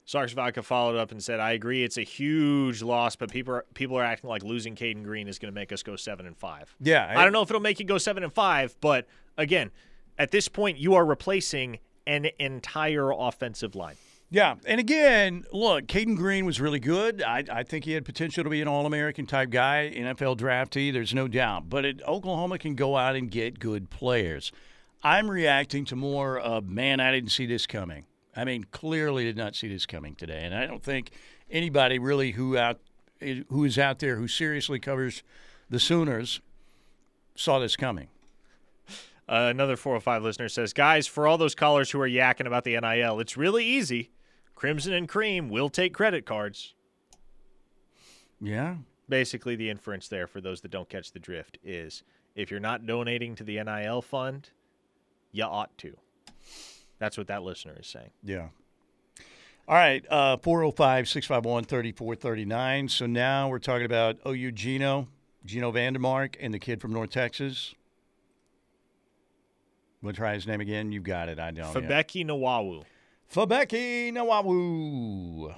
Sarks 0.07 0.33
Vodka 0.33 0.63
followed 0.63 0.97
up 0.97 1.13
and 1.13 1.23
said, 1.23 1.41
"I 1.41 1.53
agree, 1.53 1.83
it's 1.83 1.97
a 1.97 2.03
huge 2.03 2.83
loss, 2.83 3.17
but 3.17 3.31
people 3.31 3.55
are, 3.55 3.65
people 3.75 3.97
are 3.97 4.05
acting 4.05 4.29
like 4.29 4.43
losing 4.43 4.75
Cayden 4.75 5.03
Green 5.03 5.29
is 5.29 5.39
going 5.39 5.53
to 5.53 5.55
make 5.55 5.73
us 5.73 5.83
go 5.83 5.97
seven 5.97 6.27
and 6.27 6.37
five. 6.37 6.75
Yeah, 6.81 7.13
I 7.15 7.25
don't 7.25 7.33
know 7.33 7.43
if 7.43 7.51
it'll 7.51 7.63
make 7.63 7.81
you 7.81 7.87
go 7.87 7.99
seven 7.99 8.23
and 8.23 8.33
five, 8.33 8.77
but 8.81 9.07
again, 9.39 9.71
at 10.19 10.31
this 10.31 10.49
point, 10.49 10.79
you 10.79 10.95
are 10.95 11.05
replacing 11.05 11.79
an 12.07 12.29
entire 12.39 13.11
offensive 13.11 13.75
line. 13.75 13.97
Yeah, 14.31 14.57
and 14.67 14.81
again, 14.81 15.45
look, 15.53 15.87
Cayden 15.87 16.17
Green 16.17 16.45
was 16.45 16.61
really 16.61 16.81
good. 16.81 17.23
I, 17.23 17.45
I 17.51 17.63
think 17.63 17.85
he 17.85 17.93
had 17.93 18.05
potential 18.05 18.43
to 18.43 18.51
be 18.51 18.61
an 18.61 18.69
All-American 18.69 19.27
type 19.27 19.51
guy, 19.51 19.93
NFL 19.95 20.39
draftee. 20.39 20.93
There's 20.93 21.15
no 21.15 21.29
doubt. 21.29 21.69
But 21.69 21.85
it, 21.85 22.03
Oklahoma 22.03 22.59
can 22.59 22.75
go 22.75 22.97
out 22.97 23.15
and 23.17 23.31
get 23.31 23.61
good 23.61 23.91
players. 23.91 24.51
I'm 25.03 25.31
reacting 25.31 25.85
to 25.87 25.97
more 25.97 26.39
of, 26.39 26.69
man, 26.69 26.99
I 26.99 27.13
didn't 27.13 27.31
see 27.31 27.47
this 27.47 27.67
coming. 27.67 28.07
I 28.37 28.45
mean, 28.45 28.65
clearly 28.71 29.25
did 29.25 29.37
not 29.37 29.55
see 29.55 29.69
this 29.69 29.87
coming 29.87 30.15
today, 30.15 30.43
and 30.45 30.55
I 30.55 30.67
don't 30.67 30.83
think 30.83 31.11
anybody 31.51 31.99
really 31.99 32.33
who 32.33 32.57
out 32.57 32.81
who 33.21 33.65
is 33.65 33.79
out 33.79 34.01
there 34.01 34.17
who 34.17 34.29
seriously 34.29 34.79
covers 34.79 35.23
the 35.71 35.81
Sooners 35.81 36.41
saw 37.37 37.59
this 37.59 37.77
coming. 37.77 38.09
Uh, 39.27 39.49
another 39.49 39.77
405 39.77 40.23
listener 40.23 40.49
says, 40.49 40.75
Guys, 40.75 41.07
for 41.07 41.27
all 41.27 41.39
those 41.39 41.55
callers 41.55 41.91
who 41.91 42.01
are 42.01 42.09
yakking 42.09 42.47
about 42.47 42.65
the 42.65 42.79
NIL, 42.79 43.21
it's 43.21 43.37
really 43.37 43.65
easy. 43.65 44.11
Crimson 44.55 44.93
and 44.93 45.09
Cream 45.09 45.49
will 45.49 45.71
take 45.71 45.95
credit 45.95 46.27
cards. 46.27 46.75
Yeah, 48.41 48.77
Basically, 49.09 49.55
the 49.55 49.69
inference 49.69 50.09
there 50.09 50.27
for 50.27 50.41
those 50.41 50.63
that 50.63 50.71
don't 50.71 50.89
catch 50.89 51.13
the 51.13 51.19
drift 51.19 51.59
is 51.63 52.03
if 52.35 52.51
you're 52.51 52.61
not 52.61 52.87
donating 52.87 53.35
to 53.37 53.45
the 53.45 53.63
NIL 53.63 54.01
fund, 54.01 54.51
you 55.31 55.45
ought 55.45 55.77
to. 55.79 55.97
That's 56.99 57.19
what 57.19 57.27
that 57.29 57.43
listener 57.43 57.77
is 57.79 57.87
saying. 57.87 58.11
Yeah. 58.23 58.49
All 59.67 59.77
right, 59.77 60.05
uh, 60.11 60.37
405 60.37 61.09
651 61.09 61.65
3439. 61.65 62.89
So 62.89 63.07
now 63.07 63.49
we're 63.49 63.59
talking 63.59 63.87
about 63.87 64.19
OU 64.27 64.53
Geno, 64.53 65.09
Geno 65.47 65.73
VanDeMark, 65.73 66.37
and 66.39 66.53
the 66.53 66.59
kid 66.59 66.83
from 66.83 66.93
North 66.93 67.11
Texas. 67.11 67.75
We'll 70.03 70.13
try 70.13 70.35
his 70.35 70.47
name 70.47 70.61
again. 70.61 70.93
You've 70.93 71.03
got 71.05 71.31
it. 71.31 71.39
I 71.39 71.51
don't. 71.51 71.75
yet. 71.75 71.83
Febechi 71.83 72.27
Nwaiwu. 72.27 72.85
Febechi 73.33 74.13
Nwaiwu. 74.13 75.57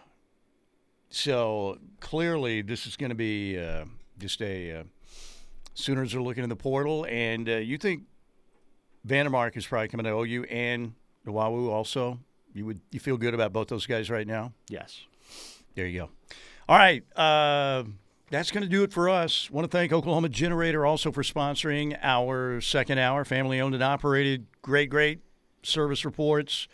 So 1.11 1.79
clearly, 1.99 2.63
this 2.63 2.87
is 2.87 2.95
going 2.97 3.11
to 3.11 3.17
be 3.17 3.59
uh, 3.59 3.87
just 4.19 4.41
a. 4.41 4.73
Uh, 4.73 4.85
Sooners 5.75 6.15
are 6.15 6.23
looking 6.23 6.43
in 6.43 6.49
the 6.49 6.57
portal, 6.57 7.07
and 7.07 7.47
uh, 7.49 7.57
you 7.57 7.77
think 7.77 8.05
VanDeMark 9.07 9.57
is 9.59 9.67
probably 9.67 9.89
coming 9.89 10.05
to 10.05 10.11
OU 10.11 10.45
and 10.45 10.95
Nwaiwu 11.27 11.69
also. 11.69 12.19
You 12.55 12.65
would 12.67 12.81
you 12.91 13.01
feel 13.01 13.17
good 13.17 13.35
about 13.35 13.53
both 13.53 13.69
those 13.69 13.87
guys 13.87 14.11
right 14.11 14.27
now? 14.27 14.53
Yes. 14.69 15.03
There 15.75 15.87
you 15.87 16.01
go. 16.01 16.11
All 16.69 16.79
right. 16.79 17.05
Uh, 17.15 17.85
that's 18.31 18.51
going 18.51 18.65
to 18.65 18.69
do 18.69 18.83
it 18.83 18.93
for 18.93 19.09
us. 19.09 19.51
want 19.51 19.71
to 19.71 19.77
thank 19.77 19.93
Oklahoma 19.93 20.29
Generator 20.29 20.85
also 20.85 21.13
for 21.13 21.23
sponsoring 21.23 21.97
our 22.03 22.61
second 22.61 22.99
hour, 22.99 23.25
family 23.25 23.61
owned 23.61 23.75
and 23.75 23.85
operated. 23.85 24.47
Great, 24.63 24.91
great 24.91 25.21
service 25.63 26.05
reports. 26.05 26.67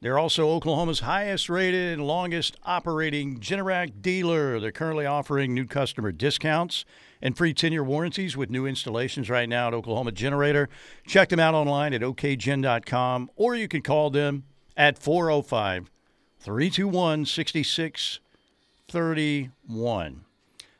They're 0.00 0.18
also 0.18 0.48
Oklahoma's 0.48 1.00
highest 1.00 1.50
rated 1.50 1.92
and 1.92 2.06
longest 2.06 2.56
operating 2.64 3.38
Generac 3.38 4.00
dealer. 4.00 4.60
They're 4.60 4.72
currently 4.72 5.06
offering 5.06 5.52
new 5.52 5.66
customer 5.66 6.12
discounts 6.12 6.84
and 7.22 7.36
free 7.36 7.52
10 7.52 7.72
year 7.72 7.84
warranties 7.84 8.36
with 8.36 8.50
new 8.50 8.66
installations 8.66 9.30
right 9.30 9.48
now 9.48 9.68
at 9.68 9.74
Oklahoma 9.74 10.10
Generator. 10.12 10.68
Check 11.06 11.28
them 11.28 11.40
out 11.40 11.54
online 11.54 11.94
at 11.94 12.00
okgen.com 12.00 13.30
or 13.36 13.54
you 13.54 13.68
can 13.68 13.82
call 13.82 14.10
them 14.10 14.44
at 14.76 14.98
405 14.98 15.90
321 16.40 17.26
6631. 17.26 20.24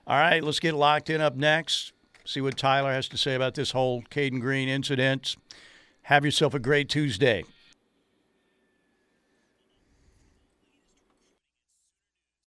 All 0.06 0.16
right, 0.16 0.42
let's 0.42 0.58
get 0.58 0.74
locked 0.74 1.10
in 1.10 1.20
up 1.20 1.36
next. 1.36 1.92
See 2.24 2.40
what 2.40 2.56
Tyler 2.56 2.92
has 2.92 3.06
to 3.08 3.18
say 3.18 3.34
about 3.34 3.54
this 3.54 3.72
whole 3.72 4.02
Cayden 4.10 4.40
Green 4.40 4.68
incident. 4.68 5.36
Have 6.02 6.24
yourself 6.24 6.54
a 6.54 6.58
great 6.58 6.88
Tuesday. 6.88 7.44